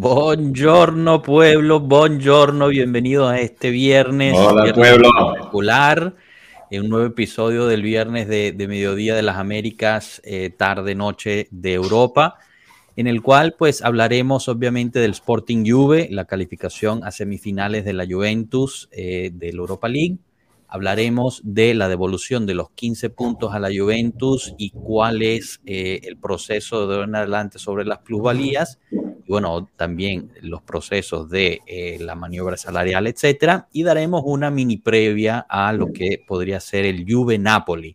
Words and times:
Buongiorno 0.00 1.22
pueblo, 1.22 1.80
buongiorno, 1.80 2.68
bienvenido 2.68 3.26
a 3.26 3.40
este 3.40 3.70
viernes. 3.70 4.32
Hola 4.38 4.72
pueblo. 4.72 5.10
Particular, 5.10 6.14
en 6.70 6.84
un 6.84 6.88
nuevo 6.88 7.06
episodio 7.06 7.66
del 7.66 7.82
viernes 7.82 8.28
de, 8.28 8.54
mediodía 8.68 9.16
de 9.16 9.22
las 9.22 9.38
Américas, 9.38 10.22
eh, 10.24 10.50
tarde, 10.56 10.94
noche 10.94 11.48
de 11.50 11.74
Europa, 11.74 12.36
en 12.94 13.08
el 13.08 13.22
cual 13.22 13.56
pues 13.58 13.82
hablaremos 13.82 14.46
obviamente 14.46 15.00
del 15.00 15.10
Sporting 15.10 15.68
Juve, 15.68 16.06
la 16.12 16.26
calificación 16.26 17.02
a 17.02 17.10
semifinales 17.10 17.84
de 17.84 17.92
la 17.94 18.06
Juventus 18.06 18.88
eh, 18.92 19.32
del 19.34 19.56
Europa 19.56 19.88
League 19.88 20.18
Hablaremos 20.70 21.40
de 21.44 21.72
la 21.72 21.88
devolución 21.88 22.44
de 22.44 22.52
los 22.52 22.70
15 22.72 23.08
puntos 23.08 23.54
a 23.54 23.58
la 23.58 23.70
Juventus 23.74 24.54
y 24.58 24.68
cuál 24.68 25.22
es 25.22 25.62
eh, 25.64 26.00
el 26.02 26.18
proceso 26.18 26.86
de 26.86 27.04
en 27.04 27.14
adelante 27.14 27.58
sobre 27.58 27.86
las 27.86 28.00
plusvalías. 28.00 28.78
Y 29.28 29.30
bueno, 29.30 29.68
también 29.76 30.32
los 30.40 30.62
procesos 30.62 31.28
de 31.28 31.60
eh, 31.66 31.98
la 32.00 32.14
maniobra 32.14 32.56
salarial, 32.56 33.06
etcétera. 33.06 33.68
Y 33.72 33.82
daremos 33.82 34.22
una 34.24 34.50
mini 34.50 34.78
previa 34.78 35.44
a 35.50 35.70
lo 35.74 35.92
que 35.92 36.24
podría 36.26 36.60
ser 36.60 36.86
el 36.86 37.04
Juve 37.06 37.36
Napoli. 37.36 37.94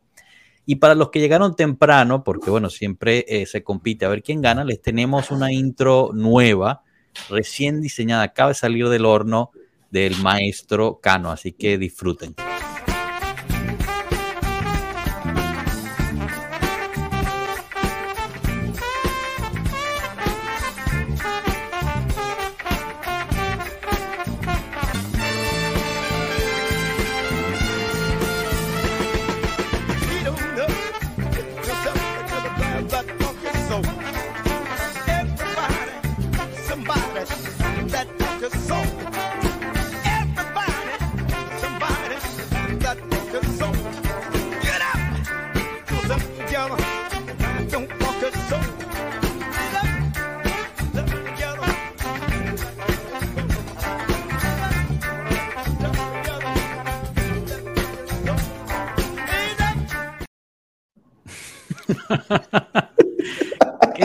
Y 0.68 0.76
para 0.76 0.94
los 0.94 1.10
que 1.10 1.20
llegaron 1.20 1.56
temprano, 1.56 2.24
porque 2.24 2.52
bueno, 2.52 2.70
siempre 2.70 3.26
eh, 3.28 3.48
se 3.48 3.64
compite 3.64 4.06
a 4.06 4.10
ver 4.10 4.22
quién 4.22 4.44
gana, 4.44 4.64
les 4.64 4.80
tenemos 4.80 5.32
una 5.32 5.52
intro 5.52 6.12
nueva, 6.14 6.84
recién 7.30 7.82
diseñada, 7.82 8.22
acaba 8.22 8.50
de 8.50 8.56
salir 8.56 8.88
del 8.90 9.06
horno 9.06 9.50
del 9.90 10.16
maestro 10.22 11.00
Cano, 11.02 11.32
así 11.32 11.52
que 11.52 11.80
disfruten. 11.80 12.36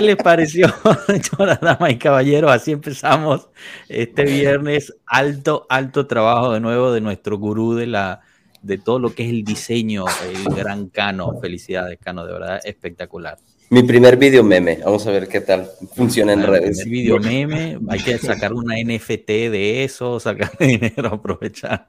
Les 0.09 0.17
pareció, 0.17 0.67
damas 1.61 1.93
y 1.93 1.99
caballeros? 1.99 2.51
Así 2.51 2.73
empezamos 2.73 3.49
este 3.89 4.25
viernes. 4.25 4.95
Alto, 5.07 5.67
alto 5.69 6.07
trabajo 6.07 6.53
de 6.55 6.61
nuevo 6.61 6.93
de 6.93 7.01
nuestro 7.01 7.39
gurú 7.39 7.75
de 7.75 7.87
la 7.87 8.21
de 8.63 8.79
todo 8.79 8.99
lo 8.99 9.15
que 9.15 9.25
es 9.25 9.31
el 9.31 9.45
diseño, 9.45 10.07
el 10.27 10.55
gran 10.55 10.89
Cano. 10.89 11.39
Felicidades, 11.41 11.99
Cano, 12.03 12.27
de 12.27 12.33
verdad 12.33 12.61
espectacular. 12.65 13.39
Mi 13.71 13.83
primer 13.83 14.17
video 14.17 14.43
meme, 14.43 14.81
vamos 14.83 15.07
a 15.07 15.11
ver 15.11 15.29
qué 15.29 15.43
tal 15.43 15.69
funciona 15.95 16.33
en 16.33 16.43
redes. 16.43 16.81
El 16.81 16.89
video 16.89 17.19
meme, 17.19 17.79
hay 17.89 18.01
que 18.01 18.17
sacar 18.17 18.55
una 18.55 18.77
NFT 18.83 19.29
de 19.29 19.85
eso, 19.85 20.19
sacar 20.19 20.53
dinero, 20.59 21.09
aprovechar. 21.09 21.87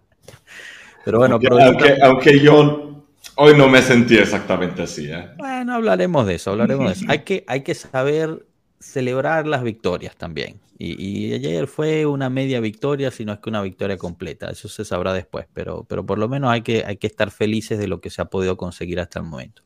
Pero 1.05 1.19
bueno, 1.19 1.39
aunque, 1.41 1.97
aunque 2.03 2.39
yo 2.39 2.98
Hoy 3.41 3.55
no 3.55 3.69
me 3.69 3.81
sentí 3.81 4.17
exactamente 4.17 4.81
así. 4.81 5.09
¿eh? 5.09 5.29
Bueno, 5.37 5.75
hablaremos 5.75 6.27
de 6.27 6.35
eso, 6.35 6.51
hablaremos 6.51 6.87
de 6.87 6.91
eso. 6.91 7.05
Hay 7.09 7.19
que, 7.19 7.45
hay 7.47 7.63
que 7.63 7.73
saber 7.73 8.45
celebrar 8.81 9.47
las 9.47 9.63
victorias 9.63 10.17
también. 10.17 10.59
Y, 10.77 11.33
ayer 11.33 11.67
fue 11.67 12.05
una 12.05 12.29
media 12.29 12.59
victoria, 12.59 13.11
si 13.11 13.23
no 13.23 13.31
es 13.31 13.39
que 13.39 13.49
una 13.49 13.61
victoria 13.61 13.97
completa. 13.97 14.49
Eso 14.49 14.67
se 14.67 14.83
sabrá 14.83 15.13
después, 15.13 15.45
pero, 15.53 15.85
pero 15.87 16.05
por 16.05 16.19
lo 16.19 16.27
menos 16.27 16.51
hay 16.51 16.63
que, 16.63 16.83
hay 16.85 16.97
que 16.97 17.07
estar 17.07 17.31
felices 17.31 17.79
de 17.79 17.87
lo 17.87 18.01
que 18.01 18.09
se 18.09 18.21
ha 18.21 18.25
podido 18.25 18.57
conseguir 18.57 18.99
hasta 18.99 19.19
el 19.19 19.25
momento. 19.25 19.61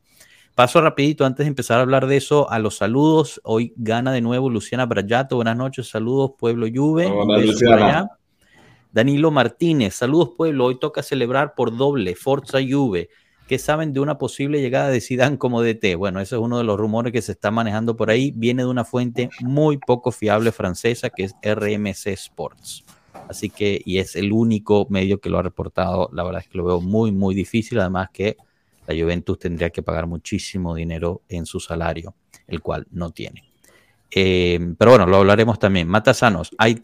Paso 0.53 0.80
rapidito 0.80 1.26
antes 1.26 1.46
de 1.46 1.47
empezar 1.47 1.80
a 1.80 1.81
hablar 1.81 2.06
de 2.06 2.18
eso 2.18 2.52
a 2.52 2.59
los 2.59 2.78
saludos. 2.78 3.42
Hoy 3.44 3.74
gana 3.76 4.12
de 4.12 4.22
nuevo 4.22 4.52
Luciana 4.52 4.86
Brayato. 4.86 5.38
Buenas 5.38 5.58
noches, 5.58 5.90
saludos 5.90 6.34
Pueblo 6.38 6.68
Juve. 6.72 7.12
Danilo 8.92 9.31
Martínez, 9.31 9.96
saludos 9.96 10.30
Pueblo. 10.38 10.66
Hoy 10.66 10.80
toca 10.80 11.02
celebrar 11.02 11.56
por 11.56 11.76
doble 11.76 12.16
Forza 12.16 12.59
Juve. 12.68 13.09
¿Qué 13.48 13.59
saben 13.59 13.92
de 13.92 14.00
una 14.00 14.18
posible 14.18 14.62
llegada 14.62 14.90
de 14.90 15.02
Zidane 15.02 15.38
como 15.38 15.62
DT? 15.62 15.96
Bueno, 15.96 16.22
ese 16.22 16.36
es 16.36 16.42
uno 16.42 16.58
de 16.58 16.64
los 16.64 16.80
rumores 16.80 17.12
que 17.12 17.22
se 17.22 17.34
está 17.34 17.52
manejando 17.52 17.98
por 17.98 18.09
ahí. 18.09 18.31
Viene 18.36 18.64
de 18.64 18.70
una 18.70 18.86
fuente 18.86 19.30
muy 19.42 19.78
poco 19.78 20.12
fiable 20.12 20.52
francesa 20.52 21.09
que 21.09 21.26
es 21.26 21.36
RMC 21.44 22.08
Sports. 22.08 22.86
Así 23.28 23.50
que, 23.50 23.82
y 23.84 23.98
es 23.98 24.16
el 24.16 24.32
único 24.32 24.88
medio 24.90 25.20
que 25.20 25.30
lo 25.30 25.40
ha 25.40 25.42
reportado. 25.44 26.09
La 26.14 26.24
verdad 26.24 26.42
es 26.42 26.48
que 26.48 26.58
lo 26.58 26.66
veo 26.66 26.82
muy, 26.82 27.12
muy 27.12 27.36
difícil. 27.36 27.80
Además 27.80 28.09
que 28.14 28.38
la 28.88 28.96
Juventus 28.96 29.40
tendría 29.40 29.70
que 29.70 29.82
pagar 29.82 30.08
muchísimo 30.08 30.76
dinero 30.76 31.22
en 31.28 31.46
su 31.46 31.59
salario, 31.59 32.16
el 32.48 32.62
cual 32.62 32.88
no 32.92 33.12
tiene. 33.12 33.44
Eh, 34.09 34.59
pero 34.78 34.92
bueno, 34.92 35.06
lo 35.06 35.18
hablaremos 35.18 35.59
también. 35.59 35.88
Matasanos, 35.88 36.52
hay, 36.58 36.82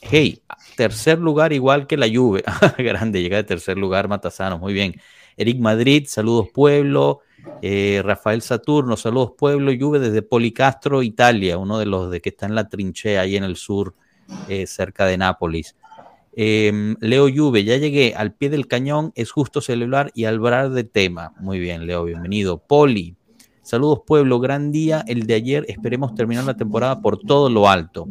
hey, 0.00 0.42
tercer 0.76 1.18
lugar 1.18 1.52
igual 1.52 1.86
que 1.86 1.96
la 1.96 2.08
Juve. 2.12 2.44
Grande, 2.78 3.22
llega 3.22 3.36
de 3.36 3.44
tercer 3.44 3.78
lugar 3.78 4.08
Matasanos, 4.08 4.60
muy 4.60 4.72
bien. 4.72 4.94
Eric 5.36 5.58
Madrid, 5.58 6.04
saludos 6.06 6.48
pueblo. 6.52 7.20
Eh, 7.60 8.00
Rafael 8.04 8.42
Saturno, 8.42 8.96
saludos 8.96 9.32
pueblo. 9.36 9.72
Juve 9.78 9.98
desde 9.98 10.22
Policastro, 10.22 11.02
Italia, 11.02 11.58
uno 11.58 11.78
de 11.78 11.86
los 11.86 12.10
de 12.10 12.20
que 12.20 12.30
está 12.30 12.46
en 12.46 12.54
la 12.54 12.68
trinchea 12.68 13.22
ahí 13.22 13.36
en 13.36 13.44
el 13.44 13.56
sur, 13.56 13.94
eh, 14.48 14.66
cerca 14.66 15.06
de 15.06 15.18
Nápoles. 15.18 15.76
Em, 16.36 16.96
Leo 17.00 17.28
Juve, 17.32 17.62
ya 17.64 17.76
llegué 17.76 18.14
al 18.16 18.34
pie 18.34 18.50
del 18.50 18.66
cañón, 18.66 19.12
es 19.14 19.30
justo 19.30 19.60
celebrar 19.60 20.10
y 20.14 20.24
hablar 20.24 20.70
de 20.70 20.82
tema. 20.82 21.32
Muy 21.38 21.60
bien, 21.60 21.86
Leo, 21.86 22.04
bienvenido. 22.04 22.58
Poli, 22.58 23.16
saludos 23.62 24.00
pueblo, 24.04 24.40
gran 24.40 24.72
día 24.72 25.04
el 25.06 25.26
de 25.26 25.34
ayer, 25.34 25.64
esperemos 25.68 26.14
terminar 26.14 26.44
la 26.44 26.56
temporada 26.56 27.00
por 27.00 27.18
todo 27.18 27.48
lo 27.50 27.68
alto. 27.68 28.08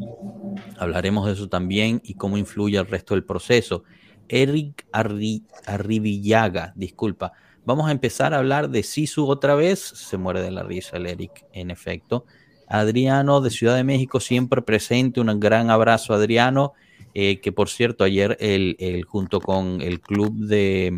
Hablaremos 0.77 1.25
de 1.25 1.33
eso 1.33 1.49
también 1.49 2.01
y 2.03 2.13
cómo 2.13 2.37
influye 2.37 2.77
el 2.77 2.87
resto 2.87 3.13
del 3.13 3.25
proceso. 3.25 3.83
Eric 4.29 4.85
Arribillaga, 4.91 6.73
disculpa. 6.75 7.33
Vamos 7.65 7.87
a 7.87 7.91
empezar 7.91 8.33
a 8.33 8.39
hablar 8.39 8.69
de 8.69 8.83
Sisu 8.83 9.27
otra 9.27 9.55
vez. 9.55 9.79
Se 9.79 10.17
muere 10.17 10.41
de 10.41 10.51
la 10.51 10.63
risa 10.63 10.97
el 10.97 11.05
Eric, 11.05 11.45
en 11.53 11.71
efecto. 11.71 12.25
Adriano 12.67 13.39
de 13.41 13.49
Ciudad 13.49 13.75
de 13.75 13.83
México, 13.83 14.19
siempre 14.19 14.61
presente. 14.61 15.21
Un 15.21 15.39
gran 15.39 15.69
abrazo, 15.69 16.13
Adriano. 16.13 16.73
Eh, 17.15 17.39
que 17.41 17.51
por 17.51 17.69
cierto, 17.69 18.03
ayer 18.03 18.37
el, 18.39 19.05
junto 19.07 19.39
con 19.39 19.81
el 19.81 20.01
club 20.01 20.33
de, 20.33 20.91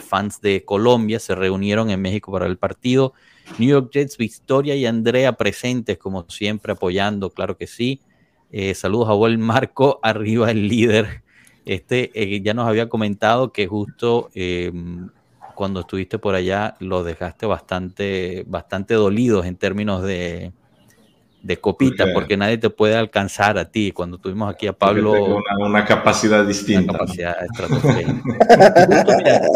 fans 0.00 0.40
de 0.40 0.64
Colombia 0.64 1.18
se 1.18 1.34
reunieron 1.34 1.90
en 1.90 2.00
México 2.00 2.30
para 2.30 2.46
el 2.46 2.56
partido. 2.56 3.14
New 3.58 3.68
York 3.68 3.90
Jets, 3.92 4.16
Victoria 4.16 4.76
y 4.76 4.86
Andrea 4.86 5.32
presentes, 5.32 5.98
como 5.98 6.24
siempre, 6.28 6.72
apoyando, 6.72 7.30
claro 7.30 7.56
que 7.56 7.66
sí. 7.66 8.00
Eh, 8.52 8.74
saludos 8.74 9.08
a 9.08 9.14
Buen 9.14 9.40
Marco, 9.40 9.98
arriba 10.02 10.50
el 10.50 10.68
líder. 10.68 11.22
Este 11.70 12.10
eh, 12.20 12.40
ya 12.42 12.52
nos 12.52 12.66
había 12.66 12.88
comentado 12.88 13.52
que 13.52 13.68
justo 13.68 14.28
em, 14.34 15.08
cuando 15.54 15.78
estuviste 15.78 16.18
por 16.18 16.34
allá 16.34 16.74
lo 16.80 17.04
dejaste 17.04 17.46
bastante, 17.46 18.44
bastante 18.48 18.94
dolidos 18.94 19.46
en 19.46 19.54
términos 19.54 20.02
de, 20.02 20.50
de 21.44 21.60
copita, 21.60 22.06
porque 22.12 22.36
nadie 22.36 22.58
te 22.58 22.70
puede 22.70 22.96
alcanzar 22.96 23.56
a 23.56 23.70
ti. 23.70 23.92
Cuando 23.92 24.18
tuvimos 24.18 24.52
aquí 24.52 24.66
a 24.66 24.72
Pablo. 24.72 25.12
Una, 25.12 25.64
una, 25.64 25.84
capacidad 25.84 26.44
distinta. 26.44 26.90
Una 26.90 26.98
capacidad 26.98 27.36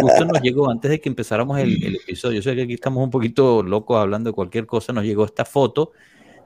justo, 0.01 0.25
nos 0.25 0.41
llegó, 0.41 0.71
antes 0.71 0.93
de 0.93 1.01
que 1.01 1.09
empezáramos 1.09 1.59
el, 1.59 1.83
el, 1.83 1.97
episodio, 1.97 2.37
yo 2.37 2.43
sé 2.43 2.55
que 2.55 2.63
aquí 2.63 2.75
estamos 2.75 3.03
un 3.03 3.11
poquito 3.11 3.65
locos 3.65 3.99
hablando 3.99 4.31
de 4.31 4.35
cualquier 4.35 4.67
cosa, 4.67 4.93
nos 4.93 5.03
llegó 5.03 5.25
esta 5.25 5.45
foto 5.45 5.91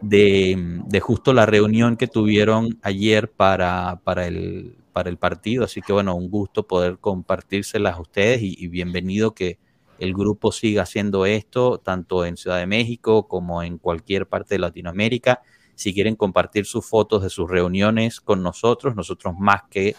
de, 0.01 0.81
de 0.87 1.01
justo 1.01 1.35
la 1.35 1.45
reunión 1.45 1.99
que 1.99 2.07
tuvieron 2.07 2.79
ayer 2.81 3.31
para, 3.31 4.01
para 4.03 4.27
el 4.27 4.78
para 4.99 5.11
el 5.11 5.17
partido. 5.17 5.63
Así 5.63 5.81
que 5.81 5.93
bueno, 5.93 6.17
un 6.17 6.29
gusto 6.29 6.67
poder 6.67 6.99
compartírselas 6.99 7.95
a 7.95 8.01
ustedes 8.01 8.41
y, 8.43 8.67
bienvenido 8.67 9.33
que 9.33 9.61
el 10.01 10.13
grupo 10.13 10.51
siga 10.51 10.83
haciendo 10.83 11.25
esto, 11.25 11.79
tanto 11.79 12.27
en 12.27 12.37
Ciudad 12.37 12.59
de 12.59 12.67
México 12.67 13.29
como 13.29 13.63
en 13.63 13.79
cualquier 13.79 14.27
parte 14.27 14.57
de 14.57 14.59
Latinoamérica. 14.59 15.41
Si 15.77 15.95
quieren 15.95 16.17
compartir 16.17 16.67
sus 16.67 16.85
fotos 16.85 17.23
de 17.23 17.31
sus 17.31 17.49
reuniones 17.49 18.21
con 18.21 18.43
nosotros, 18.43 18.97
nosotros 18.97 19.35
más 19.39 19.63
que 19.71 19.95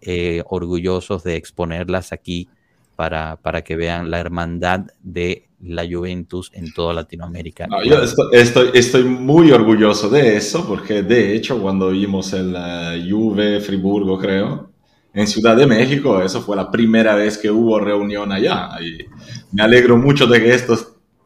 eh, 0.00 0.44
orgullosos 0.46 1.24
de 1.24 1.34
exponerlas 1.34 2.12
aquí 2.12 2.48
para, 2.96 3.36
para 3.36 3.62
que 3.62 3.76
vean 3.76 4.10
la 4.10 4.20
hermandad 4.20 4.86
de 5.02 5.48
la 5.60 5.84
Juventus 5.90 6.50
en 6.52 6.72
toda 6.72 6.92
Latinoamérica. 6.92 7.66
yo 7.84 8.02
estoy, 8.32 8.70
estoy, 8.74 9.04
muy 9.04 9.50
orgulloso 9.50 10.08
de 10.10 10.36
eso, 10.36 10.66
porque 10.66 11.02
de 11.02 11.34
hecho 11.34 11.60
cuando 11.60 11.90
vimos 11.90 12.32
el 12.34 12.54
uh, 12.54 13.10
Juve 13.10 13.60
Friburgo, 13.60 14.18
creo, 14.18 14.70
en 15.14 15.26
Ciudad 15.26 15.56
de 15.56 15.66
México, 15.66 16.20
eso 16.20 16.42
fue 16.42 16.56
la 16.56 16.70
primera 16.70 17.14
vez 17.14 17.38
que 17.38 17.50
hubo 17.50 17.78
reunión 17.78 18.32
allá. 18.32 18.70
Y 18.80 18.98
me 19.52 19.62
alegro 19.62 19.96
mucho 19.96 20.26
de 20.26 20.42
que 20.42 20.52
esto 20.52 20.76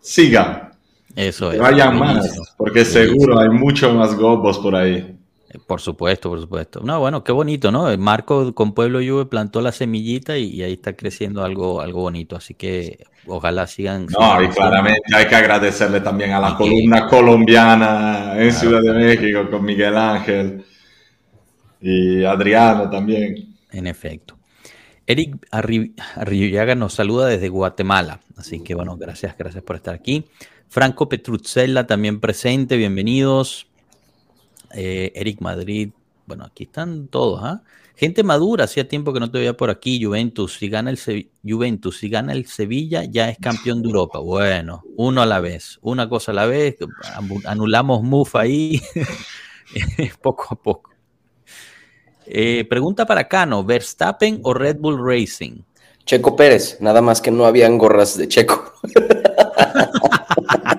siga. 0.01 0.73
Eso 1.17 1.51
es. 1.51 1.59
vayan 1.59 1.99
más, 1.99 2.55
porque 2.57 2.85
seguro 2.85 3.41
hay 3.41 3.49
mucho 3.49 3.93
más 3.95 4.15
gobos 4.15 4.59
por 4.59 4.77
ahí. 4.77 5.18
Por 5.67 5.81
supuesto, 5.81 6.29
por 6.29 6.41
supuesto. 6.41 6.81
No, 6.85 7.01
bueno, 7.01 7.25
qué 7.25 7.33
bonito, 7.33 7.73
¿no? 7.73 7.97
Marco 7.97 8.55
con 8.55 8.75
Pueblo 8.75 8.99
Juve 8.99 9.27
plantó 9.27 9.63
la 9.63 9.73
semillita 9.73 10.37
y, 10.37 10.63
ahí 10.63 10.75
está 10.75 10.95
creciendo 10.95 11.43
algo, 11.43 11.81
algo 11.81 12.03
bonito. 12.03 12.37
Así 12.37 12.55
que 12.55 13.07
ojalá 13.27 13.67
sigan. 13.67 14.07
No, 14.07 14.43
y 14.43 14.49
claramente 14.49 15.15
hay 15.15 15.27
que 15.27 15.37
agradecerle 15.37 16.01
también 16.01 16.33
a 16.33 16.41
la 16.41 16.55
columna 16.55 17.07
colombiana 17.07 18.35
en 18.37 18.53
Ciudad 18.53 18.83
de 18.83 18.93
México 18.93 19.51
con 19.51 19.65
Miguel 19.65 19.97
Ángel 19.97 20.65
y 21.81 22.25
Adriano 22.25 22.91
también. 22.91 23.57
En 23.71 23.87
efecto. 23.87 24.37
Eric 25.07 25.47
Arrillaga 25.51 26.75
nos 26.75 26.93
saluda 26.93 27.27
desde 27.29 27.49
Guatemala. 27.49 28.21
Así 28.37 28.63
que 28.63 28.75
bueno, 28.75 28.99
gracias, 28.99 29.35
gracias 29.39 29.65
por 29.65 29.77
estar 29.77 29.95
aquí. 29.95 30.27
Franco 30.69 31.09
Petruzzella 31.09 31.87
también 31.87 32.21
presente, 32.21 32.77
bienvenidos. 32.77 33.68
Eh, 34.75 35.13
Eric 35.15 35.41
Madrid, 35.41 35.91
bueno, 36.27 36.45
aquí 36.45 36.65
están 36.65 37.09
todos, 37.09 37.41
¿ah? 37.43 37.63
Gente 37.99 38.23
madura, 38.23 38.65
hacía 38.65 38.87
tiempo 38.87 39.13
que 39.13 39.19
no 39.19 39.29
te 39.29 39.39
veía 39.39 39.57
por 39.57 39.71
aquí, 39.71 40.01
Juventus, 40.01 40.55
si 40.59 40.69
gana 40.69 40.91
el 40.91 41.27
Juventus, 41.43 41.99
si 41.99 42.09
gana 42.09 42.33
el 42.33 42.47
Sevilla, 42.47 43.03
ya 43.03 43.29
es 43.29 43.39
campeón 43.39 43.83
de 43.83 43.89
Europa. 43.89 44.21
Bueno, 44.21 44.85
uno 44.97 45.21
a 45.21 45.27
la 45.27 45.41
vez, 45.41 45.81
una 45.83 46.09
cosa 46.09 46.31
a 46.31 46.35
la 46.37 46.47
vez, 46.47 46.77
anulamos 47.45 48.05
MUF 48.05 48.37
ahí, 48.37 48.81
poco 50.23 50.47
a 50.51 50.55
poco. 50.55 50.91
Eh, 52.25 52.67
pregunta 52.71 53.05
para 53.05 53.27
Cano, 53.27 53.65
¿Verstappen 53.65 54.43
o 54.45 54.55
Red 54.55 54.77
Bull 54.79 55.05
Racing? 55.05 55.63
Checo 56.05 56.37
Pérez, 56.37 56.77
nada 56.81 57.03
más 57.03 57.21
que 57.21 57.33
no 57.33 57.47
habían 57.47 57.79
gorras 57.79 58.17
de 58.17 58.29
Checo. 58.29 58.75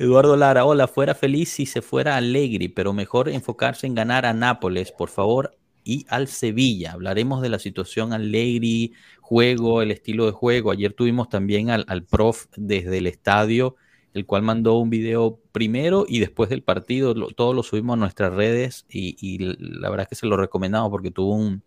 Eduardo 0.00 0.34
Lara, 0.34 0.64
hola, 0.64 0.88
fuera 0.88 1.14
feliz 1.14 1.50
si 1.50 1.66
se 1.66 1.82
fuera 1.82 2.14
a 2.14 2.16
Allegri, 2.16 2.68
pero 2.68 2.94
mejor 2.94 3.28
enfocarse 3.28 3.86
en 3.86 3.94
ganar 3.94 4.24
a 4.24 4.32
Nápoles, 4.32 4.92
por 4.92 5.10
favor, 5.10 5.58
y 5.84 6.06
al 6.08 6.26
Sevilla. 6.26 6.92
Hablaremos 6.92 7.42
de 7.42 7.50
la 7.50 7.58
situación 7.58 8.14
Allegri, 8.14 8.94
juego, 9.20 9.82
el 9.82 9.90
estilo 9.90 10.24
de 10.24 10.32
juego. 10.32 10.70
Ayer 10.70 10.94
tuvimos 10.94 11.28
también 11.28 11.68
al, 11.68 12.04
prof 12.06 12.46
desde 12.56 12.96
el 12.96 13.08
estadio, 13.08 13.76
el 14.14 14.24
cual 14.24 14.40
mandó 14.40 14.78
un 14.78 14.88
video 14.88 15.38
primero 15.52 16.06
y 16.08 16.20
después 16.20 16.48
del 16.48 16.62
partido. 16.62 17.14
todo 17.34 17.52
lo 17.52 17.62
subimos 17.62 17.92
a 17.92 18.00
nuestras 18.00 18.32
redes 18.32 18.86
y, 18.88 19.36
la 19.38 19.90
verdad 19.90 20.04
es 20.04 20.08
que 20.08 20.14
se 20.14 20.26
lo 20.26 20.38
recomendamos 20.38 20.88
porque 20.88 21.10
tuvo 21.10 21.34
un, 21.34 21.62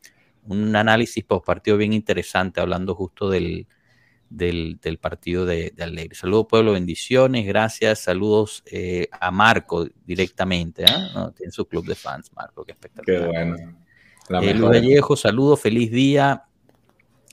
un 0.48 0.76
análisis 0.76 1.24
post 1.24 1.46
partido 1.46 1.78
bien 1.78 1.94
interesante 1.94 2.62
hablando 2.62 2.96
justo 2.96 3.30
del, 3.30 3.68
del, 4.34 4.98
partido 5.00 5.46
de, 5.46 5.72
de, 5.76 5.84
Alegre. 5.84 6.16
Saludos, 6.16 6.48
pueblo, 6.50 6.74
bendiciones, 6.74 7.46
gracias. 7.46 8.00
Saludos 8.00 8.64
eh, 8.66 9.08
a 9.12 9.32
Marco 9.32 9.88
directamente. 10.06 10.84
¿eh? 10.84 10.88
Tiene 11.36 11.52
su 11.52 11.66
club 11.68 11.86
de 11.86 11.96
fans, 11.96 12.32
Marco, 12.36 12.66
qué 12.66 12.72
espectacular. 12.72 13.22
Qué 13.22 13.28
bueno. 13.28 13.56
Eh, 14.42 14.54
Luis 14.54 14.72
Vallejo, 14.72 15.16
saludos, 15.16 15.62
feliz 15.62 15.92
día. 15.92 16.46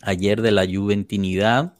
Ayer 0.03 0.43
de 0.43 0.51
la 0.51 0.67
Juventinidad. 0.67 1.75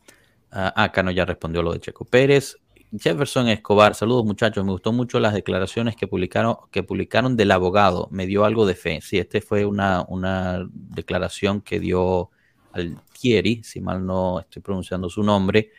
Ah, 0.51 0.73
acá 0.85 1.03
no 1.03 1.11
ya 1.11 1.25
respondió 1.25 1.63
lo 1.63 1.73
de 1.73 1.81
Checo 1.81 2.05
Pérez. 2.05 2.57
Jefferson 2.99 3.47
Escobar, 3.49 3.95
saludos 3.95 4.25
muchachos, 4.25 4.65
me 4.65 4.73
gustó 4.73 4.93
mucho 4.93 5.21
las 5.21 5.33
declaraciones 5.33 5.95
que 5.95 6.09
publicaron, 6.09 6.57
que 6.73 6.83
publicaron 6.83 7.37
del 7.37 7.53
abogado, 7.53 8.09
me 8.11 8.27
dio 8.27 8.45
algo 8.45 8.67
de 8.67 8.75
fe. 8.75 9.01
Sí, 9.01 9.19
este 9.19 9.41
fue 9.41 9.65
una, 9.65 10.05
una 10.09 10.69
declaración 10.73 11.61
que 11.61 11.79
dio 11.79 12.31
Altieri, 13.21 13.63
si 13.63 13.81
mal 13.81 14.05
no 14.05 14.41
estoy 14.41 14.63
pronunciando 14.63 15.11
su 15.11 15.23
nombre, 15.23 15.71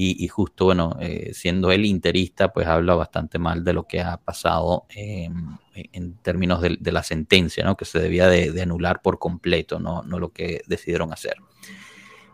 y, 0.00 0.28
justo, 0.28 0.66
bueno, 0.66 0.96
eh, 1.00 1.32
siendo 1.34 1.72
él 1.72 1.84
interista, 1.84 2.52
pues 2.52 2.68
habla 2.68 2.94
bastante 2.94 3.40
mal 3.40 3.64
de 3.64 3.72
lo 3.72 3.88
que 3.88 4.00
ha 4.00 4.16
pasado 4.16 4.86
en 4.90 6.14
términos 6.22 6.62
de, 6.62 6.92
la 6.92 7.02
sentencia, 7.02 7.64
¿no? 7.64 7.76
Que 7.76 7.84
se 7.84 7.98
debía 7.98 8.28
de, 8.28 8.62
anular 8.62 9.02
por 9.02 9.18
completo, 9.18 9.80
no, 9.80 10.04
no 10.04 10.20
lo 10.20 10.32
que 10.32 10.62
decidieron 10.68 11.12
hacer. 11.12 11.38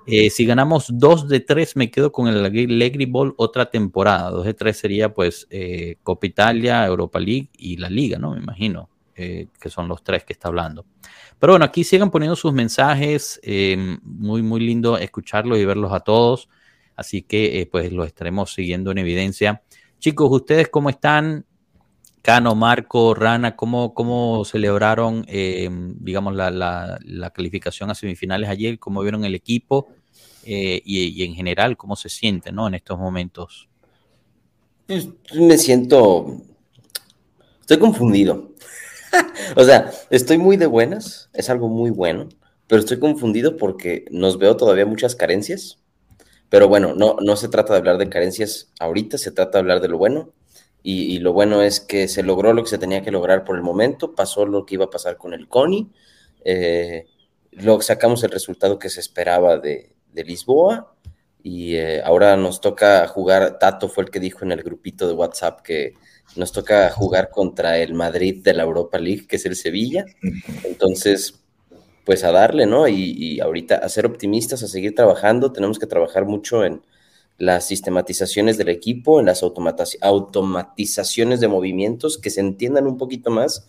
Eh, 0.07 0.29
si 0.29 0.45
ganamos 0.45 0.89
2 0.93 1.27
de 1.27 1.41
3, 1.41 1.77
me 1.77 1.91
quedo 1.91 2.13
con 2.13 2.29
el 2.29 2.45
Allegri 2.45 3.07
Ball 3.07 3.33
otra 3.39 3.71
temporada. 3.71 4.31
2 4.31 4.45
de 4.45 4.53
3 4.53 4.77
sería 4.77 5.15
pues 5.15 5.47
eh, 5.49 5.97
Copa 6.03 6.27
Italia, 6.27 6.85
Europa 6.85 7.19
League 7.19 7.49
y 7.57 7.79
la 7.79 7.89
Liga, 7.89 8.19
¿no? 8.19 8.33
Me 8.33 8.41
imagino 8.41 8.91
que 9.15 9.71
son 9.71 9.89
los 9.89 10.03
tres 10.03 10.25
que 10.25 10.33
está 10.33 10.49
hablando. 10.49 10.85
Pero 11.39 11.53
bueno, 11.53 11.65
aquí 11.65 11.85
sigan 11.85 12.11
poniendo 12.11 12.37
sus 12.37 12.53
mensajes. 12.53 13.41
Eh, 13.43 13.99
muy, 14.03 14.43
muy 14.43 14.61
lindo 14.61 14.97
escucharlos 14.97 15.59
y 15.59 15.65
verlos 15.65 15.93
a 15.93 16.01
todos. 16.01 16.49
Así 16.97 17.23
que 17.23 17.61
eh, 17.61 17.67
pues 17.67 17.93
los 17.93 18.07
estaremos 18.07 18.55
siguiendo 18.55 18.91
en 18.93 18.99
evidencia. 18.99 19.63
Chicos, 19.99 20.31
¿ustedes 20.31 20.69
cómo 20.69 20.91
están? 20.91 21.45
Cano, 22.23 22.55
Marco, 22.55 23.13
Rana, 23.13 23.55
¿cómo, 23.57 23.93
cómo 23.93 24.47
celebraron, 24.47 25.27
eh, 25.29 25.69
digamos, 25.71 26.35
la, 26.35 26.51
la, 26.51 27.31
calificación 27.31 27.91
a 27.91 27.95
semifinales 27.95 28.49
ayer? 28.49 28.79
¿Cómo 28.79 29.03
vieron 29.03 29.27
el 29.27 29.35
equipo? 29.35 29.89
y, 30.47 31.23
en 31.25 31.35
general, 31.35 31.77
¿cómo 31.77 31.97
se 31.97 32.09
sienten 32.09 32.55
¿no? 32.55 32.69
en 32.69 32.75
estos 32.75 32.99
momentos? 32.99 33.69
Me 34.89 35.59
siento... 35.59 36.39
Estoy 37.61 37.79
confundido. 37.79 38.55
o 39.57 39.65
sea, 39.65 39.91
estoy 40.11 40.39
muy 40.39 40.57
de 40.57 40.67
buenas, 40.67 41.31
es 41.33 41.51
algo 41.51 41.69
muy 41.69 41.91
bueno, 41.91 42.29
pero 42.67 42.81
estoy 42.81 42.99
confundido 42.99 43.57
porque 43.57 44.05
nos 44.11 44.39
veo 44.39 44.57
todavía 44.57 44.87
muchas 44.87 45.17
carencias. 45.17 45.79
Pero 46.49 46.69
bueno, 46.69 46.95
no, 46.95 47.17
no 47.21 47.37
se 47.37 47.49
trata 47.49 47.73
de 47.73 47.81
hablar 47.81 47.99
de 47.99 48.09
carencias 48.09 48.71
ahorita, 48.79 49.19
se 49.19 49.33
trata 49.33 49.59
de 49.59 49.61
hablar 49.61 49.81
de 49.81 49.89
lo 49.89 49.99
bueno. 49.99 50.33
Y, 50.87 51.19
lo 51.21 51.33
bueno 51.33 51.63
es 51.63 51.81
que 51.81 52.09
se 52.09 52.23
logró 52.23 52.53
lo 52.53 52.63
que 52.63 52.69
se 52.69 52.77
tenía 52.77 53.01
que 53.01 53.11
lograr 53.11 53.45
por 53.45 53.57
el 53.57 53.63
momento, 53.63 54.15
pasó 54.15 54.45
lo 54.45 54.67
que 54.67 54.75
iba 54.75 54.85
a 54.85 54.91
pasar 54.91 55.17
con 55.17 55.33
el 55.33 55.49
CONI, 55.49 55.91
eh, 56.45 57.07
luego 57.53 57.81
sacamos 57.81 58.23
el 58.23 58.31
resultado 58.31 58.79
que 58.79 58.91
se 58.91 59.01
esperaba 59.01 59.57
de, 59.59 59.91
Lisboa 60.13 60.95
y 61.43 61.77
eh, 61.77 62.03
ahora 62.05 62.37
nos 62.37 62.61
toca 62.61 63.09
jugar, 63.09 63.59
Tato 63.59 63.89
fue 63.89 64.05
el 64.05 64.11
que 64.11 64.21
dijo 64.21 64.45
en 64.45 64.53
el 64.53 64.63
grupito 64.63 65.09
de 65.09 65.15
WhatsApp 65.15 65.63
que 65.63 65.95
nos 66.37 66.53
toca 66.53 66.91
jugar 66.91 67.31
contra 67.31 67.79
el 67.79 67.95
Madrid 67.95 68.43
de 68.43 68.55
la 68.55 68.65
Europa 68.65 68.99
League, 68.99 69.27
que 69.27 69.37
es 69.37 69.47
el 69.47 69.57
Sevilla. 69.57 70.05
Entonces, 70.65 71.45
pues 72.05 72.25
a 72.25 72.33
darle, 72.33 72.67
¿no? 72.67 72.87
Y, 72.89 73.41
ahorita 73.41 73.77
a 73.77 73.89
ser 73.89 74.07
optimistas, 74.07 74.63
a 74.63 74.69
seguir 74.69 74.95
trabajando. 74.95 75.53
Tenemos 75.53 75.79
que 75.79 75.87
trabajar 75.87 76.27
mucho 76.27 76.65
en 76.65 76.83
las 77.39 77.67
sistematizaciones 77.67 78.59
del 78.59 78.69
equipo, 78.69 79.21
en 79.21 79.27
las 79.27 79.43
automatizaciones 79.43 81.41
de 81.41 81.49
movimientos, 81.49 82.19
que 82.19 82.31
se 82.31 82.41
entiendan 82.41 82.87
un 82.87 82.99
poquito 82.99 83.31
más, 83.31 83.67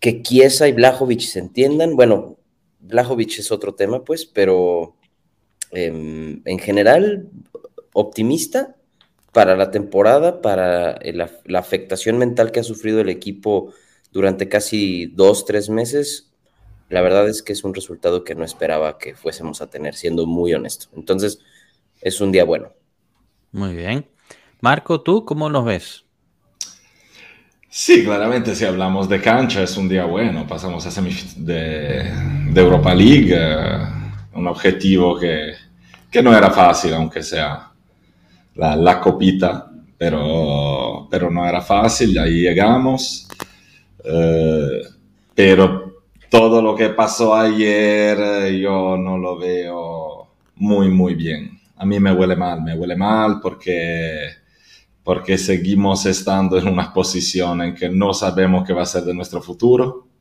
que 0.00 0.22
Kiesa 0.22 0.68
y 0.68 0.72
Blajovic 0.72 1.20
se 1.20 1.38
entiendan. 1.38 1.96
Bueno, 1.96 2.36
Blajovic 2.80 3.38
es 3.38 3.52
otro 3.52 3.74
tema, 3.74 4.04
pues, 4.04 4.26
pero 4.26 4.96
em, 5.70 6.42
en 6.44 6.58
general, 6.58 7.28
optimista 7.92 8.76
para 9.32 9.56
la 9.56 9.70
temporada, 9.70 10.42
para 10.42 10.98
la, 11.02 11.58
afectación 11.58 12.18
mental 12.18 12.52
que 12.52 12.60
ha 12.60 12.64
sufrido 12.64 13.00
el 13.00 13.08
equipo 13.08 13.72
durante 14.12 14.48
casi 14.48 15.06
dos, 15.06 15.46
tres 15.46 15.70
meses, 15.70 16.30
la 16.90 17.00
verdad 17.00 17.26
es 17.28 17.42
que 17.42 17.54
es 17.54 17.64
un 17.64 17.74
resultado 17.74 18.24
que 18.24 18.34
no 18.34 18.44
esperaba 18.44 18.98
que 18.98 19.14
fuésemos 19.14 19.62
a 19.62 19.70
tener, 19.70 19.94
siendo 19.94 20.26
muy 20.26 20.52
honesto. 20.52 20.88
Entonces, 20.94 21.38
es 22.02 22.20
un 22.20 22.30
día 22.30 22.44
bueno. 22.44 22.72
Muy 23.52 23.74
bien. 23.74 24.06
Marco, 24.60 25.00
¿tú 25.00 25.24
cómo 25.24 25.48
nos 25.48 25.64
ves? 25.64 26.04
Sí, 27.70 28.04
claramente 28.04 28.54
si 28.54 28.66
hablamos 28.66 29.08
de 29.08 29.22
cancha 29.22 29.62
es 29.62 29.78
un 29.78 29.88
día 29.88 30.04
bueno. 30.04 30.46
Pasamos 30.46 30.84
a 30.84 30.90
semifinales 30.90 31.46
de, 31.46 32.60
Europa 32.60 32.94
League, 32.94 33.34
eh, 33.34 33.78
un 34.34 34.46
objetivo 34.46 35.18
que, 35.18 35.54
que 36.10 36.22
no 36.22 36.36
era 36.36 36.50
fácil, 36.50 36.92
aunque 36.92 37.22
sea 37.22 37.71
la, 38.54 39.00
copita, 39.00 39.70
pero, 39.96 41.08
pero 41.10 41.30
no 41.30 41.46
era 41.46 41.60
fácil, 41.60 42.18
ahí 42.18 42.42
llegamos. 42.42 43.28
Eh, 44.04 44.82
pero 45.34 46.04
todo 46.28 46.60
lo 46.60 46.74
que 46.74 46.90
pasó 46.90 47.34
ayer 47.34 48.18
eh, 48.18 48.60
yo 48.60 48.96
no 48.96 49.18
lo 49.18 49.38
veo 49.38 50.28
muy, 50.56 50.88
muy 50.88 51.14
bien. 51.14 51.58
A 51.76 51.84
mí 51.84 51.98
me 51.98 52.12
huele 52.12 52.36
mal, 52.36 52.62
me 52.62 52.74
huele 52.74 52.96
mal 52.96 53.40
porque, 53.40 54.28
porque 55.02 55.36
seguimos 55.38 56.06
estando 56.06 56.58
en 56.58 56.68
una 56.68 56.92
posición 56.92 57.62
en 57.62 57.74
que 57.74 57.88
no 57.88 58.14
sabemos 58.14 58.64
qué 58.66 58.72
va 58.72 58.82
a 58.82 58.86
ser 58.86 59.02
de 59.02 59.14
nuestro 59.14 59.42
futuro 59.42 60.12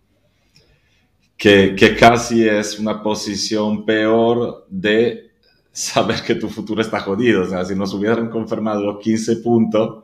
que, 1.41 1.73
que 1.75 1.95
casi 1.95 2.47
es 2.47 2.77
una 2.77 3.01
posición 3.01 3.83
peor 3.83 4.67
de 4.69 5.30
saber 5.71 6.21
que 6.23 6.35
tu 6.35 6.49
futuro 6.49 6.81
está 6.81 6.99
jodido. 6.99 7.43
O 7.43 7.45
sea, 7.45 7.63
si 7.65 7.75
nos 7.75 7.93
hubieran 7.93 8.29
confirmado 8.29 8.81
los 8.81 8.99
15 9.01 9.37
puntos, 9.37 10.03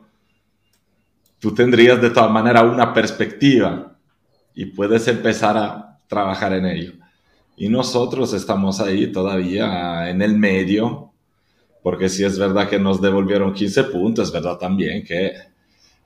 tú 1.38 1.52
tendrías 1.54 2.00
de 2.00 2.10
todas 2.10 2.30
maneras 2.30 2.64
una 2.64 2.92
perspectiva 2.92 3.96
y 4.54 4.66
puedes 4.66 5.06
empezar 5.08 5.56
a 5.56 6.00
trabajar 6.08 6.52
en 6.54 6.66
ello. 6.66 6.92
Y 7.56 7.68
nosotros 7.68 8.32
estamos 8.32 8.80
ahí 8.80 9.10
todavía 9.12 10.08
en 10.08 10.22
el 10.22 10.38
medio, 10.38 11.12
porque 11.82 12.08
si 12.08 12.24
es 12.24 12.38
verdad 12.38 12.68
que 12.68 12.78
nos 12.78 13.00
devolvieron 13.00 13.52
15 13.52 13.84
puntos, 13.84 14.28
es 14.28 14.32
verdad 14.32 14.58
también 14.58 15.04
que 15.04 15.32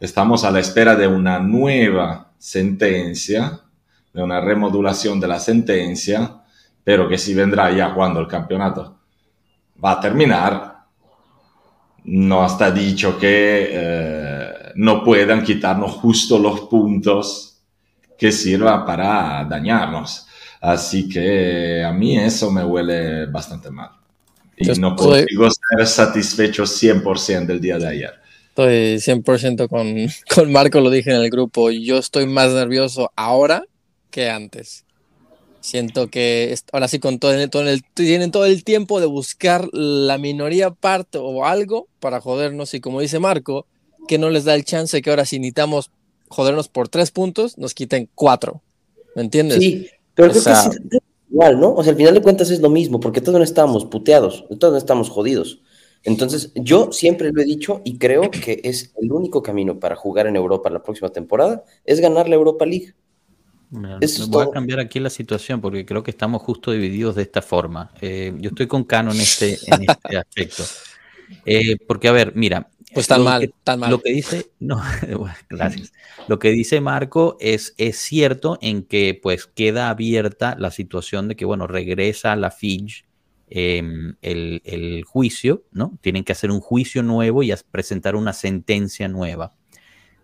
estamos 0.00 0.44
a 0.44 0.50
la 0.50 0.60
espera 0.60 0.96
de 0.96 1.06
una 1.06 1.38
nueva 1.38 2.32
sentencia, 2.38 3.60
de 4.12 4.22
una 4.22 4.40
remodulación 4.40 5.20
de 5.20 5.28
la 5.28 5.38
sentencia, 5.38 6.42
pero 6.84 7.08
que 7.08 7.18
si 7.18 7.34
vendrá 7.34 7.70
ya 7.70 7.94
cuando 7.94 8.20
el 8.20 8.26
campeonato 8.26 9.01
va 9.82 9.92
a 9.92 10.00
terminar, 10.00 10.84
no 12.04 12.46
está 12.46 12.70
dicho 12.70 13.18
que 13.18 13.68
eh, 13.70 14.52
no 14.76 15.04
puedan 15.04 15.42
quitarnos 15.42 15.92
justo 15.92 16.38
los 16.38 16.62
puntos 16.62 17.60
que 18.18 18.32
sirvan 18.32 18.84
para 18.84 19.44
dañarnos. 19.44 20.26
Así 20.60 21.08
que 21.08 21.82
a 21.82 21.92
mí 21.92 22.16
eso 22.16 22.50
me 22.50 22.64
huele 22.64 23.26
bastante 23.26 23.70
mal. 23.70 23.90
Y 24.56 24.68
no 24.78 24.94
consigo 24.94 25.48
ser 25.50 25.86
satisfecho 25.86 26.64
100% 26.64 27.46
del 27.46 27.60
día 27.60 27.78
de 27.78 27.88
ayer. 27.88 28.12
Estoy 28.50 28.96
100% 28.96 29.68
con, 29.68 29.94
con 30.34 30.52
Marco, 30.52 30.80
lo 30.80 30.90
dije 30.90 31.10
en 31.10 31.22
el 31.22 31.30
grupo. 31.30 31.70
Yo 31.70 31.98
estoy 31.98 32.26
más 32.26 32.52
nervioso 32.52 33.10
ahora 33.16 33.64
que 34.10 34.30
antes. 34.30 34.84
Siento 35.62 36.08
que 36.08 36.54
ahora 36.72 36.88
sí 36.88 36.98
con 36.98 37.18
todo, 37.18 37.48
todo 37.48 37.68
el, 37.68 37.84
tienen 37.94 38.32
todo 38.32 38.46
el 38.46 38.64
tiempo 38.64 39.00
de 39.00 39.06
buscar 39.06 39.68
la 39.72 40.18
minoría 40.18 40.70
parte 40.70 41.18
o 41.18 41.44
algo 41.44 41.86
para 42.00 42.20
jodernos 42.20 42.74
y 42.74 42.80
como 42.80 43.00
dice 43.00 43.20
Marco, 43.20 43.66
que 44.08 44.18
no 44.18 44.28
les 44.28 44.44
da 44.44 44.54
el 44.54 44.64
chance 44.64 45.00
que 45.00 45.10
ahora 45.10 45.24
si 45.24 45.38
necesitamos 45.38 45.90
jodernos 46.28 46.68
por 46.68 46.88
tres 46.88 47.10
puntos, 47.12 47.58
nos 47.58 47.74
quiten 47.74 48.08
cuatro. 48.14 48.60
¿Me 49.14 49.22
entiendes? 49.22 49.58
Sí, 49.58 49.88
pero 50.14 50.30
creo 50.30 50.42
que 50.42 50.50
es 50.50 51.00
igual, 51.30 51.60
¿no? 51.60 51.74
O 51.74 51.82
sea, 51.82 51.92
al 51.92 51.96
final 51.96 52.14
de 52.14 52.22
cuentas 52.22 52.50
es 52.50 52.60
lo 52.60 52.68
mismo, 52.70 52.98
porque 53.00 53.20
todos 53.20 53.38
no 53.38 53.44
estamos 53.44 53.84
puteados, 53.84 54.44
todos 54.58 54.72
no 54.72 54.78
estamos 54.78 55.10
jodidos. 55.10 55.60
Entonces, 56.04 56.50
yo 56.56 56.90
siempre 56.90 57.30
lo 57.32 57.40
he 57.40 57.44
dicho 57.44 57.80
y 57.84 57.98
creo 57.98 58.30
que 58.30 58.60
es 58.64 58.92
el 59.00 59.12
único 59.12 59.42
camino 59.42 59.78
para 59.78 59.94
jugar 59.94 60.26
en 60.26 60.34
Europa 60.34 60.68
la 60.70 60.82
próxima 60.82 61.10
temporada, 61.10 61.64
es 61.84 62.00
ganar 62.00 62.28
la 62.28 62.34
Europa 62.34 62.66
League. 62.66 62.94
Voy 64.28 64.46
a 64.46 64.50
cambiar 64.50 64.80
aquí 64.80 65.00
la 65.00 65.10
situación 65.10 65.60
porque 65.60 65.86
creo 65.86 66.02
que 66.02 66.10
estamos 66.10 66.42
justo 66.42 66.72
divididos 66.72 67.14
de 67.14 67.22
esta 67.22 67.40
forma. 67.40 67.90
Eh, 68.00 68.34
yo 68.38 68.50
estoy 68.50 68.66
con 68.66 68.84
Cano 68.84 69.12
en 69.12 69.20
este, 69.20 69.58
en 69.66 69.88
este 69.88 70.16
aspecto. 70.18 70.64
Eh, 71.46 71.76
porque, 71.86 72.08
a 72.08 72.12
ver, 72.12 72.32
mira, 72.34 72.68
pues 72.92 73.06
tan 73.06 73.22
mal, 73.22 73.52
tan 73.64 73.80
mal. 73.80 73.90
Lo 73.90 74.02
que 74.02 74.12
dice, 74.12 74.50
no, 74.60 74.82
gracias. 75.48 75.92
Lo 76.28 76.38
que 76.38 76.50
dice 76.50 76.80
Marco 76.80 77.36
es, 77.40 77.74
es 77.78 77.96
cierto 77.96 78.58
en 78.60 78.82
que 78.82 79.18
pues 79.20 79.46
queda 79.46 79.88
abierta 79.88 80.54
la 80.58 80.70
situación 80.70 81.28
de 81.28 81.36
que, 81.36 81.44
bueno, 81.44 81.66
regresa 81.66 82.32
a 82.32 82.36
la 82.36 82.50
FIJ 82.50 83.04
em, 83.48 84.16
el, 84.20 85.04
juicio, 85.06 85.64
¿no? 85.72 85.98
Tienen 86.02 86.24
que 86.24 86.32
hacer 86.32 86.50
un 86.50 86.60
juicio 86.60 87.02
nuevo 87.02 87.42
y 87.42 87.52
presentar 87.70 88.16
una 88.16 88.34
sentencia 88.34 89.08
nueva. 89.08 89.54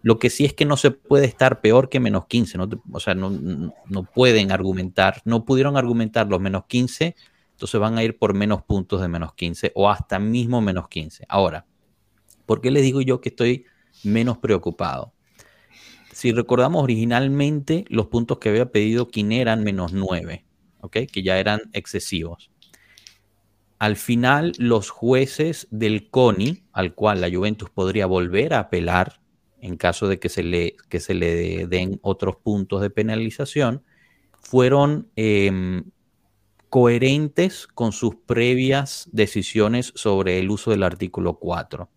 Lo 0.02 0.18
que 0.18 0.30
sí 0.30 0.44
es 0.44 0.54
que 0.54 0.64
no 0.64 0.76
se 0.76 0.90
puede 0.90 1.26
estar 1.26 1.60
peor 1.60 1.88
que 1.88 2.00
menos 2.00 2.26
15, 2.26 2.58
¿no? 2.58 2.68
o 2.92 3.00
sea, 3.00 3.14
no, 3.14 3.72
pueden 4.14 4.52
argumentar, 4.52 5.22
no 5.24 5.44
pudieron 5.44 5.76
argumentar 5.76 6.28
los 6.28 6.40
menos 6.40 6.64
15, 6.66 7.16
entonces 7.50 7.80
van 7.80 7.98
a 7.98 8.04
ir 8.04 8.16
por 8.18 8.34
menos 8.34 8.62
puntos 8.62 9.00
de 9.00 9.08
menos 9.08 9.34
15 9.34 9.72
o 9.74 9.90
hasta 9.90 10.18
mismo 10.18 10.60
menos 10.60 10.88
15. 10.88 11.24
Ahora, 11.28 11.66
¿Por 12.48 12.62
qué 12.62 12.70
les 12.70 12.82
digo 12.82 13.02
yo 13.02 13.20
que 13.20 13.28
estoy 13.28 13.66
menos 14.04 14.38
preocupado? 14.38 15.12
Si 16.14 16.32
recordamos 16.32 16.82
originalmente, 16.82 17.84
los 17.90 18.06
puntos 18.06 18.38
que 18.38 18.48
había 18.48 18.72
pedido 18.72 19.08
Kine 19.08 19.42
eran 19.42 19.62
menos 19.62 19.92
9, 19.92 20.46
que 20.90 21.22
ya 21.22 21.38
eran 21.38 21.60
excesivos. 21.74 22.50
Al 23.78 23.96
final, 23.96 24.54
los 24.56 24.88
jueces 24.88 25.68
del 25.70 26.08
CONI, 26.08 26.64
al 26.72 26.94
cual 26.94 27.20
la 27.20 27.30
Juventus 27.30 27.68
podría 27.68 28.06
volver 28.06 28.54
a 28.54 28.60
apelar 28.60 29.20
en 29.60 29.76
caso 29.76 30.08
de 30.08 30.18
que 30.18 30.28
se 30.28 30.42
le, 30.42 30.76
que 30.88 31.00
se 31.00 31.14
le 31.14 31.66
den 31.66 31.98
otros 32.02 32.36
puntos 32.36 32.80
de 32.80 32.90
penalización, 32.90 33.82
fueron 34.40 35.08
em, 35.16 35.84
coherentes 36.68 37.66
con 37.66 37.92
sus 37.92 38.14
previas 38.14 39.08
decisiones 39.12 39.92
sobre 39.94 40.38
el 40.38 40.50
uso 40.50 40.70
del 40.70 40.82
artículo 40.82 41.38
4 41.38 41.88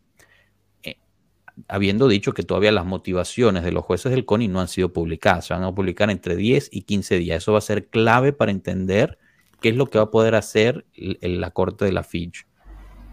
habiendo 1.67 2.07
dicho 2.07 2.33
que 2.33 2.43
todavía 2.43 2.71
las 2.71 2.85
motivaciones 2.85 3.63
de 3.63 3.71
los 3.71 3.83
jueces 3.83 4.11
del 4.11 4.25
CONI 4.25 4.47
no 4.47 4.61
han 4.61 4.67
sido 4.67 4.93
publicadas, 4.93 5.47
se 5.47 5.53
van 5.53 5.63
a 5.63 5.73
publicar 5.73 6.09
entre 6.09 6.35
10 6.35 6.69
y 6.71 6.83
15 6.83 7.17
días. 7.17 7.43
Eso 7.43 7.53
va 7.53 7.59
a 7.59 7.61
ser 7.61 7.87
clave 7.87 8.33
para 8.33 8.51
entender 8.51 9.17
qué 9.59 9.69
es 9.69 9.75
lo 9.75 9.87
que 9.87 9.97
va 9.97 10.05
a 10.05 10.11
poder 10.11 10.35
hacer 10.35 10.85
la 10.93 11.51
corte 11.51 11.85
de 11.85 11.91
la 11.91 12.03
Fitch. 12.03 12.47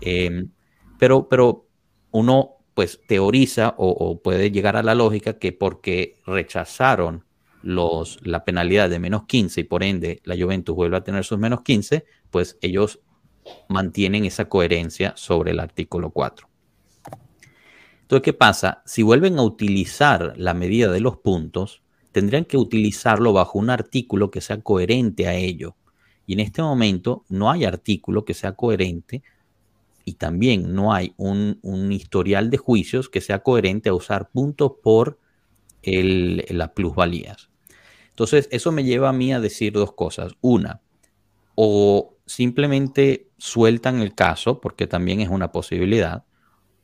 Em, 0.01 0.51
pero, 0.99 1.29
pero 1.29 1.67
uno 2.11 2.58
pues 2.79 3.01
teoriza 3.09 3.75
o, 3.77 4.21
puede 4.23 4.53
llegar 4.53 4.77
a 4.77 4.85
la 4.85 4.95
lógica 4.95 5.41
que 5.41 5.51
porque 5.51 6.21
rechazaron 6.25 7.25
los, 7.61 8.21
la 8.25 8.45
penalidad 8.45 8.89
de 8.89 9.01
menos 9.01 9.25
15 9.27 9.63
y 9.63 9.65
por 9.65 9.83
ende 9.83 10.21
la 10.23 10.37
Juventus 10.37 10.77
vuelve 10.77 10.97
a 10.97 11.03
tener 11.03 11.25
sus 11.25 11.41
menos 11.41 11.63
15, 11.63 12.05
pues 12.31 12.57
ellos 12.61 13.01
mantienen 13.69 14.25
esa 14.27 14.49
coherencia 14.49 15.13
sobre 15.17 15.51
el 15.51 15.59
artículo 15.59 16.11
4. 16.11 16.49
Entonces, 18.03 18.23
¿qué 18.23 18.33
pasa? 18.33 18.85
Si 18.87 19.03
vuelven 19.03 19.41
a 19.41 19.43
utilizar 19.43 20.35
la 20.37 20.55
medida 20.55 20.93
de 20.93 21.01
los 21.01 21.17
puntos, 21.17 21.83
tendrían 22.13 22.45
que 22.45 22.59
utilizarlo 22.59 23.33
bajo 23.33 23.59
un 23.59 23.71
artículo 23.71 24.31
que 24.31 24.41
sea 24.41 24.61
coherente 24.61 25.27
a 25.27 25.35
ello. 25.35 25.75
Y 26.27 26.35
en 26.35 26.39
este 26.39 26.63
momento 26.63 27.25
no 27.29 27.51
hay 27.51 27.65
artículo 27.65 28.25
que 28.25 28.35
sea 28.35 28.53
coherente 28.53 29.25
y 30.09 30.15
también 30.15 30.75
no 30.75 30.95
hay 30.95 31.13
un, 31.19 31.61
historial 31.93 32.49
de 32.49 32.57
juicios 32.57 33.11
que 33.11 33.21
sea 33.21 33.41
coherente 33.41 33.91
a 33.91 33.95
usar 33.95 34.31
puntos 34.31 34.73
por 34.83 35.19
las 35.83 36.71
plusvalías. 36.71 37.51
Entonces, 38.09 38.49
eso 38.51 38.73
me 38.73 38.85
lleva 38.85 39.11
a 39.11 39.13
mí 39.13 39.35
a 39.35 39.41
decir 39.41 39.75
dos 39.75 39.93
cosas. 39.93 40.33
Una, 40.41 40.81
o 41.57 42.17
simplemente 42.25 43.29
sueltan 43.37 44.01
el 44.01 44.15
caso, 44.15 44.63
porque 44.63 44.87
también 44.87 45.21
es 45.21 45.29
una 45.29 45.53
posibilidad, 45.53 46.25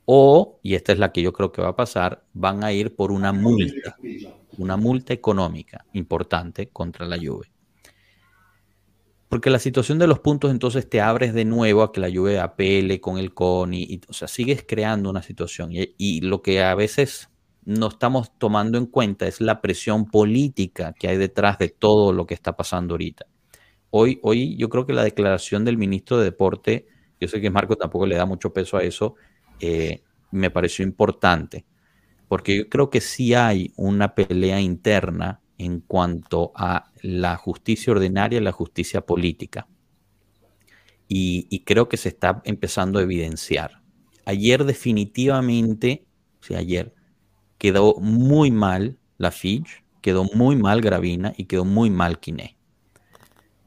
o, 0.05 0.59
y 0.61 0.75
esta 0.75 0.91
es 0.91 0.99
la 0.99 1.11
que 1.11 1.23
yo 1.23 1.33
creo 1.33 1.51
que 1.51 1.63
va 1.63 1.69
a 1.69 1.75
pasar, 1.75 2.23
van 2.33 2.63
a 2.63 2.71
ir 2.73 2.95
por 2.95 3.11
una 3.11 3.33
multa, 3.33 3.97
una 4.59 4.77
multa 4.77 5.13
económica 5.13 5.83
importante 5.93 6.69
contra 6.69 7.07
la 7.07 7.17
Juve. 7.17 7.47
Porque 9.29 9.49
la 9.49 9.59
situación 9.59 9.97
de 9.97 10.07
los 10.07 10.19
puntos 10.19 10.51
entonces 10.51 10.87
te 10.87 11.01
abres 11.01 11.33
de 11.33 11.45
nuevo 11.45 11.81
a 11.81 11.91
que 11.91 11.99
la 11.99 12.11
Juve 12.11 12.39
apele 12.39 13.01
con 13.01 13.17
el 13.17 13.33
CONI, 13.33 13.83
y, 13.83 14.01
o 14.07 14.13
sea, 14.13 14.27
sigues 14.27 14.63
creando 14.67 15.09
una 15.09 15.23
situación. 15.23 15.71
Y, 15.71 16.21
lo 16.21 16.41
que 16.41 16.63
a 16.63 16.75
veces 16.75 17.29
no 17.63 17.87
estamos 17.87 18.37
tomando 18.37 18.77
en 18.77 18.85
cuenta 18.85 19.27
es 19.27 19.41
la 19.41 19.61
presión 19.61 20.05
política 20.05 20.93
que 20.93 21.07
hay 21.07 21.17
detrás 21.17 21.57
de 21.57 21.69
todo 21.69 22.13
lo 22.13 22.27
que 22.27 22.35
está 22.35 22.55
pasando 22.55 22.93
ahorita. 22.93 23.25
Hoy, 23.89 24.19
hoy 24.21 24.55
yo 24.57 24.69
creo 24.69 24.85
que 24.85 24.93
la 24.93 25.03
declaración 25.03 25.65
del 25.65 25.77
ministro 25.77 26.17
de 26.17 26.25
Deporte, 26.25 26.87
yo 27.19 27.27
sé 27.27 27.41
que 27.41 27.49
Marco 27.49 27.75
tampoco 27.75 28.05
le 28.05 28.15
da 28.15 28.25
mucho 28.25 28.53
peso 28.53 28.77
a 28.77 28.83
eso, 28.83 29.15
eh, 29.59 30.03
me 30.31 30.51
pareció 30.51 30.85
importante, 30.85 31.65
porque 32.27 32.57
yo 32.57 32.69
creo 32.69 32.89
que 32.89 33.01
sí 33.01 33.33
hay 33.33 33.73
una 33.77 34.13
pelea 34.13 34.59
interna 34.59 35.41
en 35.57 35.79
cuanto 35.79 36.51
a 36.55 36.91
la 37.01 37.37
justicia 37.37 37.91
ordinaria 37.91 38.39
y 38.39 38.43
la 38.43 38.51
justicia 38.51 39.01
política. 39.01 39.67
Y, 41.07 41.63
creo 41.65 41.87
que 41.87 41.97
se 41.97 42.09
está 42.09 42.41
empezando 42.45 42.99
a 42.99 43.03
evidenciar. 43.03 43.81
Ayer 44.25 44.63
definitivamente, 44.65 46.07
sí, 46.41 46.55
ayer, 46.55 46.95
quedó 47.57 47.95
muy 47.99 48.49
mal 48.49 48.97
la 49.17 49.31
Fitch, 49.31 49.83
quedó 50.01 50.25
muy 50.33 50.55
mal 50.55 50.81
Gravina 50.81 51.33
y 51.37 51.45
quedó 51.45 51.63
muy 51.63 51.89
mal 51.89 52.19
Quiné. 52.19 52.57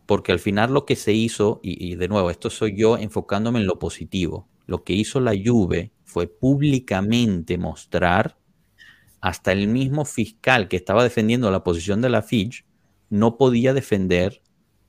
Porque 0.06 0.32
al 0.32 0.40
final 0.40 0.72
lo 0.72 0.84
que 0.84 0.96
se 0.96 1.12
hizo, 1.12 1.60
y 1.62 1.94
de 1.94 2.08
nuevo, 2.08 2.30
esto 2.30 2.50
soy 2.50 2.76
yo 2.76 2.96
enfocándome 2.96 3.60
en 3.60 3.66
lo 3.66 3.78
positivo, 3.78 4.48
lo 4.68 4.84
que 4.84 4.92
hizo 4.92 5.18
la 5.20 5.32
Juve 5.32 5.92
fue 6.04 6.26
públicamente 6.26 7.56
mostrar, 7.56 8.37
hasta 9.20 9.52
el 9.52 9.68
mismo 9.68 10.04
fiscal 10.04 10.68
que 10.68 10.76
estaba 10.76 11.02
defendiendo 11.02 11.50
la 11.50 11.64
posición 11.64 12.00
de 12.00 12.10
la 12.10 12.22
Fitch 12.22 12.64
no 13.10 13.36
podía 13.36 13.74
defender 13.74 14.42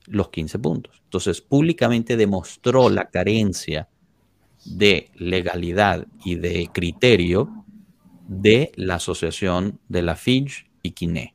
los 0.06 0.30
15 0.30 0.58
puntos. 0.58 1.00
Entonces, 1.04 1.40
públicamente 1.40 2.16
demostró 2.16 2.88
la 2.90 3.10
carencia 3.10 3.88
de 4.64 5.10
legalidad 5.14 6.06
y 6.24 6.36
de 6.36 6.68
criterio 6.72 7.64
de 8.28 8.72
la 8.76 8.96
asociación 8.96 9.80
de 9.88 10.02
la 10.02 10.16
Fitch 10.16 10.70
y 10.82 10.92
Quiné. 10.92 11.34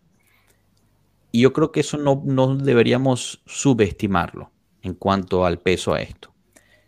Y 1.31 1.41
yo 1.41 1.51
creo 1.51 1.71
que 1.71 1.81
eso 1.81 1.97
no, 1.97 2.21
no 2.25 2.55
deberíamos 2.55 3.41
subestimarlo 3.45 4.51
en 4.81 4.93
cuanto 4.93 5.45
al 5.45 5.59
peso 5.59 5.93
a 5.93 6.01
esto. 6.01 6.33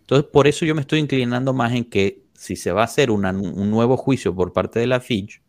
Entonces, 0.01 0.29
por 0.31 0.47
eso 0.47 0.65
yo 0.65 0.73
me 0.73 0.81
estoy 0.81 0.99
inclinando 0.99 1.53
más 1.53 1.73
en 1.73 1.83
que 1.83 2.23
si 2.33 2.55
se 2.55 2.71
va 2.71 2.81
a 2.81 2.85
hacer 2.85 3.11
un 3.11 3.23
nuevo 3.71 3.97
juicio 3.97 4.33
por 4.33 4.53
parte 4.53 4.79
de 4.79 4.87
la 4.87 5.01
Fitch, 5.01 5.41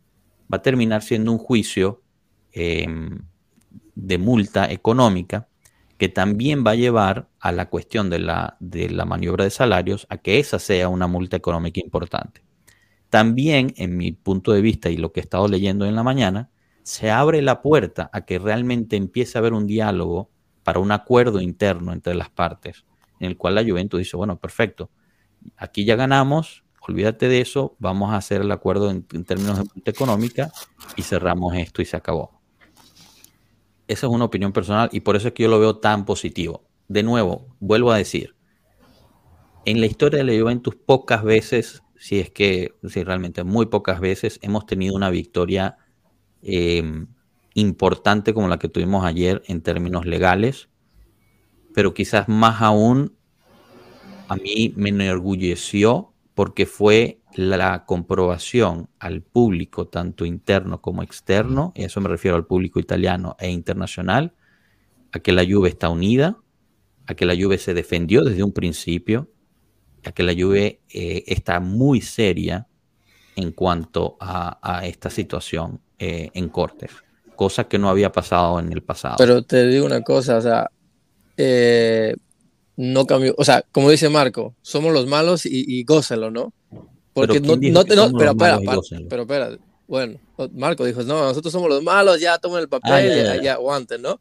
va 0.52 0.58
a 0.58 0.62
terminar 0.62 1.02
siendo 1.02 1.32
un 1.32 1.38
juicio 1.38 2.02
em, 2.52 3.20
de 3.94 4.18
multa 4.18 4.70
económica 4.70 5.48
que 5.98 6.08
también 6.08 6.64
va 6.64 6.70
a 6.72 6.76
llevar 6.76 7.28
a 7.40 7.50
la 7.50 7.68
cuestión 7.68 8.08
de 8.08 8.20
la, 8.20 8.56
de 8.60 8.88
la 8.88 9.04
maniobra 9.04 9.44
de 9.44 9.50
salarios 9.50 10.06
a 10.08 10.18
que 10.18 10.38
esa 10.38 10.58
sea 10.60 10.88
una 10.88 11.08
multa 11.08 11.36
económica 11.36 11.80
importante. 11.80 12.44
También, 13.10 13.74
en 13.76 13.96
mi 13.96 14.12
punto 14.12 14.52
de 14.52 14.60
vista 14.60 14.90
y 14.90 14.96
lo 14.96 15.12
que 15.12 15.20
he 15.20 15.22
estado 15.22 15.48
leyendo 15.48 15.86
en 15.86 15.96
la 15.96 16.04
mañana, 16.04 16.50
se 16.84 17.10
abre 17.10 17.42
la 17.42 17.62
puerta 17.62 18.08
a 18.12 18.24
que 18.24 18.38
realmente 18.38 18.96
empiece 18.96 19.36
a 19.36 19.40
haber 19.40 19.54
un 19.54 19.66
diálogo 19.66 20.30
para 20.62 20.78
un 20.78 20.92
acuerdo 20.92 21.40
interno 21.40 21.92
entre 21.92 22.14
las 22.14 22.30
partes, 22.30 22.84
en 23.18 23.26
el 23.26 23.36
cual 23.36 23.56
la 23.56 23.64
Juventus 23.64 23.98
dice, 23.98 24.16
bueno, 24.16 24.38
perfecto, 24.38 24.90
aquí 25.56 25.84
ya 25.84 25.96
ganamos, 25.96 26.64
olvídate 26.88 27.28
de 27.28 27.40
eso, 27.40 27.76
vamos 27.78 28.12
a 28.12 28.16
hacer 28.16 28.40
el 28.40 28.50
acuerdo 28.50 28.90
en, 28.90 29.02
términos 29.02 29.58
de 29.58 29.64
multa 29.64 29.90
económica 29.90 30.52
y 30.96 31.02
cerramos 31.02 31.54
esto 31.54 31.82
y 31.82 31.84
se 31.84 31.96
acabó. 31.96 32.40
Esa 33.86 34.06
es 34.06 34.12
una 34.12 34.24
opinión 34.24 34.52
personal 34.52 34.88
y 34.92 35.00
por 35.00 35.16
eso 35.16 35.28
es 35.28 35.34
que 35.34 35.42
yo 35.44 35.48
lo 35.48 35.60
veo 35.60 35.76
tan 35.78 36.04
positivo. 36.04 36.64
De 36.88 37.02
nuevo, 37.02 37.46
vuelvo 37.60 37.92
a 37.92 37.98
decir, 37.98 38.34
en 39.66 39.80
la 39.80 39.86
historia 39.86 40.24
de 40.24 40.32
la 40.32 40.40
Juventus 40.40 40.76
pocas 40.76 41.22
veces, 41.22 41.82
si 41.96 42.20
es 42.20 42.30
que, 42.30 42.74
si 42.88 43.04
realmente 43.04 43.44
muy 43.44 43.66
pocas 43.66 44.00
veces, 44.00 44.38
hemos 44.42 44.64
tenido 44.64 44.94
una 44.94 45.10
victoria 45.10 45.76
eh, 46.42 46.82
importante 47.52 48.32
como 48.32 48.48
la 48.48 48.58
que 48.58 48.68
tuvimos 48.68 49.04
ayer 49.04 49.42
en 49.46 49.60
términos 49.60 50.06
legales, 50.06 50.70
pero 51.74 51.92
quizás 51.92 52.28
más 52.28 52.62
aún 52.62 53.14
a 54.28 54.36
mí 54.36 54.72
me 54.76 54.88
enorgulleció 54.90 56.14
porque 56.38 56.66
fue 56.66 57.18
la 57.34 57.84
comprobación 57.84 58.88
al 59.00 59.22
público, 59.22 59.88
tanto 59.88 60.24
interno 60.24 60.80
como 60.80 61.02
externo, 61.02 61.72
y 61.74 61.82
eso 61.82 62.00
me 62.00 62.08
refiero 62.08 62.36
al 62.36 62.46
público 62.46 62.78
italiano 62.78 63.34
e 63.40 63.50
internacional, 63.50 64.34
a 65.10 65.18
que 65.18 65.32
la 65.32 65.44
Juve 65.44 65.68
está 65.68 65.88
unida, 65.88 66.38
a 67.08 67.14
que 67.14 67.26
la 67.26 67.34
Juve 67.34 67.58
se 67.58 67.74
defendió 67.74 68.22
desde 68.22 68.44
un 68.44 68.52
principio, 68.52 69.28
a 70.04 70.12
que 70.12 70.22
la 70.22 70.32
Juve 70.32 70.80
eh, 70.90 71.24
está 71.26 71.58
muy 71.58 72.02
seria 72.02 72.68
en 73.34 73.50
cuanto 73.50 74.16
a, 74.20 74.82
esta 74.84 75.10
situación 75.10 75.80
eh, 75.98 76.30
en 76.34 76.50
Cortes, 76.50 76.92
cosa 77.34 77.64
que 77.64 77.80
no 77.80 77.88
había 77.88 78.12
pasado 78.12 78.60
en 78.60 78.72
el 78.72 78.84
pasado. 78.84 79.16
Pero 79.18 79.42
te 79.42 79.66
digo 79.66 79.84
una 79.84 80.02
cosa, 80.02 80.36
o 80.36 80.40
sea, 80.40 80.70
eh, 81.36 82.14
no 82.78 83.06
cambió. 83.06 83.34
O 83.36 83.44
sea, 83.44 83.64
como 83.72 83.90
dice 83.90 84.08
Marco, 84.08 84.54
somos 84.62 84.92
los 84.94 85.06
malos 85.08 85.44
y, 85.44 85.64
y 85.66 85.82
gózalo, 85.82 86.30
¿no? 86.30 86.52
Porque 87.12 87.40
no, 87.40 87.56
no, 87.56 87.82
no 87.82 87.84
pero 87.84 88.30
espera, 88.30 88.60
pero 89.08 89.22
espera, 89.22 89.58
bueno, 89.88 90.20
Marco 90.52 90.84
dijo, 90.84 91.02
no, 91.02 91.20
nosotros 91.22 91.52
somos 91.52 91.68
los 91.68 91.82
malos, 91.82 92.20
ya 92.20 92.38
tomen 92.38 92.60
el 92.60 92.68
papel, 92.68 93.26
ah, 93.26 93.42
ya, 93.42 93.54
aguanten, 93.54 94.00
¿no? 94.00 94.20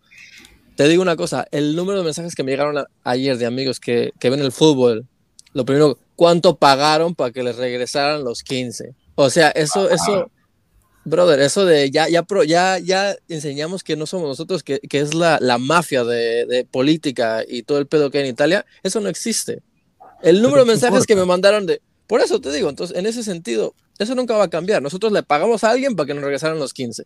Te 0.75 0.87
digo 0.87 1.03
una 1.03 1.15
cosa, 1.15 1.47
el 1.51 1.75
número 1.75 1.99
de 1.99 2.05
mensajes 2.05 2.33
que 2.33 2.43
me 2.43 2.51
llegaron 2.51 2.83
ayer 3.03 3.37
de 3.37 3.45
amigos 3.45 3.79
que, 3.79 4.11
que 4.19 4.31
ven 4.31 4.39
el 4.39 4.51
fútbol, 4.51 5.05
lo 5.53 5.63
primero, 5.63 5.99
¿cuánto 6.15 6.55
pagaron 6.55 7.13
para 7.13 7.31
que 7.31 7.43
les 7.43 7.57
regresaran 7.57 8.23
los 8.23 8.41
15? 8.41 8.95
O 9.13 9.29
sea, 9.29 9.49
eso, 9.51 9.87
eso, 9.87 10.31
Brother, 11.07 11.39
eso 11.39 11.65
de 11.65 11.89
ya, 11.89 12.07
ya, 12.09 12.25
ya, 12.45 12.79
ya 12.79 13.15
enseñamos 13.29 13.83
que 13.83 13.95
no 13.95 14.05
somos 14.05 14.27
nosotros, 14.27 14.63
que, 14.63 14.79
que 14.79 14.99
es 14.99 15.13
la, 15.13 15.39
la 15.41 15.57
mafia 15.57 16.03
de, 16.03 16.45
de, 16.45 16.65
política 16.65 17.43
y 17.47 17.63
todo 17.63 17.77
el 17.77 17.87
pedo 17.87 18.11
que 18.11 18.19
hay 18.19 18.25
en 18.25 18.31
Italia, 18.31 18.65
eso 18.83 18.99
no 18.99 19.09
existe. 19.09 19.61
El 20.21 20.41
número 20.41 20.65
de 20.65 20.71
mensajes 20.71 21.05
que 21.05 21.15
me 21.15 21.25
mandaron 21.25 21.65
de... 21.65 21.81
Por 22.07 22.21
eso 22.21 22.39
te 22.39 22.51
digo, 22.51 22.69
entonces, 22.69 22.97
en 22.97 23.05
ese 23.05 23.23
sentido, 23.23 23.73
eso 23.99 24.15
nunca 24.15 24.35
va 24.35 24.45
a 24.45 24.49
cambiar. 24.49 24.81
Nosotros 24.81 25.11
le 25.11 25.23
pagamos 25.23 25.63
a 25.63 25.71
alguien 25.71 25.95
para 25.95 26.07
que 26.07 26.13
nos 26.13 26.23
regresaran 26.23 26.59
los 26.59 26.73
15. 26.73 27.03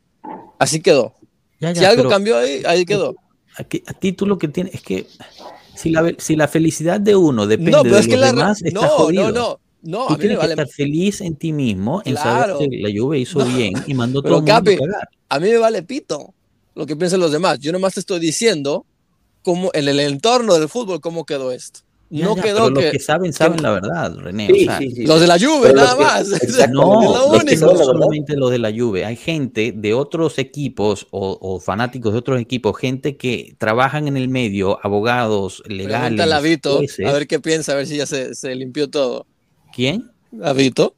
Así 0.60 0.82
quedó. 0.82 1.16
si 1.60 1.86
algo 1.86 2.10
cambió 2.10 2.38
ahí, 2.38 2.64
ahí 2.66 2.86
quedó. 2.86 3.16
A, 3.58 3.62
a 3.62 3.94
ti 3.94 4.14
tú 4.14 4.26
lo 4.26 4.38
que 4.38 4.48
tienes 4.48 4.76
es 4.76 4.82
que 4.82 5.08
si 5.76 5.90
la, 5.90 6.14
si 6.18 6.36
la 6.36 6.48
felicidad 6.48 7.00
de 7.00 7.16
uno 7.16 7.48
depende 7.48 7.84
de 7.84 7.90
los 7.90 8.08
demás, 8.08 8.62
está 8.62 8.80
no, 8.80 9.12
no, 9.12 9.32
no. 9.32 9.60
No, 9.84 10.08
Tú 10.08 10.18
tienes 10.18 10.38
que 10.38 10.46
estar 10.46 10.68
feliz 10.68 11.22
en 11.22 11.36
ti 11.36 11.52
mismo, 11.54 12.02
en 12.06 12.16
saber 12.16 12.56
que 12.60 12.78
la 12.78 12.90
lluvia 12.90 13.20
hizo 13.20 13.44
bien 13.46 13.74
y 13.88 13.94
mandó 13.94 14.22
todo 14.22 14.36
el 14.36 14.42
mundo 14.42 14.54
a, 14.54 14.64
cagar. 14.64 15.10
a 15.30 15.40
mí 15.40 15.50
me 15.50 15.58
vale 15.58 15.82
pito 15.84 16.34
lo 16.76 16.86
que 16.86 16.96
piensan 16.96 17.20
los 17.20 17.32
demás. 17.32 17.60
Yo 17.60 17.72
nomás 17.72 17.96
te 17.96 18.00
estoy 18.00 18.20
diciendo 18.20 18.86
cómo 19.42 19.72
en 19.74 19.88
el 19.88 20.00
entorno 20.00 20.54
del 20.54 20.70
fútbol 20.70 21.02
cómo 21.02 21.26
quedó 21.26 21.52
esto. 21.52 21.82
no 22.12 22.36
quedó 22.36 22.66
pero 22.66 22.74
que, 22.74 22.82
los 22.82 22.92
que 22.92 23.00
saben 23.00 23.34
saben 23.34 23.64
la 23.64 23.72
verdad, 23.72 24.16
René. 24.18 24.50
los 25.00 25.20
de 25.20 25.28
la 25.28 25.40
Juve, 25.40 25.74
nada 25.74 25.96
más. 25.96 26.30
no, 26.72 27.02
no 27.02 27.78
solamente 27.78 28.36
los 28.36 28.52
de 28.52 28.60
la 28.60 28.72
Juve. 28.72 29.04
Hay 29.04 29.16
gente 29.16 29.74
de 29.76 29.94
otros 29.96 30.38
equipos 30.38 31.08
o, 31.10 31.60
fanáticos 31.60 32.14
de 32.14 32.20
otros 32.20 32.40
equipos, 32.40 32.78
gente 32.78 33.18
que 33.18 33.56
trabajan 33.58 34.08
en 34.08 34.16
el 34.16 34.30
medio, 34.30 34.80
abogados, 34.84 35.64
legales. 35.66 36.20
a 36.22 36.40
Vito, 36.40 36.82
a 37.06 37.12
ver 37.12 37.26
qué 37.26 37.40
piensa, 37.40 37.72
a 37.72 37.76
ver 37.76 37.88
si 37.88 37.98
ya 37.98 38.06
se, 38.06 38.36
se 38.36 38.54
limpió 38.54 38.90
todo. 38.90 39.26
¿Quién? 39.74 40.12
Vito. 40.56 40.96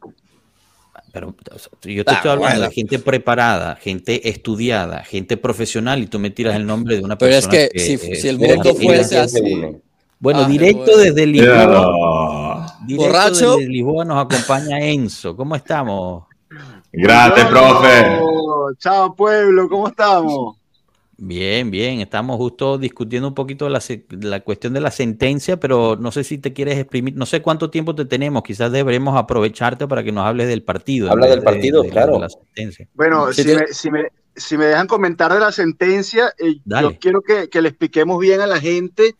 Pero 1.11 1.35
yo 1.83 2.03
te 2.03 2.11
ah, 2.11 2.15
estoy 2.15 2.31
hablando 2.31 2.61
de 2.61 2.71
gente 2.71 2.97
preparada, 2.97 3.75
gente 3.75 4.29
estudiada, 4.29 5.03
gente 5.03 5.37
profesional 5.37 6.01
y 6.01 6.07
tú 6.07 6.17
me 6.17 6.31
tiras 6.31 6.55
el 6.55 6.65
nombre 6.65 6.95
de 6.95 7.03
una 7.03 7.19
persona. 7.19 7.51
Pero 7.51 7.67
es 7.67 7.71
que, 7.71 8.15
si, 8.15 8.27
el 8.27 8.39
mundo 8.39 8.73
fuese 8.73 9.19
así. 9.19 9.77
Bueno, 10.17 10.39
ah, 10.39 10.47
directo 10.47 10.97
desde 10.97 11.27
Lisboa. 11.27 12.79
Directo 12.87 13.05
Borracho. 13.05 13.57
desde 13.57 13.71
Lisboa 13.71 14.05
nos 14.05 14.25
acompaña 14.25 14.79
Enzo. 14.79 15.35
¿Cómo 15.35 15.55
estamos? 15.55 16.23
Gracias, 16.91 17.47
profe. 17.47 18.19
Chao, 18.79 19.15
pueblo, 19.15 19.69
¿cómo 19.69 19.89
estamos? 19.89 20.57
Bien, 21.25 21.71
bien. 21.71 22.01
Estamos 22.01 22.35
justo 22.35 22.77
discutiendo 22.77 23.29
un 23.29 23.33
poquito 23.33 23.69
la, 23.69 23.81
la, 24.09 24.41
cuestión 24.41 24.73
de 24.73 24.81
la 24.81 24.91
sentencia, 24.91 25.57
pero 25.57 25.95
no 25.95 26.11
sé 26.11 26.25
si 26.25 26.37
te 26.37 26.51
quieres 26.51 26.77
exprimir. 26.77 27.15
No 27.15 27.25
sé 27.25 27.41
cuánto 27.41 27.69
tiempo 27.69 27.95
te 27.95 28.03
tenemos. 28.03 28.43
Quizás 28.43 28.73
deberemos 28.73 29.15
aprovecharte 29.15 29.87
para 29.87 30.03
que 30.03 30.11
nos 30.11 30.25
hables 30.25 30.49
del 30.49 30.63
partido. 30.63 31.09
Habla 31.09 31.27
del 31.27 31.41
partido, 31.41 31.81
claro. 31.85 32.19
bueno, 32.93 33.31
si, 33.31 33.45
me, 33.45 33.67
si, 33.67 33.89
me, 33.89 34.07
si, 34.35 34.57
me, 34.57 34.65
dejan 34.65 34.87
comentar 34.87 35.33
de 35.33 35.39
la 35.39 35.53
sentencia, 35.53 36.33
eh, 36.37 36.57
yo 36.65 36.99
quiero 36.99 37.21
que, 37.21 37.47
que, 37.47 37.61
le 37.61 37.69
expliquemos 37.69 38.19
bien 38.19 38.41
a 38.41 38.47
la 38.47 38.59
gente 38.59 39.15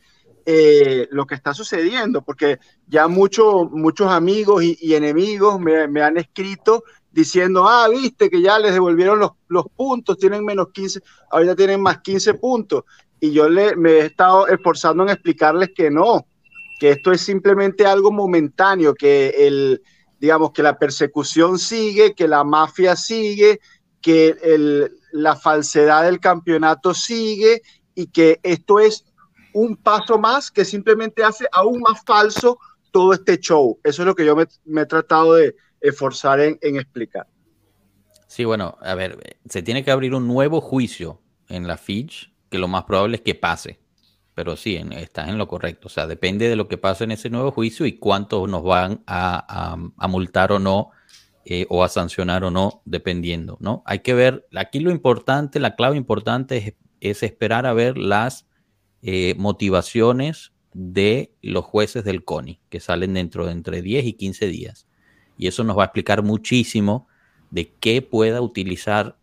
eh, 0.46 1.08
lo 1.10 1.26
que 1.26 1.36
está 1.36 1.54
sucediendo, 1.54 2.22
porque 2.22 2.60
ya 2.86 3.08
muchos 3.08 3.72
muchos 3.72 4.12
amigos 4.12 4.62
y, 4.62 4.78
y 4.82 4.96
enemigos 4.96 5.58
me, 5.58 5.88
me 5.88 6.02
han 6.02 6.18
escrito 6.18 6.84
diciendo, 7.13 7.67
ah, 7.67 7.88
viste 7.89 8.30
que 8.30 8.41
ya 8.41 8.58
les 8.58 8.73
devolvieron 8.73 9.19
los, 9.19 9.32
los 9.47 9.65
puntos, 9.76 10.17
tienen 10.17 10.43
menos 10.43 10.69
15, 10.73 11.02
ahorita 11.32 11.56
tienen 11.56 11.82
más 11.82 11.99
15 11.99 12.34
puntos. 12.34 12.84
Y 13.19 13.32
yo 13.32 13.47
le, 13.47 13.76
me 13.76 13.91
he 13.91 14.06
estado 14.08 14.47
esforzando 14.47 15.04
en 15.04 15.10
explicarles 15.10 15.69
que 15.76 15.91
no, 15.91 16.26
que 16.80 16.89
esto 16.89 17.12
es 17.12 17.21
simplemente 17.21 17.86
algo 17.86 18.12
momentáneo, 18.12 18.95
que 18.95 19.30
el, 19.30 19.82
digamos, 20.19 20.52
que 20.52 20.63
la 20.63 20.78
persecución 20.78 21.60
sigue, 21.60 22.15
que 22.15 22.28
la 22.28 22.43
mafia 22.43 22.95
sigue, 22.95 23.60
que 24.02 24.36
el, 24.41 24.91
la 25.12 25.36
falsedad 25.36 26.04
del 26.04 26.19
campeonato 26.19 26.93
sigue 26.95 27.62
y 27.93 28.08
que 28.08 28.39
esto 28.41 28.80
es 28.80 29.06
un 29.54 29.78
paso 29.78 30.17
más 30.17 30.49
que 30.49 30.65
simplemente 30.65 31.23
hace 31.23 31.45
aún 31.52 31.80
más 31.80 32.04
falso 32.04 32.58
todo 32.91 33.13
este 33.13 33.38
show. 33.38 33.80
Eso 33.84 34.02
es 34.02 34.06
lo 34.08 34.15
que 34.15 34.26
yo 34.26 34.36
me, 34.36 34.47
me 34.65 34.82
he 34.82 34.86
tratado 34.88 35.36
de, 35.36 35.56
esforzar 35.84 36.39
en, 36.39 36.58
explicar. 36.62 37.28
Sí, 38.28 38.46
bueno, 38.46 38.78
a 38.82 38.96
ver, 38.96 39.38
se 39.48 39.62
tiene 39.62 39.84
que 39.84 39.91
abrir 39.91 40.15
un 40.15 40.28
nuevo 40.28 40.62
juicio 40.62 41.22
en 41.50 41.67
la 41.67 41.78
Fitch, 41.78 42.34
que 42.50 42.58
lo 42.58 42.67
más 42.67 42.86
probable 42.86 43.17
es 43.17 43.22
que 43.22 43.36
pase. 43.36 43.80
Pero 44.34 44.56
sí, 44.56 44.82
estás 44.93 45.30
en 45.30 45.38
lo 45.38 45.48
correcto. 45.48 45.88
O 45.88 45.91
sea, 45.91 46.08
depende 46.08 46.50
de 46.50 46.56
lo 46.56 46.67
que 46.67 46.80
pase 46.80 47.04
en 47.04 47.12
ese 47.12 47.30
nuevo 47.30 47.52
juicio 47.52 47.86
y 47.86 48.00
cuántos 48.00 48.50
nos 48.50 48.63
van 48.63 49.04
a, 49.06 49.78
multar 50.10 50.52
o 50.52 50.58
no, 50.58 50.89
eh, 51.46 51.67
o 51.69 51.84
a 51.84 51.89
sancionar 51.89 52.43
o 52.43 52.50
no, 52.50 52.82
dependiendo, 52.86 53.58
¿no? 53.60 53.84
Hay 53.86 54.00
que 54.00 54.15
ver, 54.15 54.48
aquí 54.56 54.80
lo 54.80 54.89
importante, 54.89 55.60
la 55.60 55.76
clave 55.76 55.98
importante 55.98 56.78
es, 57.02 57.22
esperar 57.22 57.67
a 57.67 57.74
ver 57.74 57.98
las 57.98 58.48
eh, 59.04 59.36
motivaciones 59.38 60.54
de 60.74 61.36
los 61.41 61.65
jueces 61.65 62.04
del 62.06 62.24
CONI, 62.24 62.62
que 62.69 62.80
salen 62.80 63.13
dentro 63.13 63.46
de 63.46 63.52
entre 63.52 63.82
10 63.84 64.06
y 64.06 64.13
15 64.13 64.48
días 64.48 64.88
y 65.38 65.48
eso 65.48 65.63
nos 65.63 65.78
va 65.78 65.84
a 65.84 65.86
explicar 65.86 66.24
muchísimo 66.24 67.08
de 67.52 67.72
qué 67.80 68.02
pueda 68.02 68.41
utilizar 68.41 69.17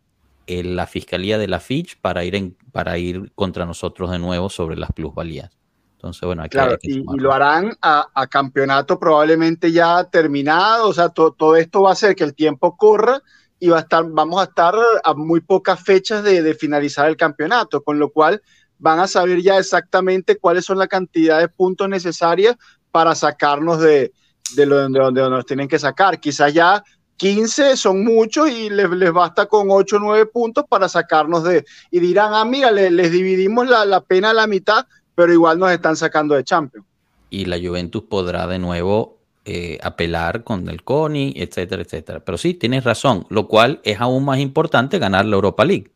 eh, 0.46 0.62
la 0.64 0.86
Fiscalía 0.86 1.38
de 1.38 1.48
la 1.48 1.60
Fitch 1.60 1.98
para 2.00 2.24
ir, 2.24 2.34
en, 2.34 2.56
para 2.72 2.98
ir 2.98 3.32
contra 3.34 3.66
nosotros 3.66 4.10
de 4.10 4.18
nuevo 4.18 4.48
sobre 4.48 4.76
las 4.76 4.92
plusvalías. 4.92 5.50
Entonces, 5.92 6.22
bueno, 6.22 6.42
hay 6.42 6.48
claro, 6.48 6.78
y, 6.80 7.04
lo 7.18 7.32
harán 7.32 7.76
a, 7.82 8.26
campeonato 8.30 8.98
probablemente 8.98 9.70
ya 9.70 10.02
terminado, 10.04 10.88
o 10.88 10.94
sea, 10.94 11.10
todo 11.10 11.56
esto 11.56 11.82
va 11.82 11.90
a 11.90 11.92
hacer 11.92 12.16
que 12.16 12.24
el 12.24 12.34
tiempo 12.34 12.74
corra 12.76 13.20
y 13.58 13.68
va 13.68 13.76
a 13.76 13.80
estar, 13.80 14.04
vamos 14.08 14.40
a 14.40 14.44
estar 14.44 14.74
a 15.04 15.14
muy 15.14 15.40
pocas 15.40 15.78
fechas 15.78 16.24
de, 16.24 16.54
finalizar 16.54 17.06
el 17.06 17.18
campeonato, 17.18 17.82
con 17.82 17.98
lo 17.98 18.10
cual 18.10 18.40
van 18.78 18.98
a 18.98 19.06
saber 19.06 19.42
ya 19.42 19.58
exactamente 19.58 20.38
cuáles 20.38 20.64
son 20.64 20.78
la 20.78 20.88
cantidad 20.88 21.38
de 21.38 21.48
puntos 21.48 21.86
necesarias 21.86 22.56
para 22.90 23.14
sacarnos 23.14 23.78
de, 23.80 24.12
de, 24.54 24.66
lo, 24.66 24.88
de 24.88 24.98
donde 24.98 25.30
nos 25.30 25.46
tienen 25.46 25.68
que 25.68 25.78
sacar. 25.78 26.18
Quizás 26.18 26.52
ya 26.52 26.82
15 27.16 27.76
son 27.76 28.02
muchos 28.04 28.48
y 28.48 28.70
les, 28.70 28.88
les, 28.90 29.12
basta 29.12 29.46
con 29.46 29.68
8 29.70 29.96
o 29.96 29.98
9 29.98 30.26
puntos 30.26 30.64
para 30.68 30.88
sacarnos 30.88 31.44
de... 31.44 31.64
Y 31.90 32.00
dirán, 32.00 32.32
ah, 32.32 32.44
mira, 32.44 32.70
les, 32.70 33.12
dividimos 33.12 33.68
la, 33.68 33.84
la, 33.84 34.00
pena 34.00 34.30
a 34.30 34.34
la 34.34 34.46
mitad, 34.46 34.86
pero 35.14 35.32
igual 35.32 35.58
nos 35.58 35.70
están 35.70 35.96
sacando 35.96 36.34
de 36.34 36.44
Champions. 36.44 36.86
Y 37.28 37.44
la 37.44 37.58
Juventus 37.58 38.04
podrá 38.04 38.46
de 38.46 38.58
nuevo 38.58 39.18
eh, 39.44 39.78
apelar 39.82 40.44
con 40.44 40.68
el 40.68 40.82
CONI, 40.82 41.34
etcétera, 41.36 41.82
etcétera. 41.82 42.20
Pero 42.20 42.38
sí, 42.38 42.54
tienes 42.54 42.84
razón, 42.84 43.26
lo 43.28 43.48
cual 43.48 43.80
es 43.84 44.00
aún 44.00 44.24
más 44.24 44.38
importante 44.38 44.98
ganar 44.98 45.26
la 45.26 45.36
Europa 45.36 45.64
League. 45.64 45.92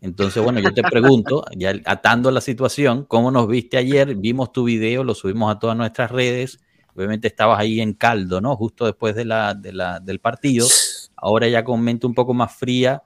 Entonces, 0.00 0.42
bueno, 0.42 0.60
yo 0.60 0.72
te 0.74 0.82
pregunto, 0.82 1.44
ya 1.56 1.74
atando 1.86 2.30
la 2.30 2.40
situación, 2.40 3.04
¿cómo 3.04 3.30
nos 3.30 3.48
viste 3.48 3.76
ayer? 3.76 4.14
Vimos 4.14 4.52
tu 4.52 4.64
video, 4.64 5.04
lo 5.04 5.14
subimos 5.14 5.54
a 5.54 5.58
todas 5.58 5.76
nuestras 5.76 6.10
redes 6.10 6.60
Obviamente 6.96 7.28
estabas 7.28 7.60
ahí 7.60 7.80
en 7.80 7.92
caldo, 7.92 8.40
¿no? 8.40 8.56
Justo 8.56 8.86
después 8.86 9.14
de 9.14 9.26
la, 9.26 9.54
del 9.54 10.18
partido. 10.18 10.66
Ahora 11.14 11.46
ya 11.46 11.62
con 11.62 11.82
mente 11.82 12.06
un 12.06 12.14
poco 12.14 12.32
más 12.32 12.56
fría. 12.56 13.02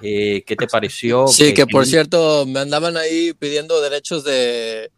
Eh, 0.00 0.42
¿Qué 0.46 0.56
te 0.56 0.66
pareció? 0.66 1.26
Sí, 1.28 1.52
que, 1.52 1.66
por 1.66 1.84
cierto, 1.84 2.46
me 2.46 2.60
andaban 2.60 2.96
ahí 2.96 3.34
pidiendo 3.34 3.78
derechos 3.82 4.24
de, 4.24 4.90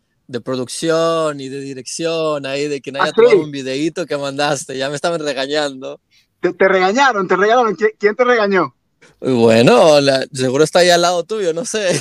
producción 0.44 1.40
y 1.40 1.48
de 1.48 1.60
dirección, 1.60 2.46
ahí 2.46 2.68
de 2.68 2.80
que 2.80 2.92
no 2.92 3.02
haya 3.02 3.12
ah, 3.16 3.34
un 3.34 3.50
videíto 3.50 4.06
que 4.06 4.16
mandaste. 4.16 4.78
Ya 4.78 4.88
me 4.88 4.94
estaban 4.94 5.20
regañando. 5.20 6.00
Te, 6.40 6.68
regañaron, 6.68 7.26
te 7.26 7.34
regañaron. 7.34 7.76
¿Quién 7.98 8.14
te 8.14 8.22
regañó? 8.24 8.76
Bueno, 9.20 9.98
seguro 10.32 10.64
está 10.64 10.80
ahí 10.80 10.90
al 10.90 11.02
lado 11.02 11.24
tuyo, 11.24 11.52
no 11.52 11.64
sé. 11.64 12.00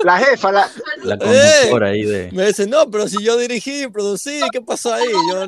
La 0.00 0.18
jefa, 0.18 0.50
la, 0.50 0.68
la 1.04 1.18
conductora 1.18 1.88
ahí 1.88 2.02
de. 2.02 2.30
Me 2.32 2.46
dice, 2.46 2.66
no, 2.66 2.90
pero 2.90 3.08
si 3.08 3.22
yo 3.22 3.36
dirigí, 3.36 3.86
producí, 3.88 4.40
¿qué 4.50 4.60
pasó 4.60 4.92
ahí? 4.92 5.06
Yo... 5.30 5.46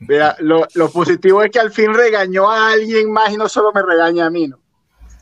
Mira, 0.00 0.36
lo, 0.40 0.66
lo, 0.74 0.90
positivo 0.90 1.42
es 1.42 1.50
que 1.50 1.58
al 1.58 1.72
fin 1.72 1.94
regañó 1.94 2.50
a 2.50 2.72
alguien 2.72 3.10
más 3.10 3.32
y 3.32 3.36
no 3.36 3.48
solo 3.48 3.72
me 3.72 3.82
regaña 3.82 4.26
a 4.26 4.30
mí, 4.30 4.48
¿no? 4.48 4.58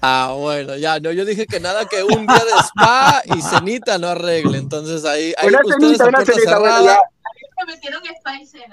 Ah, 0.05 0.35
bueno, 0.37 0.77
ya, 0.77 0.99
no, 0.99 1.13
yo 1.13 1.25
dije 1.25 1.47
que 1.47 1.61
nada 1.61 1.87
que 1.87 2.03
un 2.03 2.27
día 2.27 2.45
de 2.45 2.61
spa 2.65 3.23
y 3.25 3.41
cenita 3.41 3.99
no 3.99 4.09
arregle, 4.09 4.59
entonces 4.59 5.05
ahí, 5.05 5.33
ahí 5.39 5.49
una 5.49 5.61
cenita, 5.63 6.07
una 6.07 6.25
cenita, 6.25 6.99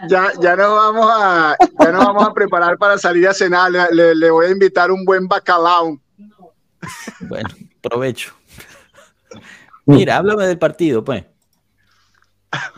ya, 0.07 0.31
ya 0.39 0.55
nos 0.55 0.69
vamos 0.69 1.11
a, 1.11 1.57
ya 1.79 1.91
nos 1.91 2.05
vamos 2.05 2.27
a 2.27 2.33
preparar 2.33 2.77
para 2.77 2.97
salir 2.97 3.27
a 3.27 3.33
cenar. 3.33 3.71
Le, 3.71 4.15
le 4.15 4.31
voy 4.31 4.47
a 4.47 4.49
invitar 4.49 4.91
un 4.91 5.05
buen 5.05 5.27
bacalao. 5.27 5.99
Bueno, 7.21 7.49
provecho. 7.81 8.33
Mira, 9.85 10.17
háblame 10.17 10.45
del 10.45 10.59
partido, 10.59 11.03
pues. 11.03 11.25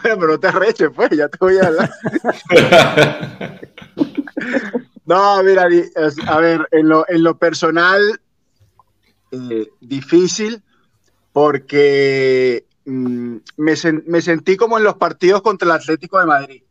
Bueno, 0.01 0.17
pero 0.19 0.27
no 0.27 0.39
te 0.39 0.47
arreches, 0.47 0.89
pues, 0.95 1.09
ya 1.11 1.27
te 1.27 1.37
voy 1.39 1.57
a 1.57 1.67
hablar. 1.67 1.91
no, 5.05 5.43
mira, 5.43 5.67
a 6.27 6.37
ver, 6.39 6.67
en 6.71 6.89
lo, 6.89 7.05
en 7.09 7.23
lo 7.23 7.37
personal, 7.37 8.21
eh, 9.31 9.67
difícil, 9.79 10.63
porque 11.31 12.65
Mm, 12.85 13.37
me, 13.57 14.21
sentí 14.21 14.57
como 14.57 14.77
en 14.77 14.83
los 14.83 14.95
partidos 14.95 15.41
contra 15.41 15.65
el 15.67 15.71
Atlético 15.71 16.19
de 16.19 16.25
Madrid. 16.25 16.63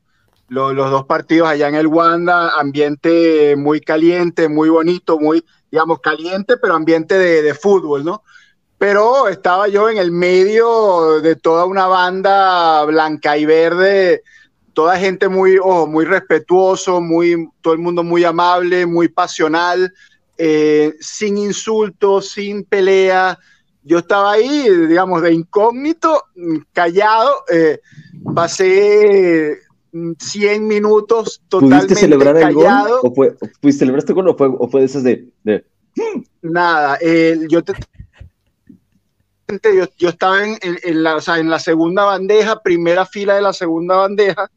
Los, 0.49 0.75
dos 0.75 1.05
partidos 1.07 1.49
allá 1.49 1.69
en 1.69 1.77
el 1.77 1.87
Wanda, 1.87 2.59
ambiente 2.59 3.55
muy 3.57 3.81
caliente, 3.81 4.49
muy 4.49 4.69
bonito, 4.69 5.19
muy, 5.21 5.45
digamos, 5.71 6.01
caliente, 6.01 6.57
pero 6.57 6.75
ambiente 6.75 7.17
de, 7.17 7.55
fútbol, 7.55 8.05
¿no? 8.05 8.25
Pero 8.77 9.29
estaba 9.29 9.69
yo 9.69 9.89
en 9.89 9.99
el 9.99 10.11
medio 10.11 11.21
de 11.21 11.37
toda 11.37 11.67
una 11.67 11.87
banda 11.87 12.85
blanca 12.85 13.39
y 13.39 13.45
verde, 13.45 14.23
toda 14.73 14.99
gente 14.99 15.29
muy, 15.29 15.61
muy 15.87 16.05
respetuoso, 16.05 17.01
muy, 17.01 17.49
todo 17.61 17.75
el 17.75 17.79
mundo 17.79 18.03
muy 18.03 18.25
amable, 18.25 18.87
muy 18.87 19.07
pasional, 19.07 19.93
eh, 20.37 20.95
sin 20.99 21.39
insultos, 21.39 22.31
sin 22.31 22.65
pelea, 22.65 23.39
yo 23.83 23.99
estaba 23.99 24.33
ahí, 24.33 24.69
digamos, 24.87 25.23
de 25.23 25.33
incógnito, 25.33 26.25
callado, 26.73 27.45
eh, 27.53 27.81
pasé 28.35 29.59
100 30.19 30.67
minutos 30.67 31.43
totalmente 31.49 31.95
celebrar 31.95 32.39
callado. 32.39 32.87
El 32.87 33.01
gol? 33.01 33.01
¿O 33.03 33.15
fue, 33.15 33.73
¿Celebraste 33.73 34.13
gol 34.13 34.29
o 34.29 34.37
fue, 34.37 34.49
o 34.49 34.69
fue 34.69 34.81
de 34.81 34.87
esas 34.87 35.03
de...? 35.03 35.29
Nada, 36.43 36.99
yo, 37.49 37.61
yo, 39.99 40.09
estaba 40.09 40.45
en, 40.45 40.59
en, 40.63 41.03
la, 41.03 41.17
o 41.17 41.21
sea, 41.21 41.39
en 41.39 41.51
la 41.51 41.59
segunda 41.59 42.05
bandeja, 42.05 42.63
primera 42.63 43.05
fila 43.07 43.35
de 43.35 43.43
la 43.43 43.53
segunda 43.53 43.97
bandeja, 43.97 44.51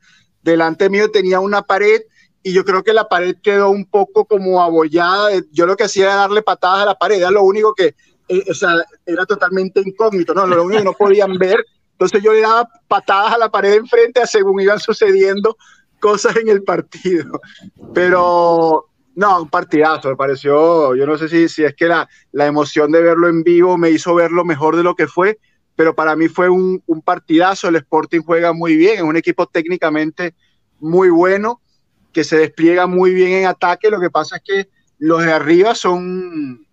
delante 0.43 0.89
mío 0.89 1.09
tenía 1.09 1.39
una 1.39 1.63
pared 1.63 2.01
y 2.43 2.51
yo 2.51 2.65
creo 2.65 2.83
que 2.83 2.93
la 2.93 3.07
pared 3.07 3.37
quedó 3.41 3.69
un 3.69 3.85
poco 3.85 4.25
como 4.25 4.61
abollada. 4.61 5.29
Yo 5.51 5.65
lo 5.65 5.77
que 5.77 5.85
hacía 5.85 6.05
era 6.05 6.15
darle 6.15 6.41
patadas 6.41 6.83
a 6.83 6.85
la 6.85 6.95
pared, 6.95 7.17
era 7.17 7.31
lo 7.31 7.43
único 7.43 7.73
que, 7.73 7.95
eh, 8.27 8.43
o 8.49 8.53
sea, 8.53 8.83
era 9.05 9.25
totalmente 9.25 9.81
incógnito, 9.81 10.33
¿no? 10.33 10.47
Lo 10.47 10.63
único 10.63 10.79
que 10.79 10.85
no 10.85 10.93
podían 10.93 11.33
ver. 11.37 11.65
Entonces 11.91 12.21
yo 12.23 12.33
le 12.33 12.41
daba 12.41 12.67
patadas 12.87 13.33
a 13.33 13.37
la 13.37 13.49
pared 13.49 13.73
enfrente 13.73 14.21
a 14.21 14.25
según 14.25 14.59
iban 14.61 14.79
sucediendo 14.79 15.57
cosas 15.99 16.35
en 16.37 16.49
el 16.49 16.63
partido. 16.63 17.39
Pero 17.93 18.89
no, 19.15 19.43
un 19.43 19.49
partidazo, 19.49 20.09
me 20.09 20.15
pareció, 20.15 20.95
yo 20.95 21.05
no 21.05 21.17
sé 21.17 21.29
si, 21.29 21.47
si 21.47 21.63
es 21.63 21.75
que 21.75 21.85
la, 21.85 22.09
la 22.31 22.47
emoción 22.47 22.91
de 22.91 23.01
verlo 23.01 23.29
en 23.29 23.43
vivo 23.43 23.77
me 23.77 23.91
hizo 23.91 24.15
verlo 24.15 24.43
mejor 24.43 24.75
de 24.75 24.83
lo 24.83 24.95
que 24.95 25.07
fue, 25.07 25.37
pero 25.75 25.93
para 25.95 26.15
mí 26.15 26.27
fue 26.27 26.49
un, 26.49 26.81
un 26.87 27.01
partidazo, 27.01 27.67
el 27.67 27.75
Sporting 27.77 28.21
juega 28.21 28.53
muy 28.53 28.75
bien, 28.75 28.95
es 28.97 29.03
un 29.03 29.15
equipo 29.15 29.45
técnicamente 29.45 30.33
muy 30.79 31.09
bueno, 31.09 31.61
que 32.11 32.23
se 32.23 32.37
despliega 32.37 32.87
muy 32.87 33.13
bien 33.13 33.31
en 33.33 33.45
ataque, 33.45 33.89
lo 33.89 33.99
que 33.99 34.09
pasa 34.09 34.37
es 34.37 34.43
que 34.43 34.69
los 34.97 35.23
de 35.23 35.31
arriba 35.31 35.75
son, 35.75 36.65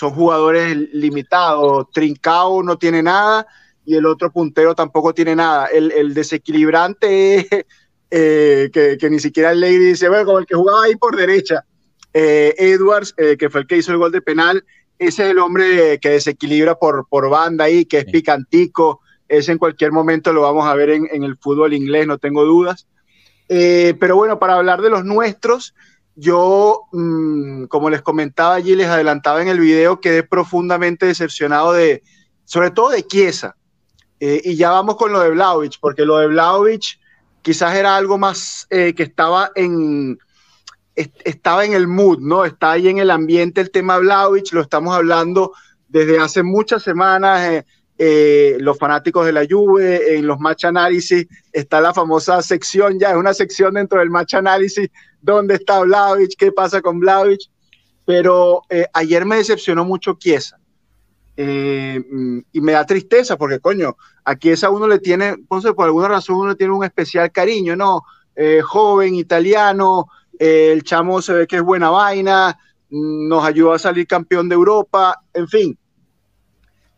son 0.00 0.12
jugadores 0.12 0.74
limitados. 0.94 1.90
Trincao 1.92 2.62
no 2.62 2.78
tiene 2.78 3.02
nada 3.02 3.46
y 3.84 3.96
el 3.96 4.06
otro 4.06 4.32
puntero 4.32 4.74
tampoco 4.74 5.12
tiene 5.12 5.36
nada. 5.36 5.66
El, 5.66 6.14
desequilibrante 6.14 7.66
eh, 8.10 8.70
que, 8.72 9.10
ni 9.10 9.20
siquiera 9.20 9.50
el 9.52 9.60
Lady 9.60 9.76
dice, 9.76 10.08
bueno, 10.08 10.24
como 10.24 10.38
el 10.38 10.46
que 10.46 10.54
jugaba 10.54 10.84
ahí 10.84 10.96
por 10.96 11.16
derecha, 11.16 11.66
eh, 12.14 12.54
Edwards, 12.56 13.12
eh, 13.18 13.36
que 13.36 13.50
fue 13.50 13.60
el 13.60 13.66
que 13.66 13.76
hizo 13.76 13.92
el 13.92 13.98
gol 13.98 14.10
de 14.10 14.22
penal, 14.22 14.64
ese 14.98 15.24
es 15.24 15.30
el 15.32 15.38
hombre 15.38 15.98
que 16.00 16.08
desequilibra 16.08 16.76
por, 16.76 17.06
por 17.06 17.28
banda 17.28 17.66
ahí, 17.66 17.84
que 17.84 17.98
es 17.98 18.04
picantico. 18.06 19.02
Ese 19.28 19.52
en 19.52 19.58
cualquier 19.58 19.92
momento 19.92 20.32
lo 20.32 20.40
vamos 20.40 20.66
a 20.66 20.74
ver 20.74 20.88
en, 20.90 21.08
en 21.12 21.24
el 21.24 21.36
fútbol 21.36 21.74
inglés, 21.74 22.06
no 22.06 22.16
tengo 22.16 22.46
dudas. 22.46 22.86
pero 23.48 24.16
bueno, 24.16 24.38
para 24.38 24.54
hablar 24.56 24.80
de 24.80 24.88
los 24.88 25.04
nuestros, 25.04 25.74
yo, 26.14 26.82
mm, 26.92 27.64
como 27.64 27.90
les 27.90 28.02
comentaba 28.02 28.54
allí, 28.54 28.74
les 28.74 28.88
adelantaba 28.88 29.42
en 29.42 29.48
el 29.48 29.60
video, 29.60 30.00
quedé 30.00 30.22
profundamente 30.22 31.06
decepcionado 31.06 31.72
de, 31.72 32.02
sobre 32.44 32.70
todo 32.70 32.90
de 32.90 33.06
Chiesa. 33.06 33.56
Eh, 34.18 34.42
y 34.44 34.56
ya 34.56 34.70
vamos 34.70 34.96
con 34.96 35.12
lo 35.12 35.20
de 35.20 35.30
Vlaovic, 35.30 35.78
porque 35.80 36.04
lo 36.04 36.18
de 36.18 36.26
Vlaovic 36.26 36.98
quizás 37.42 37.74
era 37.74 37.96
algo 37.96 38.18
más 38.18 38.66
eh, 38.70 38.94
que 38.94 39.04
estaba 39.04 39.50
en, 39.54 40.18
estaba 40.94 41.64
en 41.64 41.72
el 41.72 41.86
mood, 41.86 42.18
¿no? 42.20 42.44
Está 42.44 42.72
ahí 42.72 42.88
en 42.88 42.98
el 42.98 43.10
ambiente 43.10 43.60
el 43.60 43.70
tema 43.70 43.98
Vlaovic, 43.98 44.52
lo 44.52 44.60
estamos 44.60 44.94
hablando 44.94 45.52
desde 45.88 46.18
hace 46.18 46.42
muchas 46.42 46.82
semanas. 46.82 47.40
Eh, 47.48 47.66
los 48.58 48.78
fanáticos 48.78 49.26
de 49.26 49.32
la 49.32 49.46
Juve, 49.48 50.16
en 50.16 50.26
los 50.26 50.40
match 50.40 50.64
análisis, 50.64 51.26
está 51.52 51.80
la 51.80 51.92
famosa 51.92 52.40
sección, 52.40 52.98
ya 52.98 53.10
es 53.10 53.16
una 53.16 53.34
sección 53.34 53.74
dentro 53.74 53.98
del 54.00 54.08
match 54.08 54.34
análisis 54.34 54.88
dónde 55.20 55.54
está 55.54 55.80
Vlaovic, 55.80 56.36
qué 56.36 56.52
pasa 56.52 56.80
con 56.80 57.00
Vlaovic, 57.00 57.40
pero 58.04 58.62
eh, 58.68 58.86
ayer 58.92 59.24
me 59.24 59.36
decepcionó 59.36 59.84
mucho 59.84 60.14
Chiesa. 60.18 60.58
Eh, 61.36 62.02
mm, 62.10 62.38
y 62.52 62.60
me 62.60 62.72
da 62.72 62.84
tristeza 62.84 63.36
porque, 63.36 63.60
coño, 63.60 63.96
a 64.24 64.36
Chiesa 64.36 64.70
uno 64.70 64.86
le 64.86 64.98
tiene, 64.98 65.36
por 65.48 65.84
alguna 65.84 66.08
razón 66.08 66.36
uno 66.36 66.56
tiene 66.56 66.74
un 66.74 66.84
especial 66.84 67.30
cariño, 67.30 67.76
¿no? 67.76 68.02
Eh, 68.34 68.60
joven, 68.62 69.14
italiano, 69.14 70.06
el 70.38 70.82
chamo 70.82 71.20
se 71.20 71.34
ve 71.34 71.46
que 71.46 71.56
es 71.56 71.62
buena 71.62 71.90
vaina, 71.90 72.58
mm, 72.88 73.28
nos 73.28 73.44
ayudó 73.44 73.72
a 73.72 73.78
salir 73.78 74.06
campeón 74.06 74.48
de 74.48 74.54
Europa, 74.54 75.20
en 75.34 75.48
fin. 75.48 75.78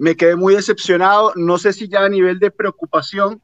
Me 0.02 0.16
quedé 0.16 0.34
muy 0.34 0.56
decepcionado, 0.56 1.32
no 1.36 1.58
sé 1.58 1.72
si 1.72 1.86
ya 1.86 2.04
a 2.04 2.08
nivel 2.08 2.40
de 2.40 2.50
preocupación, 2.50 3.40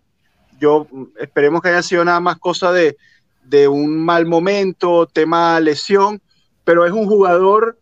yo 0.59 0.89
mm, 0.91 1.05
esperemos 1.21 1.63
que 1.63 1.69
haya 1.69 1.85
sido 1.85 2.05
nada 2.05 2.19
más 2.19 2.37
cosa 2.39 2.73
de, 2.73 2.97
de 3.45 3.69
un 3.69 4.05
mal 4.05 4.27
momento, 4.27 5.07
tema 5.07 5.61
lesión, 5.61 6.21
pero 6.65 6.85
es 6.85 6.91
un 6.91 7.07
jugador 7.07 7.79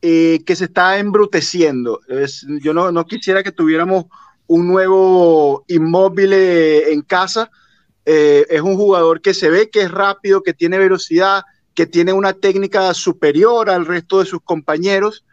eh, 0.00 0.44
que 0.46 0.54
se 0.54 0.66
está 0.66 0.96
embruteciendo. 0.98 1.98
yo 2.60 2.72
no, 2.72 2.92
no, 2.92 3.04
quisiera 3.04 3.42
que 3.42 3.50
tuviéramos 3.50 4.04
un 4.46 4.68
nuevo 4.68 5.64
inmóvil 5.66 6.34
en 6.34 7.02
casa, 7.02 7.50
eh, 8.06 8.46
es 8.48 8.60
un 8.60 8.76
jugador 8.76 9.20
que 9.20 9.34
se 9.34 9.50
ve 9.50 9.70
que 9.70 9.80
es 9.80 9.90
rápido, 9.90 10.44
que 10.44 10.54
tiene 10.54 10.78
velocidad, 10.78 11.42
que 11.74 11.86
tiene 11.86 12.12
una 12.12 12.32
técnica 12.32 12.94
superior 12.94 13.68
al 13.70 13.86
resto 13.86 14.20
de 14.20 14.26
sus 14.26 14.40
compañeros, 14.42 15.24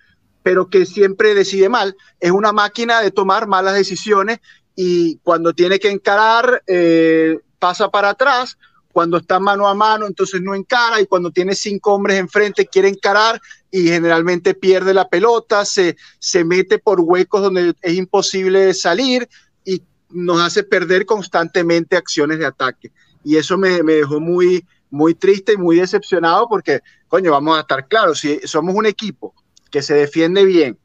pero 0.44 0.70
que 0.70 0.86
siempre 0.86 1.34
decide 1.34 1.70
mal. 1.70 1.96
Es 2.20 2.32
una 2.32 2.52
máquina 2.52 3.02
de 3.02 3.12
tomar 3.12 3.48
malas 3.48 3.76
decisiones 3.76 4.40
y 4.76 5.18
cuando 5.18 5.54
tiene 5.54 5.80
que 5.80 5.90
encarar, 5.90 6.64
eh, 6.68 7.40
pasa 7.60 7.90
para 7.90 8.10
atrás. 8.10 8.58
Cuando 8.92 9.18
está 9.18 9.40
mano 9.40 9.68
a 9.68 9.76
mano, 9.76 10.08
entonces 10.08 10.42
no 10.42 10.56
encara 10.56 11.00
y 11.00 11.06
cuando 11.06 11.32
tiene 11.32 11.54
cinco 11.54 11.94
hombres 11.94 12.18
enfrente 12.18 12.66
quiere 12.66 12.88
encarar 12.88 13.40
y 13.70 13.84
generalmente 13.84 14.56
pierde 14.56 14.94
la 14.94 15.08
pelota, 15.08 15.64
se, 15.64 15.96
se 16.18 16.44
mete 16.44 16.80
por 16.80 17.00
huecos 17.00 17.42
donde 17.42 17.76
es 17.82 17.94
imposible 17.94 18.74
salir 18.74 19.30
y 19.64 19.84
nos 20.10 20.42
hace 20.42 20.64
perder 20.64 21.06
constantemente 21.06 21.98
acciones 21.98 22.40
de 22.40 22.48
ataque. 22.48 22.92
Y 23.24 23.38
eso 23.38 23.58
me, 23.58 23.84
me 23.84 23.94
dejó 23.94 24.20
muy, 24.20 24.66
muy 24.90 25.14
triste 25.14 25.54
y 25.54 25.58
muy 25.58 25.78
decepcionado 25.78 26.48
porque, 26.50 26.80
coño, 27.08 27.32
vamos 27.32 27.58
a 27.58 27.62
estar 27.62 27.88
claros, 27.88 28.20
si 28.20 28.40
somos 28.46 28.74
un 28.74 28.88
equipo 28.88 29.36
que 29.70 29.82
se 29.82 29.94
defiende 29.94 30.46
bien, 30.46 30.78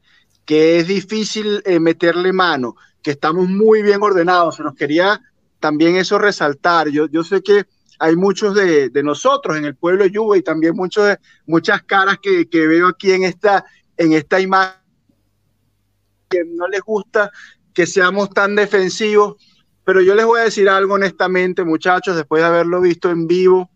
que 0.45 0.77
es 0.79 0.87
difícil 0.87 1.61
eh, 1.65 1.79
meterle 1.79 2.31
mano, 2.33 2.75
que 3.01 3.11
estamos 3.11 3.47
muy 3.47 3.81
bien 3.81 4.01
ordenados, 4.01 4.55
se 4.55 4.63
nos 4.63 4.75
quería 4.75 5.21
también 5.59 5.95
eso 5.95 6.17
resaltar. 6.17 6.89
Yo, 6.89 7.07
yo 7.07 7.23
sé 7.23 7.41
que 7.41 7.65
hay 7.99 8.15
muchos 8.15 8.53
de, 8.55 8.89
de 8.89 9.03
nosotros 9.03 9.57
en 9.57 9.65
el 9.65 9.75
pueblo 9.75 10.03
de 10.03 10.11
Yuba 10.11 10.37
y 10.37 10.41
también 10.41 10.75
muchos, 10.75 11.15
muchas 11.45 11.83
caras 11.83 12.17
que, 12.21 12.47
que 12.49 12.67
veo 12.67 12.87
aquí 12.87 13.11
en 13.11 13.23
esta, 13.23 13.65
en 13.97 14.13
esta 14.13 14.39
imagen 14.39 14.79
que 16.29 16.43
no 16.45 16.67
les 16.67 16.81
gusta 16.81 17.31
que 17.73 17.85
seamos 17.85 18.29
tan 18.29 18.55
defensivos, 18.55 19.35
pero 19.83 20.01
yo 20.01 20.15
les 20.15 20.25
voy 20.25 20.39
a 20.39 20.45
decir 20.45 20.69
algo 20.69 20.95
honestamente, 20.95 21.63
muchachos, 21.63 22.15
después 22.15 22.41
de 22.41 22.47
haberlo 22.47 22.81
visto 22.81 23.11
en 23.11 23.27
vivo, 23.27 23.69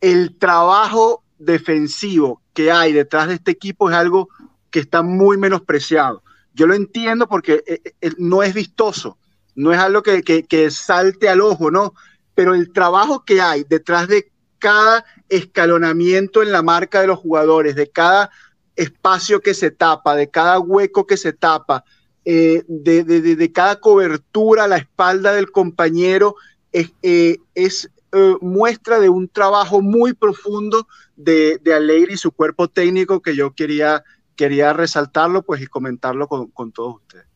el 0.00 0.36
trabajo 0.38 1.22
defensivo 1.38 2.42
que 2.54 2.70
hay 2.72 2.92
detrás 2.92 3.28
de 3.28 3.34
este 3.34 3.50
equipo 3.50 3.90
es 3.90 3.96
algo 3.96 4.28
que 4.70 4.80
está 4.80 5.02
muy 5.02 5.36
menospreciado. 5.36 6.22
Yo 6.54 6.66
lo 6.66 6.74
entiendo 6.74 7.28
porque 7.28 7.62
eh, 7.66 7.80
eh, 8.00 8.12
no 8.16 8.42
es 8.42 8.54
vistoso, 8.54 9.18
no 9.54 9.72
es 9.72 9.78
algo 9.78 10.02
que, 10.02 10.22
que, 10.22 10.70
salte 10.70 11.28
al 11.28 11.40
ojo, 11.40 11.70
¿no? 11.70 11.94
Pero 12.34 12.54
el 12.54 12.72
trabajo 12.72 13.24
que 13.24 13.40
hay 13.40 13.64
detrás 13.64 14.08
de 14.08 14.30
cada 14.58 15.04
escalonamiento 15.28 16.42
en 16.42 16.52
la 16.52 16.62
marca 16.62 17.00
de 17.00 17.08
los 17.08 17.18
jugadores, 17.18 17.74
de 17.74 17.90
cada 17.90 18.30
espacio 18.76 19.40
que 19.40 19.52
se 19.52 19.70
tapa, 19.70 20.16
de 20.16 20.30
cada 20.30 20.58
hueco 20.58 21.06
que 21.06 21.16
se 21.16 21.32
tapa, 21.32 21.84
eh, 22.24 22.64
de, 22.66 23.04
de, 23.04 23.20
de, 23.20 23.52
cada 23.52 23.80
cobertura 23.80 24.64
a 24.64 24.68
la 24.68 24.78
espalda 24.78 25.32
del 25.32 25.50
compañero, 25.50 26.36
es 26.72 27.90
eh, 28.14 28.36
muestra 28.40 29.00
de 29.00 29.08
un 29.08 29.28
trabajo 29.28 29.82
muy 29.82 30.12
profundo 30.12 30.86
de, 31.16 31.58
de 31.58 31.74
Alegre 31.74 32.14
y 32.14 32.16
su 32.16 32.30
cuerpo 32.30 32.68
técnico 32.68 33.20
que 33.20 33.34
yo 33.34 33.54
quería, 33.54 34.04
quería 34.36 34.72
resaltarlo 34.72 35.42
pues, 35.42 35.60
y 35.62 35.66
comentarlo 35.66 36.28
con, 36.28 36.50
con 36.52 36.70
todos 36.70 36.96
ustedes. 36.96 37.26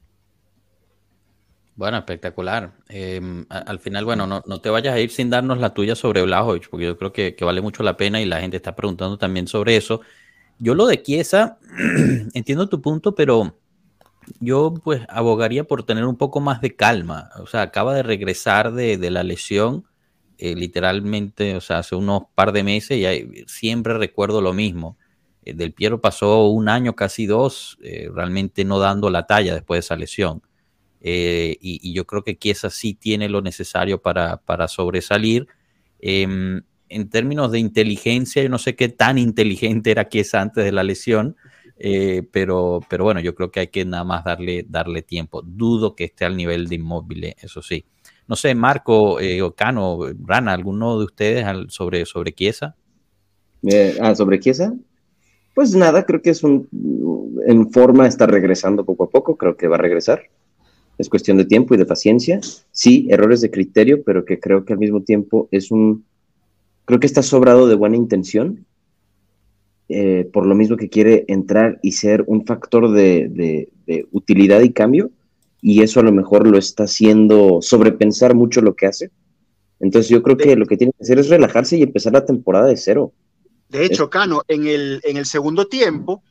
Bueno, 1.74 1.96
espectacular. 1.96 2.72
Eh, 2.88 3.20
al 3.50 3.78
final, 3.78 4.04
bueno, 4.04 4.26
no, 4.26 4.42
no, 4.46 4.60
te 4.60 4.70
vayas 4.70 4.94
a 4.94 5.00
ir 5.00 5.10
sin 5.10 5.30
darnos 5.30 5.58
la 5.58 5.74
tuya 5.74 5.94
sobre 5.94 6.22
Blajovic, 6.22 6.70
porque 6.70 6.86
yo 6.86 6.96
creo 6.96 7.12
que, 7.12 7.34
que, 7.34 7.44
vale 7.44 7.60
mucho 7.60 7.82
la 7.82 7.96
pena 7.96 8.20
y 8.20 8.24
la 8.24 8.40
gente 8.40 8.56
está 8.56 8.74
preguntando 8.74 9.18
también 9.18 9.46
sobre 9.46 9.76
eso. 9.76 10.00
Yo 10.58 10.74
lo 10.74 10.86
de 10.86 11.02
Chiesa, 11.02 11.58
entiendo 12.34 12.68
tu 12.68 12.80
punto, 12.80 13.14
pero 13.14 13.56
yo 14.40 14.74
pues 14.82 15.02
abogaría 15.08 15.64
por 15.64 15.84
tener 15.84 16.04
un 16.04 16.16
poco 16.16 16.40
más 16.40 16.60
de 16.60 16.76
calma. 16.76 17.30
O 17.40 17.46
sea, 17.46 17.62
acaba 17.62 17.94
de 17.94 18.02
regresar 18.02 18.72
de, 18.72 18.96
de 18.96 19.10
la 19.10 19.22
lesión 19.22 19.84
eh, 20.40 20.55
literalmente, 20.55 21.57
o 21.57 21.61
sea, 21.61 21.79
hace 21.79 21.96
unos 21.96 22.22
par 22.37 22.53
de 22.53 22.62
meses 22.62 22.96
y 22.96 23.44
siempre 23.48 23.98
recuerdo 23.98 24.40
lo 24.40 24.53
mismo. 24.53 24.96
Eh, 25.42 25.53
Del 25.53 25.72
Piero 25.72 26.01
pasó 26.01 26.46
un 26.46 26.68
año, 26.68 26.94
casi 26.94 27.27
dos, 27.27 27.77
eh, 27.83 28.09
realmente 28.14 28.64
no 28.64 28.79
dando 28.79 29.11
la 29.11 29.27
talla 29.27 29.55
después 29.55 29.79
de 29.79 29.81
esa 29.81 29.96
lesión. 29.96 30.42
Y, 31.01 31.92
yo 31.92 32.07
creo 32.07 32.22
que 32.22 32.38
Chiesa 32.38 32.70
sí 32.70 32.94
tiene 32.94 33.29
lo 33.29 33.42
necesario 33.42 34.01
para, 34.01 34.37
para 34.38 34.68
sobresalir. 34.68 35.48
Em, 35.98 36.62
en 36.88 37.11
términos 37.11 37.51
de 37.51 37.59
inteligencia, 37.59 38.42
yo 38.42 38.48
no 38.48 38.59
sé 38.59 38.77
qué 38.77 38.88
tan 38.88 39.18
inteligente 39.18 39.90
era 39.90 40.09
Chiesa 40.09 40.40
antes 40.40 40.64
de 40.64 40.72
la 40.72 40.85
lesión, 40.85 41.37
pero, 42.33 42.81
pero 42.88 43.05
bueno, 43.05 43.20
yo 43.20 43.35
creo 43.35 43.51
que 43.51 43.61
hay 43.61 43.68
que 43.68 43.85
nada 43.85 44.05
más 44.05 44.24
darle, 44.24 44.64
darle 44.68 45.03
tiempo. 45.03 45.42
Dudo 45.42 45.96
que 45.96 46.05
esté 46.05 46.24
al 46.24 46.37
nivel 46.37 46.68
de 46.68 46.77
inmóvil, 46.77 47.35
eso 47.40 47.62
sí. 47.62 47.85
No 48.28 48.36
sé, 48.36 48.54
Marco, 48.54 49.18
eh, 49.20 49.40
Ocano, 49.40 50.00
Rana, 50.22 50.52
¿alguno 50.52 50.98
de 50.98 51.06
ustedes 51.06 51.46
sobre, 51.68 52.04
sobre? 52.04 52.34
Eh, 53.62 53.98
ah, 54.02 54.14
sobre. 54.14 54.38
Pues 55.54 55.74
nada, 55.74 56.04
creo 56.04 56.20
que 56.20 56.30
es 56.30 56.44
un, 56.44 56.68
en 57.46 57.72
forma, 57.72 58.06
está 58.06 58.26
regresando 58.26 58.84
poco 58.84 59.04
a 59.04 59.10
poco, 59.10 59.36
creo 59.36 59.56
que 59.56 59.66
va 59.66 59.76
a 59.76 59.80
regresar. 59.80 60.24
Es 60.98 61.08
cuestión 61.08 61.38
de 61.38 61.46
tiempo 61.46 61.74
y 61.74 61.78
de 61.78 61.86
paciencia. 61.86 62.38
Sí, 62.70 63.06
errores 63.10 63.40
de 63.40 63.50
criterio, 63.50 64.02
pero 64.02 64.26
que 64.26 64.38
creo 64.38 64.66
que 64.66 64.74
al 64.74 64.78
mismo 64.78 65.00
tiempo 65.02 65.48
es 65.50 65.70
un, 65.70 66.04
creo 66.84 67.00
que 67.00 67.06
está 67.06 67.22
sobrado 67.22 67.66
de 67.66 67.76
buena 67.76 67.96
intención, 67.96 68.66
eh, 69.88 70.28
por 70.34 70.44
lo 70.44 70.54
mismo 70.54 70.76
que 70.76 70.90
quiere 70.90 71.24
entrar 71.28 71.78
y 71.82 71.92
ser 71.92 72.24
un 72.26 72.44
factor 72.44 72.90
de, 72.92 73.70
de 73.86 74.06
utilidad 74.12 74.60
y 74.60 74.72
cambio, 74.72 75.10
y 75.61 75.83
eso 75.83 76.01
a 76.01 76.05
lo 76.05 76.12
mejor 76.12 76.47
lo 76.47 76.59
está 76.59 76.85
haciendo 76.85 77.59
sobrepensar 77.61 78.35
mucho 78.35 78.61
lo 78.61 78.75
que 78.75 78.87
hace. 78.87 79.11
Entonces 79.81 80.09
yo 80.09 80.23
creo 80.23 80.37
que 80.37 80.57
lo 80.57 80.66
que 80.66 80.77
tiene 80.77 80.92
que 80.92 81.03
hacer 81.03 81.18
es 81.18 81.29
relajarse 81.29 81.77
y 81.77 81.83
empezar 81.83 82.12
la 82.12 82.25
temporada 82.25 82.66
de 82.66 82.77
cero. 82.77 83.12
De 83.68 83.85
hecho, 83.85 84.09
Cano, 84.09 84.42
en 84.49 84.66
el, 84.66 85.01
en 85.05 85.16
el 85.16 85.27
segundo 85.27 85.66
tiempo, 85.66 86.23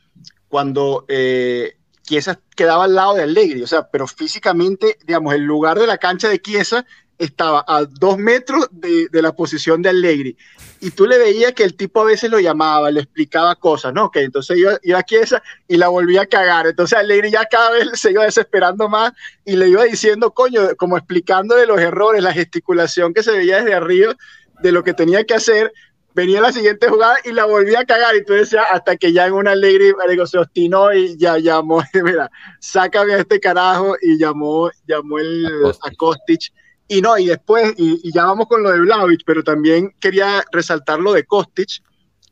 cuando 0.48 1.04
eh, 1.08 1.74
Chiesa 2.02 2.40
quedaba 2.56 2.84
al 2.84 2.94
lado 2.94 3.14
de 3.14 3.22
Allegri, 3.22 3.62
o 3.62 3.66
sea, 3.66 3.88
pero 3.90 4.06
físicamente, 4.06 4.96
digamos, 5.06 5.34
el 5.34 5.44
lugar 5.44 5.78
de 5.78 5.86
la 5.86 5.98
cancha 5.98 6.28
de 6.28 6.40
Chiesa 6.40 6.84
estaba 7.18 7.64
a 7.66 7.84
dos 7.84 8.16
metros 8.16 8.68
de, 8.70 9.08
de, 9.08 9.22
la 9.22 9.32
posición 9.32 9.82
de 9.82 9.88
Allegri. 9.88 10.36
Y 10.80 10.92
tú 10.92 11.06
le 11.06 11.18
veías 11.18 11.52
que 11.52 11.64
el 11.64 11.74
tipo 11.74 12.00
a 12.00 12.04
veces 12.04 12.30
lo 12.30 12.38
llamaba, 12.38 12.90
le 12.90 13.00
explicaba 13.00 13.56
cosas, 13.56 13.92
¿no? 13.92 14.10
Que 14.10 14.22
entonces 14.22 14.56
iba, 14.56 14.78
iba 14.82 14.98
aquí 14.98 15.16
esa 15.16 15.42
y 15.66 15.76
la 15.76 15.88
volvía 15.88 16.22
a 16.22 16.26
cagar. 16.26 16.68
Entonces 16.68 16.96
Allegri 16.96 17.30
ya 17.32 17.44
cada 17.46 17.72
vez 17.72 17.88
se 17.94 18.12
iba 18.12 18.24
desesperando 18.24 18.88
más 18.88 19.12
y 19.44 19.56
le 19.56 19.68
iba 19.68 19.84
diciendo, 19.84 20.30
coño, 20.30 20.76
como 20.76 20.96
explicándole 20.96 21.66
los 21.66 21.80
errores, 21.80 22.22
la 22.22 22.32
gesticulación 22.32 23.12
que 23.12 23.24
se 23.24 23.32
veía 23.32 23.58
desde 23.58 23.74
arriba 23.74 24.14
de 24.60 24.72
lo 24.72 24.84
que 24.84 24.94
tenía 24.94 25.24
que 25.24 25.34
hacer. 25.34 25.72
Venía 26.14 26.40
la 26.40 26.52
siguiente 26.52 26.88
jugada 26.88 27.16
y 27.24 27.32
la 27.32 27.44
volvía 27.44 27.80
a 27.80 27.84
cagar. 27.84 28.14
Y 28.14 28.24
tú 28.24 28.32
decías, 28.32 28.64
hasta 28.70 28.96
que 28.96 29.12
ya 29.12 29.26
en 29.26 29.32
una 29.32 29.52
Allegri 29.52 29.92
se 30.26 30.38
obstinó 30.38 30.92
y 30.92 31.16
ya 31.16 31.38
llamó, 31.38 31.82
mira, 32.04 32.30
sácame 32.60 33.14
a 33.14 33.18
este 33.18 33.40
carajo 33.40 33.96
y 34.00 34.18
llamó, 34.18 34.70
llamó 34.86 35.18
el, 35.18 35.46
a 35.82 35.90
Kostic 35.96 36.52
y 36.88 37.02
no, 37.02 37.18
y 37.18 37.26
después, 37.26 37.74
y, 37.76 38.10
ya 38.12 38.24
vamos 38.24 38.46
con 38.48 38.62
lo 38.62 38.70
de 38.70 38.80
Vlaovic, 38.80 39.20
pero 39.26 39.44
también 39.44 39.94
quería 40.00 40.42
resaltar 40.50 40.98
lo 40.98 41.12
de 41.12 41.24
Kostic, 41.24 41.82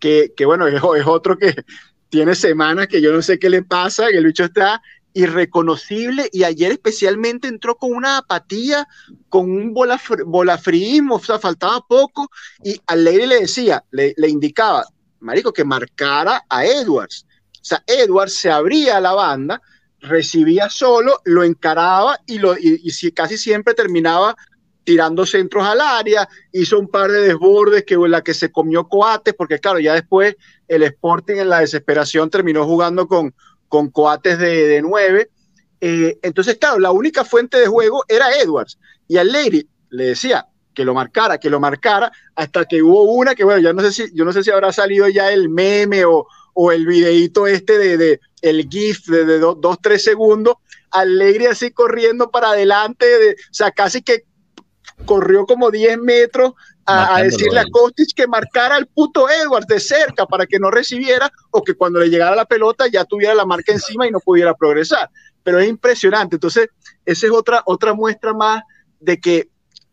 que, 0.00 0.32
que 0.34 0.46
bueno, 0.46 0.66
es, 0.66 0.82
otro 1.06 1.36
que 1.36 1.54
tiene 2.08 2.34
semanas 2.34 2.88
que 2.88 3.02
yo 3.02 3.12
no 3.12 3.20
sé 3.20 3.38
qué 3.38 3.50
le 3.50 3.62
pasa, 3.62 4.08
que 4.08 4.16
el 4.16 4.26
bicho 4.26 4.44
está 4.44 4.82
irreconocible 5.12 6.28
y 6.32 6.44
ayer 6.44 6.72
especialmente 6.72 7.48
entró 7.48 7.76
con 7.76 7.92
una 7.92 8.18
apatía, 8.18 8.86
con 9.28 9.50
un 9.50 9.72
bola, 9.72 10.00
bolafrismo, 10.26 11.16
o 11.16 11.20
sea, 11.20 11.38
faltaba 11.38 11.80
poco 11.86 12.30
y 12.62 12.80
al 12.86 13.04
Leire 13.04 13.26
le 13.26 13.40
decía, 13.40 13.84
le, 13.90 14.14
le 14.16 14.28
indicaba, 14.28 14.84
marico, 15.20 15.52
que 15.52 15.64
marcara 15.64 16.44
a 16.48 16.64
Edwards. 16.66 17.26
O 17.52 17.64
sea, 17.64 17.82
Edwards 17.86 18.34
se 18.34 18.50
abría 18.50 19.00
la 19.00 19.12
banda, 19.12 19.60
recibía 20.00 20.68
solo, 20.70 21.20
lo 21.24 21.42
encaraba 21.42 22.20
y, 22.26 22.38
lo, 22.38 22.56
y, 22.58 23.10
casi 23.12 23.38
siempre 23.38 23.74
terminaba 23.74 24.36
tirando 24.84 25.26
centros 25.26 25.66
al 25.66 25.80
área, 25.80 26.28
hizo 26.52 26.78
un 26.78 26.88
par 26.88 27.10
de 27.10 27.20
desbordes 27.20 27.84
que 27.84 27.96
la 27.96 28.22
que 28.22 28.34
se 28.34 28.52
comió 28.52 28.88
Coates, 28.88 29.34
porque 29.34 29.58
claro, 29.58 29.80
ya 29.80 29.94
después 29.94 30.36
el 30.68 30.84
Sporting 30.84 31.36
en 31.36 31.48
la 31.48 31.60
desesperación 31.60 32.30
terminó 32.30 32.64
jugando 32.64 33.08
con, 33.08 33.34
con 33.68 33.90
Coates 33.90 34.38
de, 34.38 34.68
de 34.68 34.82
nueve. 34.82 35.30
Eh, 35.80 36.18
entonces, 36.22 36.56
claro, 36.58 36.78
la 36.78 36.92
única 36.92 37.24
fuente 37.24 37.58
de 37.58 37.66
juego 37.66 38.04
era 38.06 38.32
Edwards. 38.40 38.78
Y 39.08 39.16
al 39.16 39.32
Lady 39.32 39.68
le 39.90 40.04
decía 40.04 40.46
que 40.72 40.84
lo 40.84 40.94
marcara, 40.94 41.38
que 41.38 41.50
lo 41.50 41.58
marcara, 41.58 42.12
hasta 42.36 42.64
que 42.64 42.80
hubo 42.80 43.02
una 43.12 43.34
que, 43.34 43.42
bueno, 43.42 43.60
ya 43.60 43.72
no 43.72 43.82
sé 43.82 43.92
si, 43.92 44.14
yo 44.14 44.24
no 44.24 44.32
sé 44.32 44.44
si 44.44 44.52
habrá 44.52 44.72
salido 44.72 45.08
ya 45.08 45.32
el 45.32 45.48
meme 45.48 46.04
o, 46.04 46.26
el 46.72 46.86
videíto 46.86 47.46
este 47.46 47.76
de 47.98 48.20
el 48.42 48.68
GIF 48.68 49.06
de, 49.06 49.24
de 49.24 49.38
dos, 49.38 49.60
dos, 49.60 49.78
tres 49.80 50.04
segundos, 50.04 50.56
Alegre 50.90 51.48
así 51.48 51.72
corriendo 51.72 52.30
para 52.30 52.50
adelante, 52.50 53.06
de, 53.06 53.32
o 53.32 53.54
sea, 53.54 53.70
casi 53.70 54.02
que 54.02 54.24
corrió 55.04 55.44
como 55.44 55.70
10 55.70 55.98
metros 55.98 56.54
a, 56.86 57.16
a 57.16 57.22
decirle 57.22 57.60
a 57.60 57.66
Kostic 57.70 58.14
que 58.14 58.26
marcara 58.26 58.76
al 58.76 58.86
puto 58.86 59.28
Edwards 59.28 59.66
de 59.66 59.80
cerca 59.80 60.26
para 60.26 60.46
que 60.46 60.58
no 60.58 60.70
recibiera 60.70 61.30
o 61.50 61.62
que 61.62 61.74
cuando 61.74 62.00
le 62.00 62.08
llegara 62.08 62.36
la 62.36 62.44
pelota 62.44 62.86
ya 62.86 63.04
tuviera 63.04 63.34
la 63.34 63.44
marca 63.44 63.72
encima 63.72 64.06
y 64.06 64.10
no 64.10 64.20
pudiera 64.20 64.54
progresar. 64.54 65.10
Pero 65.42 65.58
es 65.58 65.68
impresionante. 65.68 66.36
Entonces, 66.36 66.68
esa 67.04 67.26
es 67.26 67.32
otra, 67.32 67.62
otra 67.66 67.92
muestra 67.92 68.32
más 68.32 68.62
de 69.00 69.20
que 69.20 69.50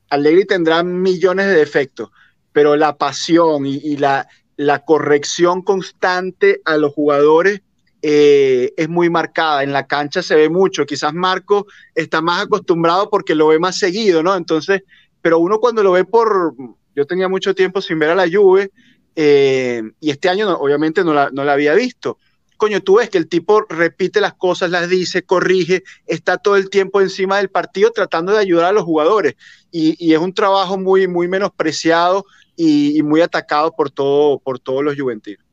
Allegri 0.10 0.46
tendrá 0.46 0.84
millones 0.84 1.48
de 1.48 1.56
defectos, 1.56 2.10
pero 2.52 2.76
la 2.76 2.98
pasión 2.98 3.66
y, 3.66 3.98
la, 3.98 4.28
la, 4.58 4.86
corrección 4.86 5.64
constante 5.64 6.62
a 6.66 6.78
los 6.78 6.94
jugadores 6.94 7.62
eh, 8.04 8.74
es 8.78 8.90
muy 8.90 9.10
marcada. 9.10 9.64
En 9.64 9.74
la 9.74 9.88
cancha 9.88 10.22
se 10.22 10.36
ve 10.36 10.50
mucho. 10.50 10.86
Quizás 10.86 11.14
Marco 11.14 11.66
está 11.96 12.22
más 12.22 12.44
acostumbrado 12.44 13.10
porque 13.10 13.34
lo 13.34 13.48
ve 13.48 13.58
más 13.58 13.80
seguido, 13.80 14.22
¿no? 14.22 14.36
Entonces, 14.36 14.84
pero 15.22 15.40
uno 15.40 15.60
cuando 15.60 15.82
lo 15.82 15.94
ve 15.94 16.06
por... 16.06 16.54
Yo 16.96 17.08
tenía 17.08 17.28
mucho 17.28 17.56
tiempo 17.56 17.82
sin 17.82 17.98
ver 17.98 18.12
a 18.12 18.16
la 18.16 18.28
Juve 18.32 18.72
eh, 19.16 19.82
y 20.00 20.12
este 20.12 20.30
año 20.30 20.48
obviamente 20.58 21.04
no 21.04 21.14
la, 21.14 21.32
no 21.32 21.44
la 21.44 21.54
había 21.54 21.74
visto 21.74 22.20
coño, 22.64 22.82
tú 22.82 22.96
ves 22.96 23.10
que 23.10 23.18
el 23.18 23.28
tipo 23.28 23.66
repite 23.68 24.22
las 24.22 24.36
cosas, 24.36 24.70
las 24.70 24.88
dice, 24.88 25.24
corrige, 25.24 25.84
está 26.06 26.38
todo 26.38 26.56
el 26.56 26.70
tiempo 26.70 27.02
encima 27.02 27.36
del 27.36 27.50
partido 27.50 27.92
tratando 27.92 28.32
de 28.32 28.40
ayudar 28.40 28.68
a 28.68 28.72
los 28.72 28.86
jugadores. 28.86 29.36
Y, 29.70 30.14
es 30.14 30.20
un 30.20 30.34
trabajo 30.34 30.78
muy, 30.78 31.06
muy 31.10 31.28
menospreciado 31.28 32.26
y, 32.56 33.04
muy 33.04 33.20
atacado 33.20 33.74
por, 33.76 33.92
todo, 33.92 34.40
por 34.40 34.60
todos 34.60 34.82
los 34.82 34.96
juventinos. 34.98 35.44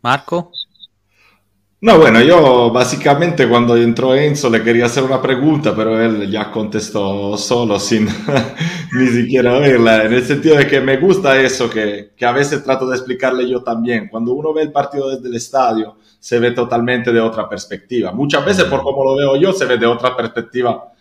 Marco. 0.00 0.52
No, 1.82 1.98
bueno, 1.98 2.20
yo 2.20 2.70
básicamente 2.70 3.48
cuando 3.48 3.74
entró 3.74 4.14
Enzo 4.14 4.50
le 4.50 4.62
quería 4.62 4.84
hacer 4.84 5.02
una 5.02 5.22
pregunta, 5.22 5.74
pero 5.74 5.98
él 5.98 6.30
ya 6.30 6.50
contestó 6.50 7.38
solo 7.38 7.80
sin 7.80 8.06
ni 8.92 9.06
siquiera 9.06 9.56
oírla, 9.56 10.04
en 10.04 10.12
el 10.12 10.22
sentido 10.26 10.56
de 10.56 10.66
que 10.66 10.82
me 10.82 10.98
gusta 10.98 11.40
eso 11.40 11.70
que, 11.70 12.10
que, 12.14 12.26
a 12.26 12.32
veces 12.32 12.62
trato 12.62 12.86
de 12.86 12.96
explicarle 12.96 13.48
yo 13.48 13.62
también. 13.62 14.08
Cuando 14.08 14.34
uno 14.34 14.52
ve 14.52 14.60
el 14.60 14.72
partido 14.72 15.08
desde 15.08 15.28
el 15.28 15.36
estadio, 15.36 15.96
se 16.18 16.38
ve 16.38 16.50
totalmente 16.50 17.12
de 17.12 17.20
otra 17.20 17.48
perspectiva. 17.48 18.12
Muchas 18.12 18.44
veces, 18.44 18.64
por 18.64 18.82
como 18.82 19.02
lo 19.02 19.16
veo 19.16 19.36
yo, 19.36 19.54
se 19.54 19.64
ve 19.64 19.78
de 19.78 19.86
otra 19.86 20.14
perspectiva 20.14 20.92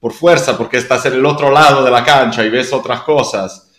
por 0.00 0.12
fuerza, 0.12 0.56
porque 0.56 0.78
estás 0.78 1.04
en 1.04 1.12
el 1.12 1.26
otro 1.26 1.50
lado 1.50 1.84
de 1.84 1.90
la 1.90 2.02
cancha 2.02 2.42
y 2.42 2.48
ves 2.48 2.72
otras 2.72 3.02
cosas. 3.02 3.71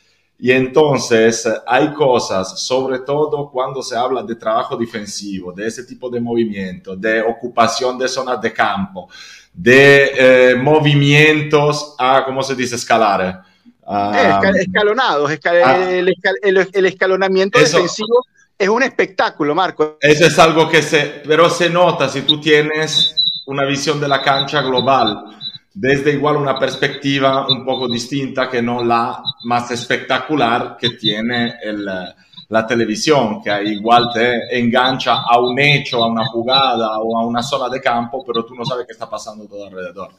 Y 0.44 0.52
entonces 0.52 1.48
hay 1.66 1.94
cosas, 1.94 2.60
sobre 2.60 3.00
todo 3.00 3.50
cuando 3.50 3.82
se 3.82 3.96
habla 3.96 4.24
de 4.24 4.36
trabajo 4.36 4.76
defensivo, 4.76 5.54
de 5.54 5.68
ese 5.68 5.86
tipo 5.86 6.10
de 6.10 6.20
movimiento, 6.20 6.98
de 6.98 7.22
ocupación 7.22 7.98
de 7.98 8.10
zonas 8.10 8.42
de 8.42 8.52
campo, 8.52 9.08
de 9.54 10.12
eh, 10.18 10.56
movimientos 10.56 11.96
a, 11.98 12.26
¿cómo 12.26 12.44
se 12.44 12.56
dice? 12.56 12.76
Escalar. 12.76 13.42
escalonados, 14.54 15.32
el, 15.32 16.88
escalonamiento 16.88 17.58
defensivo 17.58 18.26
es 18.60 18.68
un 18.68 18.84
espectáculo, 18.84 19.56
Marco. 19.56 19.98
Eso 20.02 20.26
es 20.26 20.38
algo 20.40 20.68
que 20.68 20.82
se, 20.82 21.24
pero 21.26 21.50
se 21.50 21.70
nota 21.70 22.10
si 22.10 22.24
tú 22.24 22.42
tienes 22.42 23.16
una 23.46 23.64
visión 23.64 23.98
de 24.02 24.10
la 24.10 24.22
cancha 24.22 24.62
global 24.62 25.24
desde 25.74 26.14
igual 26.14 26.38
una 26.38 26.60
perspectiva 26.60 27.48
un 27.48 27.66
poco 27.66 27.88
distinta 27.88 28.50
que 28.50 28.62
no 28.62 28.84
la 28.84 29.24
más 29.46 29.72
espectacular 29.72 30.78
que 30.78 30.92
tiene 30.92 31.56
el, 31.64 31.90
la 32.50 32.68
televisión, 32.68 33.42
que 33.42 33.64
igual 33.64 34.10
te 34.14 34.60
engancha 34.60 35.22
a 35.22 35.40
un 35.40 35.58
hecho, 35.60 36.04
a 36.04 36.08
una 36.08 36.26
jugada 36.26 37.00
o 37.00 37.18
a 37.18 37.26
una 37.26 37.42
zona 37.42 37.68
de 37.70 37.82
campo, 37.82 38.24
pero 38.26 38.46
tú 38.46 38.54
no 38.54 38.64
sabes 38.64 38.86
qué 38.86 38.94
está 38.94 39.10
pasando 39.10 39.46
todo 39.46 39.66
alrededor. 39.66 40.12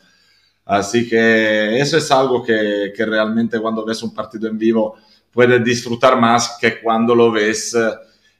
Así 0.64 1.08
que 1.08 1.78
eso 1.78 1.98
es 1.98 2.10
algo 2.10 2.42
que, 2.42 2.92
realmente 2.96 3.60
cuando 3.60 3.84
ves 3.84 4.02
un 4.02 4.12
partido 4.14 4.48
en 4.48 4.58
vivo 4.58 4.96
puedes 5.30 5.62
disfrutar 5.64 6.18
más 6.18 6.56
que 6.60 6.80
cuando 6.80 7.14
lo 7.14 7.30
ves 7.30 7.76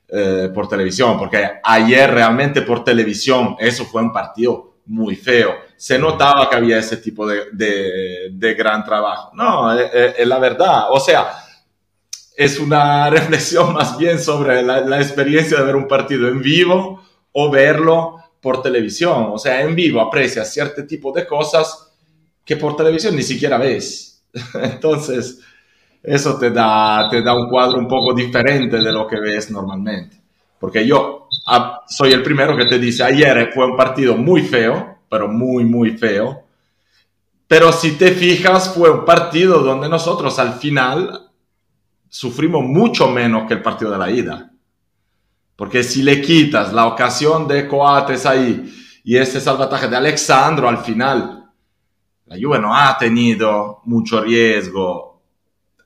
eh, 0.09 0.50
por 0.53 0.68
televisión, 0.68 1.18
porque 1.18 1.61
ayer 1.62 2.11
realmente 2.11 2.62
por 2.62 2.83
televisión 2.83 3.57
eso 3.59 3.85
fue 3.85 4.03
un 4.03 4.12
partido 4.12 4.74
muy 4.87 5.16
feo. 5.16 5.55
Se 5.76 5.98
notaba 5.98 6.48
que 6.48 6.56
había 6.56 6.78
ese 6.78 6.98
tipo 6.98 7.26
de, 7.26 8.30
de, 8.30 8.54
gran 8.54 8.84
trabajo. 8.84 9.32
No, 9.34 9.72
es, 9.72 9.80
eh, 9.80 9.90
eh, 9.92 10.14
eh, 10.18 10.26
la 10.26 10.38
verdad. 10.38 10.87
O 10.90 11.00
sea, 11.00 11.32
es 12.37 12.58
una 12.58 13.10
reflexión 13.10 13.72
más 13.72 13.96
bien 13.98 14.18
sobre 14.18 14.62
la, 14.62 14.80
la, 14.80 15.00
experiencia 15.00 15.58
de 15.58 15.64
ver 15.64 15.76
un 15.76 15.88
partido 15.88 16.28
en 16.28 16.40
vivo 16.40 17.02
o 17.32 17.50
verlo 17.50 18.16
por 18.40 18.62
televisión. 18.62 19.30
O 19.32 19.38
sea, 19.38 19.60
en 19.62 19.74
vivo 19.74 20.00
aprecias 20.00 20.52
cierto 20.52 20.87
tipo 20.87 21.12
de 21.12 21.26
cosas 21.26 21.92
que 22.44 22.56
por 22.56 22.76
televisión 22.76 23.16
ni 23.16 23.22
siquiera 23.22 23.58
ves. 23.58 24.22
Entonces, 24.54 25.40
eso 26.02 26.38
te 26.38 26.50
da, 26.50 27.08
te 27.10 27.22
da 27.22 27.34
un 27.34 27.48
cuadro 27.48 27.78
un 27.78 27.88
poco 27.88 28.12
diferente 28.12 28.76
de 28.76 28.92
lo 28.92 29.06
que 29.06 29.18
ves 29.18 29.50
normalmente. 29.50 30.20
Porque 30.58 30.87
yo 30.87 31.28
ah, 31.46 31.82
soy 31.87 32.12
el 32.12 32.22
primero 32.22 32.56
que 32.56 32.66
te 32.66 32.78
dice, 32.78 33.02
ayer 33.02 33.50
fue 33.54 33.66
un 33.66 33.76
partido 33.76 34.16
muy 34.16 34.42
feo, 34.42 34.93
pero 35.14 35.29
muy, 35.29 35.64
muy 35.64 35.96
feo. 35.96 36.42
Pero 37.46 37.70
si 37.70 37.92
te 37.92 38.11
fijas, 38.11 38.74
fue 38.74 38.90
un 38.90 39.05
partido 39.05 39.61
donde 39.61 39.88
nosotros 39.88 40.40
al 40.40 40.55
final 40.55 41.31
sufrimos 42.09 42.64
mucho 42.64 43.07
menos 43.07 43.46
que 43.46 43.55
el 43.55 43.62
partido 43.62 43.92
de 43.92 43.98
la 43.98 44.11
ida. 44.11 44.50
Porque 45.55 45.85
si 45.85 46.03
le 46.03 46.20
quitas 46.20 46.72
la 46.72 46.87
ocasión 46.87 47.46
de 47.46 47.68
Coates 47.68 48.27
ahí 48.27 48.74
y 49.05 49.16
ese 49.16 49.40
salvataje 49.40 49.87
de 49.87 49.98
Alexandro 49.98 50.68
al 50.68 50.79
final, 50.79 51.48
la 52.27 52.37
Juve 52.37 52.59
no 52.59 52.74
ha 52.74 52.98
tenido 52.98 53.83
mucho 53.85 54.20
riesgo 54.20 55.14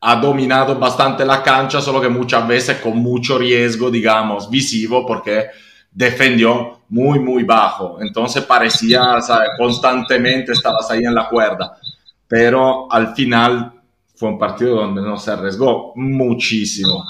ha 0.00 0.16
dominado 0.16 0.78
bastante 0.78 1.24
la 1.24 1.42
cancha, 1.42 1.80
solo 1.80 2.00
que 2.00 2.08
muchas 2.08 2.46
veces 2.46 2.78
con 2.78 2.96
mucho 2.98 3.36
riesgo, 3.36 3.90
digamos, 3.90 4.48
visivo, 4.48 5.04
porque 5.04 5.48
defendió 5.90 6.80
muy, 6.88 7.18
muy 7.18 7.44
bajo. 7.44 7.98
Entonces 8.00 8.44
parecía, 8.44 9.20
¿sabes? 9.20 9.50
constantemente 9.58 10.52
estabas 10.52 10.90
ahí 10.90 11.04
en 11.04 11.14
la 11.14 11.28
cuerda. 11.28 11.78
Pero 12.26 12.90
al 12.90 13.14
final 13.14 13.72
fue 14.14 14.30
un 14.30 14.38
partido 14.38 14.76
donde 14.76 15.02
no 15.02 15.16
se 15.18 15.30
arriesgó 15.30 15.92
muchísimo. 15.96 17.04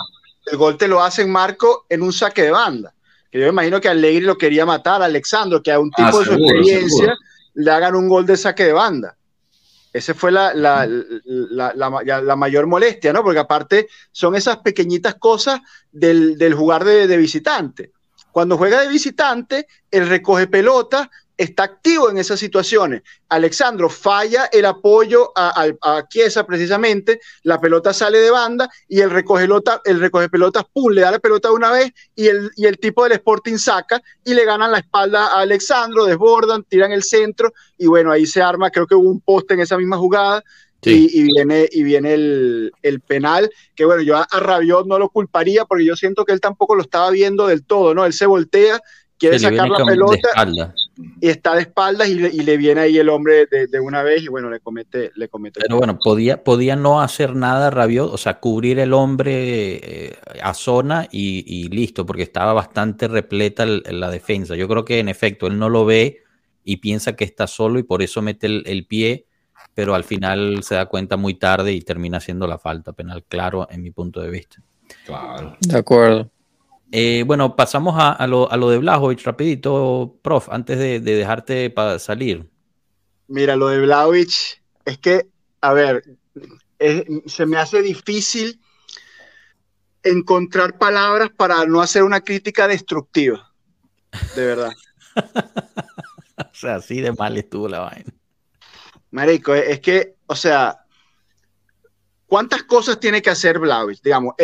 El 0.47 0.59
gol 0.59 0.77
te 0.77 0.89
lo 0.89 1.03
hacen 1.03 1.31
Marco 1.31 1.87
en 1.89 2.03
un 2.03 2.13
saque 2.13 2.43
de 2.43 2.51
banda. 2.51 2.95
Que 3.31 3.41
yo 3.41 3.47
imagino 3.47 3.81
que 3.81 3.89
Allegri 3.89 4.25
lo 4.25 4.39
quería 4.39 4.65
matar, 4.65 5.03
a 5.03 5.07
Alexandro, 5.07 5.63
que 5.63 5.73
a 5.73 5.81
un 5.81 5.91
tipo 5.91 6.09
ah, 6.09 6.19
de 6.19 6.25
su 6.25 6.33
experiencia 6.33 7.17
le 7.55 7.71
hagan 7.71 7.95
un 7.95 8.09
gol 8.09 8.25
de 8.25 8.37
saque 8.37 8.65
de 8.65 8.73
banda. 8.73 9.17
Esa 9.93 10.15
fue 10.15 10.31
la, 10.31 10.55
la, 10.55 10.87
la, 10.87 11.73
la, 11.75 12.37
mayor 12.37 12.67
molestia, 12.67 13.13
¿no? 13.13 13.23
Porque 13.23 13.41
aparte 13.41 13.89
son 14.13 14.37
esas 14.37 14.59
pequeñitas 14.59 15.15
cosas 15.17 15.61
del, 15.91 16.37
del 16.37 16.55
jugar 16.55 16.85
de, 16.85 17.07
de, 17.07 17.17
visitante. 17.17 17.93
Cuando 18.33 18.57
juega 18.57 18.81
de 18.81 18.89
visitante, 18.89 19.67
él 19.91 20.09
recoge 20.09 20.47
pelota, 20.47 21.11
está 21.39 21.63
activo 21.63 22.11
en 22.11 22.19
esas 22.19 22.41
situaciones. 22.41 23.03
Alexandro 23.29 23.89
falla 23.89 24.47
el 24.47 24.65
apoyo 24.65 25.31
a, 25.37 25.67
a, 25.81 26.09
Chiesa 26.09 26.45
precisamente, 26.45 27.21
la 27.45 27.61
pelota 27.61 27.95
sale 27.95 28.19
de 28.19 28.31
banda 28.31 28.69
y 28.89 29.01
el 29.01 29.11
recoge, 29.11 29.45
pelota, 29.45 29.81
el 29.85 30.01
recoge 30.01 30.29
pelotas, 30.29 30.65
pum, 30.73 30.91
le 30.91 31.03
da 31.03 31.13
la 31.13 31.21
pelota 31.21 31.53
una 31.53 31.71
vez 31.71 31.93
y 32.17 32.27
el, 32.27 32.51
y 32.57 32.67
el 32.67 32.79
tipo 32.79 33.05
del 33.05 33.13
Sporting 33.13 33.57
saca 33.57 34.03
y 34.25 34.35
le 34.35 34.45
ganan 34.45 34.73
la 34.73 34.79
espalda 34.79 35.29
a 35.29 35.41
Alexandro, 35.41 36.07
desbordan, 36.07 36.65
tiran 36.65 36.91
el 36.91 37.05
centro 37.05 37.53
y 37.79 37.87
bueno, 37.87 38.11
ahí 38.11 38.27
se 38.27 38.43
arma, 38.43 38.71
creo 38.71 38.89
que 38.89 38.97
hubo 38.97 39.09
un 39.09 39.21
poste 39.21 39.55
en 39.55 39.61
esa 39.61 39.79
misma 39.79 39.97
jugada. 39.97 40.43
Y, 40.83 41.25
viene, 41.25 41.69
y 41.71 41.83
viene 41.83 42.15
el, 42.15 42.73
el, 42.83 43.01
penal, 43.01 43.51
que 43.75 43.85
bueno, 43.85 44.03
yo 44.03 44.17
a, 44.17 44.27
Rabiot 44.31 44.87
no 44.87 44.99
lo 44.99 45.09
culparía 45.09 45.65
porque 45.65 45.85
yo 45.85 45.97
siento 45.97 46.25
que 46.25 46.33
él 46.33 46.41
tampoco 46.41 46.77
lo 46.77 46.83
estaba 46.83 47.11
viendo 47.11 47.49
del 47.49 47.65
todo, 47.65 47.95
¿no? 47.95 48.07
Él 48.07 48.13
se 48.13 48.27
voltea, 48.27 48.81
quiere 49.19 49.39
sacar 49.41 49.69
la 49.69 49.85
pelota 49.85 50.29
y 51.21 51.29
está 51.29 51.55
de 51.55 51.63
espaldas 51.63 52.09
y 52.09 52.15
le, 52.15 52.29
y 52.29 52.41
le 52.41 52.57
viene 52.57 52.81
ahí 52.83 52.99
el 52.99 53.09
hombre 53.09 53.47
de, 53.47 53.67
de, 53.67 53.81
una 53.81 54.03
vez 54.03 54.23
y 54.23 54.29
bueno, 54.29 54.51
le 54.51 54.61
comete. 54.61 55.11
Le 55.15 55.29
comete 55.29 55.61
Pero 55.61 55.77
bueno, 55.79 55.99
podía, 55.99 56.43
podía 56.43 56.77
no 56.77 57.01
hacer 57.01 57.35
nada 57.35 57.71
Rabiot, 57.71 58.13
o 58.13 58.17
sea, 58.17 58.41
cubrir 58.41 58.79
el 58.79 58.93
hombre 58.93 59.81
eh, 59.83 60.17
a 60.43 60.55
zona 60.55 61.09
y, 61.11 61.45
y, 61.47 61.69
listo, 61.69 62.07
porque 62.07 62.23
estaba 62.23 62.53
bastante 62.53 63.09
repleta 63.09 63.65
el, 63.65 63.83
la 63.91 64.11
defensa. 64.11 64.57
Yo 64.57 64.69
creo 64.69 64.85
que 64.85 64.99
en 64.99 65.09
efecto 65.09 65.47
él 65.47 65.59
no 65.59 65.69
lo 65.69 65.85
ve 65.85 66.23
y 66.65 66.79
piensa 66.79 67.15
que 67.15 67.25
está 67.25 67.47
solo 67.47 67.79
y 67.79 67.83
por 67.83 68.03
eso 68.03 68.23
mete 68.23 68.47
el, 68.47 68.63
el 68.67 68.87
pie, 68.87 69.28
pero 69.79 69.95
al 69.95 70.03
final 70.03 70.65
se 70.65 70.75
da 70.75 70.87
cuenta 70.87 71.17
muy 71.17 71.35
tarde 71.35 71.73
y 71.73 71.83
termina 71.83 72.19
siendo 72.19 72.49
la 72.49 72.59
falta 72.59 72.93
penal, 72.93 73.23
claro, 73.29 73.69
en 73.71 73.81
mi 73.81 73.93
punto 73.93 74.21
de 74.21 74.29
vista. 74.29 74.61
Claro. 75.07 75.57
De 75.61 75.79
acuerdo. 75.79 76.29
Eh, 76.91 77.23
bueno, 77.25 77.55
pasamos 77.55 77.95
a, 77.97 78.27
lo, 78.27 78.51
a, 78.51 78.57
lo, 78.57 78.71
de 78.71 78.79
Blajovic 78.79 79.23
rapidito, 79.23 80.19
prof, 80.21 80.49
antes 80.51 80.81
de, 80.81 80.99
dejarte 80.99 81.71
para 81.71 82.01
salir. 82.01 82.51
Mira, 83.29 83.55
lo 83.55 83.69
de 83.69 83.79
Blajovic 83.83 84.61
es 84.85 84.99
que, 84.99 85.29
a 85.61 85.73
ver, 85.73 86.03
se 87.27 87.47
me 87.47 87.57
hace 87.57 87.81
difícil 87.81 88.61
encontrar 90.03 90.77
palabras 90.77 91.31
para 91.31 91.65
no 91.67 91.81
hacer 91.81 92.03
una 92.03 92.21
crítica 92.23 92.67
destructiva, 92.67 93.53
de 94.35 94.45
verdad. 94.45 94.73
o 96.37 96.55
sea, 96.55 96.75
así 96.75 97.01
de 97.01 97.13
mal 97.13 97.37
estuvo 97.37 97.69
la 97.69 97.79
vaina. 97.79 98.18
Marico, 99.11 99.55
es 99.55 99.81
que, 99.81 100.15
o 100.27 100.37
sea, 100.37 100.85
¿Cuántas 102.29 102.63
cosas 102.65 103.01
tiene 103.01 103.23
que 103.23 103.31
hacer 103.31 103.59
Blavis? 103.59 104.03
Digamos, 104.03 104.35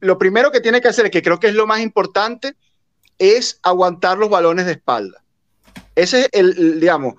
lo 0.00 0.18
primero 0.18 0.52
que 0.52 0.60
tiene 0.60 0.82
que 0.82 0.88
hacer, 0.88 1.10
que 1.10 1.22
creo 1.22 1.40
que 1.40 1.48
es 1.48 1.54
lo 1.54 1.66
más 1.66 1.80
importante, 1.80 2.54
es 3.18 3.58
aguantar 3.62 4.18
los 4.18 4.28
balones 4.28 4.66
de 4.66 4.72
espalda. 4.72 5.24
Ese 5.94 6.20
es 6.20 6.28
el, 6.32 6.78
digamos, 6.78 7.14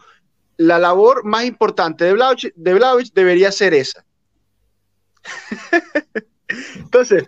la 0.58 0.78
labor 0.78 1.26
más 1.26 1.45
importante 1.45 2.06
de 2.06 2.14
Blavis, 2.14 2.54
de 2.56 3.12
debería 3.16 3.52
ser 3.52 3.74
esa. 3.74 4.06
Entonces, 6.76 7.24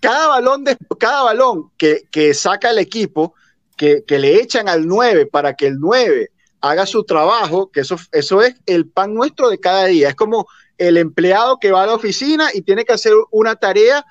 cada 0.00 0.28
balón, 0.28 0.64
de, 0.64 0.76
cada 0.98 1.22
balón 1.22 1.72
que, 1.78 2.34
saca 2.34 2.68
el 2.68 2.78
equipo, 2.78 3.32
que, 3.74 4.04
le 4.06 4.42
echan 4.42 4.68
al 4.68 4.86
9 4.86 5.24
para 5.32 5.54
que 5.54 5.66
el 5.66 5.80
9 5.80 6.30
haga 6.64 6.86
su 6.86 7.04
trabajo, 7.04 7.70
que 7.70 7.80
eso, 7.80 7.96
eso 8.10 8.40
es 8.40 8.54
el 8.64 8.88
pan 8.88 9.12
nuestro 9.12 9.50
de 9.50 9.60
cada 9.60 9.84
día. 9.84 10.08
Es 10.08 10.14
como 10.14 10.46
el 10.78 10.96
empleado 10.96 11.58
que 11.58 11.70
va 11.70 11.82
a 11.82 11.86
la 11.86 11.94
oficina 11.94 12.48
y 12.54 12.62
tiene 12.62 12.86
que 12.86 12.94
hacer 12.94 13.12
una 13.30 13.54
tarea 13.56 14.02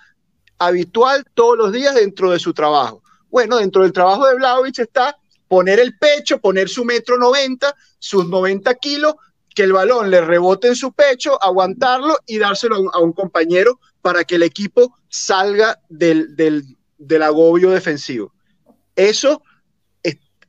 habitual 0.59 1.25
todos 1.33 1.57
los 1.57 1.71
días 1.71 1.95
dentro 1.95 2.29
de 2.29 2.37
su 2.37 2.53
trabajo. 2.53 3.01
Bueno, 3.31 3.57
dentro 3.57 3.81
del 3.81 3.91
trabajo 3.91 4.27
de 4.27 4.35
Vlaovic 4.35 4.77
está 4.77 5.17
poner 5.47 5.79
el 5.79 5.97
pecho, 5.97 6.39
poner 6.39 6.69
su 6.69 6.85
metro 6.85 7.17
90, 7.17 7.75
sus 7.97 8.29
90 8.29 8.71
kilos, 8.75 9.15
que 9.55 9.63
el 9.63 9.73
balón 9.73 10.11
le 10.11 10.21
rebote 10.21 10.67
en 10.67 10.75
su 10.75 10.93
pecho, 10.93 11.41
aguantarlo 11.43 12.15
y 12.27 12.37
dárselo 12.37 12.91
a 12.93 12.99
un, 12.99 13.13
compañero 13.13 13.79
para 14.03 14.25
que 14.25 14.35
el 14.35 14.43
equipo 14.43 14.95
salga 15.09 15.79
del, 15.89 16.35
del, 16.35 17.21
agobio 17.23 17.71
defensivo. 17.71 18.31
Eso, 18.95 19.31
es, 19.31 19.52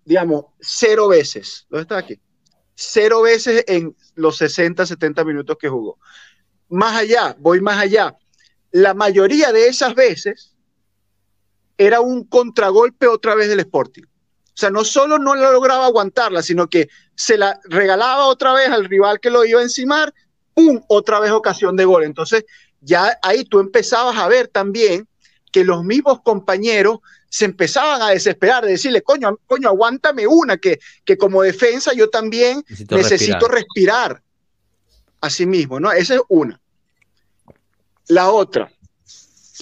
digamos, 0.04 0.46
cero 0.60 1.08
veces. 1.08 1.66
¿Dónde 1.68 1.82
está 1.82 1.98
aquí? 1.98 2.20
Cero 2.74 3.22
veces 3.22 3.64
en 3.66 3.96
los 4.14 4.36
60, 4.36 4.84
70 4.84 5.24
minutos 5.24 5.56
que 5.58 5.68
jugó. 5.68 5.98
Más 6.68 6.96
allá, 6.96 7.36
voy 7.38 7.60
más 7.60 7.78
allá. 7.78 8.16
La 8.72 8.94
mayoría 8.94 9.52
de 9.52 9.68
esas 9.68 9.94
veces 9.94 10.54
era 11.78 12.00
un 12.00 12.24
contragolpe 12.24 13.06
otra 13.06 13.34
vez 13.34 13.48
del 13.48 13.60
Sporting. 13.60 14.02
O 14.02 14.56
sea, 14.56 14.70
no 14.70 14.84
solo 14.84 15.18
no 15.18 15.34
la 15.34 15.50
lograba 15.50 15.86
aguantarla, 15.86 16.42
sino 16.42 16.68
que 16.68 16.88
se 17.16 17.36
la 17.36 17.58
regalaba 17.64 18.26
otra 18.26 18.52
vez 18.52 18.68
al 18.68 18.84
rival 18.84 19.18
que 19.18 19.30
lo 19.30 19.44
iba 19.44 19.60
a 19.60 19.64
encimar, 19.64 20.14
¡pum! 20.54 20.80
Otra 20.88 21.18
vez 21.18 21.32
ocasión 21.32 21.76
de 21.76 21.84
gol. 21.84 22.04
Entonces, 22.04 22.44
ya 22.80 23.18
ahí 23.22 23.44
tú 23.44 23.58
empezabas 23.58 24.16
a 24.16 24.28
ver 24.28 24.48
también 24.48 25.08
que 25.50 25.64
los 25.64 25.84
mismos 25.84 26.20
compañeros 26.22 26.98
se 27.34 27.46
empezaban 27.46 28.00
a 28.00 28.10
desesperar, 28.10 28.64
de 28.64 28.70
decirle, 28.70 29.02
coño, 29.02 29.40
coño, 29.48 29.68
aguántame 29.68 30.24
una, 30.24 30.56
que, 30.56 30.78
que 31.04 31.18
como 31.18 31.42
defensa 31.42 31.92
yo 31.92 32.08
también 32.08 32.64
necesito, 32.90 33.48
respirar. 33.48 34.22
a 35.20 35.28
sí 35.28 35.44
mismo, 35.44 35.80
¿no? 35.80 35.90
Esa 35.90 36.14
es 36.14 36.20
una. 36.28 36.60
La 38.06 38.30
otra, 38.30 38.70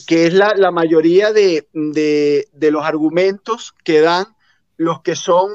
que 0.07 0.27
es 0.27 0.35
la, 0.35 0.71
mayoría 0.71 1.33
de, 1.33 1.67
de, 1.73 2.71
los 2.71 2.85
argumentos 2.85 3.73
que 3.85 4.03
dan 4.03 4.27
los 4.77 5.01
que 5.01 5.17
son 5.17 5.53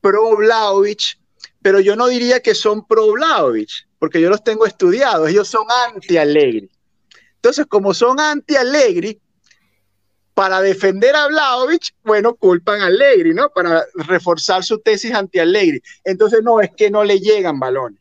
pro 0.00 0.36
Vlaovic, 0.36 1.18
pero 1.60 1.80
yo 1.80 1.96
no 1.96 2.06
diría 2.06 2.38
que 2.38 2.54
son 2.54 2.86
pro 2.86 3.10
Vlaovic, 3.10 3.88
porque 3.98 4.20
yo 4.20 4.30
los 4.30 4.44
tengo 4.44 4.64
estudiados, 4.64 5.28
ellos 5.28 5.48
son 5.48 5.66
anti-Allegri. 5.88 6.70
Entonces, 7.34 7.66
como 7.66 7.94
son 7.94 8.20
anti-Allegri, 8.20 9.20
para 10.38 10.60
defender 10.60 11.16
a 11.16 11.26
Vlaovic, 11.26 11.96
bueno, 12.04 12.36
culpan 12.36 12.80
a 12.80 12.86
Allegri, 12.86 13.34
¿no? 13.34 13.50
Para 13.50 13.84
reforzar 13.94 14.62
su 14.62 14.78
tesis 14.78 15.12
anti-Allegri. 15.12 15.82
Entonces, 16.04 16.44
no, 16.44 16.60
es 16.60 16.70
que 16.76 16.92
no 16.92 17.02
le 17.02 17.18
llegan 17.18 17.58
balones. 17.58 17.98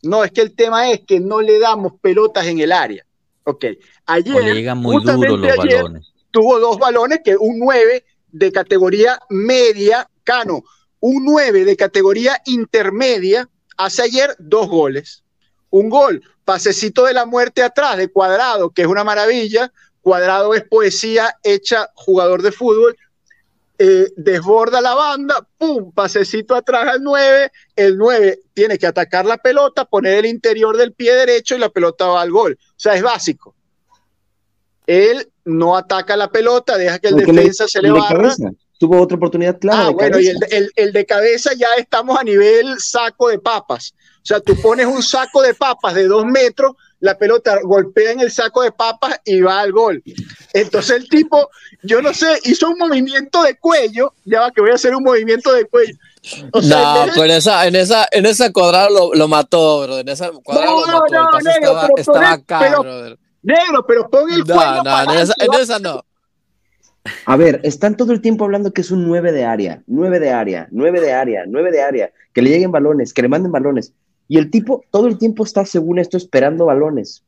No, 0.00 0.22
es 0.22 0.30
que 0.30 0.42
el 0.42 0.54
tema 0.54 0.92
es 0.92 1.00
que 1.00 1.18
no 1.18 1.40
le 1.40 1.58
damos 1.58 1.94
pelotas 2.00 2.46
en 2.46 2.60
el 2.60 2.70
área. 2.70 3.04
Ok. 3.42 3.64
Ayer, 4.06 4.44
le 4.44 4.54
llegan 4.54 4.78
muy 4.78 5.02
duros 5.02 5.40
los 5.40 5.56
balones. 5.56 6.12
Tuvo 6.30 6.60
dos 6.60 6.78
balones 6.78 7.18
que 7.24 7.36
un 7.36 7.58
9 7.58 8.04
de 8.30 8.52
categoría 8.52 9.18
media, 9.28 10.08
Cano, 10.22 10.62
un 11.00 11.24
9 11.24 11.64
de 11.64 11.76
categoría 11.76 12.40
intermedia, 12.46 13.48
hace 13.76 14.02
ayer 14.02 14.36
dos 14.38 14.68
goles. 14.68 15.24
Un 15.70 15.90
gol, 15.90 16.22
pasecito 16.44 17.06
de 17.06 17.14
la 17.14 17.26
muerte 17.26 17.60
atrás 17.60 17.96
de 17.96 18.06
Cuadrado, 18.06 18.70
que 18.70 18.82
es 18.82 18.88
una 18.88 19.02
maravilla. 19.02 19.72
Cuadrado 20.02 20.54
es 20.54 20.64
poesía 20.64 21.34
hecha 21.42 21.88
jugador 21.94 22.42
de 22.42 22.52
fútbol. 22.52 22.96
Eh, 23.78 24.12
desborda 24.16 24.80
la 24.80 24.94
banda, 24.94 25.46
pum, 25.58 25.92
pasecito 25.92 26.54
atrás 26.54 26.86
al 26.86 27.02
9, 27.02 27.50
el 27.74 27.96
9 27.96 28.40
tiene 28.54 28.78
que 28.78 28.86
atacar 28.86 29.24
la 29.24 29.38
pelota, 29.38 29.86
poner 29.86 30.18
el 30.18 30.26
interior 30.26 30.76
del 30.76 30.92
pie 30.92 31.14
derecho 31.14 31.56
y 31.56 31.58
la 31.58 31.68
pelota 31.68 32.06
va 32.06 32.22
al 32.22 32.30
gol. 32.30 32.58
O 32.60 32.74
sea, 32.76 32.94
es 32.94 33.02
básico. 33.02 33.54
Él 34.86 35.28
no 35.44 35.76
ataca 35.76 36.16
la 36.16 36.30
pelota, 36.30 36.76
deja 36.76 36.98
que 36.98 37.08
el 37.08 37.16
defensa 37.16 37.66
se 37.66 37.82
le 37.82 37.90
barra. 37.90 38.34
Tuvo 38.78 39.00
otra 39.00 39.16
oportunidad 39.16 39.58
clara. 39.58 39.86
Ah, 39.86 39.90
bueno, 39.90 40.18
y 40.18 40.28
el, 40.28 40.92
de 40.92 41.06
cabeza 41.06 41.52
ya 41.54 41.68
estamos 41.78 42.18
a 42.18 42.24
nivel 42.24 42.80
saco 42.80 43.28
de 43.28 43.38
papas. 43.38 43.94
O 44.16 44.26
sea, 44.26 44.40
tú 44.40 44.60
pones 44.60 44.86
un 44.86 45.02
saco 45.02 45.40
de 45.40 45.54
papas 45.54 45.94
de 45.94 46.06
dos 46.06 46.24
metros, 46.26 46.72
la 47.02 47.18
pelota 47.18 47.58
golpea 47.62 48.12
en 48.12 48.20
el 48.20 48.30
saco 48.30 48.62
de 48.62 48.70
papas 48.70 49.20
y 49.24 49.40
va 49.40 49.60
al 49.60 49.72
gol. 49.72 50.02
Entonces 50.54 50.96
el 50.96 51.08
tipo, 51.08 51.50
yo 51.82 52.00
no 52.00 52.14
sé, 52.14 52.38
hizo 52.44 52.70
un 52.70 52.78
movimiento 52.78 53.42
de 53.42 53.56
cuello, 53.58 54.14
ya 54.24 54.40
va 54.40 54.50
que 54.52 54.60
voy 54.60 54.70
a 54.70 54.74
hacer 54.74 54.94
un 54.94 55.02
movimiento 55.02 55.52
de 55.52 55.64
cuello. 55.66 55.94
no, 56.62 57.24
en 57.24 57.30
esa, 57.32 57.66
en 57.66 57.74
esa, 57.74 58.06
en 58.12 58.24
esa 58.24 58.52
cuadrado 58.52 59.12
lo, 59.14 59.28
mató, 59.28 59.82
bro. 59.82 59.98
En 59.98 60.08
esa 60.08 60.30
cuadrado 60.30 60.86
no, 60.86 60.92
lo 60.92 61.00
mató. 61.00 61.40
No, 61.42 61.50
estaba, 61.50 61.88
estaba 61.96 62.32
acá, 62.32 62.80
brother. 62.80 63.18
Negro, 63.42 63.84
pero 63.84 64.08
pon 64.08 64.32
el 64.32 64.44
no, 64.44 64.82
no, 64.84 65.02
en 65.02 65.18
esa, 65.18 65.34
en 65.38 65.60
esa 65.60 65.78
no. 65.80 66.04
A 67.26 67.36
ver, 67.36 67.60
están 67.64 67.96
todo 67.96 68.12
el 68.12 68.20
tiempo 68.20 68.44
hablando 68.44 68.72
que 68.72 68.82
es 68.82 68.92
un 68.92 69.08
9 69.08 69.32
de 69.32 69.44
área, 69.44 69.82
9 69.88 70.20
de 70.20 70.30
área, 70.30 70.68
9 70.70 71.00
de 71.00 71.12
área, 71.12 71.42
9 71.48 71.72
de 71.72 71.82
área, 71.82 72.12
que 72.32 72.42
le 72.42 72.50
lleguen 72.50 72.70
balones, 72.70 73.12
que 73.12 73.22
le 73.22 73.28
manden 73.28 73.50
balones. 73.50 73.92
Y 74.32 74.38
el 74.38 74.50
tipo 74.50 74.82
todo 74.90 75.08
el 75.08 75.18
tiempo 75.18 75.44
está, 75.44 75.66
según 75.66 75.98
esto, 75.98 76.16
esperando 76.16 76.64
balones. 76.64 77.22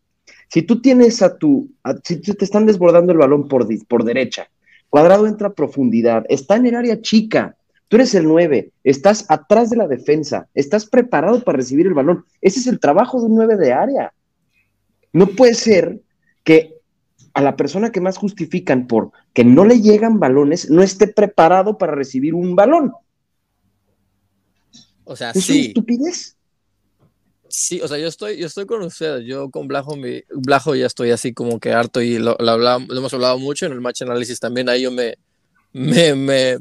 Si 0.49 0.63
tú 0.63 0.81
tienes 0.81 1.21
a 1.21 1.37
tu, 1.37 1.69
si 2.03 2.17
te 2.17 2.47
están 2.47 2.65
desbordando 2.65 3.13
el 3.13 3.19
balón 3.19 3.47
por, 3.47 3.69
por 3.87 4.05
derecha, 4.05 4.49
cuadrado 4.89 5.27
entra 5.27 5.49
a 5.49 5.53
profundidad, 5.53 6.25
está 6.31 6.57
en 6.57 6.65
el 6.65 6.75
área 6.75 7.03
chica, 7.03 7.59
tú 7.89 7.97
eres 7.97 8.15
el 8.15 8.25
9, 8.25 8.73
estás 8.85 9.27
atrás 9.29 9.69
de 9.69 9.77
la 9.77 9.87
defensa, 9.87 10.49
estás 10.55 10.87
preparado 10.87 11.45
para 11.45 11.59
recibir 11.59 11.87
el 11.87 11.93
balón. 11.93 12.25
Ese 12.41 12.61
es 12.61 12.67
el 12.69 12.81
trabajo 12.81 13.21
de 13.21 13.27
un 13.27 13.35
9 13.35 13.59
de 13.59 13.75
área. 13.75 14.15
No 15.13 15.27
puede 15.27 15.53
ser 15.53 16.01
que 16.43 16.79
a 17.35 17.43
la 17.43 17.55
persona 17.55 17.93
que 17.93 18.01
más 18.01 18.17
justifican 18.17 18.87
por 18.87 19.11
que 19.35 19.45
no 19.45 19.67
le 19.67 19.83
llegan 19.83 20.21
balones 20.21 20.71
no 20.71 20.83
esté 20.83 21.07
preparado 21.09 21.77
para 21.77 21.95
recibir 21.95 22.33
un 22.33 22.57
balón. 22.57 22.95
O 25.05 25.15
sea, 25.15 25.33
¿Es 25.33 25.45
sí. 25.45 25.67
estupidez? 25.67 26.39
Sí, 27.57 27.81
o 27.81 27.87
sea, 27.87 27.99
yo 27.99 28.09
estoy, 28.09 28.37
yo 28.37 28.49
estoy 28.49 28.67
con 28.67 28.83
ustedes. 28.83 29.25
Yo 29.25 29.49
con 29.49 29.69
Blajo, 29.69 29.95
mi, 29.95 30.25
Blajo 30.31 30.75
ya 30.75 30.87
estoy 30.87 31.13
así 31.13 31.33
como 31.33 31.61
que 31.61 31.73
harto 31.73 32.03
y 32.03 32.19
lo, 32.19 32.37
hemos 32.41 33.15
hablado 33.15 33.39
mucho 33.39 33.67
en 33.67 33.73
el 33.73 33.81
match 33.81 34.03
análisis 34.03 34.41
también. 34.41 34.69
Ahí 34.69 34.83
yo 34.83 34.91
me, 34.91 35.19
me, 35.73 36.17
me 36.17 36.59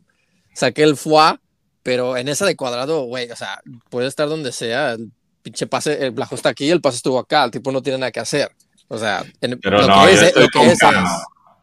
saqué 0.54 0.84
el 0.84 0.96
foie, 0.96 1.40
pero 1.82 2.16
en 2.16 2.28
esa 2.28 2.46
de 2.46 2.56
cuadrado, 2.56 3.06
güey, 3.06 3.32
o 3.32 3.36
sea, 3.36 3.60
puede 3.90 4.06
estar 4.06 4.30
donde 4.30 4.52
sea. 4.52 4.92
El 4.92 5.10
pinche 5.42 5.66
pase, 5.66 6.06
el 6.06 6.12
Blajo 6.12 6.36
está 6.36 6.50
aquí, 6.50 6.70
el 6.70 6.80
pase 6.80 6.98
estuvo 6.98 7.18
acá, 7.18 7.44
el 7.44 7.50
tipo 7.50 7.72
no 7.72 7.82
tiene 7.82 7.98
nada 7.98 8.12
que 8.12 8.20
hacer. 8.20 8.52
O 8.88 9.00
sea, 9.00 9.26
pero 9.40 9.82
lo, 9.82 9.88
no, 9.88 10.06
que 10.06 10.14
es, 10.14 10.36
lo 10.36 10.48
que 10.48 10.72
es, 10.74 10.80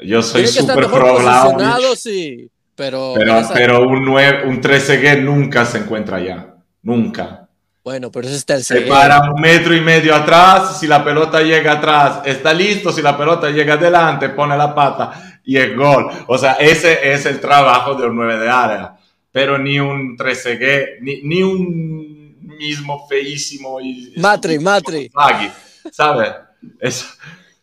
Yo 0.01 0.23
soy 0.25 0.49
súper 0.49 0.89
pro 0.89 1.95
sí, 1.95 2.51
pero, 2.75 3.15
pero, 3.17 3.43
pero 3.55 3.89
un, 3.89 4.05
9, 4.05 4.49
un 4.49 4.61
13G 4.61 5.23
nunca 5.23 5.65
se 5.67 5.79
encuentra 5.79 6.17
allá. 6.17 6.57
Nunca. 6.83 7.47
Bueno, 7.83 8.11
pero 8.11 8.29
ese 8.29 8.37
es 8.37 8.51
el 8.51 8.63
Se 8.63 8.81
para 8.83 9.21
un 9.23 9.41
metro 9.41 9.75
y 9.75 9.81
medio 9.81 10.15
atrás, 10.15 10.79
si 10.79 10.87
la 10.87 11.03
pelota 11.03 11.41
llega 11.41 11.73
atrás, 11.73 12.21
está 12.25 12.53
listo, 12.53 12.93
si 12.93 13.01
la 13.01 13.17
pelota 13.17 13.51
llega 13.51 13.75
adelante, 13.75 14.29
pone 14.29 14.57
la 14.57 14.75
pata 14.75 15.41
y 15.45 15.57
es 15.57 15.75
gol. 15.75 16.11
O 16.27 16.37
sea, 16.37 16.53
ese 16.55 17.13
es 17.13 17.25
el 17.27 17.41
trabajo 17.41 17.95
de 17.95 18.07
un 18.07 18.17
9 18.17 18.39
de 18.39 18.49
área. 18.49 18.97
Pero 19.33 19.59
ni 19.59 19.79
un 19.79 20.17
13G, 20.17 20.99
ni, 21.01 21.23
ni 21.23 21.43
un 21.43 22.37
mismo 22.41 23.07
feísimo 23.09 23.81
y... 23.81 24.13
Matri, 24.17 24.59
Matri. 24.59 25.11
¿Sabes? 25.91 26.35
Eso. 26.79 27.07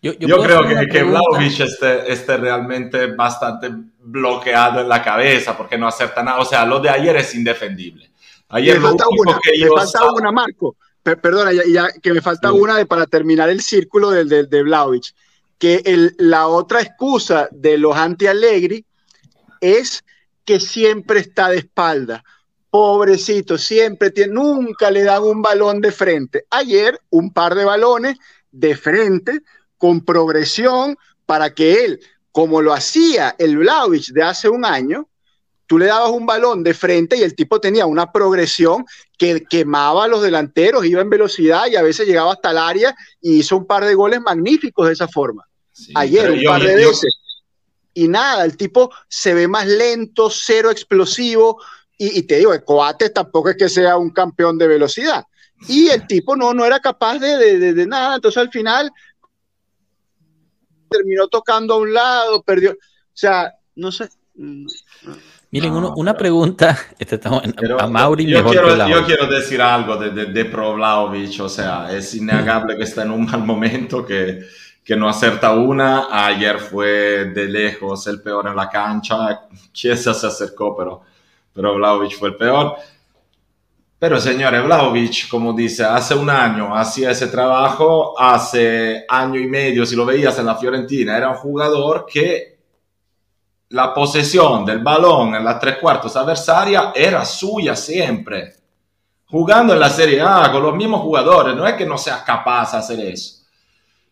Yo, 0.01 0.41
creo 0.41 0.67
que, 0.67 0.87
que 0.87 1.03
Vlaovic 1.03 1.59
esté, 1.59 2.11
esté, 2.11 2.37
realmente 2.37 3.07
bastante 3.07 3.69
bloqueado 3.99 4.81
en 4.81 4.87
la 4.87 5.03
cabeza 5.03 5.57
porque 5.57 5.77
no 5.77 5.87
acerta 5.87 6.23
nada. 6.23 6.39
O 6.39 6.45
sea, 6.45 6.65
lo 6.65 6.79
de 6.79 6.89
ayer 6.89 7.15
es 7.17 7.35
indefendible. 7.35 8.09
Ayer 8.49 8.79
me 8.79 8.87
falta 8.87 9.05
una, 9.09 9.39
me 9.59 9.67
falta 9.67 10.11
una, 10.11 10.31
Marco. 10.31 10.77
perdona, 11.03 11.51
ya, 11.51 11.89
que 12.01 12.13
me 12.13 12.21
falta 12.21 12.53
una 12.53 12.77
de, 12.77 12.85
para 12.85 13.05
terminar 13.05 13.49
el 13.49 13.61
círculo 13.61 14.09
de, 14.11 14.25
de. 14.25 15.01
Que 15.57 15.81
el, 15.85 16.15
la 16.17 16.47
otra 16.47 16.81
excusa 16.81 17.49
de 17.51 17.77
los 17.77 17.95
anti-Allegri 17.95 18.85
es 19.59 20.03
que 20.45 20.59
siempre 20.59 21.19
está 21.19 21.49
de 21.49 21.57
espalda. 21.57 22.23
Pobrecito, 22.69 23.57
siempre 23.57 24.11
tiene, 24.11 24.33
nunca 24.33 24.91
le 24.91 25.03
dan 25.03 25.23
un 25.23 25.41
balón 25.41 25.81
de 25.81 25.91
frente. 25.91 26.45
Ayer, 26.49 26.99
un 27.09 27.33
par 27.33 27.55
de 27.55 27.65
balones 27.65 28.17
de 28.51 28.77
frente, 28.77 29.41
con 29.77 30.05
progresión, 30.05 30.97
para 31.25 31.53
que 31.53 31.83
él, 31.83 31.99
como 32.31 32.61
lo 32.61 32.73
hacía 32.73 33.35
el 33.37 33.57
Vlaovic 33.57 34.07
de 34.13 34.23
hace 34.23 34.47
un 34.47 34.63
año, 34.63 35.09
tú 35.67 35.77
le 35.77 35.85
dabas 35.85 36.09
un 36.09 36.25
balón 36.25 36.63
de 36.63 36.73
frente 36.73 37.17
y 37.17 37.21
el 37.21 37.35
tipo 37.35 37.59
tenía 37.59 37.85
una 37.85 38.11
progresión 38.11 38.85
que 39.17 39.43
quemaba 39.43 40.05
a 40.05 40.07
los 40.07 40.21
delanteros, 40.21 40.85
iba 40.85 41.01
en 41.01 41.09
velocidad 41.09 41.67
y 41.67 41.75
a 41.75 41.83
veces 41.83 42.07
llegaba 42.07 42.33
hasta 42.33 42.51
el 42.51 42.57
área 42.57 42.95
y 43.21 43.39
hizo 43.39 43.57
un 43.57 43.67
par 43.67 43.85
de 43.85 43.93
goles 43.93 44.21
magníficos 44.21 44.87
de 44.87 44.93
esa 44.93 45.07
forma. 45.07 45.45
Ayer, 45.93 46.31
un 46.31 46.43
par 46.43 46.63
de 46.63 46.75
veces. 46.75 47.13
Y 47.93 48.07
nada, 48.07 48.45
el 48.45 48.55
tipo 48.57 48.91
se 49.07 49.33
ve 49.33 49.47
más 49.47 49.67
lento, 49.67 50.29
cero 50.29 50.71
explosivo. 50.71 51.61
Y, 51.99 52.23
te 52.23 52.37
digo, 52.37 52.53
el 52.53 52.63
Coates 52.63 53.11
tampoco 53.11 53.49
es 53.49 53.57
que 53.57 53.69
sea 53.69 53.97
un 53.97 54.11
campeón 54.11 54.57
de 54.57 54.67
velocidad. 54.67 55.25
Y 55.67 55.89
el 55.89 56.05
tipo 56.05 56.35
no, 56.35 56.53
no 56.53 56.63
era 56.63 56.79
capaz 56.79 57.17
de, 57.17 57.73
de 57.73 57.87
nada. 57.87 58.15
Entonces 58.15 58.39
al 58.39 58.51
final 58.51 58.91
terminó 60.89 61.27
tocando 61.27 61.73
a 61.73 61.77
un 61.77 61.93
lado, 61.93 62.43
perdió. 62.43 62.73
O 62.73 62.75
sea, 63.13 63.53
no 63.75 63.91
sé. 63.91 64.09
Miren, 65.51 65.73
una 65.73 66.13
pregunta. 66.15 66.77
Este 66.99 67.19
a 67.79 67.87
Mauri 67.87 68.25
yo, 68.25 68.43
quiero, 68.45 68.87
yo 68.87 69.05
quiero 69.05 69.27
decir 69.27 69.61
algo 69.61 69.95
de, 69.95 70.09
de, 70.09 70.25
de 70.25 71.39
o 71.41 71.49
sea, 71.49 71.89
es 71.91 72.13
innegable 72.15 72.75
que 72.75 72.83
está 72.83 73.03
en 73.03 73.11
un 73.11 73.25
mal 73.25 73.43
momento, 73.45 74.05
que, 74.05 74.41
que 74.83 74.95
no 74.95 75.07
acerta 75.07 75.53
una. 75.53 76.07
Ayer 76.11 76.59
fue 76.59 77.31
de 77.33 77.47
lejos 77.47 78.07
el 78.07 78.21
peor 78.21 78.47
en 78.47 78.55
la 78.55 78.69
cancha. 78.69 79.47
Chiesa 79.71 80.13
se 80.13 80.27
acercó, 80.27 80.75
pero, 80.75 81.01
pero 81.53 81.75
Vlaovic 81.75 82.17
fue 82.17 82.29
el 82.29 82.35
peor. 82.35 82.75
Pero 83.99 84.19
señores, 84.19 84.63
Vlaovic, 84.63 85.27
como 85.27 85.53
dice, 85.53 85.83
hace 85.83 86.13
un 86.13 86.29
año 86.29 86.75
hacía 86.75 87.09
ese 87.11 87.27
trabajo, 87.27 88.19
hace 88.19 89.05
año 89.09 89.39
y 89.39 89.47
medio, 89.47 89.85
si 89.85 89.95
lo 89.95 90.05
veías 90.05 90.37
en 90.37 90.45
la 90.45 90.55
Fiorentina, 90.55 91.17
era 91.17 91.29
un 91.29 91.35
jugador 91.35 92.05
que 92.05 92.56
la 93.69 93.93
posesión 93.93 94.65
del 94.65 94.79
balón 94.79 95.35
en 95.35 95.43
la 95.43 95.59
tres 95.59 95.77
cuartos 95.77 96.15
adversaria 96.15 96.91
era 96.95 97.25
suya 97.25 97.75
siempre. 97.75 98.55
Jugando 99.25 99.73
en 99.73 99.79
la 99.79 99.89
Serie 99.89 100.21
A 100.21 100.49
con 100.51 100.63
los 100.63 100.75
mismos 100.75 101.01
jugadores, 101.01 101.55
no 101.55 101.67
es 101.67 101.73
que 101.73 101.85
no 101.85 101.97
seas 101.97 102.21
capaz 102.21 102.71
de 102.71 102.77
hacer 102.77 102.99
eso. 103.01 103.37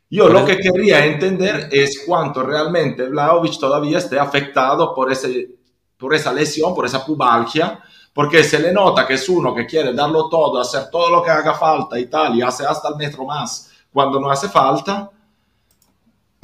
Yo 0.10 0.28
lo 0.30 0.46
que 0.46 0.58
quería 0.58 1.06
entender 1.06 1.70
es 1.72 2.04
cuánto 2.06 2.44
realmente 2.44 3.08
Vlaovic 3.08 3.58
todavía 3.60 3.98
esté 3.98 4.20
afectado 4.20 4.94
por, 4.94 5.12
ese, 5.12 5.50
por 5.98 6.14
esa 6.14 6.32
lesión, 6.32 6.76
por 6.76 6.86
esa 6.86 7.06
pubalgia, 7.06 7.80
porque 8.14 8.44
se 8.44 8.60
le 8.60 8.72
nota 8.72 9.08
que 9.08 9.16
es 9.16 9.28
uno 9.28 9.54
que 9.54 9.66
quiere 9.66 9.94
darlo 9.94 10.30
todo, 10.30 10.60
hacer 10.60 10.90
todo 10.90 11.10
lo 11.10 11.24
que 11.24 11.32
haga 11.32 11.54
falta 11.54 11.98
y 11.98 12.06
tal, 12.06 12.36
y 12.36 12.42
hace 12.42 12.66
hasta 12.66 12.90
el 12.90 12.96
metro 12.96 13.26
más 13.26 13.72
cuando 13.92 14.20
no 14.20 14.30
hace 14.30 14.50
falta, 14.50 15.10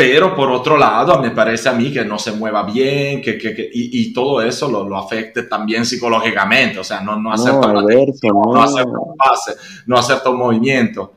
pero 0.02 0.36
por 0.36 0.50
otro 0.50 0.80
lado, 0.80 1.22
me 1.22 1.30
parece 1.30 1.70
a 1.70 1.74
mí 1.74 1.94
que 1.94 2.04
no 2.04 2.18
se 2.18 2.32
mueva 2.32 2.64
bien, 2.64 3.22
que, 3.22 3.38
que, 3.38 3.70
y, 3.72 4.12
todo 4.12 4.42
eso 4.42 4.68
lo, 4.68 4.84
lo, 4.90 4.98
afecte 4.98 5.44
también 5.44 5.86
psicológicamente, 5.86 6.80
o 6.80 6.84
sea, 6.84 7.02
no, 7.02 7.18
no 7.18 7.32
acepta 7.32 7.72
no, 7.72 7.82
no. 7.84 8.64
acepta 8.64 8.98
un 8.98 9.16
pase, 9.16 9.54
no 9.86 9.98
acepta 10.00 10.32
un 10.32 10.38
movimiento. 10.40 11.14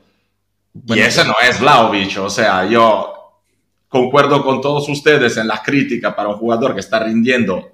y 0.88 0.98
ese 0.98 1.24
no 1.24 1.32
es 1.48 1.58
Vlaovic, 1.60 2.18
o 2.18 2.28
sea, 2.28 2.66
yo 2.66 3.10
concuerdo 3.88 4.44
con 4.44 4.60
todos 4.60 4.86
ustedes 4.90 5.38
en 5.38 5.48
la 5.48 5.62
crítica 5.62 6.14
para 6.14 6.28
un 6.28 6.36
jugador 6.36 6.74
que 6.74 6.80
está 6.80 6.98
rindiendo 6.98 7.70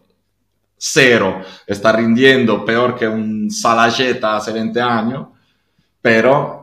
cero, 0.77 1.41
está 1.67 1.91
rindiendo 1.91 2.65
peor 2.65 2.95
que 2.95 3.09
un 3.09 3.51
Salajeta 3.51 4.37
hace 4.37 4.53
20 4.53 4.81
años, 4.81 5.27
pero 6.01 6.60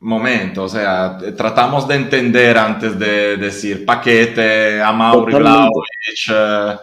momento, 0.00 0.64
o 0.64 0.68
sea, 0.68 1.18
tratamos 1.36 1.88
de 1.88 1.96
entender 1.96 2.56
antes 2.56 2.98
de 2.98 3.36
decir 3.36 3.84
paquete, 3.84 4.80
a 4.80 4.92
Mauri 4.92 5.34
eh, 6.30 6.76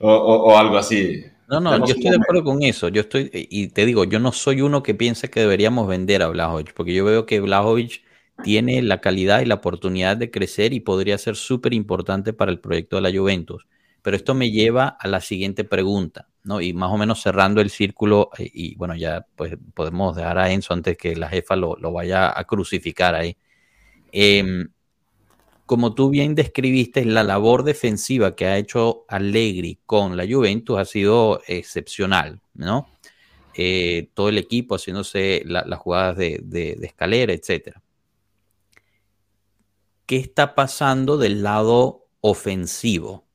o, 0.00 0.56
algo 0.56 0.76
así. 0.76 1.24
No, 1.48 1.60
no, 1.60 1.78
yo 1.78 1.94
estoy 1.94 2.10
de 2.10 2.16
acuerdo 2.16 2.44
con 2.44 2.62
eso. 2.62 2.88
Yo 2.88 3.02
estoy, 3.02 3.30
y 3.32 3.68
te 3.68 3.86
digo, 3.86 4.04
yo 4.04 4.18
no 4.18 4.32
soy 4.32 4.60
uno 4.60 4.82
que 4.82 4.94
piensa 4.94 5.28
que 5.28 5.40
deberíamos 5.40 5.88
vender 5.88 6.22
a 6.22 6.28
Blajovic, 6.28 6.74
porque 6.74 6.92
yo 6.92 7.04
veo 7.04 7.26
que 7.26 7.40
Blajovic 7.40 8.02
tiene 8.42 8.82
la 8.82 9.00
calidad 9.00 9.40
y 9.40 9.46
la 9.46 9.56
oportunidad 9.56 10.16
de 10.16 10.30
crecer 10.30 10.72
y 10.72 10.80
podría 10.80 11.16
ser 11.18 11.36
súper 11.36 11.74
importante 11.74 12.32
para 12.32 12.50
el 12.50 12.60
proyecto 12.60 12.96
de 12.96 13.02
la 13.02 13.18
Juventus. 13.18 13.66
Pero 14.02 14.16
esto 14.16 14.34
me 14.34 14.50
lleva 14.50 14.88
a 14.88 15.08
la 15.08 15.20
siguiente 15.20 15.64
pregunta, 15.64 16.28
¿no? 16.44 16.60
Y 16.60 16.72
más 16.72 16.90
o 16.90 16.96
menos 16.96 17.20
cerrando 17.20 17.60
el 17.60 17.70
círculo, 17.70 18.30
eh, 18.38 18.50
y, 18.52 18.74
bueno, 18.76 18.94
ya 18.94 19.26
pues 19.36 19.56
podemos 19.74 20.16
dejar 20.16 20.38
a 20.38 20.50
Enzo 20.50 20.72
antes 20.74 20.96
que 20.96 21.16
la 21.16 21.28
jefa 21.28 21.56
lo, 21.56 21.76
vaya 21.92 22.38
a 22.38 22.44
crucificar 22.44 23.14
ahí. 23.14 23.36
Em, 24.12 24.68
como 25.66 25.94
tú 25.94 26.10
bien 26.10 26.34
describiste, 26.34 27.04
la 27.04 27.22
labor 27.22 27.62
defensiva 27.64 28.34
que 28.34 28.46
ha 28.46 28.56
hecho 28.56 29.04
Allegri 29.08 29.80
con 29.84 30.16
la 30.16 30.26
Juventus 30.26 30.78
ha 30.78 30.84
sido 30.86 31.42
excepcional, 31.46 32.40
¿no? 32.54 32.88
Eh, 33.54 34.08
todo 34.14 34.28
el 34.30 34.38
equipo 34.38 34.76
haciéndose 34.76 35.42
las 35.44 35.78
jugadas 35.78 36.16
de, 36.16 36.40
de 36.42 36.78
escalera, 36.82 37.32
etcétera. 37.32 37.82
¿Qué 40.06 40.16
está 40.16 40.54
pasando 40.54 41.18
del 41.18 41.42
lado 41.42 42.06
ofensivo? 42.22 43.27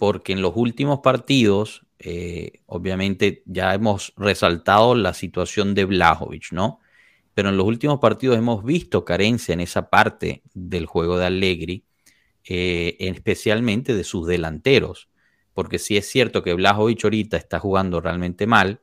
Porque 0.00 0.32
en 0.32 0.40
los 0.40 0.54
últimos 0.56 1.00
partidos, 1.00 1.84
eh, 1.98 2.62
obviamente 2.64 3.42
ya 3.44 3.74
hemos 3.74 4.14
resaltado 4.16 4.94
la 4.94 5.12
situación 5.12 5.74
de 5.74 5.84
Blajovic, 5.84 6.52
¿no? 6.52 6.80
Pero 7.34 7.50
en 7.50 7.58
los 7.58 7.66
últimos 7.66 7.98
partidos 7.98 8.38
hemos 8.38 8.64
visto 8.64 9.04
carencia 9.04 9.52
en 9.52 9.60
esa 9.60 9.90
parte 9.90 10.42
del 10.54 10.86
juego 10.86 11.18
de 11.18 11.26
Allegri, 11.26 11.84
eh, 12.44 12.96
especialmente 12.98 13.94
de 13.94 14.02
sus 14.02 14.26
delanteros, 14.26 15.10
porque 15.52 15.78
si 15.78 15.98
es 15.98 16.08
cierto 16.08 16.42
que 16.42 16.54
Blajovic 16.54 17.04
ahorita 17.04 17.36
está 17.36 17.58
jugando 17.58 18.00
realmente 18.00 18.46
mal, 18.46 18.80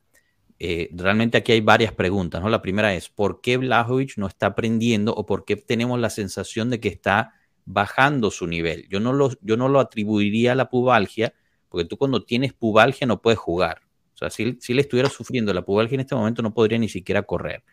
eh, 0.60 0.90
realmente 0.92 1.40
aquí 1.40 1.52
hay 1.52 1.62
varias 1.62 1.94
preguntas, 1.94 2.44
¿no? 2.44 2.50
La 2.50 2.62
primera 2.62 2.94
es, 2.94 3.10
¿por 3.10 3.42
qué 3.42 3.58
Blajovic 3.58 4.18
no 4.18 4.28
está 4.28 4.46
aprendiendo 4.46 5.16
o 5.16 5.26
por 5.26 5.46
qué 5.46 5.56
tenemos 5.56 6.00
la 6.00 6.12
sensación 6.12 6.70
de 6.70 6.80
que 6.80 6.90
está 6.90 7.34
bajando 7.68 8.32
su 8.32 8.48
nivel. 8.48 8.88
Yo 8.90 9.00
no 9.00 9.14
lo, 9.14 9.32
yo 9.42 9.58
no 9.58 9.68
lo 9.68 9.80
atribuiría 9.80 10.54
a 10.54 10.56
la 10.56 10.70
pubalgia, 10.70 11.34
porque 11.70 11.86
tú 11.86 11.98
cuando 11.98 12.24
tienes 12.24 12.54
pubalgia 12.54 13.06
no 13.06 13.22
puedes 13.22 13.38
jugar. 13.38 13.82
O 14.16 14.18
sea, 14.18 14.30
si, 14.30 14.58
si 14.60 14.74
él 14.74 14.80
estuviera 14.80 15.10
sufriendo 15.10 15.54
la 15.54 15.64
pubalgia 15.64 15.96
en 15.96 16.00
este 16.00 16.16
momento 16.16 16.42
no 16.42 16.54
podría 16.54 16.80
ni 16.80 16.90
siquiera 16.90 17.22
correr. 17.22 17.64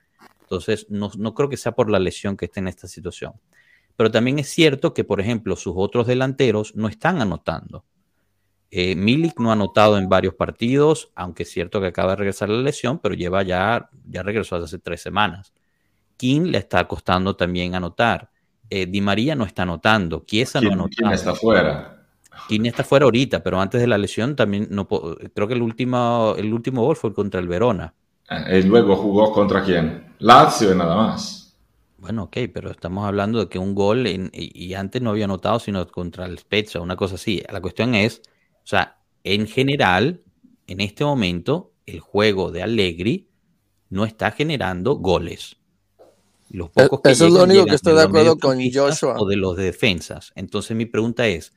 Entonces, 0.42 0.86
no, 0.90 1.10
creo 1.34 1.48
que 1.48 1.56
sea 1.56 1.72
por 1.72 1.88
la 1.88 1.98
lesión 1.98 2.36
que 2.36 2.46
esté 2.46 2.60
en 2.60 2.68
esta 2.68 2.86
situación. 2.86 3.32
Pero 3.96 4.10
también 4.10 4.40
es 4.40 4.48
cierto 4.48 4.92
que, 4.92 5.04
por 5.04 5.20
ejemplo, 5.20 5.56
sus 5.56 5.74
otros 5.76 6.06
delanteros 6.06 6.74
no 6.74 6.88
están 6.88 7.22
anotando. 7.22 7.84
Eh, 8.70 8.96
Milik 8.96 9.38
no 9.38 9.50
ha 9.50 9.52
anotado 9.52 9.96
en 9.96 10.08
varios 10.08 10.34
partidos, 10.34 11.12
aunque 11.14 11.44
es 11.44 11.50
cierto 11.50 11.80
que 11.80 11.86
acaba 11.86 12.10
de 12.10 12.16
regresar 12.16 12.48
la 12.48 12.60
lesión, 12.60 12.98
pero 12.98 13.14
lleva 13.14 13.44
ya, 13.44 13.88
ya 14.06 14.22
regresó 14.24 14.56
hace 14.56 14.80
tres 14.80 15.00
semanas. 15.00 15.52
King 16.16 16.50
le 16.50 16.58
está 16.58 16.86
costando 16.88 17.36
también 17.36 17.74
anotar. 17.74 18.30
Eh, 18.76 18.86
Di 18.86 19.00
María 19.00 19.36
no 19.36 19.44
está 19.44 19.62
anotando, 19.62 20.24
Chiesa 20.26 20.60
no 20.60 20.72
anota. 20.72 20.96
¿Quién 20.96 21.12
está 21.12 21.32
fuera? 21.32 22.08
¿Quién 22.48 22.66
está 22.66 22.82
fuera 22.82 23.04
ahorita, 23.04 23.40
pero 23.40 23.60
antes 23.60 23.80
de 23.80 23.86
la 23.86 23.96
lesión 23.96 24.34
también 24.34 24.66
no 24.68 24.88
creo 24.88 25.46
que 25.46 25.54
el 25.54 25.62
último, 25.62 26.34
el 26.36 26.52
último 26.52 26.82
gol 26.82 26.96
fue 26.96 27.14
contra 27.14 27.38
el 27.38 27.46
Verona. 27.46 27.94
Y 28.50 28.62
luego 28.62 28.96
jugó 28.96 29.30
contra 29.30 29.62
quién? 29.62 30.16
Lazio 30.18 30.72
y 30.72 30.76
nada 30.76 30.96
más. 30.96 31.56
Bueno, 31.98 32.24
ok, 32.24 32.36
pero 32.52 32.68
estamos 32.72 33.06
hablando 33.06 33.38
de 33.38 33.48
que 33.48 33.60
un 33.60 33.76
gol 33.76 34.08
y, 34.08 34.74
antes 34.74 35.00
no 35.00 35.10
había 35.10 35.26
anotado 35.26 35.60
sino 35.60 35.86
contra 35.86 36.26
el 36.26 36.36
Spezia, 36.40 36.80
una 36.80 36.96
cosa 36.96 37.14
así. 37.14 37.44
La 37.52 37.60
cuestión 37.60 37.94
es, 37.94 38.22
o 38.56 38.66
sea, 38.66 38.98
en 39.22 39.46
general, 39.46 40.20
en 40.66 40.80
este 40.80 41.04
momento, 41.04 41.70
el 41.86 42.00
juego 42.00 42.50
de 42.50 42.64
Allegri 42.64 43.28
no 43.88 44.04
está 44.04 44.32
generando 44.32 44.96
goles. 44.96 45.58
Los 46.54 46.70
pocos 46.70 47.00
que 47.00 47.10
Eso 47.10 47.26
es 47.26 47.32
lo 47.32 47.42
único 47.42 47.64
que 47.64 47.74
estoy 47.74 47.94
de 47.94 48.02
acuerdo 48.02 48.38
con 48.38 48.60
Joshua. 48.72 49.16
O 49.18 49.26
de 49.26 49.36
los 49.36 49.56
defensas. 49.56 50.32
Entonces 50.36 50.76
mi 50.76 50.86
pregunta 50.86 51.26
es, 51.26 51.52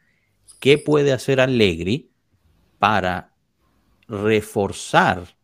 ¿qué 0.59 0.79
puede 0.79 1.13
hacer 1.13 1.39
Allegri 1.39 2.09
para 2.79 3.35
reforzar 4.07 5.37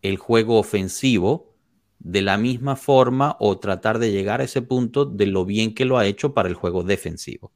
el 0.00 0.16
juego 0.16 0.60
ofensivo 0.60 1.56
de 1.98 2.22
la 2.22 2.38
misma 2.38 2.76
forma 2.76 3.36
o 3.40 3.58
tratar 3.58 3.98
de 3.98 4.12
llegar 4.12 4.40
a 4.40 4.44
ese 4.44 4.62
punto 4.62 5.06
de 5.06 5.26
lo 5.26 5.44
bien 5.44 5.74
que 5.74 5.84
lo 5.84 5.98
ha 5.98 6.06
hecho 6.06 6.32
para 6.32 6.48
el 6.48 6.54
juego 6.54 6.84
defensivo? 6.84 7.50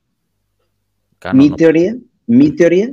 mi 1.32 1.50
teoría, 1.50 1.96
mi 2.26 2.50
teoría 2.50 2.92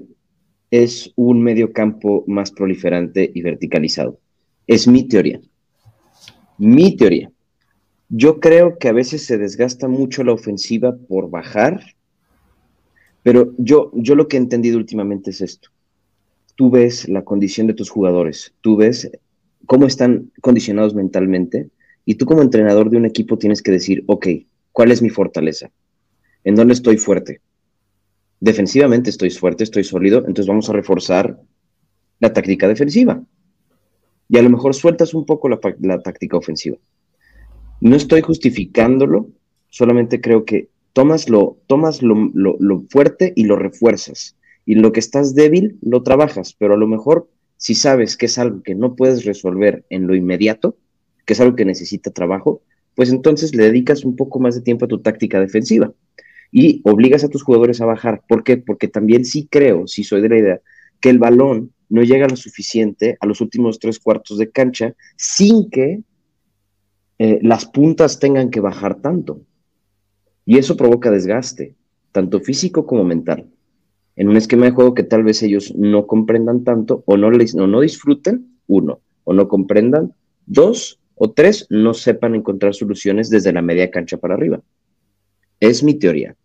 es 0.69 1.11
un 1.15 1.41
medio 1.41 1.73
campo 1.73 2.23
más 2.27 2.51
proliferante 2.51 3.31
y 3.33 3.41
verticalizado. 3.41 4.19
Es 4.67 4.87
mi 4.87 5.07
teoría. 5.07 5.41
Mi 6.59 6.95
teoría. 6.95 7.32
Yo 8.09 8.39
creo 8.39 8.77
que 8.77 8.89
a 8.89 8.93
veces 8.93 9.25
se 9.25 9.37
desgasta 9.37 9.87
mucho 9.87 10.23
la 10.23 10.33
ofensiva 10.33 10.95
por 10.95 11.29
bajar, 11.29 11.95
pero 13.23 13.53
yo, 13.57 13.91
yo 13.93 14.15
lo 14.15 14.27
que 14.27 14.37
he 14.37 14.39
entendido 14.39 14.77
últimamente 14.77 15.31
es 15.31 15.41
esto. 15.41 15.69
Tú 16.55 16.69
ves 16.69 17.09
la 17.09 17.23
condición 17.23 17.67
de 17.67 17.73
tus 17.73 17.89
jugadores, 17.89 18.53
tú 18.61 18.75
ves 18.75 19.09
cómo 19.65 19.87
están 19.87 20.31
condicionados 20.41 20.93
mentalmente 20.93 21.69
y 22.05 22.15
tú 22.15 22.25
como 22.25 22.41
entrenador 22.41 22.89
de 22.89 22.97
un 22.97 23.05
equipo 23.05 23.37
tienes 23.37 23.61
que 23.61 23.71
decir, 23.71 24.03
ok, 24.07 24.27
¿cuál 24.71 24.91
es 24.91 25.01
mi 25.01 25.09
fortaleza? 25.09 25.71
¿En 26.43 26.55
dónde 26.55 26.73
estoy 26.73 26.97
fuerte? 26.97 27.41
Defensivamente 28.39 29.09
estoy 29.09 29.29
fuerte, 29.29 29.63
estoy 29.63 29.85
sólido, 29.85 30.19
entonces 30.19 30.47
vamos 30.47 30.69
a 30.69 30.73
reforzar 30.73 31.39
la 32.19 32.33
táctica 32.33 32.67
defensiva. 32.67 33.23
Y 34.27 34.37
a 34.37 34.41
lo 34.41 34.49
mejor 34.49 34.73
sueltas 34.73 35.13
un 35.13 35.25
poco 35.25 35.47
la, 35.47 35.59
táctica 36.01 36.37
ofensiva. 36.37 36.77
No 37.83 37.97
estoy 37.97 38.21
justificándolo, 38.21 39.29
solamente 39.67 40.21
creo 40.21 40.45
que 40.45 40.69
tomas, 40.93 41.27
lo, 41.27 41.57
tomas 41.67 42.01
lo, 42.01 42.31
lo, 42.33 42.83
fuerte 42.89 43.33
y 43.35 43.43
lo 43.43 43.57
refuerzas. 43.57 44.37
Y 44.65 44.75
lo 44.75 44.93
que 44.93 45.01
estás 45.01 45.35
débil, 45.35 45.79
lo 45.81 46.01
trabajas, 46.01 46.55
pero 46.57 46.75
a 46.75 46.77
lo 46.77 46.87
mejor 46.87 47.27
si 47.57 47.75
sabes 47.75 48.15
que 48.15 48.27
es 48.27 48.37
algo 48.37 48.63
que 48.63 48.73
no 48.73 48.95
puedes 48.95 49.25
resolver 49.25 49.83
en 49.89 50.07
lo 50.07 50.15
inmediato, 50.15 50.77
que 51.25 51.33
es 51.33 51.41
algo 51.41 51.57
que 51.57 51.65
necesita 51.65 52.11
trabajo, 52.11 52.61
pues 52.95 53.09
entonces 53.09 53.53
le 53.53 53.65
dedicas 53.65 54.05
un 54.05 54.15
poco 54.15 54.39
más 54.39 54.55
de 54.55 54.61
tiempo 54.61 54.85
a 54.85 54.87
tu 54.87 55.01
táctica 55.01 55.41
defensiva 55.41 55.91
y 56.53 56.79
obligas 56.85 57.25
a 57.25 57.29
tus 57.29 57.43
jugadores 57.43 57.81
a 57.81 57.85
bajar. 57.85 58.21
¿Por 58.29 58.45
qué? 58.45 58.55
Porque 58.55 58.87
también 58.87 59.25
sí 59.25 59.49
creo, 59.51 59.87
sí 59.87 60.05
soy 60.05 60.21
de 60.21 60.29
la 60.29 60.37
idea, 60.37 60.61
que 61.01 61.09
el 61.09 61.19
balón 61.19 61.73
no 61.89 62.01
llega 62.01 62.29
lo 62.29 62.37
suficiente 62.37 63.17
a 63.19 63.25
los 63.25 63.41
últimos 63.41 63.77
tres 63.77 63.99
cuartos 63.99 64.37
de 64.37 64.51
cancha 64.51 64.95
sin 65.17 65.69
que 65.69 66.01
eh, 67.19 67.39
las 67.41 67.65
puntas 67.65 68.19
tengan 68.19 68.49
que 68.49 68.59
bajar 68.59 69.01
tanto. 69.01 69.41
Y 70.45 70.57
eso 70.57 70.75
provoca 70.75 71.11
desgaste, 71.11 71.75
tanto 72.11 72.39
físico 72.39 72.85
como 72.85 73.03
mental. 73.03 73.47
En 74.15 74.29
un 74.29 74.37
esquema 74.37 74.65
de 74.65 74.71
juego 74.71 74.93
que 74.93 75.03
tal 75.03 75.23
vez 75.23 75.41
ellos 75.41 75.73
no 75.75 76.05
comprendan 76.05 76.63
tanto 76.63 77.03
o 77.05 77.17
no, 77.17 77.31
les, 77.31 77.55
no 77.55 77.79
disfruten, 77.79 78.59
uno, 78.67 78.99
o 79.23 79.33
no 79.33 79.47
comprendan, 79.47 80.13
dos, 80.45 80.99
o 81.15 81.31
tres, 81.31 81.67
no 81.69 81.93
sepan 81.93 82.35
encontrar 82.35 82.73
soluciones 82.73 83.29
desde 83.29 83.53
la 83.53 83.61
media 83.61 83.89
cancha 83.89 84.17
para 84.17 84.35
arriba. 84.35 84.61
Es 85.59 85.83
mi 85.83 85.93
teoría. 85.93 86.35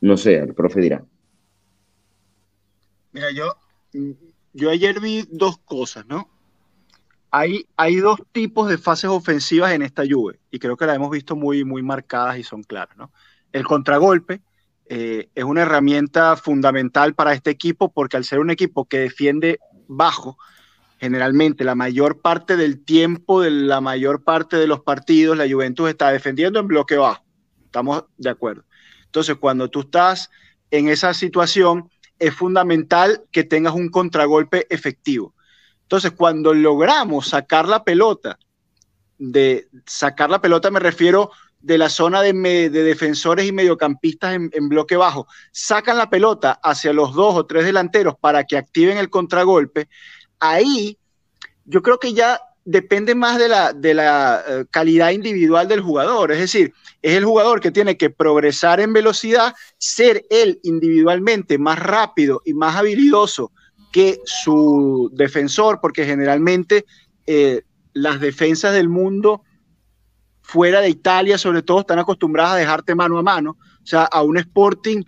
No 0.00 0.16
sé, 0.16 0.36
el 0.36 0.54
profe 0.54 0.80
dirá. 0.80 1.04
Mira, 3.12 3.30
yo, 3.30 3.54
yo 4.52 4.70
ayer 4.70 5.00
vi 5.00 5.24
dos 5.30 5.58
cosas, 5.58 6.06
¿no? 6.06 6.28
Hay, 7.34 7.96
dos 7.96 8.20
tipos 8.30 8.68
de 8.68 8.76
fases 8.76 9.08
ofensivas 9.08 9.72
en 9.72 9.80
esta 9.80 10.04
lluvia 10.04 10.38
y 10.50 10.58
creo 10.58 10.76
que 10.76 10.84
las 10.84 10.96
hemos 10.96 11.10
visto 11.10 11.34
muy, 11.34 11.64
muy 11.64 11.82
marcadas 11.82 12.38
y 12.38 12.42
son 12.42 12.62
claras, 12.62 12.94
¿no? 12.98 13.10
El 13.52 13.64
contragolpe 13.64 14.42
eh, 14.84 15.30
es 15.34 15.44
una 15.44 15.62
herramienta 15.62 16.36
fundamental 16.36 17.14
para 17.14 17.32
este 17.32 17.48
equipo 17.48 17.90
porque 17.90 18.18
al 18.18 18.24
ser 18.24 18.38
un 18.38 18.50
equipo 18.50 18.84
que 18.84 18.98
defiende 18.98 19.60
bajo, 19.88 20.36
generalmente 21.00 21.64
la 21.64 21.74
mayor 21.74 22.20
parte 22.20 22.58
del 22.58 22.84
tiempo 22.84 23.40
de 23.40 23.50
la 23.50 23.80
mayor 23.80 24.24
parte 24.24 24.58
de 24.58 24.66
los 24.66 24.80
partidos, 24.80 25.36
la 25.38 25.50
Juventus 25.50 25.88
está 25.88 26.12
defendiendo 26.12 26.60
en 26.60 26.66
bloque 26.66 26.96
bajo. 26.96 27.24
Estamos 27.64 28.04
de 28.18 28.28
acuerdo. 28.28 28.64
Entonces, 29.06 29.36
cuando 29.36 29.70
tú 29.70 29.80
estás 29.80 30.30
en 30.70 30.88
esa 30.88 31.14
situación, 31.14 31.90
es 32.18 32.34
fundamental 32.34 33.24
que 33.32 33.42
tengas 33.42 33.74
un 33.74 33.88
contragolpe 33.88 34.66
efectivo. 34.68 35.34
Entonces, 35.92 36.12
cuando 36.16 36.54
logramos 36.54 37.28
sacar 37.28 37.68
la 37.68 37.84
pelota, 37.84 38.38
de 39.18 39.68
sacar 39.84 40.30
la 40.30 40.40
pelota 40.40 40.70
me 40.70 40.80
refiero 40.80 41.30
de 41.60 41.76
la 41.76 41.90
zona 41.90 42.22
de, 42.22 42.32
defensores 42.70 43.44
y 43.44 43.52
mediocampistas 43.52 44.36
en, 44.36 44.48
en, 44.54 44.70
bloque 44.70 44.96
bajo, 44.96 45.26
sacan 45.50 45.98
la 45.98 46.08
pelota 46.08 46.58
hacia 46.62 46.94
los 46.94 47.12
dos 47.12 47.34
o 47.34 47.44
tres 47.44 47.66
delanteros 47.66 48.14
para 48.18 48.44
que 48.44 48.56
activen 48.56 48.96
el 48.96 49.10
contragolpe, 49.10 49.90
ahí 50.40 50.96
yo 51.66 51.82
creo 51.82 51.98
que 51.98 52.14
ya 52.14 52.40
depende 52.64 53.14
más 53.14 53.38
de 53.38 53.50
la, 53.50 53.74
de 53.74 53.92
la 53.92 54.42
eh, 54.48 54.64
calidad 54.70 55.10
individual 55.10 55.68
del 55.68 55.82
jugador. 55.82 56.32
Es 56.32 56.38
decir, 56.38 56.72
es 57.02 57.18
el 57.18 57.26
jugador 57.26 57.60
que 57.60 57.70
tiene 57.70 57.98
que 57.98 58.08
progresar 58.08 58.80
en 58.80 58.94
velocidad, 58.94 59.54
ser 59.76 60.24
él 60.30 60.58
individualmente 60.62 61.58
más 61.58 61.78
rápido 61.78 62.40
y 62.46 62.54
más 62.54 62.76
habilidoso 62.76 63.52
que 63.92 64.20
su 64.24 65.10
defensor, 65.12 65.78
porque 65.80 66.04
generalmente 66.04 66.84
eh, 67.26 67.62
las 67.92 68.20
defensas 68.20 68.72
del 68.72 68.88
mundo 68.88 69.42
fuera 70.40 70.80
de 70.80 70.88
Italia, 70.88 71.38
sobre 71.38 71.62
todo, 71.62 71.80
están 71.80 71.98
acostumbradas 71.98 72.54
a 72.54 72.56
dejarte 72.56 72.94
mano 72.94 73.18
a 73.18 73.22
mano. 73.22 73.56
O 73.82 73.86
sea, 73.86 74.04
a 74.04 74.22
un 74.22 74.38
Sporting 74.38 75.02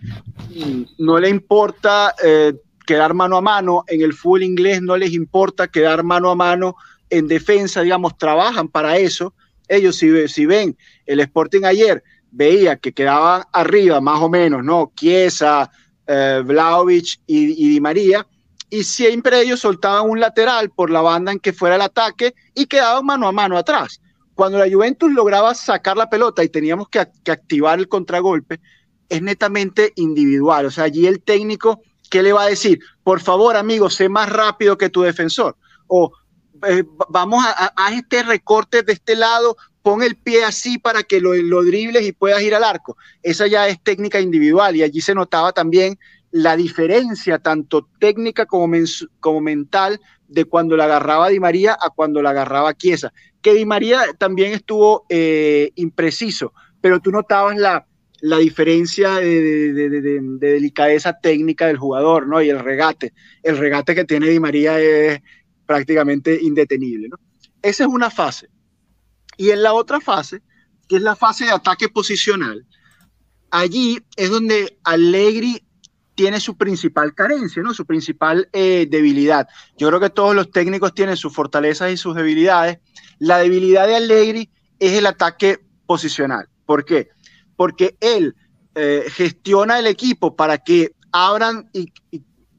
mm, 0.55 0.83
no 0.99 1.19
le 1.19 1.29
importa 1.29 2.13
eh, 2.23 2.53
quedar 2.85 3.13
mano 3.13 3.37
a 3.37 3.41
mano, 3.41 3.83
en 3.87 4.01
el 4.01 4.13
fútbol 4.13 4.43
inglés 4.43 4.81
no 4.81 4.95
les 4.95 5.13
importa 5.13 5.67
quedar 5.67 6.03
mano 6.03 6.29
a 6.29 6.35
mano 6.35 6.75
en 7.09 7.27
defensa, 7.27 7.81
digamos, 7.81 8.17
trabajan 8.17 8.67
para 8.67 8.97
eso. 8.97 9.33
Ellos 9.67 9.95
si, 9.95 10.27
si 10.27 10.45
ven 10.45 10.77
el 11.05 11.19
Sporting 11.19 11.63
ayer, 11.63 12.03
veía 12.31 12.75
que 12.75 12.93
quedaban 12.93 13.43
arriba 13.53 14.01
más 14.01 14.21
o 14.21 14.29
menos, 14.29 14.63
¿no? 14.63 14.91
Chiesa, 14.95 15.71
eh, 16.07 16.43
Vlaovic 16.45 17.19
y, 17.25 17.69
Di 17.69 17.81
María, 17.81 18.25
y 18.75 18.83
siempre 18.83 19.39
ellos 19.39 19.61
soltaban 19.61 20.09
un 20.09 20.19
lateral 20.19 20.69
por 20.69 20.89
la 20.89 20.99
banda 20.99 21.31
en 21.31 21.39
que 21.39 21.53
fuera 21.53 21.75
el 21.75 21.81
ataque 21.81 22.35
y 22.53 22.65
quedaban 22.65 23.05
mano 23.05 23.25
a 23.25 23.31
mano 23.31 23.57
atrás. 23.57 24.01
Cuando 24.33 24.59
la 24.59 24.69
Juventus 24.69 25.09
lograba 25.13 25.55
sacar 25.55 25.95
la 25.95 26.09
pelota 26.09 26.43
y 26.43 26.49
teníamos 26.49 26.89
que, 26.89 26.99
activar 26.99 27.79
el 27.79 27.87
contragolpe, 27.87 28.59
es 29.07 29.21
netamente 29.21 29.93
individual. 29.95 30.65
O 30.65 30.71
sea, 30.71 30.83
allí 30.83 31.07
el 31.07 31.21
técnico, 31.21 31.79
¿qué 32.09 32.21
le 32.21 32.33
va 32.33 32.43
a 32.43 32.47
decir? 32.47 32.79
Por 33.01 33.21
favor, 33.21 33.55
amigo, 33.55 33.89
sé 33.89 34.09
más 34.09 34.29
rápido 34.29 34.77
que 34.77 34.89
tu 34.89 35.03
defensor. 35.03 35.55
O 35.87 36.11
eh, 36.67 36.83
vamos 37.09 37.45
a, 37.47 37.93
este 37.93 38.23
recorte 38.23 38.83
de 38.83 38.91
este 38.91 39.15
lado, 39.15 39.55
pon 39.83 40.03
el 40.03 40.17
pie 40.17 40.43
así 40.43 40.79
para 40.79 41.03
que 41.03 41.21
lo, 41.21 41.33
lo 41.33 41.63
dribles 41.63 42.03
y 42.03 42.11
puedas 42.11 42.41
ir 42.41 42.55
al 42.55 42.65
arco. 42.65 42.97
Esa 43.23 43.47
ya 43.47 43.69
es 43.69 43.81
técnica 43.81 44.19
individual 44.19 44.75
y 44.75 44.83
allí 44.83 44.99
se 44.99 45.15
notaba 45.15 45.53
también 45.53 45.97
la 46.35 46.57
diferencia, 46.57 47.39
tanto 47.39 47.87
técnica 47.97 48.45
como, 48.45 48.75
como 49.21 49.39
mental, 49.39 50.01
de 50.27 50.43
cuando 50.43 50.75
la 50.75 50.83
agarraba 50.83 51.29
Di 51.29 51.39
María 51.39 51.77
a 51.79 51.91
cuando 51.91 52.21
la 52.21 52.31
agarraba 52.31 52.73
Chiesa. 52.73 53.13
Que 53.41 53.53
Di 53.53 53.65
María 53.65 54.01
también 54.17 54.51
estuvo 54.51 55.05
eh, 55.07 55.71
impreciso, 55.75 56.51
pero 56.81 56.99
tú 56.99 57.11
notabas 57.11 57.57
la, 57.57 57.87
la 58.19 58.37
diferencia 58.37 59.15
de, 59.15 59.71
de, 59.71 60.19
delicadeza 60.37 61.17
técnica 61.17 61.67
del 61.67 61.77
jugador, 61.77 62.27
¿no? 62.27 62.41
Y 62.41 62.49
el 62.49 62.59
regate. 62.59 63.13
El 63.41 63.57
regate 63.57 63.95
que 63.95 64.03
tiene 64.03 64.27
Di 64.27 64.41
María 64.41 64.77
es, 64.77 65.21
prácticamente 65.65 66.37
indetenible. 66.41 67.07
¿no? 67.07 67.17
Esa 67.61 67.85
es 67.85 67.89
una 67.89 68.09
fase. 68.09 68.49
Y 69.37 69.51
en 69.51 69.63
la 69.63 69.71
otra 69.71 70.01
fase, 70.01 70.41
que 70.89 70.97
es 70.97 71.01
la 71.01 71.15
fase 71.15 71.45
de 71.45 71.51
ataque 71.51 71.87
posicional, 71.87 72.65
allí 73.51 74.01
es 74.17 74.29
donde 74.29 74.77
Allegri 74.83 75.64
tiene 76.15 76.39
su 76.39 76.57
principal 76.57 77.13
carencia, 77.13 77.61
¿no? 77.61 77.73
su 77.73 77.85
principal 77.85 78.49
eh, 78.53 78.87
debilidad. 78.89 79.47
Yo 79.77 79.89
creo 79.89 79.99
que 79.99 80.09
todos 80.09 80.33
los 80.33 80.49
técnicos 80.49 80.93
tienen 80.93 81.17
sus 81.17 81.33
fortalezas 81.33 81.91
y 81.91 81.97
sus 81.97 82.15
debilidades. 82.15 82.79
La 83.19 83.37
debilidad 83.37 83.85
de 83.85 83.97
Allegri 83.97 84.49
es 84.79 84.93
el 84.93 85.05
ataque 85.05 85.59
posicional. 85.85 86.47
¿Por 86.65 86.85
qué? 86.85 87.09
Porque 87.55 87.97
él 87.99 88.35
eh, 88.75 89.05
gestiona 89.09 89.79
el 89.79 89.87
equipo 89.87 90.35
para 90.35 90.57
que 90.57 90.95
abran 91.11 91.69
y, 91.73 91.91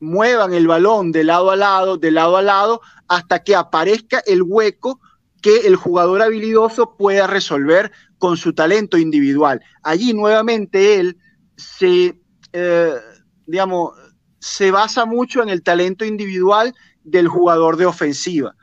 muevan 0.00 0.52
el 0.52 0.66
balón 0.66 1.10
de 1.10 1.24
lado 1.24 1.50
a 1.50 1.56
lado, 1.56 1.96
de 1.96 2.10
lado 2.10 2.36
a 2.36 2.42
lado, 2.42 2.80
hasta 3.08 3.42
que 3.42 3.54
aparezca 3.54 4.22
el 4.26 4.42
hueco 4.42 5.00
que 5.40 5.66
el 5.66 5.76
jugador 5.76 6.22
habilidoso 6.22 6.96
pueda 6.96 7.26
resolver 7.26 7.92
con 8.18 8.36
su 8.36 8.52
talento 8.52 8.98
individual. 8.98 9.62
Allí 9.82 10.12
nuevamente 10.12 10.98
él 10.98 11.18
se, 11.56 12.20
eh, 12.52 12.94
digamos, 13.46 13.92
se 14.38 14.70
basa 14.70 15.04
mucho 15.06 15.42
en 15.42 15.48
el 15.48 15.62
talento 15.62 16.04
individual 16.04 16.74
del 17.02 17.28
jugador 17.28 17.76
de 17.76 17.86
ofensiva. 17.86 18.54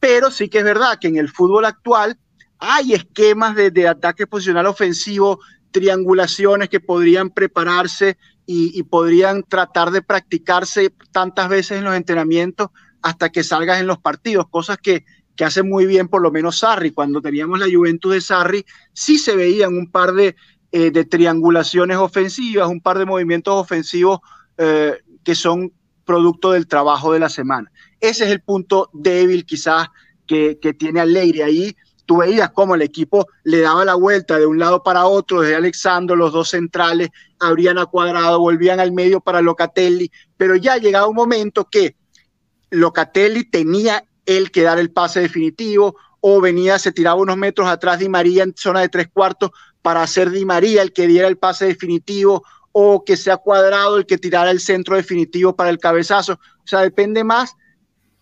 Pero 0.00 0.30
sí 0.30 0.48
que 0.48 0.58
es 0.58 0.64
verdad 0.64 0.98
que 1.00 1.08
en 1.08 1.16
el 1.16 1.28
fútbol 1.28 1.64
actual 1.64 2.18
hay 2.58 2.92
esquemas 2.92 3.54
de, 3.54 3.88
ataque 3.88 4.26
posicional 4.26 4.66
ofensivo, 4.66 5.40
triangulaciones 5.70 6.68
que 6.68 6.80
podrían 6.80 7.30
prepararse 7.30 8.18
y, 8.46 8.82
podrían 8.84 9.42
tratar 9.42 9.90
de 9.90 10.02
practicarse 10.02 10.92
tantas 11.12 11.48
veces 11.48 11.78
en 11.78 11.84
los 11.84 11.94
entrenamientos 11.94 12.68
hasta 13.02 13.28
que 13.30 13.44
salgas 13.44 13.80
en 13.80 13.86
los 13.86 13.98
partidos, 13.98 14.48
cosas 14.48 14.78
que, 14.78 15.04
que 15.36 15.44
hace 15.44 15.62
muy 15.62 15.86
bien 15.86 16.08
por 16.08 16.22
lo 16.22 16.32
menos 16.32 16.60
Sarri. 16.60 16.90
Cuando 16.90 17.20
teníamos 17.20 17.60
la 17.60 17.66
Juventus 17.70 18.12
de 18.12 18.20
Sarri, 18.20 18.64
sí 18.92 19.18
se 19.18 19.36
veían 19.36 19.76
un 19.76 19.90
par 19.90 20.14
de, 20.14 20.34
eh, 20.72 20.90
de 20.90 21.04
triangulaciones 21.04 21.96
ofensivas, 21.96 22.68
un 22.68 22.80
par 22.80 22.98
de 22.98 23.06
movimientos 23.06 23.54
ofensivos 23.54 24.20
eh, 24.56 24.98
que 25.24 25.34
son 25.34 25.72
producto 26.04 26.52
del 26.52 26.66
trabajo 26.66 27.12
de 27.12 27.20
la 27.20 27.28
semana. 27.28 27.70
Ese 28.00 28.24
es 28.24 28.30
el 28.30 28.40
punto 28.40 28.90
débil 28.92 29.44
quizás 29.44 29.88
que, 30.26 30.58
que 30.60 30.74
tiene 30.74 31.00
Alegre 31.00 31.44
ahí 31.44 31.76
tú 32.08 32.16
veías 32.16 32.50
cómo 32.52 32.74
el 32.74 32.80
equipo 32.80 33.26
le 33.44 33.60
daba 33.60 33.84
la 33.84 33.94
vuelta 33.94 34.38
de 34.38 34.46
un 34.46 34.58
lado 34.58 34.82
para 34.82 35.04
otro, 35.04 35.42
desde 35.42 35.56
Alexandro, 35.56 36.16
los 36.16 36.32
dos 36.32 36.48
centrales 36.48 37.10
abrían 37.38 37.76
a 37.76 37.84
cuadrado, 37.84 38.40
volvían 38.40 38.80
al 38.80 38.92
medio 38.92 39.20
para 39.20 39.42
Locatelli, 39.42 40.10
pero 40.38 40.56
ya 40.56 40.78
llegaba 40.78 41.06
un 41.06 41.16
momento 41.16 41.68
que 41.70 41.96
Locatelli 42.70 43.44
tenía 43.50 44.02
él 44.24 44.50
que 44.50 44.62
dar 44.62 44.78
el 44.78 44.90
pase 44.90 45.20
definitivo 45.20 45.96
o 46.20 46.40
venía, 46.40 46.78
se 46.78 46.92
tiraba 46.92 47.20
unos 47.20 47.36
metros 47.36 47.68
atrás 47.68 47.98
Di 47.98 48.08
María 48.08 48.42
en 48.42 48.54
zona 48.56 48.80
de 48.80 48.88
tres 48.88 49.08
cuartos 49.12 49.50
para 49.88 50.02
hacer 50.02 50.28
Di 50.28 50.44
María 50.44 50.82
el 50.82 50.92
que 50.92 51.06
diera 51.06 51.28
el 51.28 51.38
pase 51.38 51.64
definitivo 51.64 52.44
o 52.72 53.06
que 53.06 53.16
sea 53.16 53.38
cuadrado 53.38 53.96
el 53.96 54.04
que 54.04 54.18
tirara 54.18 54.50
el 54.50 54.60
centro 54.60 54.96
definitivo 54.96 55.56
para 55.56 55.70
el 55.70 55.78
cabezazo. 55.78 56.34
O 56.34 56.66
sea, 56.66 56.82
depende 56.82 57.24
más 57.24 57.54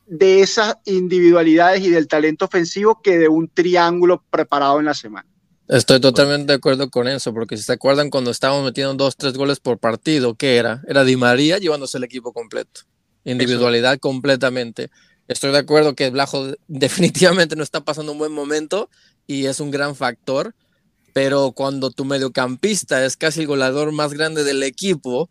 de 0.07 0.43
esas 0.43 0.77
individualidades 0.85 1.83
y 1.83 1.91
del 1.91 2.07
talento 2.07 2.45
ofensivo 2.45 3.03
que 3.03 3.19
de 3.19 3.27
un 3.27 3.49
triángulo 3.49 4.23
preparado 4.31 4.79
en 4.79 4.85
la 4.85 4.95
semana. 4.95 5.29
Estoy 5.67 5.99
totalmente 5.99 6.53
de 6.53 6.57
acuerdo 6.59 6.89
con 6.89 7.09
eso, 7.09 7.35
porque 7.35 7.57
si 7.57 7.65
se 7.65 7.73
acuerdan 7.73 8.11
cuando 8.11 8.31
estábamos 8.31 8.65
metiendo 8.65 8.95
dos, 8.95 9.17
tres 9.17 9.37
goles 9.37 9.59
por 9.59 9.79
partido, 9.79 10.37
¿qué 10.37 10.59
era? 10.59 10.85
Era 10.87 11.03
Di 11.03 11.17
María 11.17 11.59
llevándose 11.59 11.99
el 11.99 12.05
equipo 12.05 12.33
completo. 12.33 12.83
Individualidad 13.25 13.99
completamente. 13.99 14.89
Estoy 15.27 15.51
de 15.51 15.59
acuerdo 15.59 15.97
que 15.97 16.11
Blajo 16.11 16.47
definitivamente 16.69 17.57
no 17.57 17.65
está 17.65 17.81
pasando 17.81 18.13
un 18.13 18.19
buen 18.19 18.31
momento 18.31 18.89
y 19.27 19.47
es 19.47 19.59
un 19.59 19.73
gran 19.73 19.97
factor, 19.97 20.55
pero 21.17 21.53
cuando 21.53 21.91
tu 21.91 22.05
mediocampista 22.05 23.03
es 23.03 23.17
casi 23.17 23.41
el 23.41 23.47
goleador 23.47 23.91
más 23.91 24.13
grande 24.13 24.45
del 24.45 24.63
equipo 24.63 25.31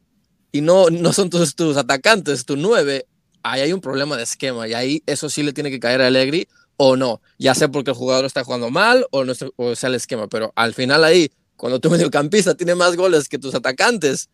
y 0.52 0.62
no, 0.62 0.90
no 0.90 1.14
son 1.14 1.30
tus, 1.30 1.54
tus 1.54 1.78
atacantes, 1.78 2.44
tu 2.44 2.58
nueve, 2.58 3.06
ahí 3.44 3.62
hay 3.62 3.72
un 3.72 3.82
problema 3.82 4.18
de 4.18 4.24
esquema 4.24 4.68
y 4.68 4.74
ahí 4.74 5.04
eso 5.06 5.30
sí 5.30 5.44
le 5.44 5.54
tiene 5.54 5.70
que 5.70 5.80
caer 5.80 6.02
a 6.02 6.08
Allegri 6.08 6.48
o 6.76 6.96
no, 6.96 7.22
ya 7.38 7.54
sea 7.54 7.68
porque 7.68 7.92
el 7.92 7.98
jugador 7.98 8.26
está 8.26 8.44
jugando 8.44 8.72
mal 8.72 9.06
o, 9.12 9.26
no 9.26 9.34
o 9.58 9.76
sea 9.76 9.90
el 9.90 9.94
esquema, 9.94 10.28
pero 10.28 10.52
al 10.56 10.74
final 10.74 11.04
ahí, 11.04 11.32
cuando 11.56 11.80
tu 11.80 11.88
mediocampista 11.92 12.56
tiene 12.56 12.74
más 12.74 12.96
goles 12.96 13.30
que 13.30 13.38
tus 13.38 13.54
atacantes, 13.54 14.32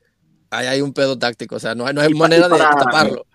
ahí 0.52 0.68
hay 0.68 0.80
un 0.80 0.94
pedo 0.94 1.20
táctico, 1.20 1.58
o 1.58 1.60
sea, 1.60 1.76
no 1.76 1.86
hay, 1.86 1.94
no 1.94 2.00
hay 2.00 2.14
manera 2.14 2.48
de 2.48 2.60
taparlo. 2.60 3.26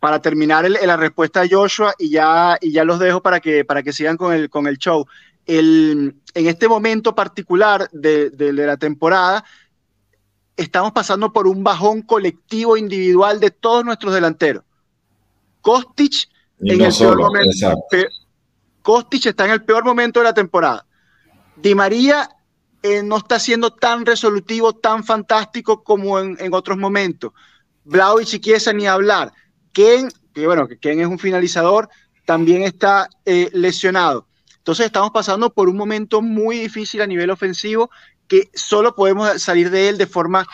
Para 0.00 0.20
terminar 0.20 0.68
la 0.68 0.96
respuesta 0.96 1.42
de 1.42 1.50
Joshua 1.50 1.94
y 2.00 2.10
ya, 2.10 2.58
y 2.60 2.72
ya 2.72 2.82
los 2.82 2.98
dejo 2.98 3.22
para 3.22 3.38
que, 3.38 3.64
para 3.64 3.84
que 3.84 3.92
sigan 3.92 4.16
con 4.16 4.32
el, 4.32 4.50
con 4.50 4.66
el 4.66 4.76
show. 4.76 5.06
El, 5.46 6.16
en 6.34 6.46
este 6.46 6.68
momento 6.68 7.14
particular 7.14 7.88
de, 7.92 8.30
de, 8.30 8.52
la 8.52 8.76
temporada, 8.76 9.44
estamos 10.56 10.92
pasando 10.92 11.32
por 11.32 11.46
un 11.46 11.64
bajón 11.64 12.02
colectivo 12.02 12.76
individual 12.76 13.40
de 13.40 13.50
todos 13.50 13.84
nuestros 13.84 14.14
delanteros. 14.14 14.64
Kostic 15.60 16.28
en 16.60 16.80
el 16.80 16.94
peor 16.94 17.18
momento, 17.18 17.86
Kostic 18.82 19.26
está 19.26 19.46
en 19.46 19.52
el 19.52 19.64
peor 19.64 19.84
momento 19.84 20.20
de 20.20 20.24
la 20.24 20.34
temporada. 20.34 20.86
Di 21.56 21.74
María 21.74 22.28
eh, 22.82 23.02
no 23.02 23.18
está 23.18 23.38
siendo 23.38 23.72
tan 23.74 24.06
resolutivo, 24.06 24.74
tan 24.74 25.04
fantástico 25.04 25.82
como 25.82 26.18
en, 26.18 26.54
otros 26.54 26.78
momentos. 26.78 27.32
Blau 27.84 28.20
y 28.20 28.24
Chiquiesa 28.24 28.72
ni 28.72 28.86
hablar. 28.86 29.32
Ken, 29.72 30.08
que 30.34 30.46
bueno, 30.46 30.66
que 30.68 30.78
Ken 30.78 31.00
es 31.00 31.06
un 31.06 31.18
finalizador, 31.18 31.88
también 32.24 32.62
está 32.62 33.08
eh, 33.24 33.50
lesionado. 33.52 34.26
Entonces 34.70 34.86
estamos 34.86 35.10
pasando 35.10 35.52
por 35.52 35.68
un 35.68 35.76
momento 35.76 36.22
muy 36.22 36.56
difícil 36.56 37.02
a 37.02 37.06
nivel 37.08 37.30
ofensivo 37.30 37.90
que 38.28 38.50
solo 38.54 38.94
podemos 38.94 39.42
salir 39.42 39.68
de 39.68 39.88
él 39.88 39.98
de 39.98 40.06
forma 40.06 40.46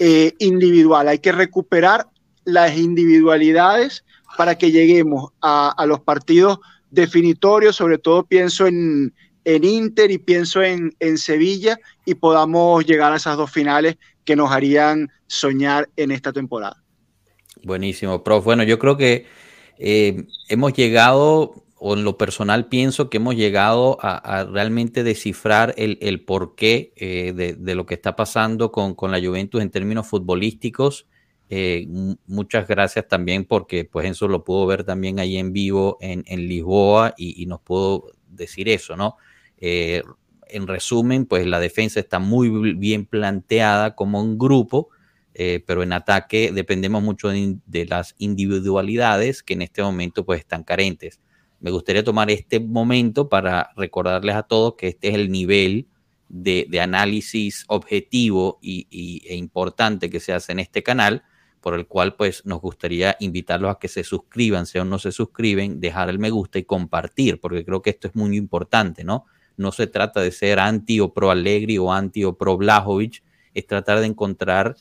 eh, 0.00 0.34
individual. 0.40 1.06
Hay 1.06 1.20
que 1.20 1.30
recuperar 1.30 2.08
las 2.44 2.76
individualidades 2.76 4.04
para 4.36 4.58
que 4.58 4.72
lleguemos 4.72 5.30
a, 5.40 5.76
los 5.86 6.00
partidos 6.00 6.58
definitorio, 6.90 7.72
sobre 7.72 7.98
todo 7.98 8.24
pienso 8.24 8.66
en, 8.66 9.14
en 9.44 9.62
Inter 9.62 10.10
y 10.10 10.18
pienso 10.18 10.60
en, 10.60 10.96
en, 10.98 11.16
Sevilla 11.16 11.78
y 12.04 12.16
podamos 12.16 12.84
llegar 12.84 13.12
a 13.12 13.16
esas 13.16 13.36
dos 13.36 13.52
finales 13.52 13.96
que 14.24 14.34
nos 14.34 14.50
harían 14.50 15.08
soñar 15.28 15.88
en 15.94 16.10
esta 16.10 16.32
temporada. 16.32 16.82
Buenísimo, 17.62 18.24
prof. 18.24 18.44
Bueno, 18.44 18.64
yo 18.64 18.80
creo 18.80 18.96
que 18.96 19.24
eh, 19.78 20.24
hemos 20.48 20.72
llegado, 20.72 21.61
o 21.84 21.94
en 21.94 22.04
lo 22.04 22.16
personal 22.16 22.68
pienso 22.68 23.10
que 23.10 23.16
hemos 23.16 23.34
llegado 23.34 23.98
a, 24.00 24.44
realmente 24.44 25.02
descifrar 25.02 25.74
el, 25.76 25.98
el 26.00 26.24
porqué 26.24 26.92
eh, 26.94 27.32
de, 27.34 27.54
de, 27.54 27.74
lo 27.74 27.86
que 27.86 27.94
está 27.94 28.14
pasando 28.14 28.70
con, 28.70 28.94
con 28.94 29.10
la 29.10 29.20
Juventus 29.20 29.60
en 29.60 29.68
términos 29.68 30.06
futbolísticos 30.06 31.08
eh, 31.50 31.88
muchas 32.28 32.68
gracias 32.68 33.08
también 33.08 33.44
porque 33.44 33.84
pues 33.84 34.08
eso 34.08 34.28
lo 34.28 34.44
puedo 34.44 34.64
ver 34.64 34.84
también 34.84 35.18
ahí 35.18 35.38
en 35.38 35.52
vivo 35.52 35.98
en, 36.00 36.22
Lisboa 36.48 37.14
y, 37.16 37.44
nos 37.46 37.60
puedo 37.60 38.12
decir 38.28 38.68
eso, 38.68 38.96
¿no? 38.96 39.16
Eh, 39.58 40.04
en 40.48 40.68
resumen, 40.68 41.26
pues 41.26 41.46
la 41.46 41.58
defensa 41.58 41.98
está 41.98 42.20
muy 42.20 42.74
bien 42.74 43.06
planteada 43.06 43.96
como 43.96 44.22
un 44.22 44.38
grupo, 44.38 44.88
pero 45.34 45.82
en 45.82 45.92
ataque 45.92 46.52
dependemos 46.52 47.02
mucho 47.02 47.28
de, 47.28 47.86
las 47.86 48.14
individualidades 48.18 49.42
que 49.42 49.54
en 49.54 49.62
este 49.62 49.82
momento 49.82 50.24
pues 50.24 50.40
están 50.40 50.62
carentes. 50.62 51.20
Me 51.62 51.70
gustaría 51.70 52.02
tomar 52.02 52.28
este 52.28 52.58
momento 52.58 53.28
para 53.28 53.70
recordarles 53.76 54.34
a 54.34 54.42
todos 54.42 54.74
que 54.74 54.88
este 54.88 55.10
es 55.10 55.14
el 55.14 55.30
nivel 55.30 55.86
de, 56.28 56.66
análisis 56.80 57.64
objetivo 57.68 58.58
y, 58.60 59.22
e 59.24 59.36
importante 59.36 60.10
que 60.10 60.18
se 60.18 60.32
hace 60.32 60.50
en 60.50 60.58
este 60.58 60.82
canal 60.82 61.22
por 61.60 61.74
el 61.74 61.86
cual 61.86 62.16
pues 62.16 62.44
nos 62.44 62.60
gustaría 62.60 63.16
invitarlos 63.20 63.70
a 63.70 63.78
que 63.78 63.86
se 63.86 64.02
suscriban, 64.02 64.66
si 64.66 64.78
aún 64.78 64.90
no 64.90 64.98
se 64.98 65.12
suscriben, 65.12 65.78
dejar 65.78 66.10
el 66.10 66.18
me 66.18 66.30
gusta 66.30 66.58
y 66.58 66.64
compartir, 66.64 67.38
porque 67.38 67.64
creo 67.64 67.80
que 67.80 67.90
esto 67.90 68.08
es 68.08 68.16
muy 68.16 68.36
importante, 68.36 69.04
¿no? 69.04 69.26
No 69.56 69.70
se 69.70 69.86
trata 69.86 70.20
de 70.20 70.32
ser 70.32 70.58
anti 70.58 70.98
o 70.98 71.14
pro 71.14 71.30
Allegri 71.30 71.78
o 71.78 71.92
anti 71.92 72.24
o 72.24 72.36
pro 72.36 72.56
Blajovic, 72.56 73.22
es 73.54 73.66
tratar 73.68 74.00
de 74.00 74.06
encontrar 74.06 74.74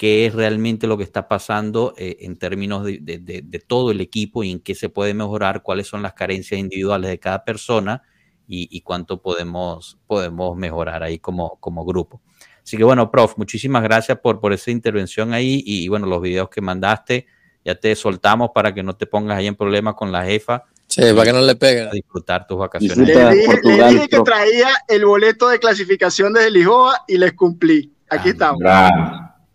qué 0.00 0.24
es 0.24 0.34
realmente 0.34 0.86
lo 0.86 0.96
que 0.96 1.04
está 1.04 1.28
pasando 1.28 1.92
eh, 1.98 2.16
en 2.20 2.38
términos 2.38 2.86
de, 2.86 3.62
todo 3.66 3.90
el 3.90 4.00
equipo 4.00 4.42
y 4.42 4.50
en 4.50 4.60
qué 4.60 4.74
se 4.74 4.88
puede 4.88 5.12
mejorar, 5.12 5.62
cuáles 5.62 5.88
son 5.88 6.00
las 6.00 6.14
carencias 6.14 6.58
individuales 6.58 7.10
de 7.10 7.18
cada 7.18 7.44
persona 7.44 8.02
y, 8.48 8.80
cuánto 8.80 9.20
podemos, 9.20 9.98
podemos 10.06 10.56
mejorar 10.56 11.02
ahí 11.02 11.18
como, 11.18 11.58
como 11.60 11.84
grupo. 11.84 12.22
Así 12.64 12.78
que 12.78 12.84
bueno, 12.84 13.10
prof, 13.10 13.34
muchísimas 13.36 13.82
gracias 13.82 14.18
por, 14.20 14.40
por 14.40 14.54
esa 14.54 14.70
intervención 14.70 15.34
ahí 15.34 15.62
y, 15.66 15.86
bueno, 15.88 16.06
los 16.06 16.22
videos 16.22 16.48
que 16.48 16.62
mandaste, 16.62 17.26
ya 17.62 17.74
te 17.74 17.94
soltamos 17.94 18.52
para 18.54 18.72
que 18.72 18.82
no 18.82 18.96
te 18.96 19.04
pongas 19.04 19.36
ahí 19.36 19.48
en 19.48 19.54
problemas 19.54 19.96
con 19.96 20.10
la 20.10 20.24
jefa. 20.24 20.64
Sí, 20.86 21.02
para 21.14 21.24
que 21.24 21.32
no 21.34 21.42
le 21.42 21.56
peguen. 21.56 21.88
A 21.88 21.90
disfrutar 21.90 22.46
tus 22.46 22.56
vacaciones. 22.56 23.06
le, 23.06 23.34
dije, 23.34 24.08
que 24.08 24.20
traía 24.20 24.70
el 24.88 25.04
boleto 25.04 25.50
de 25.50 25.58
clasificación 25.58 26.32
desde 26.32 26.50
Lisboa 26.50 27.04
y 27.06 27.18
les 27.18 27.34
cumplí. 27.34 27.92
Aquí 28.08 28.30
estamos. 28.30 28.60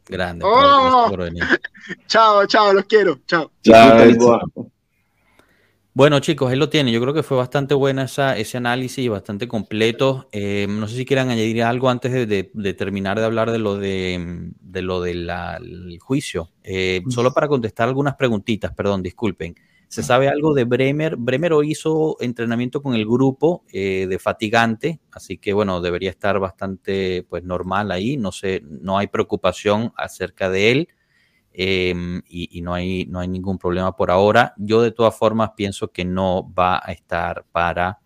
Grande. 0.08 0.46
Oh. 0.48 1.10
chao, 2.08 2.46
chao, 2.46 2.74
los 2.74 2.86
quiero. 2.86 3.20
Chao. 3.26 3.52
Chao. 3.64 4.72
Bueno, 5.96 6.20
chicos, 6.20 6.52
él 6.52 6.60
lo 6.60 6.68
tiene. 6.68 6.92
Yo 6.92 7.00
creo 7.00 7.14
que 7.14 7.24
fue 7.24 7.38
bastante 7.38 7.74
buena 7.74 8.04
esa, 8.04 8.38
ese 8.38 8.58
análisis, 8.58 9.10
bastante 9.10 9.48
completo. 9.48 10.28
Eh, 10.34 10.68
no 10.70 10.90
sé 10.90 10.98
si 10.98 11.06
quieran 11.06 11.30
añadir 11.30 11.64
algo 11.64 11.90
antes 11.90 12.12
de, 12.12 12.74
terminar 12.74 13.18
de 13.18 13.24
hablar 13.24 13.50
de 13.50 13.60
lo 13.60 13.78
de, 13.78 14.52
lo 14.74 15.02
del 15.02 15.30
juicio. 16.02 16.50
Eh, 16.64 17.02
solo 17.08 17.32
para 17.34 17.48
contestar 17.48 17.88
algunas 17.88 18.16
preguntitas, 18.16 18.74
perdón, 18.74 19.04
disculpen. 19.04 19.56
¿Se 19.88 20.04
sabe 20.04 20.28
algo 20.28 20.54
de 20.54 20.64
Bremer? 20.66 21.16
Bremer 21.16 21.54
hoy 21.54 21.72
hizo 21.72 22.18
entrenamiento 22.20 22.82
con 22.82 22.96
el 22.96 23.06
grupo 23.06 23.64
eh, 23.72 24.08
de 24.10 24.20
fatigante, 24.20 25.00
así 25.12 25.38
que 25.38 25.54
bueno, 25.54 25.82
debería 25.82 26.10
estar 26.10 26.40
bastante 26.40 27.26
pues 27.30 27.44
normal 27.44 27.92
ahí. 27.92 28.18
No 28.18 28.32
sé, 28.32 28.62
no 28.66 28.98
hay 28.98 29.08
preocupación 29.08 29.94
acerca 29.96 30.50
de 30.50 30.72
él. 30.72 30.88
Em, 31.58 32.22
y, 32.28 32.62
no, 32.62 32.74
hay, 32.74 33.06
no 33.06 33.20
hay 33.20 33.30
ningún 33.30 33.58
problema 33.58 33.96
por 33.96 34.12
ahora. 34.12 34.54
Yo 34.58 34.82
de 34.82 34.92
todas 34.92 35.16
formas 35.16 35.52
pienso 35.56 35.88
que 35.88 36.04
no 36.04 36.52
va 36.54 36.82
a 36.84 36.92
estar 36.92 37.46
para 37.52 38.00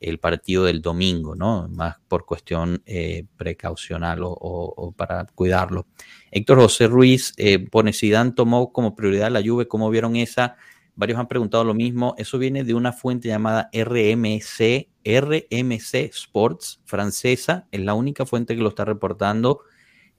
el 0.00 0.18
partido 0.18 0.64
del 0.64 0.82
domingo, 0.82 1.34
¿no? 1.34 1.68
Más 1.68 1.96
por 2.08 2.26
cuestión 2.26 2.82
eh, 2.86 3.24
precaucional 3.36 4.20
o, 4.22 4.94
para 4.96 5.26
cuidarlo. 5.34 5.86
Héctor 6.30 6.58
José 6.58 6.88
Ruiz 6.88 7.32
eh, 7.36 7.58
pone, 7.58 7.92
Zidane 7.92 8.32
tomó 8.32 8.72
como 8.72 8.94
prioridad 8.94 9.30
la 9.30 9.40
lluvia, 9.40 9.68
¿cómo 9.68 9.90
vieron 9.90 10.16
esa? 10.16 10.56
Varios 11.00 11.18
han 11.18 11.28
preguntado 11.28 11.64
lo 11.64 11.74
mismo. 11.74 12.14
Eso 12.18 12.38
viene 12.38 12.62
de 12.62 12.74
una 12.74 12.92
fuente 12.92 13.28
llamada 13.28 13.70
RMC, 13.72 14.88
RMC 15.04 15.94
Sports, 16.12 16.80
francesa. 16.84 17.66
Es 17.72 17.80
la 17.80 17.94
única 17.94 18.26
fuente 18.26 18.54
que 18.54 18.62
lo 18.62 18.68
está 18.68 18.84
reportando 18.84 19.62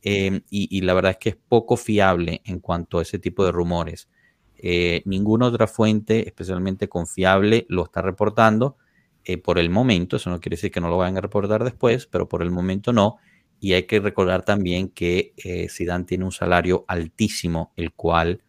Em, 0.01 0.41
y, 0.49 0.81
la 0.81 0.93
verdad 0.93 1.11
es 1.11 1.17
que 1.17 1.29
es 1.29 1.35
poco 1.35 1.77
fiable 1.77 2.41
en 2.45 2.59
cuanto 2.59 2.99
a 2.99 3.01
ese 3.03 3.19
tipo 3.19 3.45
de 3.45 3.51
rumores. 3.51 4.09
Eh, 4.57 5.01
ninguna 5.05 5.47
otra 5.47 5.67
fuente 5.67 6.27
especialmente 6.27 6.87
confiable 6.87 7.65
lo 7.69 7.83
está 7.85 8.01
reportando 8.01 8.77
eh, 9.23 9.37
por 9.37 9.59
el 9.59 9.69
momento. 9.69 10.15
Eso 10.15 10.29
no 10.29 10.39
quiere 10.39 10.55
decir 10.55 10.71
que 10.71 10.81
no 10.81 10.89
lo 10.89 10.97
vayan 10.97 11.17
a 11.17 11.21
reportar 11.21 11.63
después, 11.63 12.07
pero 12.07 12.27
por 12.27 12.41
el 12.41 12.51
momento 12.51 12.93
no. 12.93 13.17
Y 13.59 13.73
hay 13.73 13.83
que 13.83 13.99
recordar 13.99 14.43
también 14.43 14.89
que 14.89 15.33
eh, 15.37 15.67
Zidane 15.69 16.05
tiene 16.05 16.25
un 16.25 16.31
salario 16.31 16.83
altísimo, 16.87 17.73
el 17.75 17.93
cual 17.93 18.41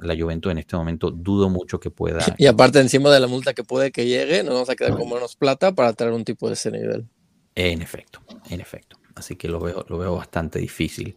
la 0.00 0.16
Juventus 0.16 0.52
en 0.52 0.58
este 0.58 0.76
momento 0.76 1.10
dudo 1.10 1.48
mucho 1.48 1.80
que 1.80 1.90
pueda. 1.90 2.18
Y 2.38 2.46
aparte, 2.46 2.80
encima 2.80 3.10
de 3.10 3.20
la 3.20 3.26
multa 3.26 3.54
que 3.54 3.64
puede 3.64 3.90
que 3.90 4.06
llegue, 4.06 4.42
nos 4.42 4.54
vamos 4.54 4.70
a 4.70 4.76
quedar 4.76 4.96
con 4.96 5.08
menos 5.08 5.36
plata 5.36 5.74
para 5.74 5.92
traer 5.92 6.12
un 6.12 6.24
tipo 6.24 6.48
de 6.48 6.54
ese 6.54 6.70
nivel. 6.70 7.06
En 7.54 7.80
efecto, 7.80 8.20
en 8.50 8.60
efecto 8.60 8.98
así 9.16 9.34
que 9.34 9.48
lo 9.48 9.58
veo, 9.58 9.84
lo 9.88 9.98
veo 9.98 10.14
bastante 10.14 10.60
difícil. 10.60 11.16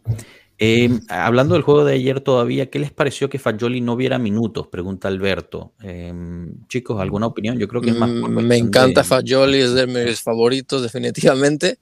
Em, 0.58 1.00
hablando 1.08 1.54
del 1.54 1.62
juego 1.62 1.84
de 1.84 1.94
ayer 1.94 2.20
todavía, 2.20 2.68
¿qué 2.68 2.78
les 2.78 2.90
pareció 2.90 3.30
que 3.30 3.38
Fagioli 3.38 3.80
no 3.80 3.96
viera 3.96 4.18
minutos? 4.18 4.66
Pregunta 4.66 5.08
Alberto. 5.08 5.72
Em, 5.80 6.66
chicos, 6.66 7.00
¿alguna 7.00 7.26
opinión? 7.26 7.58
Yo 7.58 7.68
creo 7.68 7.80
que 7.80 7.90
es 7.90 7.96
más... 7.96 8.10
Mm, 8.10 8.40
me 8.40 8.56
encanta 8.56 9.04
Fagioli, 9.04 9.58
es 9.60 9.74
de 9.74 9.86
mis 9.86 10.20
favoritos 10.20 10.82
definitivamente, 10.82 11.78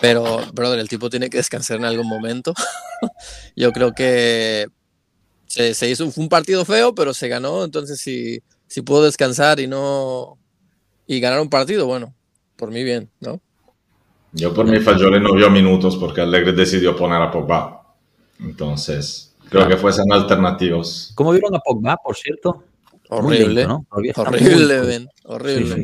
pero, 0.00 0.40
brother, 0.52 0.78
el 0.78 0.88
tipo 0.88 1.08
tiene 1.08 1.30
que 1.30 1.38
descansar 1.38 1.78
en 1.78 1.84
algún 1.84 2.08
momento. 2.08 2.52
Yo 3.56 3.72
creo 3.72 3.92
que 3.92 4.68
se, 5.50 5.90
hizo, 5.90 6.10
fue 6.10 6.22
un 6.22 6.28
partido 6.28 6.64
feo, 6.64 6.94
pero 6.94 7.12
se 7.12 7.28
ganó, 7.28 7.64
entonces 7.64 8.00
si, 8.00 8.40
si 8.68 8.82
puedo 8.82 9.02
descansar 9.04 9.58
y 9.58 9.66
no 9.66 10.38
y 11.06 11.18
ganar 11.18 11.40
un 11.40 11.50
partido, 11.50 11.86
bueno, 11.86 12.14
por 12.56 12.70
mí 12.70 12.84
bien, 12.84 13.10
¿no? 13.18 13.40
Yo 14.32 14.54
por 14.54 14.64
mi 14.64 14.78
Fagioli 14.78 15.18
no 15.18 15.34
vio 15.34 15.50
minutos 15.50 15.96
porque 15.96 16.20
Allegri 16.20 16.52
decidió 16.52 16.94
poner 16.94 17.20
a 17.20 17.32
Pogba. 17.32 17.96
Entonces, 18.38 19.34
creo 19.48 19.66
que 19.66 19.76
fuesen 19.76 20.12
alternativos. 20.12 21.10
¿Cómo 21.16 21.32
vieron 21.32 21.52
a 21.56 21.58
Pogba, 21.58 21.96
por 21.96 22.16
cierto? 22.16 22.62
Horrible, 23.08 23.66
¿no? 23.66 23.84
Horrible, 23.90 24.80
ven, 24.82 25.08
horrible. 25.24 25.82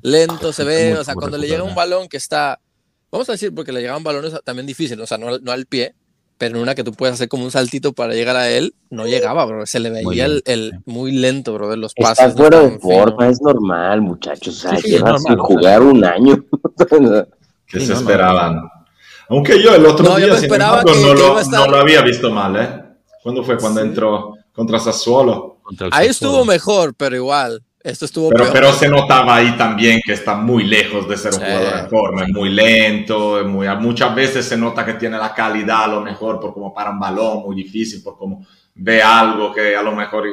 Lento 0.00 0.50
se 0.54 0.64
ve, 0.64 0.94
o 0.96 1.04
sea, 1.04 1.14
cuando 1.14 1.36
le 1.36 1.46
llega 1.46 1.62
un 1.62 1.74
balón 1.74 2.08
que 2.08 2.16
está, 2.16 2.58
vamos 3.10 3.28
a 3.28 3.32
decir, 3.32 3.54
porque 3.54 3.70
le 3.70 3.80
llegaban 3.80 4.02
balones 4.02 4.34
también 4.44 4.66
difíciles, 4.66 5.02
o 5.02 5.06
sea, 5.06 5.18
no, 5.18 5.38
no 5.38 5.52
al 5.52 5.66
pie, 5.66 5.94
pero 6.38 6.56
en 6.56 6.62
una 6.62 6.74
que 6.74 6.84
tú 6.84 6.92
puedes 6.92 7.14
hacer 7.14 7.28
como 7.28 7.44
un 7.44 7.50
saltito 7.50 7.92
para 7.92 8.14
llegar 8.14 8.36
a 8.36 8.50
él, 8.50 8.74
no 8.90 9.06
llegaba, 9.06 9.44
bro. 9.44 9.66
Se 9.66 9.80
le 9.80 9.90
veía 9.90 10.26
el, 10.26 10.42
el, 10.46 10.80
muy 10.84 11.12
lento, 11.12 11.54
bro, 11.54 11.68
de 11.68 11.76
los 11.76 11.94
pases. 11.94 12.26
Está 12.26 12.36
fuera 12.36 12.60
de 12.60 12.78
forma, 12.78 13.28
es 13.28 13.40
normal, 13.40 14.00
muchachos. 14.00 14.64
O 14.64 14.68
sea, 14.68 14.78
llevas 14.78 15.22
sin 15.22 15.36
jugar 15.36 15.82
un 15.82 16.04
año. 16.04 16.44
que 17.66 17.80
se 17.80 17.92
esperaban. 17.92 18.62
Aunque 19.28 19.62
yo 19.62 19.74
el 19.74 19.86
otro 19.86 20.16
día, 20.16 20.36
sin 20.36 20.52
embargo, 20.52 20.90
no, 20.94 21.14
lo, 21.14 21.42
no, 21.44 21.66
lo, 21.66 21.76
había 21.78 22.02
visto 22.02 22.30
mal, 22.30 22.56
¿eh? 22.56 22.84
¿Cuándo 23.22 23.42
fue? 23.42 23.56
Cuando 23.56 23.80
entró 23.80 24.34
contra 24.52 24.78
Sassuolo. 24.78 25.60
Ahí 25.92 26.08
estuvo 26.08 26.44
mejor, 26.44 26.94
pero 26.94 27.16
igual. 27.16 27.62
Esto 27.84 28.06
estuvo 28.06 28.30
pero, 28.30 28.50
pero 28.50 28.72
se 28.72 28.88
notaba 28.88 29.36
ahí 29.36 29.54
también 29.58 30.00
que 30.02 30.14
está 30.14 30.36
muy 30.36 30.64
lejos 30.64 31.06
de 31.06 31.18
ser 31.18 31.34
un 31.34 31.40
jugador 31.40 31.80
en 31.80 31.90
forma, 31.90 32.22
es 32.22 32.30
muy 32.30 32.48
lento, 32.48 33.44
muy, 33.44 33.68
muchas 33.76 34.14
veces 34.14 34.46
se 34.46 34.56
nota 34.56 34.86
que 34.86 34.94
tiene 34.94 35.18
la 35.18 35.34
calidad 35.34 35.84
a 35.84 35.88
lo 35.88 36.00
mejor 36.00 36.40
por 36.40 36.54
como 36.54 36.72
para 36.72 36.92
un 36.92 36.98
balón, 36.98 37.42
muy 37.42 37.54
difícil, 37.54 38.02
por 38.02 38.16
como 38.16 38.46
ve 38.74 39.02
algo 39.02 39.52
que 39.52 39.76
a 39.76 39.82
lo 39.82 39.94
mejor 39.94 40.24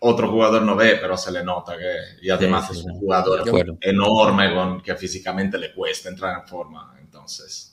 otro 0.00 0.30
jugador 0.30 0.62
no 0.62 0.76
ve, 0.76 0.96
pero 0.98 1.18
se 1.18 1.30
le 1.30 1.44
nota 1.44 1.76
que, 1.76 2.26
y 2.26 2.30
además 2.30 2.70
es 2.70 2.78
un 2.78 2.98
jugador 2.98 3.44
enorme 3.82 4.54
con, 4.54 4.80
que 4.80 4.96
físicamente 4.96 5.58
le 5.58 5.74
cuesta 5.74 6.08
entrar 6.08 6.40
en 6.40 6.48
forma, 6.48 6.96
entonces... 6.98 7.72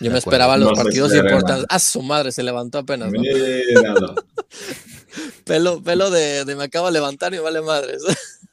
Yo 0.00 0.10
me 0.10 0.18
esperaba 0.18 0.56
los 0.56 0.72
partidos 0.72 1.14
importantes. 1.14 1.66
¡Ah, 1.68 1.78
su 1.78 2.02
madre! 2.02 2.32
Se 2.32 2.42
levantó 2.42 2.78
apenas. 2.78 3.12
pelo 5.44 5.80
pelo 5.80 6.10
de, 6.10 6.44
de, 6.44 6.56
me 6.56 6.64
acabo 6.64 6.86
de 6.86 6.94
levantar 6.94 7.32
y 7.32 7.38
vale 7.38 7.62
madres. 7.62 8.02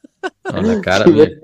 la 0.44 0.80
cara, 0.82 1.04
ve, 1.10 1.40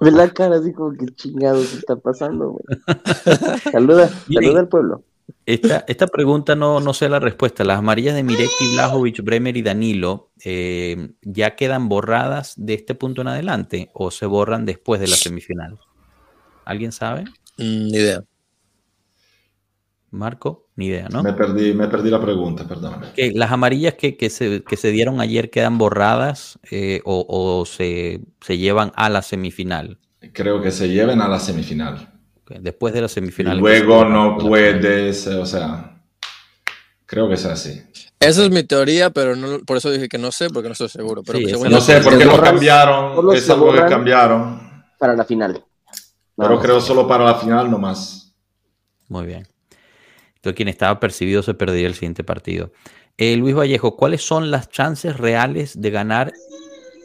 la 0.00 0.28
cara 0.30 0.56
así 0.56 0.72
como 0.72 0.96
que 0.96 1.06
chingado 1.14 1.62
se 1.62 1.78
está 1.78 1.96
pasando, 1.96 2.58
saluda, 3.72 4.08
saluda 4.08 4.60
al 4.60 4.68
pueblo. 4.68 5.02
Esta, 5.44 5.84
esta 5.86 6.06
pregunta 6.08 6.56
no, 6.56 6.80
no 6.80 6.92
sé 6.92 7.08
la 7.08 7.20
respuesta. 7.20 7.64
Las 7.64 7.78
amarillas 7.78 8.14
de 8.14 8.22
Miretti, 8.22 8.74
Blajovic, 8.74 9.22
Bremer 9.22 9.56
y 9.56 9.62
Danilo 9.62 10.30
eh, 10.44 11.10
ya 11.22 11.56
quedan 11.56 11.88
borradas 11.88 12.54
de 12.56 12.74
este 12.74 12.94
punto 12.94 13.22
en 13.22 13.28
adelante 13.28 13.90
o 13.92 14.10
se 14.10 14.26
borran 14.26 14.66
después 14.66 15.00
de 15.00 15.08
la 15.08 15.16
semifinal. 15.16 15.78
¿Alguien 16.64 16.92
sabe? 16.92 17.24
Mm, 17.58 17.86
ni 17.88 17.96
idea. 17.96 18.24
Marco, 20.16 20.66
ni 20.76 20.86
idea, 20.86 21.08
¿no? 21.10 21.22
Me 21.22 21.32
perdí, 21.32 21.72
me 21.72 21.88
perdí 21.88 22.10
la 22.10 22.20
pregunta, 22.20 22.66
perdóname. 22.66 23.08
Que 23.14 23.32
las 23.32 23.52
amarillas 23.52 23.94
que, 23.94 24.16
que, 24.16 24.30
se, 24.30 24.62
que, 24.64 24.76
se, 24.76 24.90
dieron 24.90 25.20
ayer 25.20 25.50
quedan 25.50 25.78
borradas 25.78 26.58
eh, 26.70 27.00
o, 27.04 27.24
o 27.28 27.64
se, 27.66 28.20
se, 28.40 28.58
llevan 28.58 28.92
a 28.96 29.08
la 29.08 29.22
semifinal. 29.22 29.98
Creo 30.32 30.60
que 30.60 30.70
se 30.70 30.88
lleven 30.88 31.20
a 31.20 31.28
la 31.28 31.38
semifinal. 31.38 32.12
Okay. 32.42 32.58
Después 32.60 32.94
de 32.94 33.02
la 33.02 33.08
semifinal. 33.08 33.58
Y 33.58 33.60
luego 33.60 34.04
no 34.04 34.36
puedes, 34.38 35.26
o 35.26 35.46
sea, 35.46 36.02
creo 37.04 37.28
que 37.28 37.34
es 37.34 37.44
así. 37.44 37.82
Esa 38.18 38.44
es 38.44 38.50
mi 38.50 38.64
teoría, 38.64 39.10
pero 39.10 39.36
no, 39.36 39.60
por 39.60 39.76
eso 39.76 39.90
dije 39.90 40.08
que 40.08 40.18
no 40.18 40.32
sé, 40.32 40.48
porque 40.50 40.68
no 40.68 40.72
estoy 40.72 40.88
seguro. 40.88 41.22
Pero 41.22 41.38
sí, 41.38 41.52
no 41.68 41.80
sé 41.80 42.00
por 42.00 42.16
qué 42.16 42.24
lo 42.24 42.40
cambiaron. 42.40 43.34
Es 43.34 43.48
algo 43.50 43.72
que 43.72 43.84
cambiaron. 43.84 44.84
Para 44.98 45.14
la 45.14 45.24
final. 45.24 45.62
Pero 46.34 46.58
creo 46.58 46.80
solo 46.80 47.06
para 47.06 47.24
la 47.24 47.34
final 47.34 47.70
nomás. 47.70 48.34
Muy 49.08 49.26
bien 49.26 49.46
quien 50.54 50.68
estaba 50.68 51.00
percibido 51.00 51.42
se 51.42 51.54
perdería 51.54 51.86
el 51.86 51.94
siguiente 51.94 52.24
partido. 52.24 52.72
Eh, 53.18 53.36
Luis 53.36 53.54
Vallejo, 53.54 53.96
¿cuáles 53.96 54.22
son 54.22 54.50
las 54.50 54.68
chances 54.68 55.16
reales 55.16 55.80
de 55.80 55.90
ganar 55.90 56.32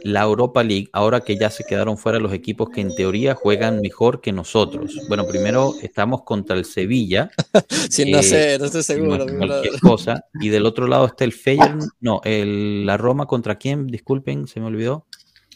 la 0.04 0.24
Europa 0.24 0.64
League 0.64 0.90
ahora 0.94 1.22
que 1.22 1.38
ya 1.38 1.50
se 1.50 1.64
quedaron 1.64 1.98
fuera 1.98 2.20
los 2.20 2.34
equipos 2.34 2.70
que 2.70 2.82
en 2.82 2.94
teoría 2.96 3.34
juegan 3.34 3.80
mejor 3.80 4.20
que 4.20 4.34
nosotros? 4.34 5.00
Bueno, 5.08 5.26
primero 5.26 5.74
estamos 5.82 6.24
contra 6.24 6.58
el 6.58 6.66
Sevilla. 6.66 7.32
sí, 7.90 8.12
no 8.12 8.20
eh, 8.20 8.24
sé, 8.24 8.60
no 8.60 8.66
estoy 8.66 8.84
seguro. 8.84 9.26
Cualquier 9.26 9.80
cosa. 9.80 10.26
Y 10.42 10.50
del 10.50 10.66
otro 10.66 10.88
lado 10.88 11.06
está 11.06 11.24
el 11.24 11.32
Feyenoord, 11.34 11.92
no, 12.02 12.20
el, 12.26 12.86
la 12.86 12.98
Roma 12.98 13.26
contra 13.26 13.56
quién, 13.56 13.88
disculpen, 13.88 14.48
se 14.48 14.60
me 14.60 14.66
olvidó. 14.66 15.06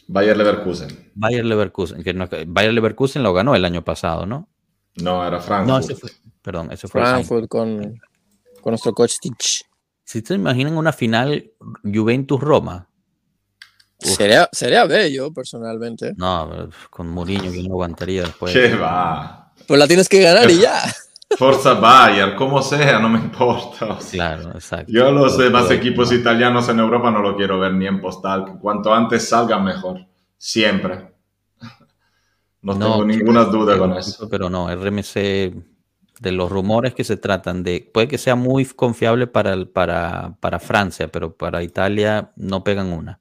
Bayer 0.08 0.38
Leverkusen. 0.38 1.12
Bayer 1.16 1.46
Leverkusen, 1.46 2.04
que 2.04 2.14
no, 2.14 2.30
Bayer 2.48 2.74
Leverkusen 2.74 3.24
lo 3.24 3.34
ganó 3.34 3.56
el 3.56 3.66
año 3.66 3.84
pasado, 3.84 4.26
¿no? 4.26 4.48
No, 4.98 5.26
era 5.28 5.40
Frankfurt. 5.42 5.68
No, 5.68 5.80
ese 5.80 5.96
fue, 5.96 6.12
Perdón, 6.46 6.72
eso 6.72 6.88
fue. 6.88 7.02
Frankfurt 7.02 7.48
con, 7.48 8.00
con 8.62 8.72
nuestro 8.72 8.94
coach 8.94 9.14
Stitch. 9.14 9.64
Si 10.04 10.22
te 10.22 10.36
imaginan 10.36 10.78
una 10.78 10.94
final 10.94 11.52
Juventus-Roma. 11.84 12.88
Sería, 13.98 14.48
sería 14.52 14.86
bello, 14.86 15.34
personalmente. 15.34 16.14
No, 16.16 16.70
con 16.92 17.10
Mourinho 17.10 17.52
que 17.52 17.64
no 17.64 17.74
aguantaría 17.74 18.22
después. 18.22 18.54
¿Qué 18.54 18.76
va? 18.76 19.54
Pues 19.68 19.80
la 19.80 19.88
tienes 19.88 20.08
que 20.08 20.22
ganar 20.22 20.52
y 20.52 20.60
ya. 20.60 20.84
Forza 21.40 21.74
Bayern, 21.74 22.36
como 22.36 22.62
sea, 22.62 23.00
no 23.00 23.10
me 23.10 23.18
importa. 23.18 23.98
claro, 24.12 24.52
exacto. 24.52 24.92
Yo 24.92 25.12
los 25.12 25.40
demás 25.40 25.72
equipos 25.72 26.12
italianos 26.12 26.70
en 26.70 26.80
Europa 26.80 27.10
no 27.10 27.22
lo 27.22 27.36
quiero 27.36 27.60
ver 27.60 27.74
ni 27.74 27.88
en 27.88 28.00
postal. 28.00 28.60
Cuanto 28.62 28.94
antes 28.94 29.28
salgan, 29.28 29.64
mejor. 29.64 30.06
Siempre. 30.38 31.12
No, 32.62 32.74
tengo 32.74 33.06
ninguna 33.06 33.44
duda 33.44 33.78
con 33.78 33.94
eso. 33.94 34.28
Pero 34.28 34.50
no, 34.50 34.76
RMC 34.76 35.75
de 36.20 36.32
los 36.32 36.52
rumores 36.52 36.94
que 36.94 37.04
se 37.04 37.18
tratan 37.18 37.64
de, 37.64 37.90
puede 37.94 38.08
que 38.08 38.18
sea 38.18 38.36
muy 38.36 38.66
confiable 38.66 39.28
para, 39.28 39.66
para, 39.66 40.38
para 40.40 40.60
Francia, 40.60 41.12
pero 41.12 41.36
para 41.36 41.64
Italia 41.64 42.32
no 42.36 42.64
pegan 42.64 42.92
una. 42.92 43.20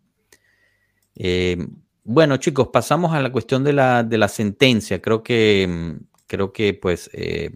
Eh, 1.16 1.66
bueno, 2.04 2.36
chicos, 2.36 2.68
pasamos 2.68 3.14
a 3.14 3.20
la 3.20 3.32
cuestión 3.32 3.64
de 3.64 3.72
la, 3.72 4.02
de 4.02 4.18
la 4.18 4.28
sentencia. 4.28 5.00
Creo 5.00 5.22
que, 5.22 5.96
creo 6.26 6.52
que 6.52 6.74
pues, 6.74 7.10
eh, 7.12 7.50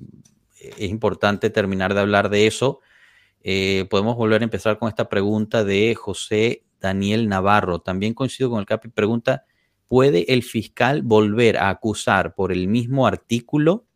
es 0.58 0.90
importante 0.90 1.50
terminar 1.50 1.94
de 1.94 2.00
hablar 2.00 2.30
de 2.30 2.46
eso. 2.46 2.80
Eh, 3.42 3.86
podemos 3.90 4.16
volver 4.16 4.40
a 4.40 4.44
empezar 4.44 4.78
con 4.78 4.88
esta 4.88 5.08
pregunta 5.08 5.64
de 5.64 5.94
José 5.94 6.64
Daniel 6.80 7.28
Navarro. 7.28 7.80
También 7.80 8.14
coincido 8.14 8.50
con 8.50 8.60
el 8.60 8.66
Capi. 8.66 8.88
Pregunta, 8.88 9.44
¿puede 9.86 10.32
el 10.32 10.42
fiscal 10.42 11.02
volver 11.02 11.58
a 11.58 11.68
acusar 11.68 12.34
por 12.34 12.52
el 12.52 12.68
mismo 12.68 13.06
artículo? 13.06 13.87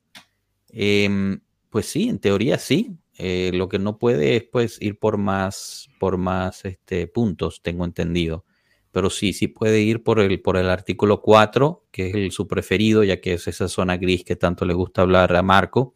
Em, 0.72 1.40
pues 1.70 1.86
sí, 1.86 2.08
en 2.08 2.18
teoría 2.18 2.58
sí. 2.58 2.96
Eh, 3.18 3.50
lo 3.54 3.68
que 3.68 3.78
no 3.78 3.98
puede 3.98 4.36
es 4.36 4.44
pues 4.44 4.80
ir 4.80 4.98
por 4.98 5.18
más, 5.18 5.88
por 6.00 6.16
más 6.16 6.64
este, 6.64 7.06
puntos, 7.06 7.62
tengo 7.62 7.84
entendido. 7.84 8.44
Pero 8.90 9.10
sí, 9.10 9.32
sí 9.32 9.48
puede 9.48 9.80
ir 9.80 10.02
por 10.02 10.20
el, 10.20 10.40
por 10.40 10.56
el 10.56 10.68
artículo 10.68 11.22
4, 11.22 11.86
que 11.90 12.08
es 12.08 12.14
el, 12.14 12.32
su 12.32 12.48
preferido, 12.48 13.04
ya 13.04 13.20
que 13.20 13.34
es 13.34 13.46
esa 13.48 13.68
zona 13.68 13.96
gris 13.96 14.24
que 14.24 14.36
tanto 14.36 14.64
le 14.64 14.74
gusta 14.74 15.02
hablar 15.02 15.34
a 15.36 15.42
Marco. 15.42 15.94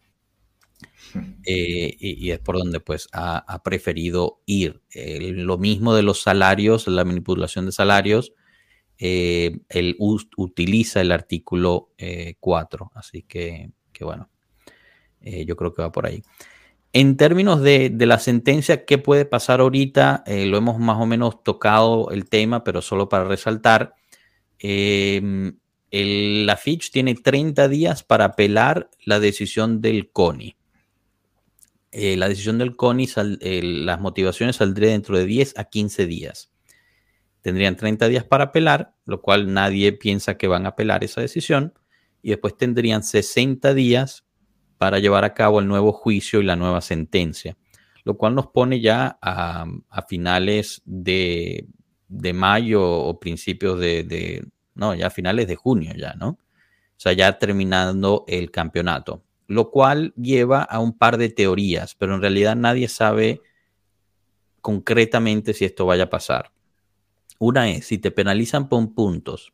Eh, 1.46 1.96
y, 1.98 2.30
es 2.30 2.38
por 2.40 2.58
donde 2.58 2.80
pues 2.80 3.08
ha, 3.12 3.62
preferido 3.64 4.42
ir. 4.44 4.82
lo 4.94 5.56
mismo 5.56 5.94
de 5.94 6.02
los 6.02 6.22
salarios, 6.22 6.86
la 6.88 7.04
manipulación 7.04 7.66
de 7.66 7.72
salarios, 7.72 8.34
eh, 8.98 9.58
él 9.68 9.96
utiliza 9.98 11.00
el 11.00 11.12
artículo 11.12 11.90
4. 12.40 12.92
Así 12.94 13.22
que, 13.22 13.70
que 13.92 14.04
bueno. 14.04 14.28
Eh, 15.26 15.44
yo 15.44 15.56
creo 15.56 15.74
que 15.74 15.82
va 15.82 15.90
por 15.90 16.06
ahí. 16.06 16.22
En 16.92 17.16
términos 17.16 17.60
de, 17.60 17.92
la 17.98 18.20
sentencia, 18.20 18.84
¿qué 18.84 18.96
puede 18.96 19.24
pasar 19.24 19.60
ahorita? 19.60 20.22
Eh, 20.24 20.46
lo 20.46 20.56
hemos 20.56 20.78
más 20.78 20.98
o 21.00 21.04
menos 21.04 21.42
tocado 21.42 22.10
el 22.12 22.28
tema, 22.28 22.62
pero 22.62 22.80
solo 22.80 23.08
para 23.08 23.24
resaltar. 23.24 23.94
Em, 24.60 25.58
la 25.90 26.56
Fitch 26.56 26.92
tiene 26.92 27.16
30 27.16 27.68
días 27.68 28.04
para 28.04 28.26
apelar 28.26 28.88
la 29.04 29.18
decisión 29.18 29.80
del 29.80 30.10
CONI. 30.10 30.56
Eh, 31.90 32.16
la 32.16 32.28
decisión 32.28 32.58
del 32.58 32.76
CONI, 32.76 33.08
las 33.40 34.00
motivaciones 34.00 34.56
saldrían 34.56 34.92
dentro 34.92 35.18
de 35.18 35.26
10 35.26 35.58
a 35.58 35.64
15 35.64 36.06
días. 36.06 36.52
Tendrían 37.42 37.76
30 37.76 38.08
días 38.08 38.24
para 38.24 38.44
apelar, 38.44 38.94
lo 39.06 39.22
cual 39.22 39.52
nadie 39.52 39.92
piensa 39.92 40.36
que 40.36 40.46
van 40.46 40.66
a 40.66 40.70
apelar 40.70 41.02
esa 41.02 41.20
decisión. 41.20 41.74
Y 42.22 42.30
después 42.30 42.56
tendrían 42.56 43.02
60 43.02 43.74
días 43.74 44.25
para 44.78 44.98
llevar 44.98 45.24
a 45.24 45.34
cabo 45.34 45.60
el 45.60 45.68
nuevo 45.68 45.92
juicio 45.92 46.40
y 46.40 46.44
la 46.44 46.56
nueva 46.56 46.80
sentencia, 46.80 47.56
lo 48.04 48.16
cual 48.16 48.34
nos 48.34 48.48
pone 48.48 48.80
ya 48.80 49.18
a, 49.20 49.66
finales 50.08 50.82
de, 50.84 51.66
mayo 52.34 52.82
o 52.82 53.18
principios 53.18 53.80
de, 53.80 54.46
no, 54.74 54.94
ya 54.94 55.10
finales 55.10 55.46
de 55.48 55.56
junio 55.56 55.92
ya, 55.96 56.14
¿no? 56.14 56.28
O 56.28 56.98
sea, 56.98 57.12
ya 57.12 57.38
terminando 57.38 58.24
el 58.26 58.50
campeonato, 58.50 59.22
lo 59.48 59.70
cual 59.70 60.14
lleva 60.16 60.62
a 60.62 60.78
un 60.78 60.96
par 60.96 61.18
de 61.18 61.28
teorías, 61.28 61.94
pero 61.94 62.14
en 62.14 62.22
realidad 62.22 62.56
nadie 62.56 62.88
sabe 62.88 63.42
concretamente 64.62 65.52
si 65.52 65.64
esto 65.64 65.84
vaya 65.86 66.04
a 66.04 66.10
pasar. 66.10 66.52
Una 67.38 67.70
es, 67.70 67.86
si 67.86 67.98
te 67.98 68.10
penalizan 68.10 68.68
por 68.68 68.94
puntos 68.94 69.52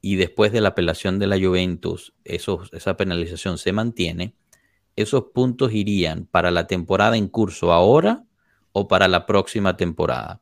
y 0.00 0.16
después 0.16 0.52
de 0.52 0.62
la 0.62 0.70
apelación 0.70 1.18
de 1.18 1.26
la 1.26 1.38
Juventus, 1.38 2.14
esa 2.24 2.96
penalización 2.96 3.58
se 3.58 3.72
mantiene, 3.72 4.34
esos 4.96 5.24
puntos 5.34 5.72
irían 5.72 6.26
para 6.30 6.50
la 6.50 6.66
temporada 6.66 7.16
en 7.16 7.28
curso 7.28 7.72
ahora 7.72 8.24
o 8.72 8.88
para 8.88 9.08
la 9.08 9.26
próxima 9.26 9.76
temporada. 9.76 10.40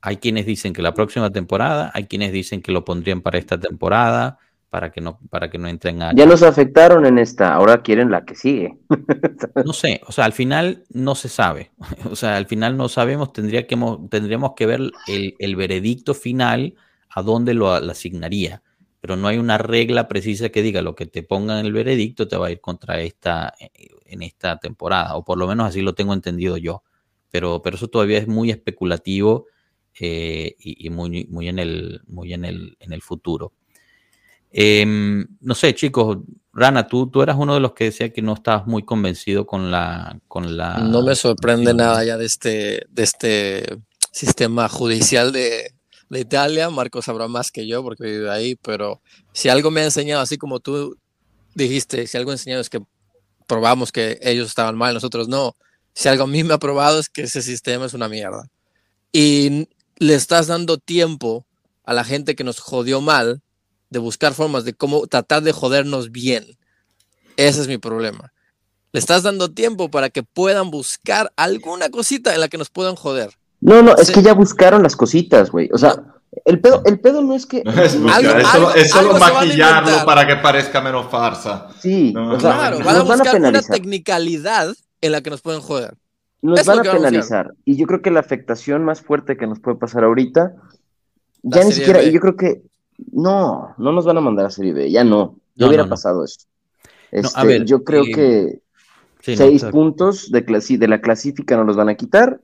Hay 0.00 0.18
quienes 0.18 0.46
dicen 0.46 0.72
que 0.72 0.82
la 0.82 0.94
próxima 0.94 1.30
temporada, 1.30 1.90
hay 1.94 2.04
quienes 2.04 2.32
dicen 2.32 2.60
que 2.60 2.72
lo 2.72 2.84
pondrían 2.84 3.22
para 3.22 3.38
esta 3.38 3.58
temporada, 3.58 4.38
para 4.74 4.90
que 4.90 5.00
no, 5.00 5.20
para 5.30 5.50
que 5.50 5.56
no 5.56 5.68
entren 5.68 6.02
a... 6.02 6.12
Ya 6.14 6.26
nos 6.26 6.42
afectaron 6.42 7.06
en 7.06 7.18
esta, 7.18 7.54
ahora 7.54 7.80
quieren 7.80 8.10
la 8.10 8.24
que 8.24 8.34
sigue. 8.34 8.76
no 9.64 9.72
sé, 9.72 10.00
o 10.08 10.10
sea, 10.10 10.24
al 10.24 10.32
final 10.32 10.82
no 10.90 11.14
se 11.14 11.28
sabe. 11.28 11.70
O 12.10 12.16
sea, 12.16 12.36
al 12.36 12.46
final 12.46 12.76
no 12.76 12.88
sabemos, 12.88 13.32
tendría 13.32 13.68
que, 13.68 13.78
tendríamos 14.10 14.54
que 14.56 14.66
ver 14.66 14.80
el, 15.06 15.56
veredicto 15.56 16.12
final 16.12 16.74
a 17.08 17.22
dónde 17.22 17.54
lo, 17.54 17.72
asignaría. 17.72 18.62
Pero 19.04 19.16
no 19.16 19.28
hay 19.28 19.36
una 19.36 19.58
regla 19.58 20.08
precisa 20.08 20.48
que 20.48 20.62
diga 20.62 20.80
lo 20.80 20.94
que 20.94 21.04
te 21.04 21.22
ponga 21.22 21.60
en 21.60 21.66
el 21.66 21.74
veredicto 21.74 22.26
te 22.26 22.38
va 22.38 22.46
a 22.46 22.50
ir 22.50 22.62
contra 22.62 23.02
esta 23.02 23.52
en 24.06 24.22
esta 24.22 24.56
temporada, 24.56 25.16
o 25.16 25.22
por 25.26 25.36
lo 25.36 25.46
menos 25.46 25.68
así 25.68 25.82
lo 25.82 25.94
tengo 25.94 26.14
entendido 26.14 26.56
yo. 26.56 26.82
Pero, 27.30 27.60
pero 27.60 27.76
eso 27.76 27.88
todavía 27.88 28.16
es 28.16 28.26
muy 28.26 28.50
especulativo 28.50 29.44
eh, 30.00 30.56
y, 30.58 30.88
muy, 30.88 31.26
muy, 31.26 31.48
en 31.48 31.58
el, 31.58 32.00
muy 32.06 32.32
en 32.32 32.46
el, 32.46 32.78
en 32.80 32.94
el 32.94 33.02
futuro. 33.02 33.52
Em, 34.50 35.26
no 35.42 35.54
sé, 35.54 35.74
chicos, 35.74 36.20
Rana, 36.54 36.86
tú, 36.86 37.10
tú 37.10 37.20
eras 37.20 37.36
uno 37.38 37.52
de 37.52 37.60
los 37.60 37.74
que 37.74 37.84
decía 37.84 38.10
que 38.10 38.22
no 38.22 38.32
estabas 38.32 38.66
muy 38.66 38.84
convencido 38.86 39.44
con 39.44 39.70
la... 39.70 40.18
Con 40.28 40.56
la 40.56 40.78
no 40.78 41.02
me 41.02 41.14
sorprende 41.14 41.74
nada 41.74 42.02
ya 42.06 42.16
de 42.16 42.24
este, 42.24 42.86
de 42.88 43.02
este 43.02 43.76
sistema 44.10 44.66
judicial 44.70 45.30
de, 45.30 45.74
de 46.14 46.20
Italia. 46.20 46.70
Marcos 46.70 47.04
sabrá 47.04 47.28
más 47.28 47.50
que 47.50 47.66
yo 47.66 47.82
porque 47.82 48.04
vive 48.04 48.30
ahí, 48.30 48.56
pero 48.56 49.02
si 49.32 49.48
algo 49.48 49.70
me 49.70 49.82
ha 49.82 49.84
enseñado, 49.84 50.22
así 50.22 50.38
como 50.38 50.60
tú 50.60 50.96
dijiste, 51.54 52.06
si 52.06 52.16
algo 52.16 52.30
ha 52.30 52.34
enseñado 52.34 52.60
es 52.60 52.70
que 52.70 52.80
probamos 53.46 53.92
que 53.92 54.18
ellos 54.22 54.48
estaban 54.48 54.76
mal, 54.76 54.94
nosotros 54.94 55.28
no. 55.28 55.56
Si 55.94 56.08
algo 56.08 56.24
a 56.24 56.26
mí 56.26 56.42
me 56.42 56.54
ha 56.54 56.58
probado 56.58 56.98
es 56.98 57.08
que 57.08 57.22
ese 57.22 57.42
sistema 57.42 57.86
es 57.86 57.94
una 57.94 58.08
mierda. 58.08 58.48
Y 59.12 59.68
le 59.98 60.14
estás 60.14 60.46
dando 60.46 60.78
tiempo 60.78 61.46
a 61.84 61.92
la 61.94 62.04
gente 62.04 62.34
que 62.34 62.44
nos 62.44 62.58
jodió 62.58 63.00
mal 63.00 63.42
de 63.90 63.98
buscar 63.98 64.34
formas 64.34 64.64
de 64.64 64.74
cómo 64.74 65.06
tratar 65.06 65.42
de 65.42 65.52
jodernos 65.52 66.10
bien. 66.10 66.58
Ese 67.36 67.60
es 67.60 67.68
mi 67.68 67.78
problema. 67.78 68.32
Le 68.92 69.00
estás 69.00 69.22
dando 69.22 69.52
tiempo 69.52 69.90
para 69.90 70.10
que 70.10 70.22
puedan 70.22 70.70
buscar 70.70 71.32
alguna 71.36 71.90
cosita 71.90 72.34
en 72.34 72.40
la 72.40 72.48
que 72.48 72.58
nos 72.58 72.70
puedan 72.70 72.96
joder. 72.96 73.36
No, 73.64 73.80
no, 73.80 73.96
es 73.96 74.10
que 74.10 74.20
ya 74.20 74.34
buscaron 74.34 74.82
las 74.82 74.94
cositas, 74.94 75.50
güey. 75.50 75.70
O 75.72 75.78
sea, 75.78 76.04
el 76.44 76.60
pedo, 76.60 76.82
el 76.84 77.00
pedo 77.00 77.22
no 77.22 77.34
es 77.34 77.46
que. 77.46 77.62
es, 78.76 78.90
solo, 78.90 79.18
maquillarlo 79.18 80.04
para 80.04 80.26
que 80.26 80.36
parezca 80.36 80.82
menos 80.82 81.10
farsa. 81.10 81.68
Sí, 81.80 82.12
claro, 82.12 82.78
van 82.84 82.96
a 82.96 83.02
buscar 83.02 83.36
una 83.36 83.62
tecnicalidad 83.62 84.74
en 85.00 85.12
la 85.12 85.22
que 85.22 85.30
nos 85.30 85.40
pueden 85.40 85.62
joder. 85.62 85.94
Nos 86.42 86.62
van 86.66 86.80
a 86.80 86.82
penalizar. 86.82 87.54
y 87.64 87.76
yo 87.76 87.86
creo 87.86 88.02
que 88.02 88.10
la 88.10 88.20
afectación 88.20 88.84
más 88.84 89.00
fuerte 89.00 89.38
que 89.38 89.46
nos 89.46 89.60
puede 89.60 89.78
pasar 89.78 90.04
ahorita, 90.04 90.56
ya 91.42 91.64
ni 91.64 91.72
siquiera, 91.72 92.02
y 92.02 92.12
yo 92.12 92.20
creo 92.20 92.36
que 92.36 92.60
no, 93.12 93.74
no 93.78 93.92
nos 93.92 94.04
van 94.04 94.18
a 94.18 94.20
mandar 94.20 94.44
a 94.44 94.50
Serie 94.50 94.74
B, 94.74 94.90
ya 94.90 95.04
no. 95.04 95.38
Ya 95.54 95.68
hubiera 95.68 95.88
pasado 95.88 96.22
eso. 96.22 96.40
Este, 97.10 97.64
yo 97.64 97.82
creo 97.82 98.04
eh, 98.04 98.60
que 99.22 99.36
seis 99.36 99.64
puntos 99.64 100.30
de, 100.30 100.42
de 100.42 100.88
la 100.88 101.00
clasifica 101.00 101.56
no 101.56 101.64
los 101.64 101.76
van 101.76 101.88
a 101.88 101.94
quitar 101.94 102.40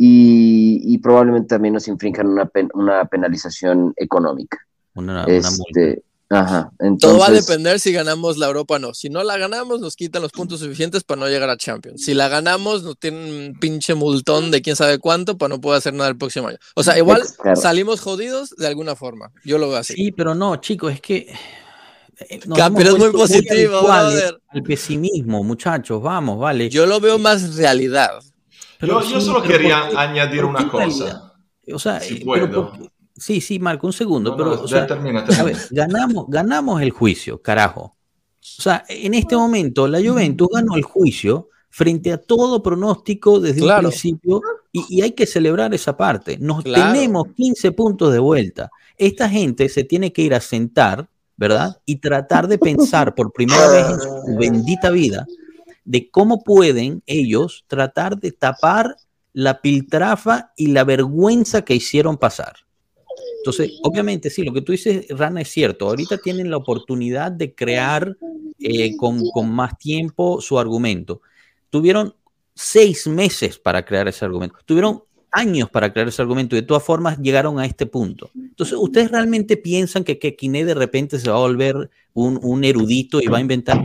y, 0.00 0.96
probablemente 0.98 1.48
también 1.48 1.74
nos 1.74 1.88
infrinjan 1.88 2.28
una, 2.28 2.48
una 2.74 3.04
penalización 3.06 3.92
económica. 3.96 4.58
Una, 4.94 5.24
este, 5.24 6.04
Ajá, 6.30 6.70
Todo 7.00 7.18
va 7.18 7.28
a 7.28 7.30
depender 7.30 7.80
si 7.80 7.90
ganamos 7.90 8.36
la 8.36 8.48
Europa 8.48 8.74
o 8.74 8.78
no. 8.78 8.92
Si 8.92 9.08
no 9.08 9.24
la 9.24 9.38
ganamos, 9.38 9.80
nos 9.80 9.96
quitan 9.96 10.20
los 10.20 10.30
puntos 10.30 10.60
suficientes 10.60 11.02
para 11.02 11.20
no 11.20 11.26
llegar 11.26 11.48
a 11.48 11.56
Champions. 11.56 12.04
Si 12.04 12.12
la 12.12 12.28
ganamos, 12.28 12.82
nos 12.82 12.98
tienen 12.98 13.32
un 13.32 13.54
pinche 13.58 13.94
multón 13.94 14.50
de 14.50 14.60
quién 14.60 14.76
sabe 14.76 14.98
cuánto 14.98 15.38
para 15.38 15.48
no 15.54 15.60
poder 15.60 15.78
hacer 15.78 15.94
nada 15.94 16.10
el 16.10 16.18
próximo 16.18 16.48
año. 16.48 16.58
O 16.74 16.82
sea, 16.82 16.98
igual 16.98 17.22
salimos 17.56 18.00
jodidos 18.00 18.50
de 18.56 18.66
alguna 18.66 18.94
forma. 18.94 19.32
Yo 19.42 19.56
lo 19.56 19.68
veo 19.70 19.78
así. 19.78 19.94
Sí, 19.94 20.12
pero 20.12 20.34
no, 20.34 20.56
chicos, 20.56 20.92
es 20.92 21.00
que. 21.00 21.32
Eh, 22.28 22.40
pero 22.46 22.90
es 22.90 22.98
muy 22.98 23.10
positivo, 23.10 23.88
El 24.52 24.62
pesimismo, 24.62 25.42
muchachos, 25.42 26.02
vamos, 26.02 26.38
vale. 26.38 26.68
Yo 26.68 26.84
lo 26.84 27.00
veo 27.00 27.18
más 27.18 27.56
realidad. 27.56 28.10
Yo, 28.80 29.20
solo 29.20 29.42
quería 29.42 29.88
añadir 29.96 30.44
una 30.44 30.68
cosa. 30.68 31.34
O 31.72 31.78
sea, 31.78 32.00
si 32.00 32.14
eh, 32.14 32.22
puedo. 32.24 32.72
Sí, 33.16 33.40
sí, 33.40 33.58
Marco, 33.58 33.86
un 33.86 33.92
segundo. 33.92 34.36
pero, 34.36 34.52
A 34.54 35.42
ver, 35.42 35.56
ganamos, 35.70 36.26
ganamos 36.28 36.80
el 36.82 36.90
juicio, 36.90 37.42
carajo. 37.42 37.96
O 38.58 38.62
sea, 38.62 38.84
en 38.88 39.14
este 39.14 39.36
momento 39.36 39.88
la 39.88 39.98
Juventus 40.00 40.48
ganó 40.52 40.76
el 40.76 40.82
juicio 40.82 41.48
frente 41.68 42.12
a 42.12 42.18
todo 42.18 42.62
pronóstico 42.62 43.40
desde 43.40 43.62
un 43.62 43.78
principio 43.80 44.40
y, 44.72 45.02
hay 45.02 45.12
que 45.12 45.26
celebrar 45.26 45.74
esa 45.74 45.96
parte. 45.96 46.38
Nos 46.38 46.64
tenemos 46.64 47.26
15 47.34 47.72
puntos 47.72 48.12
de 48.12 48.18
vuelta. 48.18 48.70
Esta 48.96 49.28
gente 49.28 49.68
se 49.68 49.84
tiene 49.84 50.12
que 50.12 50.22
ir 50.22 50.34
a 50.34 50.40
sentar, 50.40 51.08
¿verdad? 51.36 51.80
Y 51.84 51.96
tratar 51.96 52.46
de 52.48 52.58
pensar 52.58 53.14
por 53.14 53.32
primera 53.32 53.68
vez 53.68 53.86
en 53.86 54.00
su 54.00 54.38
bendita 54.38 54.90
vida 54.90 55.26
de 55.88 56.10
cómo 56.10 56.44
pueden 56.44 57.02
ellos 57.06 57.64
tratar 57.66 58.18
de 58.18 58.30
tapar 58.30 58.96
la 59.32 59.62
piltrafa 59.62 60.52
y 60.54 60.66
la 60.66 60.84
vergüenza 60.84 61.62
que 61.64 61.74
hicieron 61.74 62.18
pasar. 62.18 62.56
Entonces, 63.38 63.72
obviamente, 63.82 64.28
sí, 64.28 64.44
lo 64.44 64.52
que 64.52 64.60
tú 64.60 64.72
dices, 64.72 65.06
Rana, 65.08 65.40
es 65.40 65.48
cierto. 65.48 65.86
Ahorita 65.86 66.18
tienen 66.18 66.50
la 66.50 66.58
oportunidad 66.58 67.32
de 67.32 67.54
crear 67.54 68.14
eh, 68.58 68.96
con, 68.98 69.22
más 69.50 69.78
tiempo 69.78 70.42
su 70.42 70.58
argumento. 70.58 71.22
Tuvieron 71.70 72.14
seis 72.54 73.06
meses 73.06 73.58
para 73.58 73.82
crear 73.86 74.08
ese 74.08 74.26
argumento. 74.26 74.56
Tuvieron 74.66 75.04
años 75.32 75.70
para 75.70 75.92
crear 75.92 76.08
ese 76.08 76.22
argumento 76.22 76.56
y 76.56 76.60
de 76.60 76.66
todas 76.66 76.82
formas 76.82 77.18
llegaron 77.18 77.58
a 77.58 77.66
este 77.66 77.86
punto. 77.86 78.30
Entonces, 78.34 78.76
¿ustedes 78.78 79.10
realmente 79.10 79.56
piensan 79.56 80.04
que, 80.04 80.18
que 80.18 80.36
de 80.48 80.74
repente 80.74 81.18
se 81.18 81.30
va 81.30 81.36
a 81.36 81.40
volver 81.40 81.90
un, 82.14 82.38
un 82.42 82.64
erudito 82.64 83.20
y 83.20 83.26
va 83.26 83.38
a 83.38 83.42
inventar? 83.42 83.84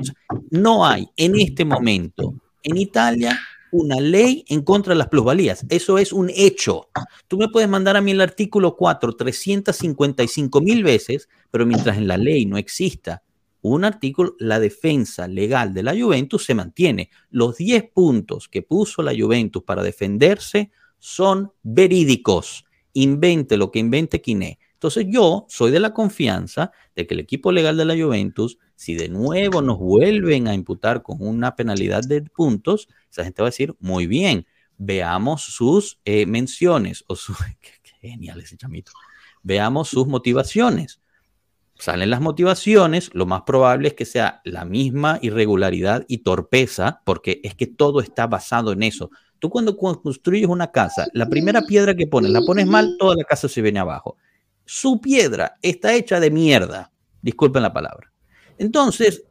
No 0.49 0.85
hay 0.85 1.07
en 1.17 1.39
este 1.39 1.65
momento 1.65 2.33
en 2.63 2.77
Italia 2.77 3.39
una 3.71 3.99
ley 3.99 4.45
en 4.49 4.61
contra 4.61 4.93
de 4.93 4.99
las 4.99 5.09
plusvalías. 5.09 5.65
Eso 5.67 5.97
es 5.97 6.13
un 6.13 6.29
hecho. 6.35 6.89
Tú 7.27 7.37
me 7.37 7.49
puedes 7.49 7.67
mandar 7.67 7.97
a 7.97 8.01
mí 8.01 8.11
el 8.11 8.21
artículo 8.21 8.75
4 8.75 9.15
355 9.15 10.61
mil 10.61 10.83
veces, 10.83 11.27
pero 11.49 11.65
mientras 11.65 11.97
en 11.97 12.07
la 12.07 12.17
ley 12.17 12.45
no 12.45 12.57
exista 12.57 13.23
un 13.63 13.85
artículo, 13.85 14.35
la 14.39 14.59
defensa 14.59 15.27
legal 15.27 15.73
de 15.73 15.83
la 15.83 15.95
Juventus 15.97 16.45
se 16.45 16.53
mantiene. 16.53 17.09
Los 17.31 17.55
10 17.57 17.91
puntos 17.93 18.49
que 18.49 18.61
puso 18.61 19.01
la 19.01 19.13
Juventus 19.17 19.63
para 19.63 19.81
defenderse 19.81 20.69
son 21.03 21.51
verídicos. 21.63 22.63
Invente 22.93 23.57
lo 23.57 23.71
que 23.71 23.79
invente 23.79 24.21
Quiné. 24.21 24.57
Entonces 24.73 25.05
yo 25.09 25.45
soy 25.49 25.71
de 25.71 25.81
la 25.81 25.93
confianza 25.93 26.71
de 26.95 27.05
que 27.05 27.13
el 27.13 27.19
equipo 27.19 27.51
legal 27.51 27.75
de 27.75 27.83
la 27.83 27.95
Juventus 27.95 28.57
si 28.75 28.95
de 28.95 29.09
nuevo 29.09 29.61
nos 29.61 29.77
vuelven 29.77 30.47
a 30.47 30.53
imputar 30.53 31.03
con 31.03 31.17
una 31.21 31.55
penalidad 31.55 32.03
de 32.03 32.21
puntos, 32.21 32.87
esa 33.11 33.23
gente 33.23 33.41
va 33.41 33.47
a 33.47 33.51
decir, 33.51 33.75
muy 33.79 34.07
bien, 34.07 34.45
veamos 34.77 35.43
sus 35.43 35.99
eh, 36.05 36.25
menciones 36.25 37.03
o 37.07 37.15
su... 37.15 37.33
Qué, 37.61 37.71
genial 38.01 38.39
ese 38.39 38.57
chamito. 38.57 38.91
Veamos 39.41 39.89
sus 39.89 40.07
motivaciones. 40.07 40.99
Salen 41.75 42.09
las 42.09 42.21
motivaciones, 42.21 43.09
lo 43.13 43.25
más 43.25 43.41
probable 43.43 43.89
es 43.89 43.93
que 43.93 44.05
sea 44.05 44.41
la 44.45 44.63
misma 44.63 45.19
irregularidad 45.21 46.05
y 46.07 46.19
torpeza, 46.19 47.01
porque 47.05 47.41
es 47.43 47.55
que 47.55 47.67
todo 47.67 47.99
está 47.99 48.27
basado 48.27 48.71
en 48.71 48.83
eso. 48.83 49.09
Tú 49.43 49.49
cuando 49.49 49.75
construyes 49.75 50.47
una 50.47 50.71
casa, 50.71 51.05
la 51.11 51.27
primera 51.27 51.63
piedra 51.63 51.93
que 51.93 52.07
pones, 52.07 52.31
la 52.31 52.39
pones 52.43 52.65
mal, 52.65 52.95
toda 52.97 53.17
la 53.17 53.25
casa 53.25 53.49
se 53.49 53.61
viene 53.61 53.77
abajo. 53.77 54.15
Su 54.63 55.01
piedra 55.01 55.57
está 55.61 55.93
hecha 55.93 56.21
de 56.21 56.31
mierda, 56.31 56.93
disculpen 57.21 57.61
la 57.61 57.73
palabra. 57.73 58.09
Entonces, 58.57 59.25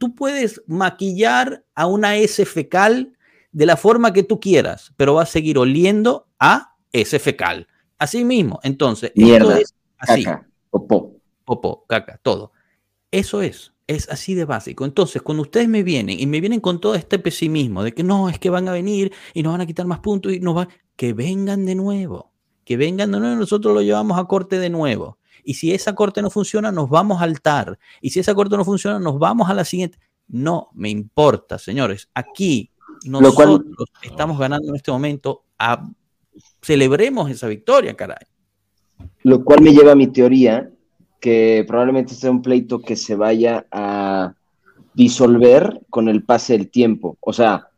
tú 0.00 0.16
puedes 0.16 0.60
maquillar 0.66 1.64
a 1.76 1.86
una 1.86 2.16
S 2.16 2.44
fecal 2.44 3.16
de 3.52 3.66
la 3.66 3.76
forma 3.76 4.12
que 4.12 4.24
tú 4.24 4.40
quieras, 4.40 4.92
pero 4.96 5.14
va 5.14 5.22
a 5.22 5.26
seguir 5.26 5.58
oliendo 5.58 6.26
a 6.40 6.74
S 6.90 7.16
fecal. 7.20 7.68
Así 7.98 8.24
mismo. 8.24 8.58
Entonces, 8.64 9.12
Mierda, 9.14 9.60
es 9.60 9.76
así. 9.96 10.24
Caca, 10.24 10.48
popó. 10.70 11.14
Popó, 11.44 11.86
caca, 11.86 12.18
todo. 12.20 12.50
Eso 13.12 13.42
es, 13.42 13.71
es 13.86 14.08
así 14.08 14.34
de 14.34 14.44
básico. 14.44 14.84
Entonces, 14.84 15.22
cuando 15.22 15.42
ustedes 15.42 15.68
me 15.68 15.82
vienen 15.82 16.18
y 16.18 16.26
me 16.26 16.40
vienen 16.40 16.60
con 16.60 16.80
todo 16.80 16.94
este 16.94 17.18
pesimismo 17.18 17.82
de 17.82 17.92
que 17.92 18.02
no, 18.02 18.28
es 18.28 18.38
que 18.38 18.50
van 18.50 18.68
a 18.68 18.72
venir 18.72 19.12
y 19.34 19.42
nos 19.42 19.52
van 19.52 19.60
a 19.60 19.66
quitar 19.66 19.86
más 19.86 20.00
puntos 20.00 20.32
y 20.32 20.40
nos 20.40 20.54
van, 20.54 20.68
que 20.96 21.12
vengan 21.12 21.64
de 21.64 21.74
nuevo, 21.74 22.32
que 22.64 22.76
vengan 22.76 23.12
de 23.12 23.20
nuevo, 23.20 23.36
nosotros 23.36 23.74
lo 23.74 23.82
llevamos 23.82 24.18
a 24.18 24.24
corte 24.24 24.58
de 24.58 24.70
nuevo. 24.70 25.18
Y 25.44 25.54
si 25.54 25.72
esa 25.72 25.94
corte 25.94 26.22
no 26.22 26.30
funciona, 26.30 26.70
nos 26.70 26.88
vamos 26.88 27.20
al 27.20 27.30
altar. 27.30 27.78
Y 28.00 28.10
si 28.10 28.20
esa 28.20 28.34
corte 28.34 28.56
no 28.56 28.64
funciona, 28.64 28.98
nos 28.98 29.18
vamos 29.18 29.50
a 29.50 29.54
la 29.54 29.64
siguiente. 29.64 29.98
No 30.28 30.70
me 30.74 30.88
importa, 30.88 31.58
señores. 31.58 32.08
Aquí 32.14 32.70
nosotros 33.04 33.62
estamos 34.02 34.38
ganando 34.38 34.68
en 34.68 34.76
este 34.76 34.92
momento. 34.92 35.44
celebremos 36.60 37.30
esa 37.30 37.48
victoria, 37.48 37.94
caray. 37.94 38.26
Lo 39.24 39.44
cual 39.44 39.62
me 39.62 39.72
lleva 39.72 39.92
a 39.92 39.96
mi 39.96 40.06
teoría 40.06 40.70
que 41.22 41.64
probablemente 41.68 42.14
sea 42.14 42.32
un 42.32 42.42
pleito 42.42 42.82
que 42.82 42.96
se 42.96 43.14
vaya 43.14 43.64
a 43.70 44.34
disolver 44.92 45.80
con 45.88 46.08
el 46.08 46.24
pase 46.24 46.54
del 46.54 46.68
tiempo. 46.68 47.16
O 47.20 47.32
sea, 47.32 47.68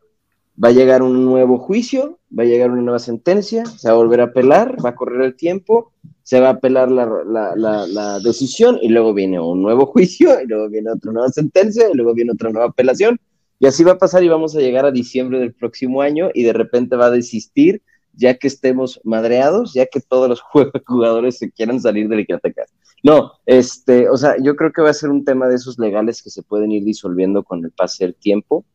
va 0.61 0.69
a 0.69 0.71
llegar 0.71 1.03
un 1.03 1.23
nuevo 1.23 1.59
juicio, 1.59 2.17
va 2.37 2.41
a 2.41 2.47
llegar 2.47 2.71
una 2.71 2.81
nueva 2.81 2.97
sentencia, 2.97 3.63
se 3.67 3.87
va 3.87 3.93
a 3.93 3.97
volver 3.97 4.21
a 4.21 4.25
apelar, 4.25 4.83
va 4.83 4.89
a 4.89 4.95
correr 4.95 5.21
el 5.21 5.35
tiempo, 5.35 5.91
se 6.23 6.39
va 6.39 6.47
a 6.47 6.51
apelar 6.53 6.89
la, 6.89 8.19
decisión 8.23 8.79
y 8.81 8.89
luego 8.89 9.13
viene 9.13 9.39
un 9.39 9.61
nuevo 9.61 9.85
juicio 9.93 10.41
y 10.41 10.47
luego 10.47 10.67
viene 10.67 10.89
otra 10.89 11.11
nueva 11.11 11.29
sentencia 11.29 11.87
y 11.87 11.93
luego 11.93 12.15
viene 12.15 12.31
otra 12.31 12.49
nueva 12.49 12.69
apelación. 12.69 13.19
Y 13.59 13.67
así 13.67 13.83
va 13.83 13.91
a 13.91 13.99
pasar 13.99 14.23
y 14.23 14.27
vamos 14.27 14.55
a 14.55 14.59
llegar 14.59 14.87
a 14.87 14.91
diciembre 14.91 15.37
del 15.37 15.53
próximo 15.53 16.01
año 16.01 16.31
y 16.33 16.41
de 16.41 16.53
repente 16.53 16.95
va 16.95 17.05
a 17.05 17.11
desistir 17.11 17.83
ya 18.17 18.33
que 18.37 18.47
estemos 18.47 18.99
madreados, 19.03 19.73
ya 19.75 19.85
que 19.85 20.01
todos 20.01 20.29
los 20.29 20.41
jugadores 20.87 21.37
se 21.37 21.51
quieran 21.51 21.79
salir 21.79 22.09
del 22.09 22.21
Icatecas. 22.21 22.73
No, 23.03 23.33
este, 23.45 24.09
o 24.09 24.17
sea, 24.17 24.35
yo 24.41 24.55
creo 24.55 24.71
que 24.71 24.81
va 24.81 24.89
a 24.89 24.93
ser 24.93 25.09
un 25.09 25.23
tema 25.23 25.47
de 25.47 25.55
esos 25.55 25.77
legales 25.77 26.23
que 26.23 26.29
se 26.29 26.41
pueden 26.41 26.71
ir 26.71 26.83
disolviendo 26.83 27.43
con 27.43 27.63
el 27.63 27.71
pase 27.71 28.05
del 28.05 28.15
tiempo 28.15 28.65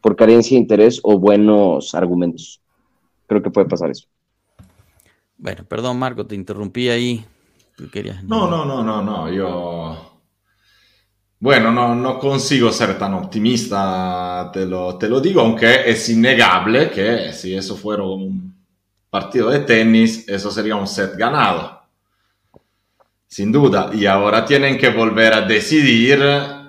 por 0.00 0.16
carencia 0.16 0.56
de 0.56 0.62
interés 0.62 1.00
o 1.02 1.18
buenos 1.18 1.94
argumentos. 1.94 2.60
Creo 3.26 3.42
que 3.42 3.50
puede 3.50 3.68
pasar 3.68 3.90
eso. 3.90 4.06
Bueno, 5.36 5.64
perdón 5.64 5.98
Marco, 5.98 6.26
te 6.26 6.34
interrumpí 6.34 6.88
ahí. 6.88 7.24
Querías... 7.92 8.24
No, 8.24 8.48
no, 8.48 8.64
no, 8.64 8.82
no, 8.82 9.02
no, 9.02 9.30
yo... 9.30 10.20
Bueno, 11.38 11.70
no, 11.70 11.94
no 11.94 12.18
consigo 12.18 12.72
ser 12.72 12.98
tan 12.98 13.12
optimista, 13.12 14.50
te 14.52 14.64
lo, 14.64 14.96
te 14.96 15.06
lo 15.06 15.20
digo, 15.20 15.42
aunque 15.42 15.88
es 15.90 16.08
innegable 16.08 16.90
que 16.90 17.32
si 17.34 17.54
eso 17.54 17.76
fuera 17.76 18.02
un 18.02 18.56
partido 19.10 19.50
de 19.50 19.60
tenis, 19.60 20.26
eso 20.28 20.50
sería 20.50 20.76
un 20.76 20.86
set 20.86 21.14
ganado. 21.16 21.75
Sin 23.28 23.52
duda. 23.52 23.90
Y 23.92 24.06
ahora 24.06 24.44
tienen 24.44 24.78
que 24.78 24.90
volver 24.90 25.34
a 25.34 25.40
decidir 25.42 26.20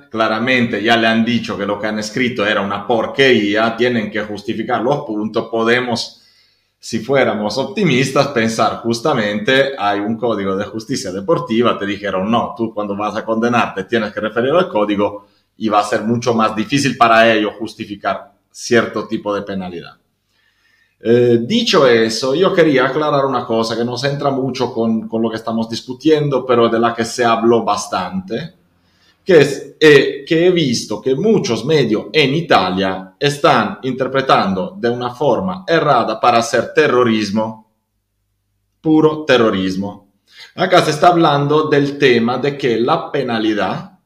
claramente 0.09 0.81
ya 0.81 0.97
le 0.97 1.07
han 1.07 1.25
dicho 1.25 1.57
que 1.57 1.65
lo 1.65 1.79
que 1.79 1.87
han 1.87 1.99
escrito 1.99 2.45
era 2.45 2.61
una 2.61 2.85
porquería, 2.87 3.75
tienen 3.75 4.09
que 4.11 4.21
justificar 4.21 4.81
los 4.81 5.05
puntos, 5.05 5.47
podemos, 5.49 6.23
si 6.79 6.99
fuéramos 6.99 7.57
optimistas, 7.57 8.29
pensar 8.29 8.77
justamente 8.77 9.73
hay 9.77 9.99
un 9.99 10.17
código 10.17 10.55
de 10.55 10.65
justicia 10.65 11.11
deportiva, 11.11 11.77
te 11.77 11.85
dijeron 11.85 12.29
no, 12.29 12.53
tú 12.55 12.73
cuando 12.73 12.95
vas 12.95 13.15
a 13.15 13.25
condenarte 13.25 13.83
tienes 13.83 14.13
que 14.13 14.19
referir 14.19 14.51
al 14.51 14.69
código 14.69 15.27
y 15.57 15.69
va 15.69 15.79
a 15.79 15.83
ser 15.83 16.03
mucho 16.03 16.33
más 16.33 16.55
difícil 16.55 16.97
para 16.97 17.31
ellos 17.31 17.53
justificar 17.57 18.33
cierto 18.51 19.07
tipo 19.07 19.33
de 19.33 19.41
penalidad. 19.41 19.97
Eh, 20.99 21.39
dicho 21.41 21.87
eso, 21.87 22.33
yo 22.33 22.53
quería 22.53 22.87
aclarar 22.87 23.25
una 23.25 23.45
cosa 23.45 23.77
que 23.77 23.85
nos 23.85 24.03
entra 24.03 24.31
mucho 24.31 24.73
con, 24.73 25.07
con 25.07 25.21
lo 25.21 25.29
que 25.29 25.35
estamos 25.35 25.69
discutiendo, 25.69 26.45
pero 26.45 26.69
de 26.69 26.79
la 26.79 26.93
que 26.93 27.05
se 27.05 27.23
habló 27.23 27.63
bastante 27.63 28.57
que, 29.27 29.41
es, 29.41 29.75
eh, 29.77 30.23
que 30.25 30.47
he 30.47 30.51
visto 30.51 31.01
que 31.01 31.13
muchos 31.13 31.65
medios 31.65 32.05
en 32.13 32.33
Italia 32.33 33.13
están 33.19 33.79
interpretando 33.83 34.77
de 34.79 34.89
una 34.89 35.13
forma 35.13 35.65
errada 35.67 36.17
para 36.17 36.37
hacer 36.37 36.73
terrorismo, 36.73 37.69
puro 38.79 39.25
terrorismo. 39.25 40.13
Acá 40.55 40.81
se 40.81 40.91
está 40.91 41.09
hablando 41.09 41.67
del 41.67 41.97
tema 41.97 42.37
de 42.37 42.57
que 42.57 42.79
la 42.79 43.11
penalidad 43.11 43.99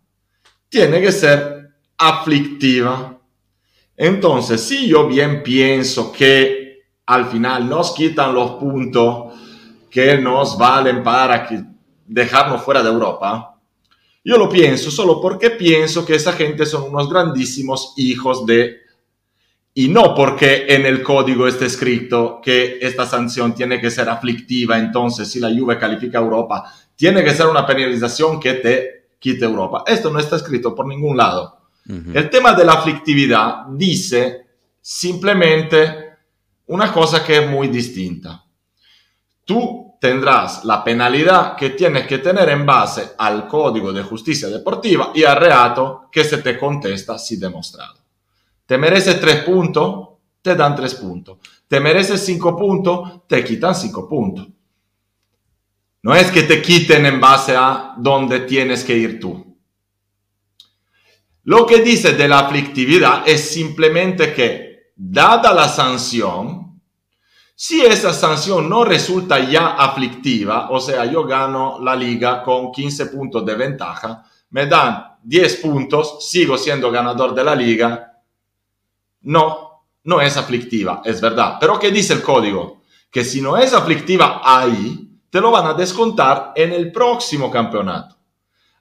tiene 0.67 0.99
que 0.99 1.11
ser 1.11 1.69
aflictiva. 1.99 3.15
Entonces, 3.95 4.59
si 4.59 4.87
yo 4.87 5.07
bien 5.07 5.43
pienso 5.43 6.11
que 6.11 6.60
al 7.05 7.25
final 7.25 7.67
nos 7.67 7.93
quitan 7.93 8.33
los 8.33 8.51
puntos 8.51 9.33
que 9.89 10.17
nos 10.17 10.57
valen 10.57 11.03
para 11.03 11.47
dejarnos 12.05 12.61
fuera 12.61 12.81
de 12.81 12.89
Europa, 12.89 13.51
yo 14.23 14.37
lo 14.37 14.49
pienso 14.49 14.91
solo 14.91 15.19
porque 15.19 15.49
pienso 15.49 16.05
que 16.05 16.15
esa 16.15 16.33
gente 16.33 16.65
son 16.65 16.83
unos 16.93 17.09
grandísimos 17.09 17.93
hijos 17.97 18.45
de... 18.45 18.81
Y 19.73 19.87
no 19.87 20.13
porque 20.13 20.65
en 20.67 20.85
el 20.85 21.01
código 21.01 21.47
esté 21.47 21.65
escrito 21.65 22.39
que 22.43 22.77
esta 22.81 23.05
sanción 23.05 23.55
tiene 23.55 23.79
que 23.79 23.89
ser 23.89 24.09
aflictiva, 24.09 24.77
entonces 24.77 25.31
si 25.31 25.39
la 25.39 25.49
Juve 25.49 25.79
califica 25.79 26.19
a 26.19 26.21
Europa, 26.21 26.73
tiene 26.95 27.23
que 27.23 27.33
ser 27.33 27.47
una 27.47 27.65
penalización 27.65 28.39
que 28.39 28.55
te 28.55 29.11
quite 29.17 29.45
Europa. 29.45 29.85
Esto 29.87 30.11
no 30.11 30.19
está 30.19 30.35
escrito 30.35 30.75
por 30.75 30.87
ningún 30.87 31.15
lado. 31.15 31.57
El 31.87 32.29
tema 32.29 32.53
de 32.53 32.65
la 32.65 32.73
aflictividad 32.73 33.65
dice 33.69 34.45
simplemente 34.79 36.10
una 36.71 36.91
cosa 36.91 37.23
que 37.23 37.37
es 37.37 37.49
muy 37.49 37.67
distinta. 37.67 38.45
Tú 39.43 39.97
tendrás 39.99 40.63
la 40.63 40.81
penalidad 40.83 41.55
que 41.55 41.71
tienes 41.71 42.07
que 42.07 42.19
tener 42.19 42.47
en 42.47 42.65
base 42.65 43.11
al 43.17 43.45
Código 43.45 43.91
de 43.91 44.03
Justicia 44.03 44.47
Deportiva 44.47 45.11
y 45.13 45.23
al 45.23 45.35
reato 45.35 46.07
que 46.09 46.23
se 46.23 46.37
te 46.37 46.57
contesta 46.57 47.19
si 47.19 47.35
demostrado. 47.37 47.99
¿Te 48.65 48.77
mereces 48.77 49.19
tres 49.19 49.43
puntos? 49.43 50.09
Te 50.41 50.55
dan 50.55 50.73
tres 50.73 50.95
puntos. 50.95 51.39
¿Te 51.67 51.81
mereces 51.81 52.23
cinco 52.25 52.55
puntos? 52.55 53.27
Te 53.27 53.43
quitan 53.43 53.75
cinco 53.75 54.07
puntos. 54.07 54.47
No 56.03 56.15
es 56.15 56.31
que 56.31 56.43
te 56.43 56.61
quiten 56.61 57.05
en 57.05 57.19
base 57.19 57.53
a 57.55 57.95
dónde 57.97 58.39
tienes 58.39 58.85
que 58.85 58.97
ir 58.97 59.19
tú. 59.19 59.57
Lo 61.43 61.65
que 61.65 61.81
dice 61.81 62.13
de 62.13 62.29
la 62.29 62.39
aflictividad 62.39 63.27
es 63.27 63.41
simplemente 63.41 64.33
que, 64.33 64.70
dada 65.03 65.51
la 65.51 65.67
sanción, 65.67 66.79
si 67.55 67.81
esa 67.81 68.13
sanción 68.13 68.69
no 68.69 68.83
resulta 68.83 69.39
ya 69.39 69.69
aflictiva, 69.69 70.69
o 70.69 70.79
sea, 70.79 71.05
yo 71.05 71.25
gano 71.25 71.79
la 71.81 71.95
liga 71.95 72.43
con 72.43 72.71
15 72.71 73.07
puntos 73.07 73.43
de 73.43 73.55
ventaja, 73.55 74.23
me 74.51 74.67
dan 74.67 75.17
10 75.23 75.55
puntos, 75.57 76.29
sigo 76.29 76.55
siendo 76.55 76.91
ganador 76.91 77.33
de 77.33 77.43
la 77.43 77.55
liga, 77.55 78.21
no, 79.21 79.85
no 80.03 80.21
es 80.21 80.37
aflictiva, 80.37 81.01
es 81.03 81.19
verdad. 81.19 81.57
Pero 81.59 81.79
¿qué 81.79 81.89
dice 81.89 82.13
el 82.13 82.21
código? 82.21 82.81
Que 83.09 83.23
si 83.23 83.41
no 83.41 83.57
es 83.57 83.73
aflictiva 83.73 84.41
ahí, 84.43 85.19
te 85.31 85.41
lo 85.41 85.49
van 85.49 85.65
a 85.65 85.73
descontar 85.73 86.53
en 86.55 86.73
el 86.73 86.91
próximo 86.91 87.49
campeonato. 87.49 88.17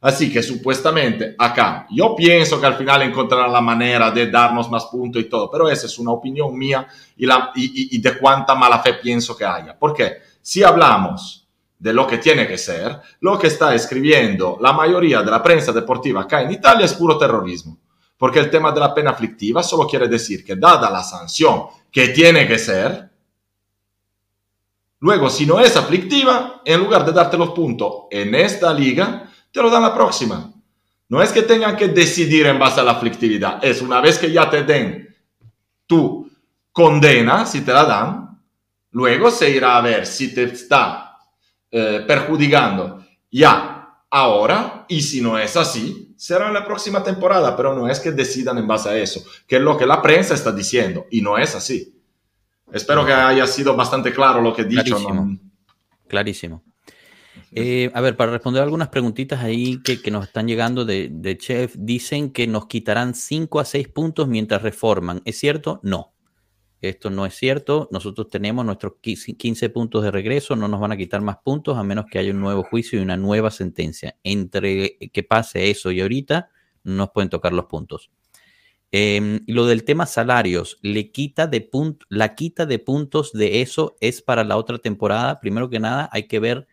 Así 0.03 0.33
que 0.33 0.43
supuestamente 0.43 1.35
acá, 1.39 1.87
yo 1.91 2.17
pienso 2.17 2.59
que 2.59 2.67
al 2.67 2.77
final 2.77 3.03
encontrarán 3.03 3.53
la 3.53 3.61
manera 3.61 4.11
de 4.11 4.31
darnos 4.31 4.71
más 4.71 4.87
puntos 4.87 5.21
y 5.21 5.27
todo, 5.27 5.51
pero 5.51 5.69
esa 5.69 5.87
es 5.87 5.99
una 5.99 6.13
opinión 6.13 6.57
mía 6.57 6.87
y, 7.17 7.27
la, 7.27 7.53
y, 7.55 7.97
y 7.97 8.01
de 8.01 8.17
cuánta 8.17 8.55
mala 8.55 8.79
fe 8.79 8.95
pienso 8.95 9.37
que 9.37 9.45
haya. 9.45 9.79
Porque 9.79 10.17
si 10.41 10.63
hablamos 10.63 11.47
de 11.79 11.93
lo 11.93 12.07
que 12.07 12.19
tiene 12.19 12.47
que 12.47 12.59
ser, 12.59 12.99
lo 13.21 13.39
que 13.39 13.49
está 13.49 13.75
escribiendo 13.75 14.59
la 14.61 14.73
mayoría 14.73 15.23
de 15.23 15.31
la 15.31 15.43
prensa 15.43 15.73
deportiva 15.73 16.23
acá 16.23 16.43
en 16.43 16.53
Italia 16.53 16.85
es 16.85 16.95
puro 16.95 17.19
terrorismo. 17.19 17.79
Porque 18.17 18.39
el 18.39 18.51
tema 18.51 18.71
de 18.71 18.81
la 18.81 18.95
pena 18.95 19.13
aflictiva 19.13 19.63
solo 19.63 19.87
quiere 19.87 20.07
decir 20.07 20.45
que 20.45 20.57
dada 20.57 20.91
la 20.91 21.03
sanción 21.03 21.65
que 21.91 22.09
tiene 22.09 22.47
que 22.47 22.59
ser, 22.59 23.11
luego 25.01 25.31
si 25.31 25.47
no 25.47 25.59
es 25.59 25.75
aflictiva, 25.75 26.61
en 26.65 26.81
lugar 26.81 27.05
de 27.07 27.13
darte 27.13 27.39
los 27.39 27.51
puntos 27.51 28.05
en 28.11 28.35
esta 28.35 28.75
liga, 28.75 29.30
te 29.53 29.63
lo 29.63 29.71
dan 29.71 29.83
la 29.83 29.95
próxima. 29.95 30.53
No 31.09 31.23
es 31.23 31.33
que 31.33 31.43
tengan 31.43 31.77
que 31.77 31.89
decidir 31.89 32.47
en 32.47 32.59
base 32.59 32.81
a 32.81 32.85
la 32.85 32.93
aflictividad, 32.93 33.65
es 33.65 33.83
una 33.83 34.01
vez 34.01 34.19
que 34.19 34.31
ya 34.31 34.49
te 34.49 34.63
den 34.63 35.09
tu 35.87 36.31
condena, 36.71 37.45
si 37.47 37.63
te 37.63 37.73
la 37.73 37.85
dan, 37.85 38.41
luego 38.93 39.31
se 39.31 39.51
irá 39.51 39.77
a 39.77 39.81
ver 39.81 40.07
si 40.07 40.33
te 40.33 40.45
está 40.45 41.17
eh, 41.71 42.05
perjudicando 42.07 43.05
ya 43.31 44.05
ahora 44.09 44.87
y 44.89 45.03
si 45.03 45.21
no 45.21 45.39
es 45.39 45.57
así, 45.57 46.15
será 46.17 46.49
en 46.49 46.55
la 46.55 46.65
próxima 46.65 47.03
temporada, 47.03 47.57
pero 47.57 47.75
no 47.75 47.89
es 47.89 47.99
que 47.99 48.13
decidan 48.13 48.59
en 48.59 48.67
base 48.67 48.89
a 48.89 48.97
eso, 48.97 49.25
que 49.47 49.57
es 49.57 49.63
lo 49.63 49.77
que 49.77 49.87
la 49.87 50.01
prensa 50.01 50.35
está 50.35 50.53
diciendo 50.53 51.07
y 51.11 51.23
no 51.23 51.39
es 51.39 51.55
así. 51.55 52.01
Espero 52.73 53.05
que 53.05 53.13
haya 53.13 53.47
sido 53.47 53.75
bastante 53.75 54.13
claro 54.13 54.41
lo 54.41 54.55
que 54.55 54.63
he 54.63 54.65
dicho. 54.65 54.97
Clarísimo. 54.97 55.39
Clarísimo. 56.07 56.63
Eh, 57.53 57.91
a 57.95 58.01
ver, 58.01 58.17
para 58.17 58.33
responder 58.33 58.63
algunas 58.63 58.89
preguntitas 58.89 59.43
ahí 59.43 59.81
que, 59.83 60.11
nos 60.11 60.27
están 60.27 60.47
llegando 60.47 60.85
de, 60.85 61.37
Chef, 61.39 61.75
dicen 61.77 62.33
que 62.33 62.47
nos 62.47 62.67
quitarán 62.67 63.15
5 63.15 63.61
a 63.61 63.65
6 63.65 63.89
puntos 63.89 64.29
mientras 64.29 64.63
reforman. 64.63 65.23
¿Es 65.25 65.39
cierto? 65.39 65.81
No. 65.83 66.15
Esto 66.81 67.11
no 67.11 67.27
es 67.27 67.35
cierto. 67.35 67.89
Nosotros 67.93 68.29
tenemos 68.29 68.65
nuestros 68.65 68.95
15 69.03 69.69
puntos 69.69 70.03
de 70.03 70.11
regreso, 70.11 70.57
no 70.57 70.67
nos 70.67 70.81
van 70.81 70.93
a 70.93 70.97
quitar 70.97 71.21
más 71.21 71.37
puntos 71.45 71.77
a 71.77 71.83
menos 71.83 72.07
que 72.11 72.19
haya 72.19 72.33
un 72.33 72.41
nuevo 72.41 72.63
juicio 72.63 72.99
y 72.99 73.03
una 73.03 73.17
nueva 73.17 73.51
sentencia. 73.51 74.17
Entre 74.25 74.97
que 75.13 75.23
pase 75.23 75.71
eso 75.71 75.91
y 75.91 76.01
ahorita, 76.01 76.51
no 76.85 76.95
nos 76.95 77.11
pueden 77.11 77.29
tocar 77.29 77.53
los 77.53 77.67
puntos. 77.67 78.11
Y 78.93 79.53
lo 79.53 79.67
del 79.67 79.85
tema 79.85 80.07
salarios, 80.07 80.79
le 80.83 81.13
quita 81.13 81.47
de 81.47 81.71
la 82.09 82.35
quita 82.35 82.67
de 82.67 82.79
puntos 82.79 83.33
de 83.33 83.61
eso 83.61 83.97
es 84.01 84.21
para 84.23 84.43
la 84.43 84.57
otra 84.57 84.79
temporada. 84.79 85.39
Primero 85.39 85.71
que 85.71 85.79
nada, 85.79 86.09
hay 86.13 86.27
que 86.27 86.41
ver 86.41 86.67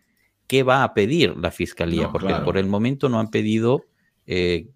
qué 0.47 0.63
va 0.63 0.83
a 0.83 0.93
pedir 0.93 1.35
la 1.37 1.51
fiscalía, 1.51 2.09
porque 2.11 2.33
por 2.43 2.57
el 2.57 2.67
momento 2.67 3.09
no 3.09 3.19
han 3.19 3.29
pedido 3.29 3.83
eh, 4.25 4.69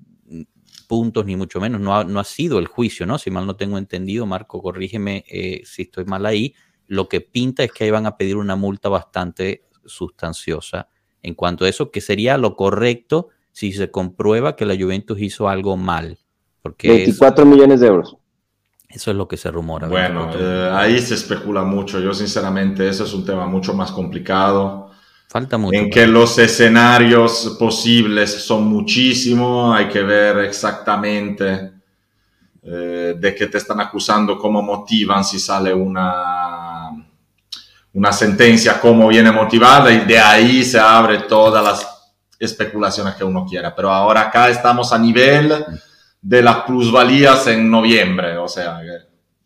puntos 0.87 1.25
ni 1.25 1.35
mucho 1.37 1.59
menos, 1.61 1.79
no 1.79 1.95
ha, 1.95 2.03
no 2.03 2.19
ha, 2.19 2.23
sido 2.25 2.59
el 2.59 2.67
juicio, 2.67 3.05
¿no? 3.05 3.17
Si 3.17 3.31
mal 3.31 3.47
no 3.47 3.55
tengo 3.55 3.77
entendido, 3.77 4.25
Marco, 4.25 4.61
corrígeme 4.61 5.23
eh, 5.29 5.61
si 5.63 5.83
estoy 5.83 6.03
mal 6.05 6.25
ahí, 6.25 6.53
lo 6.87 7.07
que 7.07 7.21
pinta 7.21 7.63
es 7.63 7.71
que 7.71 7.85
ahí 7.85 7.91
van 7.91 8.05
a 8.05 8.17
pedir 8.17 8.35
una 8.35 8.57
multa 8.57 8.89
bastante 8.89 9.63
sustanciosa 9.85 10.89
en 11.23 11.35
cuanto 11.35 11.65
a 11.65 11.69
eso, 11.69 11.91
que 11.91 12.01
sería 12.01 12.37
lo 12.37 12.55
correcto 12.55 13.29
si 13.51 13.71
se 13.71 13.91
comprueba 13.91 14.55
que 14.55 14.65
la 14.65 14.75
Juventus 14.75 15.19
hizo 15.21 15.47
algo 15.47 15.77
mal. 15.77 16.17
Porque 16.61 16.89
24 16.89 17.45
millones 17.45 17.79
de 17.79 17.87
euros. 17.87 18.17
Eso 18.89 19.11
es 19.11 19.17
lo 19.17 19.27
que 19.27 19.37
se 19.37 19.49
rumora. 19.49 19.87
Bueno, 19.87 20.29
eh, 20.37 20.69
ahí 20.73 20.99
se 20.99 21.13
especula 21.13 21.63
mucho. 21.63 21.99
Yo 21.99 22.13
sinceramente, 22.13 22.87
eso 22.89 23.05
es 23.05 23.13
un 23.13 23.25
tema 23.25 23.47
mucho 23.47 23.73
más 23.73 23.91
complicado. 23.91 24.90
Falta 25.31 25.57
mucho. 25.57 25.79
En 25.79 25.89
que 25.89 26.05
los 26.05 26.37
escenarios 26.39 27.55
posibles 27.57 28.43
son 28.43 28.67
muchísimos. 28.67 29.77
Hay 29.77 29.87
que 29.87 30.01
ver 30.01 30.39
exactamente 30.39 31.71
eh, 32.61 33.15
de 33.17 33.33
qué 33.33 33.47
te 33.47 33.57
están 33.57 33.79
acusando, 33.79 34.37
cómo 34.37 34.61
motivan, 34.61 35.23
si 35.23 35.39
sale 35.39 35.73
una, 35.73 36.89
una 37.93 38.11
sentencia, 38.11 38.77
cómo 38.81 39.07
viene 39.07 39.31
motivada 39.31 39.89
y 39.89 39.99
de 39.99 40.19
ahí 40.19 40.65
se 40.65 40.77
abre 40.77 41.19
todas 41.19 41.63
las 41.63 42.13
especulaciones 42.37 43.15
que 43.15 43.23
uno 43.23 43.45
quiera. 43.45 43.73
Pero 43.73 43.89
ahora 43.89 44.23
acá 44.23 44.49
estamos 44.49 44.91
a 44.91 44.99
nivel 44.99 45.63
de 46.21 46.41
las 46.41 46.57
plusvalías 46.63 47.47
en 47.47 47.71
noviembre, 47.71 48.35
o 48.35 48.49
sea 48.49 48.81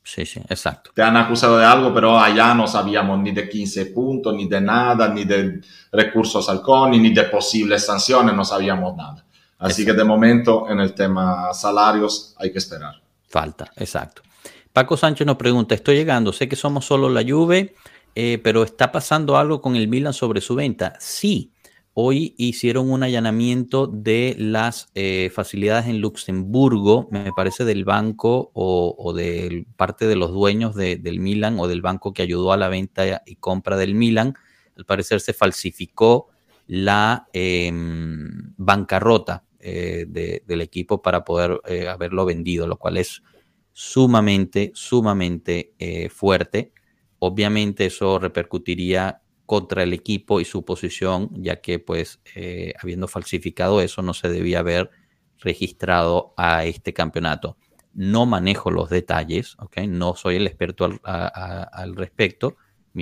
Sí, 0.05 0.23
sí, 0.23 0.39
exacto. 0.47 0.91
Te 0.93 1.01
han 1.01 1.17
acusado 1.17 1.57
de 1.57 1.65
algo, 1.65 1.91
pero 1.91 2.17
allá 2.17 2.53
no 2.53 2.67
sabíamos 2.67 3.19
ni 3.19 3.31
de 3.31 3.49
15 3.49 3.87
puntos, 3.87 4.35
ni 4.35 4.47
de 4.47 4.61
nada, 4.61 5.09
ni 5.09 5.25
de 5.25 5.59
recursos 5.91 6.47
al 6.47 6.61
CONI, 6.61 6.99
ni 6.99 7.11
de 7.11 7.23
posibles 7.23 7.87
sanciones, 7.87 8.35
no 8.35 8.45
sabíamos 8.45 8.95
nada. 8.95 9.25
Así 9.57 9.83
que 9.83 9.93
de 9.93 10.03
momento 10.03 10.69
en 10.69 10.79
el 10.79 10.93
tema 10.93 11.51
salarios 11.53 12.35
hay 12.37 12.51
que 12.51 12.59
esperar. 12.59 13.01
Falta, 13.27 13.71
exacto. 13.77 14.21
Paco 14.71 14.95
Sánchez 14.95 15.25
nos 15.25 15.37
pregunta, 15.37 15.73
estoy 15.73 15.95
llegando, 15.95 16.31
sé 16.31 16.47
que 16.47 16.55
somos 16.55 16.85
solo 16.85 17.09
la 17.09 17.23
Juve, 17.27 17.73
eh, 18.13 18.39
pero 18.43 18.61
¿está 18.61 18.91
pasando 18.91 19.37
algo 19.37 19.59
con 19.59 19.75
el 19.75 19.87
Milan 19.87 20.13
sobre 20.13 20.39
su 20.39 20.53
venta? 20.53 20.93
Sí, 20.99 21.51
Hoy 21.97 22.35
hicieron 22.37 22.91
un 22.91 23.03
allanamiento 23.03 23.87
de 23.87 24.35
las 24.37 24.89
eh, 24.95 25.31
facilidades 25.33 25.85
en 25.85 26.01
Luxemburgo, 26.01 27.07
me 27.09 27.31
parece 27.31 27.63
del 27.63 27.85
banco 27.85 28.51
o, 28.53 29.13
de 29.13 29.65
parte 29.77 30.05
de 30.05 30.17
los 30.17 30.33
dueños 30.33 30.75
del 30.75 31.21
Milan 31.21 31.57
o 31.57 31.69
del 31.69 31.81
banco 31.81 32.13
que 32.13 32.21
ayudó 32.21 32.51
a 32.51 32.57
la 32.57 32.67
venta 32.67 33.23
y 33.25 33.37
compra 33.37 33.77
del 33.77 33.95
Milan. 33.95 34.33
Al 34.75 34.83
parecer 34.83 35.21
se 35.21 35.31
falsificó 35.31 36.27
la 36.67 37.29
em, 37.31 38.53
bancarrota 38.57 39.45
eh, 39.61 40.05
del 40.45 40.59
equipo 40.59 41.01
para 41.01 41.23
poder 41.23 41.61
eh, 41.65 41.87
haberlo 41.87 42.25
vendido, 42.25 42.67
lo 42.67 42.75
cual 42.75 42.97
es 42.97 43.23
sumamente, 43.71 44.73
sumamente 44.75 45.71
fuerte. 46.09 46.73
Obviamente 47.19 47.85
eso 47.85 48.19
repercutiría 48.19 49.21
contra 49.45 49.83
el 49.83 49.93
equipo 49.93 50.39
y 50.39 50.45
su 50.45 50.65
posición, 50.65 51.29
ya 51.33 51.57
que 51.61 51.79
pues 51.79 52.19
eh, 52.35 52.73
habiendo 52.81 53.07
falsificado 53.07 53.81
eso 53.81 54.01
no 54.01 54.13
se 54.13 54.29
debía 54.29 54.59
haber 54.59 54.89
registrado 55.39 56.33
a 56.37 56.65
este 56.65 56.93
campeonato. 56.93 57.57
No 57.93 58.25
manejo 58.25 58.71
los 58.71 58.89
detalles, 58.89 59.55
¿ok? 59.59 59.77
No 59.87 60.15
soy 60.15 60.35
el 60.35 60.47
experto 60.47 60.89
al, 61.03 61.95
respecto. 61.95 62.55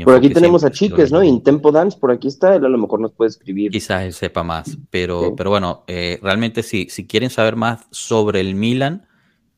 por 0.03 0.15
aquí 0.15 0.29
tenemos 0.29 0.63
a 0.63 0.71
Chiques, 0.71 1.11
¿no? 1.11 1.21
En 1.21 1.41
Tempo 1.41 1.71
Dance, 1.71 1.97
por 1.97 2.11
aquí 2.11 2.27
está, 2.27 2.55
él 2.55 2.65
a 2.65 2.69
lo 2.69 2.77
mejor 2.77 2.99
nos 2.99 3.11
puede 3.11 3.29
escribir. 3.29 3.71
Quizás 3.71 4.03
él 4.03 4.13
sepa 4.13 4.43
más, 4.43 4.77
pero, 4.91 5.35
pero 5.35 5.49
bueno, 5.49 5.83
eh, 5.87 6.19
realmente 6.21 6.61
sí, 6.61 6.87
si 6.89 7.07
quieren 7.07 7.29
saber 7.29 7.55
más 7.55 7.87
sobre 7.89 8.41
el 8.41 8.53
Milan, 8.53 9.07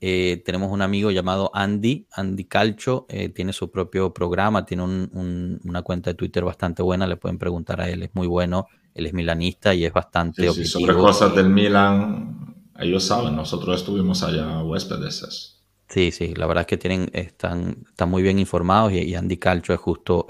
eh, 0.02 0.42
tenemos 0.46 0.72
un 0.72 0.82
amigo 0.82 1.10
llamado 1.10 1.50
Andy, 1.54 2.08
Andy 2.12 2.46
Calcho, 2.46 3.06
eh, 3.10 3.30
tiene 3.30 3.54
su 3.54 3.72
propio 3.72 4.14
programa, 4.14 4.66
tiene 4.66 4.84
una 4.84 5.82
cuenta 5.84 6.10
de 6.10 6.16
Twitter 6.16 6.44
bastante 6.44 6.84
buena, 6.84 7.08
le 7.08 7.18
pueden 7.18 7.38
preguntar 7.38 7.82
a 7.82 7.90
él, 7.90 8.04
es 8.04 8.10
muy 8.14 8.28
bueno, 8.28 8.68
él 8.94 9.06
es 9.06 9.14
milanista 9.14 9.74
y 9.74 9.86
es 9.86 9.94
bastante 9.94 10.52
sí, 10.52 10.66
sobre 10.66 10.94
cosas 10.94 11.34
del 11.36 11.50
Milan, 11.50 12.56
ellos 12.78 13.04
saben, 13.06 13.36
nosotros 13.36 13.80
estuvimos 13.80 14.22
allá 14.24 14.62
huéspedes. 14.64 15.62
Sí, 15.88 16.12
sí, 16.12 16.34
la 16.36 16.48
verdad 16.48 16.62
es 16.62 16.68
que 16.68 16.78
tienen, 16.78 17.10
están, 17.14 17.78
están 17.88 18.10
muy 18.10 18.22
bien 18.22 18.40
informados 18.40 18.92
y, 18.92 19.16
Andy 19.16 19.38
Calcho 19.38 19.74
es 19.74 19.80
justo 19.80 20.28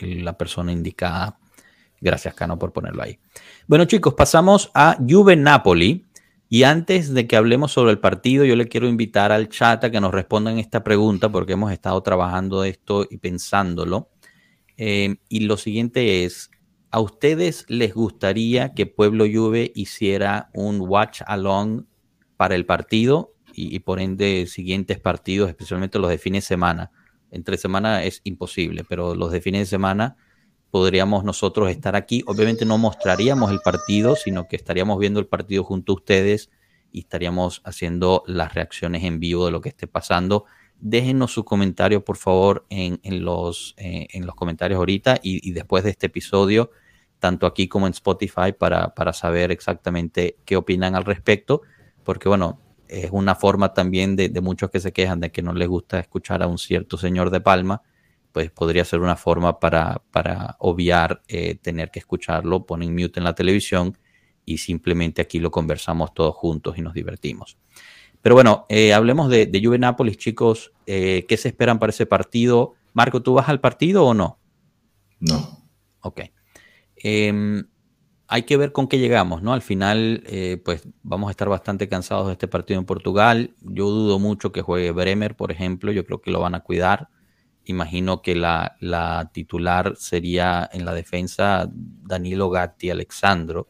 la 0.00 0.36
persona 0.38 0.70
indicada. 0.70 1.38
Gracias, 2.00 2.34
Cano, 2.34 2.58
por 2.58 2.72
ponerlo 2.72 3.02
ahí. 3.02 3.18
Bueno, 3.66 3.84
chicos, 3.84 4.14
pasamos 4.14 4.70
a 4.74 4.96
Juve 5.06 5.36
Napoli. 5.36 6.06
Y 6.52 6.64
antes 6.64 7.14
de 7.14 7.28
que 7.28 7.36
hablemos 7.36 7.70
sobre 7.70 7.92
el 7.92 8.00
partido, 8.00 8.44
yo 8.44 8.56
le 8.56 8.66
quiero 8.66 8.88
invitar 8.88 9.30
al 9.30 9.48
chat 9.48 9.84
a 9.84 9.90
que 9.92 10.00
nos 10.00 10.10
respondan 10.10 10.58
esta 10.58 10.82
pregunta 10.82 11.30
porque 11.30 11.52
hemos 11.52 11.70
estado 11.70 12.02
trabajando 12.02 12.64
esto 12.64 13.06
y 13.08 13.18
pensándolo. 13.18 14.10
Eh, 14.76 15.18
y 15.28 15.40
lo 15.40 15.56
siguiente 15.56 16.24
es, 16.24 16.50
¿a 16.90 16.98
ustedes 16.98 17.66
les 17.68 17.94
gustaría 17.94 18.74
que 18.74 18.86
Pueblo 18.86 19.26
Juve 19.32 19.70
hiciera 19.76 20.50
un 20.52 20.80
watch 20.80 21.22
along 21.24 21.84
para 22.36 22.56
el 22.56 22.66
partido 22.66 23.32
y, 23.54 23.78
por 23.78 24.00
ende 24.00 24.48
siguientes 24.48 24.98
partidos, 24.98 25.50
especialmente 25.50 26.00
los 26.00 26.10
de 26.10 26.18
fin 26.18 26.32
de 26.32 26.40
semana? 26.40 26.90
Entre 27.30 27.58
semana 27.58 28.02
es 28.02 28.22
imposible, 28.24 28.82
pero 28.82 29.14
los 29.14 29.30
de 29.30 29.40
fin 29.40 29.54
de 29.54 29.66
semana 29.66 30.16
podríamos 30.70 31.24
nosotros 31.24 31.70
estar 31.70 31.96
aquí. 31.96 32.22
Obviamente 32.26 32.64
no 32.64 32.78
mostraríamos 32.78 33.50
el 33.50 33.60
partido, 33.60 34.16
sino 34.16 34.46
que 34.48 34.56
estaríamos 34.56 34.98
viendo 34.98 35.20
el 35.20 35.26
partido 35.26 35.64
junto 35.64 35.92
a 35.92 35.96
ustedes 35.96 36.50
y 36.92 37.00
estaríamos 37.00 37.60
haciendo 37.64 38.22
las 38.26 38.54
reacciones 38.54 39.04
en 39.04 39.20
vivo 39.20 39.46
de 39.46 39.52
lo 39.52 39.60
que 39.60 39.70
esté 39.70 39.86
pasando. 39.86 40.44
Déjenos 40.78 41.32
su 41.32 41.44
comentario, 41.44 42.04
por 42.04 42.16
favor, 42.16 42.66
en, 42.70 42.98
los, 43.24 43.74
eh, 43.76 44.08
en 44.12 44.26
los 44.26 44.34
comentarios 44.34 44.78
ahorita 44.78 45.18
y, 45.22 45.50
después 45.52 45.84
de 45.84 45.90
este 45.90 46.06
episodio, 46.06 46.70
tanto 47.18 47.46
aquí 47.46 47.68
como 47.68 47.86
en 47.86 47.92
Spotify, 47.92 48.52
para, 48.58 48.94
para 48.94 49.12
saber 49.12 49.50
exactamente 49.50 50.38
qué 50.46 50.56
opinan 50.56 50.94
al 50.94 51.04
respecto, 51.04 51.62
porque 52.02 52.28
bueno, 52.28 52.60
es 52.88 53.10
una 53.12 53.34
forma 53.34 53.74
también 53.74 54.16
de, 54.16 54.30
de 54.30 54.40
muchos 54.40 54.70
que 54.70 54.80
se 54.80 54.92
quejan 54.92 55.20
de 55.20 55.30
que 55.30 55.42
no 55.42 55.52
les 55.52 55.68
gusta 55.68 56.00
escuchar 56.00 56.42
a 56.42 56.46
un 56.46 56.58
cierto 56.58 56.96
señor 56.96 57.30
de 57.30 57.40
Palma 57.40 57.82
pues 58.32 58.50
podría 58.50 58.84
ser 58.84 59.00
una 59.00 59.16
forma 59.16 59.58
para, 59.58 60.02
obviar 60.58 61.22
eh, 61.28 61.56
tener 61.56 61.90
que 61.90 61.98
escucharlo, 61.98 62.66
ponen 62.66 62.94
mute 62.94 63.18
en 63.20 63.24
la 63.24 63.34
televisión 63.34 63.98
y 64.44 64.58
simplemente 64.58 65.22
aquí 65.22 65.38
lo 65.38 65.50
conversamos 65.50 66.14
todos 66.14 66.34
juntos 66.34 66.78
y 66.78 66.82
nos 66.82 66.94
divertimos. 66.94 67.58
Pero 68.22 68.34
bueno, 68.34 68.66
eh, 68.68 68.92
hablemos 68.92 69.30
de, 69.30 69.46
de 69.46 69.64
Juve 69.64 69.78
Nápoles, 69.78 70.16
chicos. 70.16 70.72
Eh, 70.86 71.24
¿Qué 71.28 71.36
se 71.36 71.48
esperan 71.48 71.78
para 71.78 71.90
ese 71.90 72.06
partido? 72.06 72.74
Marco, 72.92 73.22
¿tú 73.22 73.34
vas 73.34 73.48
al 73.48 73.60
partido 73.60 74.04
o 74.04 74.14
no? 74.14 74.38
No. 75.20 75.66
Ok. 76.00 76.20
Em, 76.96 77.64
hay 78.26 78.42
que 78.42 78.56
ver 78.56 78.72
con 78.72 78.88
qué 78.88 78.98
llegamos, 78.98 79.42
¿no? 79.42 79.52
Al 79.52 79.62
final, 79.62 80.22
pues 80.64 80.86
vamos 81.02 81.28
a 81.28 81.30
estar 81.32 81.48
bastante 81.48 81.88
cansados 81.88 82.26
de 82.26 82.34
este 82.34 82.46
partido 82.46 82.78
en 82.78 82.86
Portugal. 82.86 83.54
Yo 83.60 83.88
dudo 83.88 84.18
mucho 84.18 84.52
que 84.52 84.62
juegue 84.62 84.92
Bremer, 84.92 85.34
por 85.34 85.50
ejemplo. 85.50 85.90
Yo 85.90 86.04
creo 86.04 86.20
que 86.20 86.30
lo 86.30 86.40
van 86.40 86.54
a 86.54 86.60
cuidar. 86.60 87.08
Imagino 87.70 88.20
que 88.20 88.34
la, 88.34 89.30
titular 89.32 89.94
sería 89.96 90.68
en 90.72 90.84
la 90.84 90.92
defensa 90.92 91.68
Danilo 91.70 92.50
Gatti 92.50 92.90
Alexandro 92.90 93.68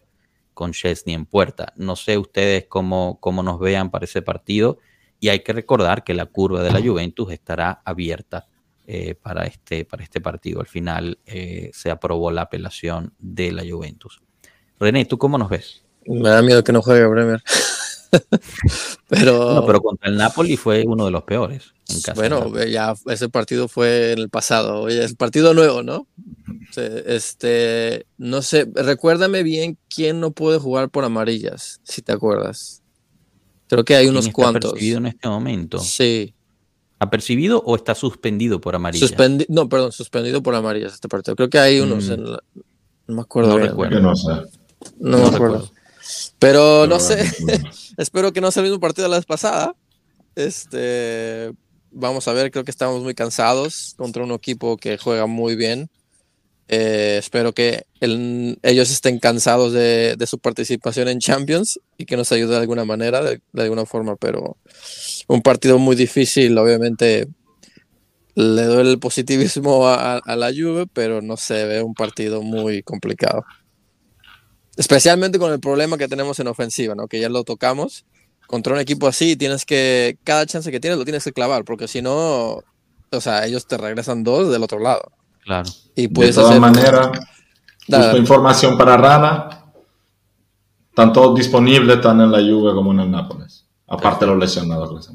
con 0.55 0.73
Chesney 0.73 1.15
en 1.15 1.27
puerta. 1.27 1.75
No 1.77 1.97
sé 1.97 2.17
ustedes 2.17 2.65
cómo, 2.67 3.19
cómo 3.21 3.43
nos 3.43 3.61
vean 3.61 3.91
para 3.91 4.07
ese 4.07 4.23
partido 4.23 4.79
y 5.21 5.29
hay 5.29 5.41
que 5.41 5.53
recordar 5.53 6.03
que 6.03 6.15
la 6.15 6.25
curva 6.25 6.63
de 6.63 6.73
la 6.73 6.81
Juventus 6.81 7.31
estará 7.31 7.83
abierta 7.85 8.49
eh, 8.87 9.15
para, 9.15 9.45
este, 9.45 9.85
para 9.85 10.03
este 10.03 10.23
partido. 10.23 10.61
Al 10.61 10.67
final 10.67 11.19
eh, 11.27 11.71
se 11.75 11.91
aprobó 11.91 12.31
la 12.31 12.43
apelación 12.43 13.13
de 13.19 13.53
la 13.53 13.65
Juventus. 13.69 14.23
René, 14.79 15.05
¿tú 15.05 15.19
cómo 15.19 15.37
nos 15.37 15.51
ves? 15.51 15.85
Me 16.07 16.31
da 16.31 16.41
miedo 16.41 16.65
que 16.65 16.73
no 16.73 16.81
juegue 16.81 17.05
Bremer. 17.05 17.43
pero... 19.09 19.65
pero 19.67 19.81
contra 19.81 20.11
el 20.11 20.17
Napoli 20.17 20.57
fue 20.57 20.85
uno 20.87 21.05
de 21.05 21.11
los 21.11 21.25
peores. 21.25 21.73
bueno, 22.15 22.53
ya 22.65 22.95
ese 23.07 23.29
partido 23.29 23.69
fue 23.69 24.13
en 24.13 24.19
el 24.19 24.29
pasado, 24.29 24.89
es 24.89 25.11
el 25.11 25.17
partido 25.17 25.55
nuevo, 25.55 25.83
¿no? 25.83 26.07
Este, 26.77 28.07
no 28.19 28.43
sé, 28.43 28.69
recuérdame 28.75 29.43
bien 29.43 29.79
quién 29.89 30.21
no 30.21 30.31
puede 30.31 30.59
jugar 30.59 30.91
por 30.91 31.05
amarillas, 31.05 31.81
si 31.85 32.03
te 32.03 32.13
acuerdas. 32.13 32.83
Creo 33.69 33.85
que 33.85 33.95
hay 33.95 34.09
unos 34.09 34.27
está 34.27 34.33
cuantos. 34.33 34.71
¿Apercibido 34.73 34.99
en 34.99 35.07
este 35.07 35.29
momento? 35.29 35.79
Sí. 35.79 36.35
¿Apercibido 36.99 37.63
o 37.65 37.77
está 37.77 37.95
suspendido 37.95 38.61
por 38.61 38.75
amarillas? 38.75 39.15
no, 39.49 39.69
perdón, 39.69 39.93
suspendido 39.93 40.43
por 40.43 40.55
amarillas 40.55 40.93
este 40.95 41.09
partido. 41.09 41.37
Creo 41.37 41.49
que 41.49 41.59
hay 41.59 41.81
unos 41.81 42.09
mm. 42.09 42.13
en 42.13 42.25
No 42.25 42.39
me 43.07 43.23
acuerdo. 43.23 43.51
No 43.51 43.59
recuerdo. 43.59 44.01
No, 44.01 44.13
no, 44.99 45.19
me 45.19 45.37
acuerdo. 45.37 45.71
Pero 46.39 46.87
no 46.87 46.99
sé, 46.99 47.31
espero 47.97 48.33
que 48.33 48.41
no 48.41 48.51
sea 48.51 48.63
el 48.63 48.69
mismo 48.69 48.81
partido 48.81 49.05
de 49.05 49.11
la 49.11 49.17
vez 49.17 49.27
pasada. 49.27 49.75
Este, 50.35 51.53
vamos 51.91 52.29
a 52.29 52.33
ver, 52.33 52.51
creo 52.51 52.65
que 52.65 52.71
estamos 52.71 53.03
muy 53.03 53.15
cansados 53.15 53.95
contra 53.97 54.25
un 54.25 54.33
equipo 54.33 54.77
que 54.77 54.99
juega 54.99 55.27
muy 55.27 55.57
bien. 55.57 55.91
Eh, 56.73 57.17
espero 57.19 57.53
que 57.53 57.85
ellos 58.01 58.91
estén 58.93 59.19
cansados 59.19 59.73
de, 59.73 60.17
su 60.27 60.39
participación 60.39 61.09
en 61.09 61.19
Champions 61.19 61.81
y 61.99 62.07
que 62.07 62.17
nos 62.17 62.31
ayude 62.31 62.53
de 62.53 62.59
alguna 62.59 62.85
manera, 62.85 63.23
de, 63.23 63.41
alguna 63.55 63.87
forma, 63.87 64.15
pero 64.15 64.57
un 65.27 65.43
partido 65.43 65.81
muy 65.81 65.97
difícil, 65.97 66.57
obviamente 66.57 67.27
le 68.37 68.63
doy 68.63 68.89
el 68.89 69.01
positivismo 69.01 69.89
a, 69.89 70.19
a 70.19 70.37
la 70.37 70.53
Juve, 70.53 70.87
pero 70.93 71.21
no 71.21 71.37
se 71.37 71.65
ve 71.65 71.83
un 71.83 71.95
partido 71.95 72.41
muy 72.41 72.85
complicado. 72.85 73.45
Especialmente 74.81 75.39
con 75.39 75.53
el 75.53 75.61
problema 75.61 75.99
que 75.99 76.09
tenemos 76.09 76.41
en 76.41 76.47
ofensiva, 76.47 76.95
¿no? 76.95 77.07
Que 77.07 77.21
ya 77.21 77.29
lo 77.29 77.45
tocamos. 77.45 78.07
Contra 78.47 78.73
un 78.73 78.81
equipo 78.81 79.07
así 79.07 79.37
tienes 79.37 79.67
que, 79.67 80.17
cada 80.25 80.47
chance 80.47 80.71
que 80.71 80.81
tienes 80.81 80.99
lo 80.99 81.05
tienes 81.05 81.23
que 81.23 81.35
clavar, 81.35 81.67
porque 81.67 81.87
si 81.87 82.01
no, 82.01 82.63
o 83.11 83.21
sea, 83.21 83.45
ellos 83.45 83.67
te 83.67 83.77
regresan 83.77 84.25
dos 84.25 84.51
del 84.51 84.63
otro 84.63 84.79
lado. 84.79 85.03
Claro. 85.45 85.69
Y 85.95 86.09
puedes 86.09 86.35
de 86.35 86.41
todas 86.41 86.59
maneras, 86.59 87.11
busco 87.87 88.17
información 88.17 88.79
para 88.79 88.97
Rana. 88.97 89.67
Están 90.89 91.13
todos 91.13 91.37
disponibles, 91.37 91.97
están 91.97 92.19
en 92.23 92.33
la 92.33 92.39
Juve 92.39 92.73
como 92.73 92.93
en 92.93 93.01
el 93.01 93.11
Nápoles. 93.11 93.67
Aparte 93.87 94.25
de 94.25 94.31
los 94.31 94.41
lesionados, 94.41 95.11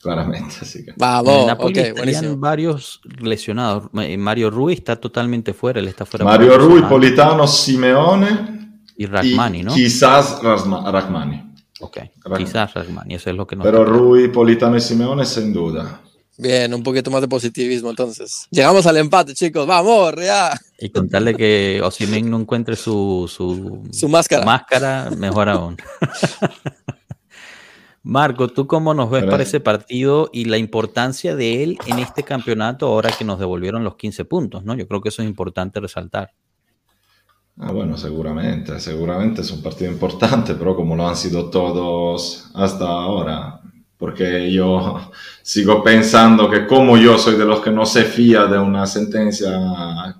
claramente. 0.00 0.54
Así 0.62 0.84
que. 0.84 0.92
Vamos, 0.96 1.50
en 1.74 2.40
varios 2.40 3.00
lesionados. 3.18 3.88
Mario 3.92 4.48
Ruiz 4.48 4.78
está 4.78 4.94
totalmente 4.94 5.54
fuera, 5.54 5.80
él 5.80 5.88
está 5.88 6.06
fuera. 6.06 6.24
Mario 6.24 6.56
Ruiz, 6.56 6.84
Politano, 6.84 7.48
Simeone. 7.48 8.57
Y 8.98 9.06
Rachmani, 9.06 9.62
¿no? 9.62 9.72
Quizás 9.72 10.42
Rachmani. 10.42 11.54
Ok, 11.78 11.98
quizás 12.36 12.74
Rachmani, 12.74 13.14
eso 13.14 13.30
es 13.30 13.36
lo 13.36 13.46
que 13.46 13.54
no. 13.54 13.62
Pero 13.62 13.84
Ruiz, 13.84 14.28
Politano 14.28 14.76
y 14.76 14.80
Simeone, 14.80 15.24
sin 15.24 15.52
duda. 15.52 16.02
Bien, 16.36 16.74
un 16.74 16.82
poquito 16.82 17.08
más 17.08 17.20
de 17.20 17.28
positivismo 17.28 17.90
entonces. 17.90 18.48
Llegamos 18.50 18.86
al 18.86 18.96
empate, 18.96 19.34
chicos. 19.34 19.68
Vamos, 19.68 20.12
Rea. 20.12 20.60
Y 20.80 20.90
contarle 20.90 21.36
que 21.36 21.80
Osimen 21.82 22.28
no 22.28 22.40
encuentre 22.40 22.74
su, 22.74 23.30
su, 23.32 24.08
máscara. 24.08 24.44
máscara, 24.44 25.10
mejor 25.16 25.48
aún. 25.48 25.76
Marco, 28.02 28.48
¿tú 28.48 28.66
cómo 28.66 28.94
nos 28.94 29.10
ves 29.10 29.24
para 29.24 29.44
ese 29.44 29.60
partido 29.60 30.28
y 30.32 30.46
la 30.46 30.58
importancia 30.58 31.36
de 31.36 31.62
él 31.62 31.78
en 31.86 32.00
este 32.00 32.24
campeonato 32.24 32.86
ahora 32.86 33.12
que 33.16 33.24
nos 33.24 33.38
devolvieron 33.38 33.84
los 33.84 33.94
15 33.94 34.24
puntos? 34.24 34.64
¿no? 34.64 34.74
Yo 34.74 34.88
creo 34.88 35.00
que 35.00 35.10
eso 35.10 35.22
es 35.22 35.28
importante 35.28 35.78
resaltar. 35.78 36.32
Ah, 37.60 37.72
bueno, 37.72 37.96
seguramente, 37.96 38.78
seguramente 38.78 39.40
es 39.40 39.50
un 39.50 39.60
partido 39.62 39.90
importante, 39.90 40.54
pero 40.54 40.76
como 40.76 40.94
lo 40.94 41.08
han 41.08 41.16
sido 41.16 41.50
todos 41.50 42.50
hasta 42.54 42.84
ahora, 42.86 43.60
porque 43.96 44.52
yo 44.52 45.10
sigo 45.42 45.82
pensando 45.82 46.48
que 46.48 46.66
como 46.68 46.96
yo 46.96 47.18
soy 47.18 47.36
de 47.36 47.44
los 47.44 47.60
que 47.60 47.70
no 47.70 47.84
se 47.84 48.04
fía 48.04 48.46
de 48.46 48.58
una 48.60 48.86
sentencia 48.86 49.50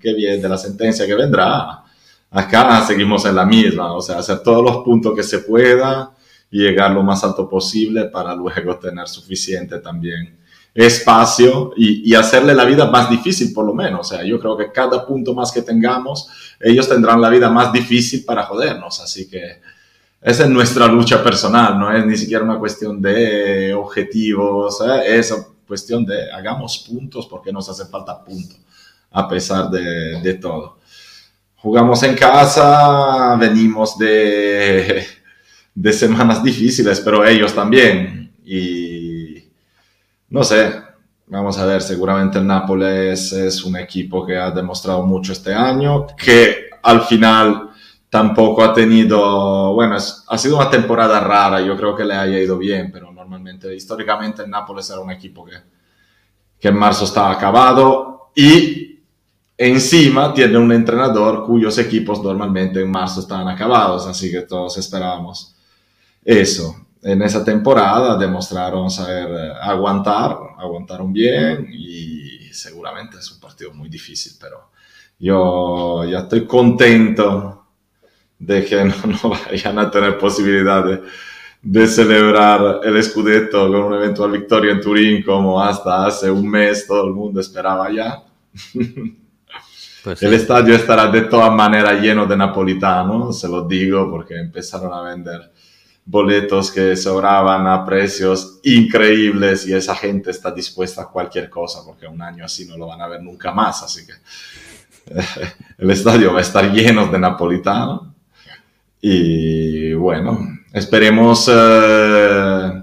que 0.01 0.15
viene, 0.15 0.39
de 0.39 0.48
la 0.48 0.59
sentencia 0.59 1.06
que 1.06 1.15
vendrá, 1.15 1.85
acá 2.31 2.85
seguimos 2.85 3.24
en 3.24 3.36
la 3.36 3.44
misma, 3.47 3.93
o 3.93 4.02
sea, 4.02 4.19
hacer 4.19 4.43
todos 4.43 4.65
los 4.65 4.78
puntos 4.85 5.15
que 5.15 5.23
se 5.23 5.39
pueda 5.40 6.10
y 6.51 6.59
llegar 6.59 6.90
lo 6.90 7.05
más 7.05 7.23
alto 7.23 7.48
posible 7.48 8.06
para 8.06 8.35
luego 8.35 8.78
tener 8.78 9.06
suficiente 9.06 9.78
también 9.78 10.39
espacio 10.87 11.73
y, 11.77 12.09
y, 12.09 12.15
hacerle 12.15 12.55
la 12.55 12.65
vida 12.65 12.89
más 12.89 13.11
difícil 13.11 13.53
por 13.53 13.67
lo 13.67 13.75
menos. 13.75 14.01
O 14.01 14.05
sea, 14.15 14.25
yo 14.25 14.39
creo 14.39 14.57
que 14.57 14.71
cada 14.71 15.05
punto 15.05 15.35
más 15.35 15.51
que 15.51 15.63
tengamos, 15.63 16.29
ellos 16.61 16.89
tendrán 16.89 17.21
la 17.21 17.29
vida 17.29 17.51
más 17.51 17.73
difícil 17.73 18.25
para 18.25 18.45
jodernos. 18.45 19.01
Así 19.01 19.29
que 19.29 19.61
esa 20.21 20.45
es 20.45 20.51
nuestra 20.51 20.87
lucha 20.87 21.23
personal, 21.23 21.79
no 21.79 21.93
es 21.93 22.05
ni 22.05 22.17
siquiera 22.17 22.45
una 22.45 22.59
cuestión 22.59 23.01
de 23.01 23.73
objetivos, 23.75 24.81
¿eh? 24.81 25.19
es 25.19 25.33
cuestión 25.67 26.05
de 26.05 26.31
hagamos 26.33 26.79
puntos 26.89 27.27
porque 27.27 27.53
nos 27.53 27.69
hace 27.69 27.85
falta 27.85 28.25
puntos, 28.25 28.59
a 29.11 29.29
pesar 29.29 29.71
de, 29.71 30.21
de 30.21 30.35
todo. 30.35 30.79
Jugamos 31.57 32.03
en 32.05 32.15
casa, 32.15 33.37
venimos 33.37 33.99
de, 33.99 35.05
de 35.75 35.93
semanas 35.93 36.43
difíciles, 36.43 37.01
pero 37.01 37.25
ellos 37.25 37.55
también. 37.55 38.33
Y 38.45 38.88
no 40.31 40.45
sé, 40.45 40.83
vamos 41.27 41.59
a 41.59 41.67
ver, 41.67 41.83
seguramente 41.83 42.39
el 42.39 42.47
Nápoles 42.47 43.33
es 43.33 43.65
un 43.65 43.77
equipo 43.77 44.27
que 44.27 44.37
ha 44.37 44.51
demostrado 44.51 45.03
mucho 45.05 45.33
este 45.33 45.55
año, 45.55 46.07
que 46.17 46.71
al 46.83 47.03
final 47.03 47.71
tampoco 48.11 48.63
ha 48.63 48.73
tenido, 48.73 49.75
bueno, 49.75 49.97
ha 49.97 50.39
sido 50.39 50.57
una 50.57 50.71
temporada 50.71 51.21
rara, 51.21 51.61
yo 51.61 51.77
creo 51.77 51.95
que 51.95 52.05
le 52.05 52.15
haya 52.15 52.39
ido 52.39 52.59
bien, 52.59 52.91
pero 52.93 53.13
normalmente, 53.13 53.75
históricamente 53.75 54.43
el 54.43 54.51
Nápoles 54.51 54.89
era 54.91 55.01
un 55.01 55.11
equipo 55.11 55.45
que, 55.45 55.57
que 56.59 56.69
en 56.69 56.77
marzo 56.77 57.05
estaba 57.05 57.33
acabado 57.33 58.31
y 58.35 59.01
encima 59.57 60.33
tiene 60.33 60.59
un 60.59 60.73
entrenador 60.73 61.45
cuyos 61.45 61.77
equipos 61.79 62.23
normalmente 62.23 62.81
en 62.81 62.91
marzo 62.91 63.21
estaban 63.21 63.49
acabados, 63.49 64.07
así 64.07 64.31
que 64.31 64.43
todos 64.43 64.79
esperábamos 64.79 65.55
eso. 66.25 66.88
En 67.03 67.23
esa 67.23 67.45
temporada 67.45 68.16
demostraron 68.16 68.91
saber 68.91 69.29
eh, 69.31 69.53
aguantar, 69.61 70.37
aguantaron 70.59 71.12
bien 71.12 71.69
y 71.73 72.53
seguramente 72.53 73.19
es 73.19 73.31
un 73.31 73.41
partido 73.41 73.73
muy 73.73 73.89
difícil, 73.89 74.33
pero 74.41 74.70
yo 75.19 76.05
ya 76.05 76.20
estoy 76.20 76.47
contento 76.47 77.66
de 78.39 78.65
que 78.65 78.85
no, 79.07 79.31
vayan 79.31 79.79
a 79.79 79.91
tener 79.91 80.19
posibilidad 80.19 80.85
de, 81.62 81.87
celebrar 81.87 82.81
el 82.85 83.03
Scudetto 83.03 83.70
con 83.70 83.83
una 83.83 83.97
eventual 83.97 84.33
victoria 84.33 84.73
en 84.73 84.81
Turín 84.81 85.23
como 85.23 85.61
hasta 85.61 86.07
hace 86.07 86.31
un 86.31 86.49
mes 86.49 86.87
todo 86.87 87.07
el 87.07 87.15
mundo 87.15 87.41
esperaba 87.41 87.91
ya. 87.93 88.23
Pues 90.05 90.23
el 90.23 90.35
estadio 90.35 90.75
estará 90.75 91.09
de 91.09 91.23
todas 91.23 91.53
maneras 91.53 92.01
lleno 92.01 92.27
de 92.27 92.37
napolitanos, 92.37 93.41
se 93.41 93.49
lo 93.49 93.66
digo 93.66 94.09
porque 94.11 94.39
empezaron 94.39 94.93
a 94.93 95.03
vender 95.03 95.53
boletos 96.11 96.73
que 96.73 96.97
sobraban 96.97 97.67
a 97.67 97.85
precios 97.85 98.61
increíbles 98.63 99.67
y 99.67 99.75
esa 99.75 99.95
gente 99.95 100.31
está 100.31 100.51
dispuesta 100.51 101.03
a 101.03 101.09
cualquier 101.09 101.51
cosa 101.51 101.81
porque 101.85 102.07
un 102.07 102.23
año 102.23 102.47
así 102.47 102.65
no 102.65 102.79
lo 102.79 102.87
van 102.87 103.03
a 103.03 103.09
ver 103.09 103.23
nunca 103.23 103.53
más, 103.53 103.83
así 103.83 104.07
que 104.07 104.15
el 105.79 105.91
estadio 105.91 106.33
va 106.33 106.39
a 106.39 106.43
estar 106.43 106.73
lleno 106.73 107.09
de 107.09 107.19
napolitanos 107.19 108.09
y 109.03 109.93
bueno, 109.93 110.39
esperemos 110.73 111.47
eh, 111.53 112.83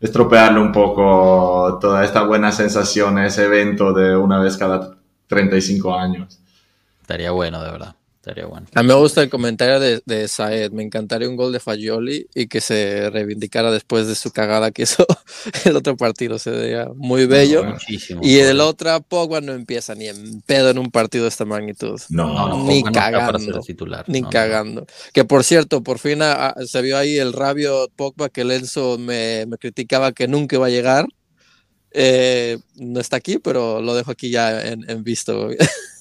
estropearle 0.00 0.58
un 0.58 0.72
poco 0.72 1.78
toda 1.80 2.04
esta 2.04 2.24
buena 2.24 2.50
sensación, 2.50 3.20
ese 3.20 3.44
evento 3.44 3.92
de 3.92 4.16
una 4.16 4.40
vez 4.40 4.56
cada 4.56 4.98
35 5.28 5.94
años. 5.94 6.40
Estaría 7.00 7.30
bueno, 7.30 7.62
de 7.62 7.70
verdad. 7.70 7.97
A 8.74 8.82
mí 8.82 8.88
me 8.88 8.94
gusta 8.94 9.22
el 9.22 9.30
comentario 9.30 9.80
de, 9.80 10.02
de 10.04 10.28
Saed. 10.28 10.72
Me 10.72 10.82
encantaría 10.82 11.28
un 11.28 11.36
gol 11.36 11.52
de 11.52 11.60
Fagioli 11.60 12.26
y 12.34 12.46
que 12.46 12.60
se 12.60 13.10
reivindicara 13.10 13.70
después 13.70 14.06
de 14.06 14.14
su 14.14 14.30
cagada 14.30 14.70
que 14.70 14.82
hizo 14.84 15.06
el 15.64 15.76
otro 15.76 15.96
partido. 15.96 16.38
Sería 16.38 16.88
muy 16.94 17.26
bello. 17.26 17.64
y 18.22 18.38
el 18.38 18.60
otro, 18.60 19.00
Pogba 19.02 19.40
no 19.40 19.52
empieza 19.52 19.94
ni 19.94 20.08
en 20.08 20.42
pedo 20.42 20.70
en 20.70 20.78
un 20.78 20.90
partido 20.90 21.24
de 21.24 21.30
esta 21.30 21.44
magnitud. 21.44 22.00
No, 22.10 22.64
ni 22.64 22.82
cagando. 22.82 23.60
ni 24.06 24.22
cagando. 24.22 24.86
Que 25.12 25.24
por 25.24 25.44
cierto, 25.44 25.82
por 25.82 25.98
fin 25.98 26.20
se 26.66 26.82
vio 26.82 26.98
ahí 26.98 27.18
el 27.18 27.32
rabio 27.32 27.88
Pogba 27.96 28.28
que 28.28 28.44
Lenzo 28.44 28.98
me, 28.98 29.46
me 29.46 29.56
criticaba 29.58 30.12
que 30.12 30.28
nunca 30.28 30.56
iba 30.56 30.66
a 30.66 30.70
llegar. 30.70 31.06
Eh, 31.92 32.58
no 32.76 33.00
está 33.00 33.16
aquí, 33.16 33.38
pero 33.38 33.80
lo 33.80 33.94
dejo 33.94 34.10
aquí 34.10 34.30
ya 34.30 34.66
en, 34.66 34.88
en 34.88 35.02
visto. 35.02 35.50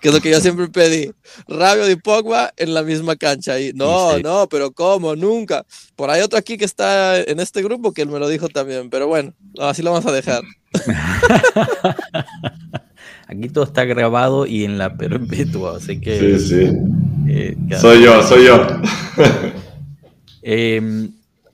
que 0.00 0.08
es 0.08 0.14
lo 0.14 0.20
que 0.20 0.30
yo 0.30 0.40
siempre 0.40 0.68
pedí. 0.68 1.12
Rabio 1.48 1.84
de 1.84 1.96
Pogba 1.96 2.52
en 2.56 2.74
la 2.74 2.82
misma 2.82 3.16
cancha. 3.16 3.58
Y 3.60 3.72
no, 3.72 4.18
no, 4.18 4.48
pero 4.48 4.72
¿cómo? 4.72 5.16
Nunca. 5.16 5.64
Por 5.96 6.10
ahí 6.10 6.20
otro 6.22 6.38
aquí 6.38 6.56
que 6.56 6.64
está 6.64 7.20
en 7.20 7.40
este 7.40 7.62
grupo 7.62 7.92
que 7.92 8.02
él 8.02 8.08
me 8.08 8.18
lo 8.18 8.28
dijo 8.28 8.48
también. 8.48 8.90
Pero 8.90 9.06
bueno, 9.06 9.32
así 9.58 9.82
lo 9.82 9.92
vamos 9.92 10.06
a 10.06 10.12
dejar. 10.12 10.42
aquí 13.26 13.48
todo 13.48 13.64
está 13.64 13.84
grabado 13.84 14.46
y 14.46 14.64
en 14.64 14.78
la 14.78 14.96
perpetua, 14.96 15.76
así 15.76 16.00
que... 16.00 16.38
Sí, 16.38 16.48
sí. 16.48 16.70
Eh, 17.28 17.56
soy 17.80 18.02
yo, 18.02 18.22
soy 18.22 18.46
yo. 18.46 18.66
eh, 20.42 21.10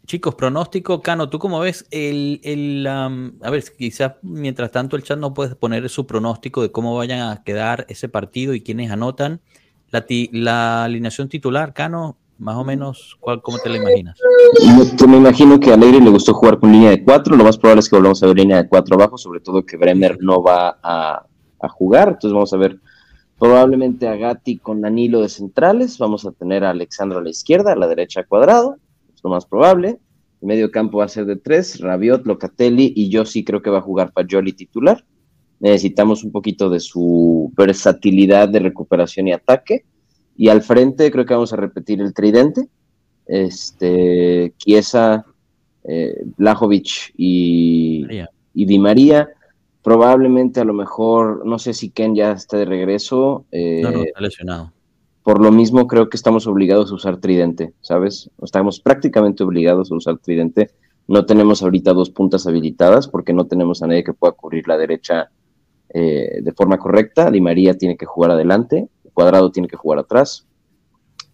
Chicos, 0.07 0.37
pronóstico, 0.37 1.03
Cano, 1.03 1.29
¿tú 1.29 1.41
cómo 1.41 1.59
ves? 1.59 1.85
El, 1.91 2.87
a 2.87 3.51
ver, 3.51 3.65
quizás 3.77 4.13
mientras 4.23 4.71
tanto 4.71 4.95
el 4.95 5.03
chat 5.03 5.19
no 5.19 5.35
puede 5.35 5.57
poner 5.57 5.89
su 5.89 6.07
pronóstico 6.07 6.63
de 6.63 6.71
cómo 6.71 6.95
vayan 6.95 7.29
a 7.29 7.43
quedar 7.43 7.87
ese 7.89 8.09
partido 8.09 8.55
y 8.55 8.61
quiénes 8.61 8.93
anotan. 8.93 9.41
La, 9.91 10.85
alineación 10.85 11.29
titular, 11.29 11.75
Cano, 11.75 12.17
más 12.39 12.55
o 12.55 12.63
menos, 12.63 13.17
¿cuál, 13.19 13.43
¿cómo 13.43 13.59
te 13.59 13.69
la 13.69 13.79
imaginas? 13.79 14.17
Yo 14.97 15.09
me 15.09 15.17
imagino 15.17 15.59
que 15.59 15.73
a 15.73 15.75
Alegre 15.75 16.01
le 16.01 16.11
gustó 16.11 16.35
jugar 16.35 16.61
con 16.61 16.71
línea 16.71 16.91
de 16.91 17.03
cuatro. 17.03 17.35
Lo 17.35 17.43
más 17.43 17.59
probable 17.59 17.81
es 17.81 17.89
que 17.89 17.97
volvamos 17.97 18.23
a 18.23 18.27
ver 18.27 18.37
línea 18.37 18.63
de 18.63 18.69
cuatro 18.69 18.95
abajo, 18.95 19.19
sobre 19.19 19.41
todo 19.41 19.67
que 19.67 19.77
Bremer 19.77 20.19
no 20.21 20.41
va 20.41 20.79
a, 20.85 21.27
a 21.59 21.69
jugar. 21.69 22.09
Entonces 22.11 22.33
vamos 22.33 22.53
a 22.53 22.59
ver 22.59 22.79
probablemente 23.41 24.07
a 24.07 24.15
Gatti 24.15 24.59
con 24.59 24.83
Danilo 24.83 25.21
de 25.23 25.29
centrales. 25.29 25.99
Vamos 25.99 26.25
a 26.27 26.31
tener 26.31 26.63
a 26.63 26.71
Alexandro 26.71 27.19
a 27.19 27.23
la 27.23 27.31
izquierda, 27.31 27.73
a 27.73 27.77
la 27.77 27.89
derecha 27.89 28.23
cuadrado 28.23 28.79
lo 29.27 29.31
más 29.35 29.45
probable. 29.45 29.99
El 30.41 30.49
medio 30.49 30.71
campo 30.71 30.99
va 30.99 31.05
a 31.05 31.09
ser 31.09 31.27
de 31.27 31.37
tres, 31.37 31.81
Rabiot, 31.81 32.25
Locatelli 32.27 32.93
y 32.95 33.09
yo 33.11 33.25
sí 33.25 33.45
creo 33.45 33.61
que 33.61 33.71
va 33.71 33.79
a 33.79 33.83
jugar 33.83 34.13
Fagioli 34.13 34.53
titular. 34.53 35.05
Necesitamos 35.59 36.23
un 36.23 36.31
poquito 36.31 36.71
de 36.71 36.81
su 36.81 37.53
versatilidad 37.57 38.49
de 38.49 38.61
recuperación 38.61 39.29
y 39.29 39.33
ataque. 39.33 39.85
Y 40.37 40.49
al 40.49 40.63
frente 40.63 41.11
creo 41.11 41.25
que 41.25 41.35
vamos 41.35 41.53
a 41.53 41.57
repetir 41.57 42.01
el 42.01 42.15
tridente. 42.15 42.69
Este, 43.27 44.53
Chiesa, 44.59 45.25
eh, 45.85 46.23
Blajovic 46.37 47.13
y, 47.17 48.07
y 48.55 48.67
Di 48.67 48.79
María. 48.79 49.29
Probablemente 49.83 50.61
a 50.61 50.65
lo 50.65 50.75
mejor, 50.75 51.47
no 51.47 51.59
sé 51.59 51.73
si 51.73 51.91
Ken 51.91 52.15
ya 52.15 52.33
está 52.33 52.59
de 52.59 52.67
regreso. 52.67 53.47
Eh, 53.51 53.81
no, 53.83 53.91
no, 53.91 54.03
está 54.03 54.21
lesionado 54.21 54.76
por 55.27 55.43
lo 55.43 55.51
mismo 55.51 55.89
creo 55.89 56.09
que 56.09 56.17
estamos 56.17 56.47
obligados 56.47 56.93
a 56.93 56.95
usar 56.95 57.17
tridente, 57.17 57.73
¿sabes? 57.81 58.31
Estamos 58.41 58.79
prácticamente 58.79 59.43
obligados 59.43 59.91
a 59.91 59.97
usar 59.97 60.19
tridente. 60.19 60.71
No 61.09 61.27
tenemos 61.27 61.65
ahorita 61.65 61.93
dos 61.95 62.11
puntas 62.11 62.47
habilitadas 62.47 63.09
porque 63.09 63.33
no 63.33 63.49
tenemos 63.49 63.83
a 63.83 63.89
nadie 63.89 64.05
que 64.05 64.13
pueda 64.13 64.35
cubrir 64.35 64.69
la 64.69 64.79
derecha 64.79 65.31
eh, 65.93 66.39
de 66.41 66.53
forma 66.53 66.79
correcta. 66.79 67.29
Di 67.33 67.41
María 67.41 67.77
tiene 67.77 67.97
que 67.97 68.07
jugar 68.07 68.31
adelante, 68.31 68.89
Cuadrado 69.13 69.51
tiene 69.51 69.67
que 69.67 69.77
jugar 69.77 69.99
atrás. 69.99 70.47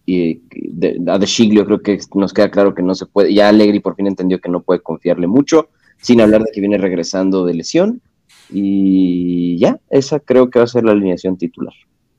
Y 0.07 0.41
de, 0.71 0.99
a 1.05 1.19
De 1.19 1.27
creo 1.63 1.81
que 1.83 1.99
nos 2.15 2.33
queda 2.33 2.49
claro 2.49 2.73
que 2.73 2.81
no 2.81 2.95
se 2.95 3.05
puede. 3.05 3.31
Ya 3.31 3.47
Allegri 3.47 3.79
por 3.79 3.95
fin 3.95 4.07
entendió 4.07 4.41
que 4.41 4.49
no 4.49 4.63
puede 4.63 4.79
confiarle 4.79 5.27
mucho, 5.27 5.69
sin 6.01 6.19
hablar 6.19 6.41
de 6.41 6.51
que 6.51 6.61
viene 6.61 6.79
regresando 6.79 7.45
de 7.45 7.53
lesión. 7.53 8.01
Y 8.49 9.55
ya, 9.59 9.79
esa 9.91 10.19
creo 10.19 10.49
que 10.49 10.57
va 10.57 10.65
a 10.65 10.67
ser 10.67 10.83
la 10.83 10.93
alineación 10.93 11.37
titular. 11.37 11.75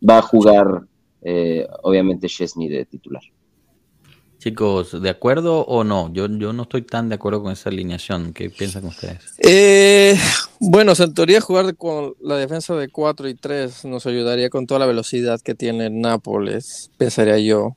Va 0.08 0.18
a 0.18 0.22
jugar 0.22 0.84
eh, 1.24 1.66
obviamente 1.82 2.28
Chesney 2.28 2.68
de 2.68 2.84
titular. 2.84 3.22
Chicos, 4.38 5.00
¿de 5.00 5.08
acuerdo 5.08 5.64
o 5.64 5.84
no? 5.84 6.12
Yo, 6.12 6.26
yo 6.28 6.52
no 6.52 6.64
estoy 6.64 6.82
tan 6.82 7.08
de 7.08 7.14
acuerdo 7.14 7.42
con 7.42 7.50
esa 7.50 7.70
alineación. 7.70 8.34
¿Qué 8.34 8.50
piensan 8.50 8.84
ustedes? 8.84 9.20
Eh, 9.38 10.18
bueno, 10.60 10.92
en 10.98 11.14
teoría 11.14 11.40
jugar 11.40 11.74
con 11.76 12.14
la 12.20 12.36
defensa 12.36 12.74
de 12.74 12.88
4 12.88 13.26
y 13.30 13.36
3 13.36 13.86
nos 13.86 14.04
ayudaría 14.04 14.50
con 14.50 14.66
toda 14.66 14.80
la 14.80 14.86
velocidad 14.86 15.40
que 15.40 15.54
tiene 15.54 15.88
Nápoles, 15.88 16.90
pensaría 16.98 17.38
yo, 17.38 17.74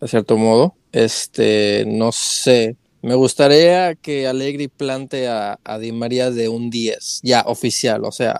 de 0.00 0.06
cierto 0.06 0.36
modo. 0.36 0.76
Este, 0.92 1.84
no 1.88 2.12
sé. 2.12 2.76
Me 3.02 3.16
gustaría 3.16 3.96
que 3.96 4.28
Allegri 4.28 4.68
plante 4.68 5.26
a, 5.26 5.58
a 5.64 5.78
Di 5.78 5.90
María 5.90 6.30
de 6.30 6.48
un 6.48 6.70
10, 6.70 7.22
ya 7.24 7.42
oficial, 7.46 8.04
o 8.04 8.12
sea, 8.12 8.38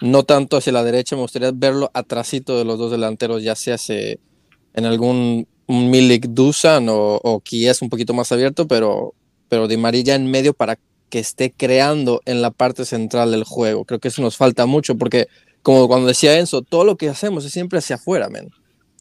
no 0.00 0.24
tanto 0.24 0.56
hacia 0.56 0.72
la 0.72 0.84
derecha, 0.84 1.16
me 1.16 1.22
gustaría 1.22 1.50
verlo 1.54 1.90
atrásito 1.94 2.58
de 2.58 2.64
los 2.64 2.78
dos 2.78 2.90
delanteros, 2.90 3.42
ya 3.42 3.54
sea 3.54 3.76
en 3.88 4.84
algún 4.84 5.46
Milik 5.68 6.26
Dusan 6.28 6.88
o, 6.88 7.16
o 7.22 7.42
es 7.50 7.82
un 7.82 7.88
poquito 7.88 8.14
más 8.14 8.30
abierto, 8.30 8.68
pero, 8.68 9.14
pero 9.48 9.68
Di 9.68 9.76
María 9.76 10.14
en 10.14 10.30
medio 10.30 10.54
para 10.54 10.78
que 11.08 11.18
esté 11.18 11.52
creando 11.52 12.20
en 12.24 12.42
la 12.42 12.50
parte 12.50 12.84
central 12.84 13.30
del 13.30 13.44
juego. 13.44 13.84
Creo 13.84 14.00
que 14.00 14.08
eso 14.08 14.22
nos 14.22 14.36
falta 14.36 14.66
mucho 14.66 14.96
porque, 14.96 15.28
como 15.62 15.88
cuando 15.88 16.08
decía 16.08 16.38
Enzo, 16.38 16.62
todo 16.62 16.84
lo 16.84 16.96
que 16.96 17.08
hacemos 17.08 17.44
es 17.44 17.52
siempre 17.52 17.78
hacia 17.78 17.96
afuera, 17.96 18.28
men. 18.28 18.50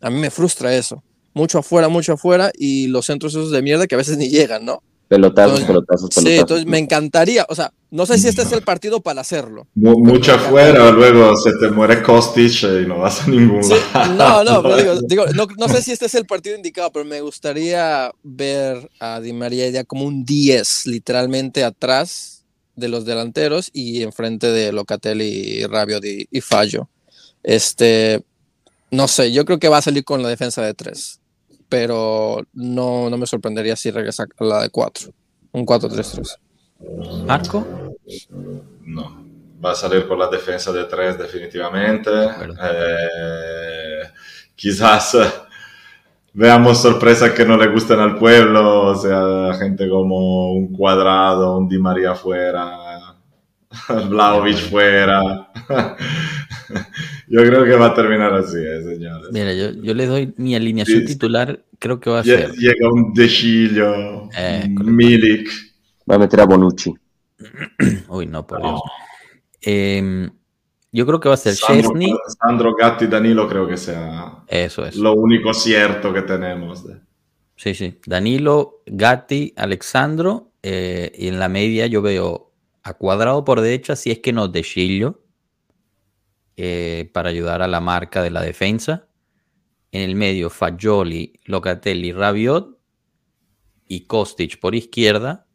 A 0.02 0.10
mí 0.10 0.20
me 0.20 0.30
frustra 0.30 0.76
eso. 0.76 1.04
Mucho 1.34 1.60
afuera, 1.60 1.90
mucho 1.90 2.14
afuera 2.14 2.52
y 2.58 2.88
los 2.88 3.06
centros 3.06 3.34
esos 3.34 3.52
de 3.52 3.62
mierda 3.62 3.88
que 3.88 3.96
a 3.96 3.98
veces 3.98 4.18
ni 4.18 4.30
llegan, 4.30 4.66
¿no? 4.66 4.82
Pelotazos, 5.08 5.62
pelotazos, 5.62 6.10
pelotazos. 6.10 6.24
Sí, 6.24 6.40
entonces 6.40 6.66
me 6.66 6.80
encantaría, 6.80 7.46
o 7.48 7.54
sea, 7.54 7.72
no 7.92 8.08
sé 8.08 8.18
si 8.18 8.28
este 8.28 8.42
es 8.42 8.52
el 8.52 8.64
partido 8.64 9.02
para 9.02 9.22
hacerlo. 9.22 9.68
Mucho 9.76 10.34
afuera, 10.34 10.90
luego 10.92 11.38
se 11.38 11.52
te 11.60 11.70
muere 11.70 12.02
Kostic 12.02 12.64
y 12.64 12.88
no 12.88 12.98
vas 13.00 13.22
a 13.22 13.28
ningún 13.28 13.62
lado. 13.94 14.44
No, 14.44 14.44
no, 14.44 14.64
pero 14.64 15.02
digo, 15.08 15.26
no, 15.28 15.48
no, 15.58 15.68
sé 15.70 15.84
si 15.84 15.92
este 15.92 16.08
es 16.08 16.16
el 16.16 16.26
partido 16.26 16.56
indicado, 16.56 16.92
pero 16.92 17.06
me 17.06 17.22
gustaría 17.22 18.12
ver 18.24 18.90
a 19.00 19.20
Di 19.20 19.32
María 19.32 19.70
ya 19.70 19.84
como 19.84 20.06
un 20.06 20.26
10, 20.26 20.88
literalmente 20.88 21.64
atrás 21.64 22.44
de 22.76 22.88
los 22.90 23.06
delanteros 23.06 23.70
y 23.74 24.02
enfrente 24.02 24.48
de 24.48 24.72
Locatelli, 24.72 25.66
Rabiot 25.68 26.04
y, 26.04 26.28
y 26.32 26.42
Fallo. 26.42 26.90
Este, 27.44 28.24
no 28.90 29.08
sé, 29.08 29.32
yo 29.32 29.46
creo 29.46 29.60
que 29.60 29.70
va 29.70 29.78
a 29.78 29.84
salir 29.84 30.04
con 30.04 30.24
la 30.24 30.30
defensa 30.30 30.64
de 30.64 30.74
3 30.74 31.20
pero 31.70 32.42
no, 32.54 33.10
no 33.10 33.18
me 33.18 33.26
sorprendería 33.26 33.76
si 33.76 33.92
regresa 33.92 34.24
a 34.24 34.44
la 34.44 34.62
de 34.62 34.70
4. 34.70 35.12
Un 35.52 35.66
4-3-3. 35.66 36.38
¿Marco? 37.26 37.66
No. 38.82 39.26
Va 39.64 39.72
a 39.72 39.76
salir 39.76 40.08
con 40.08 40.20
la 40.20 40.28
defensa 40.28 40.72
de 40.72 40.84
3 40.84 41.18
definitivamente. 41.18 42.12
Eh, 42.12 44.02
quizás 44.56 45.16
eh, 45.16 45.28
veamos 46.34 46.82
sorpresas 46.82 47.32
que 47.32 47.46
no 47.46 47.58
le 47.58 47.68
gusten 47.68 48.00
al 48.00 48.18
pueblo, 48.18 48.88
o 48.88 48.96
sea, 48.96 49.54
gente 49.58 49.90
como 49.90 50.52
un 50.52 50.74
cuadrado, 50.74 51.58
un 51.58 51.68
Di 51.68 51.80
María 51.80 52.14
fuera, 52.14 52.85
Vlaovic 54.10 54.58
fuera. 54.70 55.52
yo 57.28 57.42
creo 57.42 57.64
que 57.64 57.76
va 57.76 57.88
a 57.88 57.94
terminar 57.94 58.34
así, 58.34 58.58
eh, 58.58 58.84
señores. 58.84 59.28
Mira, 59.32 59.54
yo, 59.54 59.72
yo, 59.72 59.94
le 59.94 60.06
doy 60.06 60.34
mi 60.38 60.56
alineación 60.56 61.06
titular, 61.06 61.64
creo 61.80 62.00
que 62.00 62.10
va 62.10 62.20
a 62.20 62.24
ser. 62.24 62.52
Llega 62.54 62.90
un 62.92 63.14
De 63.14 63.26
eh, 64.38 64.68
Milik. 64.70 65.50
Va 66.10 66.16
a 66.16 66.20
meter 66.20 66.42
a 66.42 66.46
Bonucci. 66.46 66.94
Uy, 68.10 68.28
no, 68.28 68.46
por 68.46 68.62
Dios. 68.62 68.82
Eh, 69.62 70.30
yo 70.96 71.06
creo 71.06 71.20
que 71.20 71.28
va 71.28 71.36
a 71.36 71.38
ser 71.38 71.56
Sandro, 71.56 71.90
Chesney. 71.90 72.16
Sandro 72.40 72.74
Gatti 72.74 73.08
Danilo 73.08 73.50
creo 73.50 73.68
que 73.68 73.76
sea 73.76 74.44
Eso 74.48 74.86
es. 74.86 74.96
lo 74.96 75.14
único 75.14 75.54
cierto 75.54 76.14
que 76.14 76.22
tenemos. 76.22 76.88
De... 76.88 76.96
Sí, 77.58 77.74
sí. 77.74 78.00
Danilo, 78.06 78.82
Gatti, 78.86 79.54
Alexandro. 79.58 80.54
Eh, 80.64 81.12
y 81.18 81.28
en 81.28 81.38
la 81.38 81.50
media 81.50 81.86
yo 81.88 82.02
veo 82.02 82.45
a 82.86 82.94
cuadrado 82.94 83.44
por 83.44 83.62
derecha, 83.62 83.96
si 83.96 84.12
es 84.12 84.20
que 84.20 84.32
no, 84.32 84.48
de 84.48 84.62
Chillo 84.62 85.24
eh, 86.56 87.10
para 87.14 87.30
ayudar 87.30 87.64
a 87.64 87.68
la 87.68 87.82
marca 87.82 88.22
de 88.22 88.30
la 88.30 88.42
defensa. 88.42 89.08
En 89.92 90.04
el 90.04 90.16
medio, 90.16 90.52
Fagioli, 90.52 91.40
Locatelli, 91.46 92.12
Rabiot 92.12 92.78
y 93.88 94.02
Kostic 94.02 94.60
por 94.60 94.76
izquierda. 94.76 95.48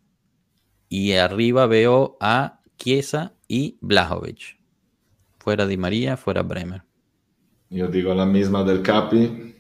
Y 0.89 1.13
arriba 1.13 1.67
veo 1.67 2.19
a 2.21 2.63
Chiesa 2.77 3.37
y 3.47 3.79
Blajovic. 3.81 4.59
Fuera 5.39 5.67
Di 5.67 5.77
María, 5.77 6.17
fuera 6.17 6.43
Bremer. 6.43 6.83
Yo 7.71 7.87
digo 7.87 8.13
la 8.13 8.27
misma 8.27 8.65
del 8.65 8.83
Capi 8.83 9.55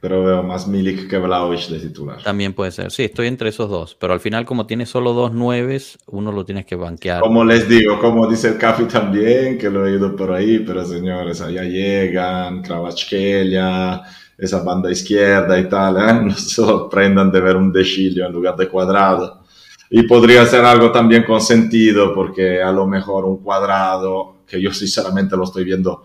pero 0.00 0.22
veo 0.22 0.42
más 0.44 0.68
Milik 0.68 1.08
que 1.08 1.18
Vlaovic 1.18 1.68
de 1.68 1.80
titular. 1.80 2.22
También 2.22 2.52
puede 2.52 2.70
ser. 2.70 2.90
Sí, 2.92 3.04
estoy 3.04 3.26
entre 3.26 3.48
esos 3.48 3.68
dos. 3.68 3.96
Pero 3.98 4.12
al 4.12 4.20
final, 4.20 4.44
como 4.44 4.66
tiene 4.66 4.86
solo 4.86 5.12
dos 5.12 5.32
nueves, 5.32 5.98
uno 6.06 6.30
lo 6.30 6.44
tienes 6.44 6.66
que 6.66 6.76
banquear. 6.76 7.20
Como 7.20 7.44
les 7.44 7.68
digo, 7.68 7.98
como 7.98 8.28
dice 8.28 8.48
el 8.48 8.58
Capi 8.58 8.84
también, 8.84 9.58
que 9.58 9.68
lo 9.68 9.86
he 9.86 9.96
ido 9.96 10.14
por 10.14 10.32
ahí, 10.32 10.60
pero 10.60 10.84
señores, 10.84 11.40
allá 11.40 11.64
llegan, 11.64 12.62
Kravachkelia, 12.62 14.02
esa 14.36 14.62
banda 14.62 14.90
izquierda 14.90 15.58
y 15.58 15.68
tal, 15.68 15.96
¿eh? 15.96 16.22
no 16.24 16.34
se 16.34 16.50
sorprendan 16.50 17.32
de 17.32 17.40
ver 17.40 17.56
un 17.56 17.72
Chilio 17.82 18.26
en 18.26 18.32
lugar 18.32 18.56
de 18.56 18.68
cuadrado. 18.68 19.42
Y 19.90 20.02
podría 20.02 20.46
ser 20.46 20.64
algo 20.64 20.92
también 20.92 21.24
con 21.24 21.40
sentido, 21.40 22.14
porque 22.14 22.62
a 22.62 22.70
lo 22.70 22.86
mejor 22.86 23.24
un 23.24 23.38
cuadrado, 23.42 24.36
que 24.46 24.60
yo 24.60 24.72
sinceramente 24.72 25.36
lo 25.36 25.42
estoy 25.42 25.64
viendo 25.64 26.04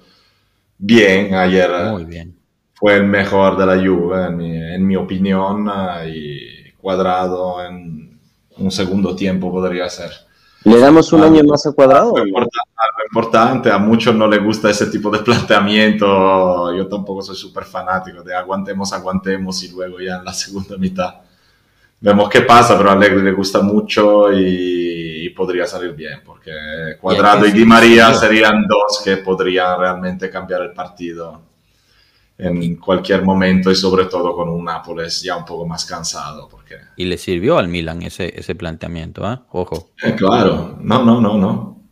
bien 0.80 1.36
ayer. 1.36 1.70
¿eh? 1.70 1.92
Muy 1.92 2.06
bien 2.06 2.43
fue 2.84 2.98
el 2.98 3.06
mejor 3.06 3.56
de 3.56 3.66
la 3.66 3.78
Juve, 3.78 4.26
en 4.26 4.36
mi, 4.36 4.58
en 4.58 4.86
mi 4.86 4.98
opinión, 4.98 5.72
eh, 6.04 6.68
y 6.68 6.72
Cuadrado 6.74 7.64
en 7.66 8.20
un 8.58 8.72
segundo 8.72 9.16
tiempo 9.16 9.50
podría 9.50 9.90
ser. 9.90 10.12
¿Le 10.66 10.78
damos 10.80 11.14
un 11.14 11.24
ah, 11.24 11.28
año 11.28 11.44
más 11.46 11.66
a 11.66 11.72
Cuadrado? 11.72 12.14
Algo 12.18 12.28
importante, 13.10 13.72
a 13.72 13.78
muchos 13.78 14.14
no 14.14 14.28
les 14.28 14.44
gusta 14.44 14.70
ese 14.70 14.88
tipo 14.88 15.10
de 15.10 15.20
planteamiento, 15.24 16.76
yo 16.76 16.86
tampoco 16.90 17.22
soy 17.22 17.38
súper 17.38 17.64
fanático 17.64 18.22
de 18.22 18.36
aguantemos, 18.36 18.92
aguantemos 18.92 19.64
y 19.64 19.72
luego 19.72 20.02
ya 20.02 20.18
en 20.18 20.26
la 20.26 20.34
segunda 20.34 20.76
mitad 20.78 21.14
vemos 22.02 22.28
qué 22.28 22.42
pasa, 22.42 22.78
pero 22.78 22.90
a 22.90 22.94
Allegri 22.96 23.22
le 23.22 23.32
gusta 23.32 23.62
mucho 23.62 24.30
y, 24.34 25.30
podría 25.30 25.66
salir 25.66 25.94
bien, 25.94 26.20
porque 26.26 26.52
Cuadrado 27.00 27.46
y, 27.46 27.50
y 27.50 27.54
Di 27.54 27.64
María 27.64 28.14
serían 28.14 28.68
dos 28.68 29.02
que 29.02 29.18
podrían 29.18 29.80
realmente 29.80 30.30
cambiar 30.30 30.64
el 30.64 30.74
partido 30.74 31.53
en 32.38 32.76
cualquier 32.78 33.24
momento 33.24 33.70
y 33.70 33.76
sobre 33.76 34.06
todo 34.06 34.36
con 34.36 34.50
un 34.50 34.66
Nápoles 34.66 35.22
ya 35.22 35.38
un 35.38 35.46
poco 35.46 35.66
más 35.66 35.86
cansado. 35.86 36.48
Porque... 36.50 36.76
Y 36.96 37.06
le 37.06 37.18
sirvió 37.18 37.58
al 37.58 37.68
Milan 37.68 38.02
ese, 38.02 38.34
ese 38.38 38.56
planteamiento, 38.56 39.32
¿eh? 39.32 39.40
Ojo. 39.52 39.90
Eh, 40.04 40.16
claro, 40.16 40.78
no, 40.82 41.04
no, 41.04 41.22
no, 41.22 41.38
no. 41.38 41.84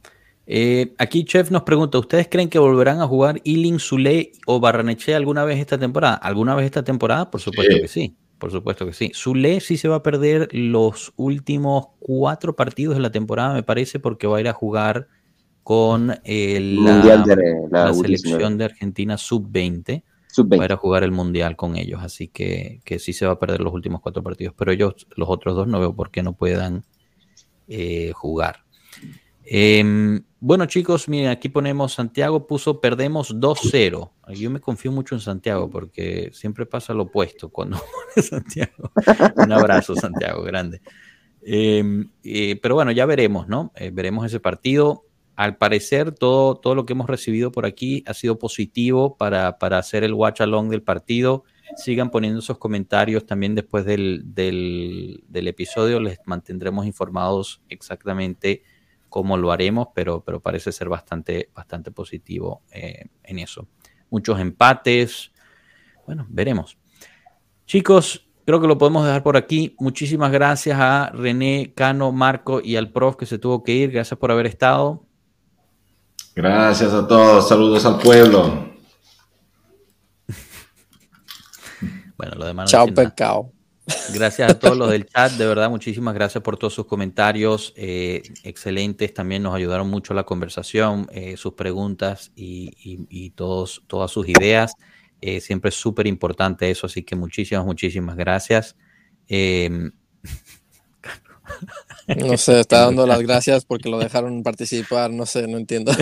Eh, 0.47 0.93
aquí 0.97 1.23
Chef 1.23 1.51
nos 1.51 1.63
pregunta, 1.63 1.97
¿ustedes 1.97 2.27
creen 2.29 2.49
que 2.49 2.59
volverán 2.59 2.99
a 2.99 3.07
jugar 3.07 3.39
Ilin, 3.43 3.79
Zule 3.79 4.31
o 4.45 4.59
Barraneche 4.59 5.15
alguna 5.15 5.45
vez 5.45 5.59
esta 5.59 5.77
temporada? 5.77 6.15
¿Alguna 6.15 6.55
vez 6.55 6.65
esta 6.65 6.83
temporada? 6.83 7.29
Por 7.29 7.39
supuesto 7.39 7.75
que 7.79 7.87
sí. 7.87 8.17
Por 8.37 8.51
supuesto 8.51 8.85
que 8.87 8.93
sí. 8.93 9.11
Zule 9.13 9.59
sí 9.59 9.77
se 9.77 9.87
va 9.87 9.97
a 9.97 10.03
perder 10.03 10.49
los 10.51 11.13
últimos 11.15 11.85
cuatro 11.99 12.55
partidos 12.55 12.95
de 12.95 13.01
la 13.01 13.11
temporada, 13.11 13.53
me 13.53 13.63
parece, 13.63 13.99
porque 13.99 14.25
va 14.25 14.37
a 14.37 14.41
ir 14.41 14.47
a 14.47 14.53
jugar 14.53 15.07
con 15.63 16.19
el, 16.23 16.83
la, 16.83 17.23
la 17.69 17.93
selección 17.93 18.57
de 18.57 18.65
Argentina 18.65 19.15
sub-20 19.15 20.03
para 20.49 20.77
jugar 20.77 21.03
el 21.03 21.11
mundial 21.11 21.55
con 21.55 21.75
ellos. 21.75 22.01
Así 22.03 22.27
que, 22.27 22.81
que, 22.85 22.99
sí 22.99 23.13
se 23.13 23.25
va 23.25 23.33
a 23.33 23.39
perder 23.39 23.61
los 23.61 23.73
últimos 23.73 24.01
cuatro 24.01 24.23
partidos. 24.23 24.53
Pero 24.57 24.71
ellos, 24.71 25.07
los 25.15 25.29
otros 25.29 25.55
dos, 25.55 25.67
no 25.67 25.79
veo 25.79 25.95
por 25.95 26.11
qué 26.11 26.23
no 26.23 26.33
puedan 26.33 26.83
eh, 27.67 28.11
jugar. 28.13 28.63
Em, 29.43 30.23
bueno, 30.39 30.65
chicos, 30.65 31.09
miren, 31.09 31.29
aquí 31.29 31.49
ponemos 31.49 31.93
Santiago 31.93 32.47
puso 32.47 32.79
perdemos 32.79 33.35
2-0. 33.35 34.11
Yo 34.35 34.49
me 34.49 34.59
confío 34.59 34.91
mucho 34.91 35.15
en 35.15 35.21
Santiago 35.21 35.69
porque 35.69 36.31
siempre 36.33 36.65
pasa 36.65 36.93
lo 36.93 37.03
opuesto 37.03 37.49
cuando 37.49 37.77
pone 38.15 38.27
Santiago. 38.27 38.91
Un 39.35 39.51
abrazo, 39.51 39.95
Santiago, 39.95 40.43
grande. 40.43 40.81
Em, 41.43 42.09
eh, 42.23 42.59
pero 42.61 42.75
bueno, 42.75 42.91
ya 42.91 43.05
veremos, 43.05 43.47
¿no? 43.47 43.71
Eh, 43.75 43.91
veremos 43.91 44.25
ese 44.25 44.39
partido 44.39 45.05
al 45.41 45.57
parecer 45.57 46.11
todo, 46.11 46.53
todo 46.53 46.75
lo 46.75 46.85
que 46.85 46.93
hemos 46.93 47.07
recibido 47.07 47.51
por 47.51 47.65
aquí 47.65 48.03
ha 48.05 48.13
sido 48.13 48.37
positivo 48.37 49.17
para, 49.17 49.57
para 49.57 49.79
hacer 49.79 50.03
el 50.03 50.13
watch 50.13 50.39
along 50.39 50.69
del 50.69 50.83
partido. 50.83 51.45
Sigan 51.77 52.11
poniendo 52.11 52.41
esos 52.41 52.59
comentarios 52.59 53.25
también 53.25 53.55
después 53.55 53.83
del, 53.83 54.21
del, 54.23 55.23
del 55.27 55.47
episodio. 55.47 55.99
Les 55.99 56.19
mantendremos 56.25 56.85
informados 56.85 57.63
exactamente 57.69 58.61
cómo 59.09 59.35
lo 59.35 59.51
haremos, 59.51 59.87
pero, 59.95 60.23
pero 60.23 60.41
parece 60.41 60.71
ser 60.71 60.89
bastante, 60.89 61.49
bastante 61.55 61.89
positivo 61.89 62.61
eh, 62.71 63.05
en 63.23 63.39
eso. 63.39 63.67
Muchos 64.11 64.39
empates. 64.39 65.31
Bueno, 66.05 66.27
veremos. 66.29 66.77
Chicos, 67.65 68.29
creo 68.45 68.61
que 68.61 68.67
lo 68.67 68.77
podemos 68.77 69.05
dejar 69.07 69.23
por 69.23 69.37
aquí. 69.37 69.75
Muchísimas 69.79 70.31
gracias 70.31 70.77
a 70.79 71.09
René, 71.09 71.73
Cano, 71.75 72.11
Marco 72.11 72.61
y 72.63 72.75
al 72.75 72.91
prof 72.91 73.15
que 73.15 73.25
se 73.25 73.39
tuvo 73.39 73.63
que 73.63 73.71
ir. 73.71 73.89
Gracias 73.89 74.19
por 74.19 74.31
haber 74.31 74.45
estado. 74.45 75.07
Gracias 76.35 76.93
a 76.93 77.07
todos. 77.07 77.47
Saludos 77.47 77.85
al 77.85 77.99
pueblo. 77.99 78.71
bueno, 82.17 82.35
lo 82.35 82.45
demás. 82.45 82.69
Chao, 82.71 82.87
pecado. 82.87 83.51
Gracias 84.13 84.51
a 84.51 84.59
todos 84.59 84.77
los 84.77 84.89
del 84.89 85.05
chat, 85.07 85.31
de 85.33 85.45
verdad, 85.45 85.69
muchísimas 85.69 86.13
gracias 86.13 86.43
por 86.43 86.57
todos 86.57 86.73
sus 86.73 86.85
comentarios, 86.85 87.73
eh, 87.75 88.21
excelentes, 88.43 89.13
también 89.13 89.43
nos 89.43 89.55
ayudaron 89.55 89.89
mucho 89.89 90.13
la 90.13 90.23
conversación, 90.23 91.07
eh, 91.11 91.35
sus 91.35 91.53
preguntas 91.53 92.31
y, 92.35 93.31
todos, 93.31 93.83
todas 93.87 94.11
sus 94.11 94.27
ideas. 94.29 94.75
Eh, 95.19 95.41
siempre 95.41 95.69
es 95.69 95.75
súper 95.75 96.07
importante 96.07 96.69
eso, 96.69 96.87
así 96.87 97.03
que 97.03 97.15
muchísimas, 97.15 97.65
muchísimas 97.65 98.15
gracias. 98.15 98.75
No 102.17 102.37
sé, 102.37 102.59
está 102.59 102.85
dando 102.85 103.05
las 103.07 103.21
gracias 103.21 103.65
porque 103.65 103.89
lo 103.89 103.99
dejaron 103.99 104.43
participar, 104.43 105.11
no 105.11 105.25
sé, 105.25 105.47
no 105.47 105.57
entiendo. 105.57 105.91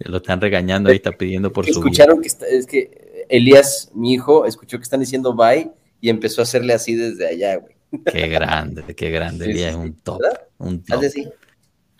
Lo 0.00 0.16
están 0.18 0.40
regañando 0.40 0.90
ahí, 0.90 0.96
está 0.96 1.12
pidiendo 1.12 1.52
por 1.52 1.64
su. 1.64 1.70
Escucharon 1.70 2.20
que 2.20 2.28
es 2.28 2.66
que 2.66 3.26
Elías, 3.28 3.90
mi 3.94 4.12
hijo, 4.12 4.44
escuchó 4.44 4.76
que 4.76 4.82
están 4.82 5.00
diciendo 5.00 5.34
bye 5.34 5.70
y 6.00 6.10
empezó 6.10 6.42
a 6.42 6.44
hacerle 6.44 6.74
así 6.74 6.94
desde 6.94 7.28
allá, 7.28 7.56
güey. 7.56 7.74
Qué 8.04 8.28
grande, 8.28 8.82
qué 8.94 9.10
grande. 9.10 9.46
Elías 9.46 9.70
es 9.70 9.76
un 9.76 9.94
top. 9.94 10.20
Un 10.58 10.82
top. 10.82 11.04
así. 11.04 11.28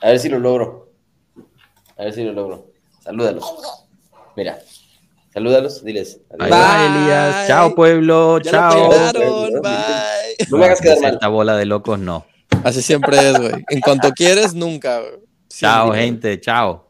A 0.03 0.09
ver 0.09 0.19
si 0.19 0.29
lo 0.29 0.39
logro. 0.39 0.93
A 1.97 2.05
ver 2.05 2.13
si 2.13 2.25
lo 2.25 2.33
logro. 2.33 2.73
Salúdalos. 3.01 3.45
Mira. 4.37 4.59
Salúdalos, 5.35 5.83
diles. 5.83 6.21
Bye, 6.39 6.47
Elías. 6.47 7.49
Chao, 7.49 7.75
pueblo. 7.75 8.39
Chao. 8.39 8.89
bye. 9.61 10.47
No 10.49 10.59
me 10.59 10.67
hagas 10.67 10.81
quedar 10.81 11.01
mal. 11.01 11.15
Esta 11.15 11.27
bola 11.27 11.57
de 11.57 11.67
locos, 11.67 11.99
no. 11.99 12.25
Así 12.63 12.81
siempre 12.83 13.17
es, 13.31 13.37
güey. 13.37 13.65
En 13.69 13.81
cuanto 13.81 14.13
quieres, 14.13 14.55
nunca. 14.55 15.03
Chao, 15.49 15.93
gente. 15.93 16.41
Chao. 16.41 16.84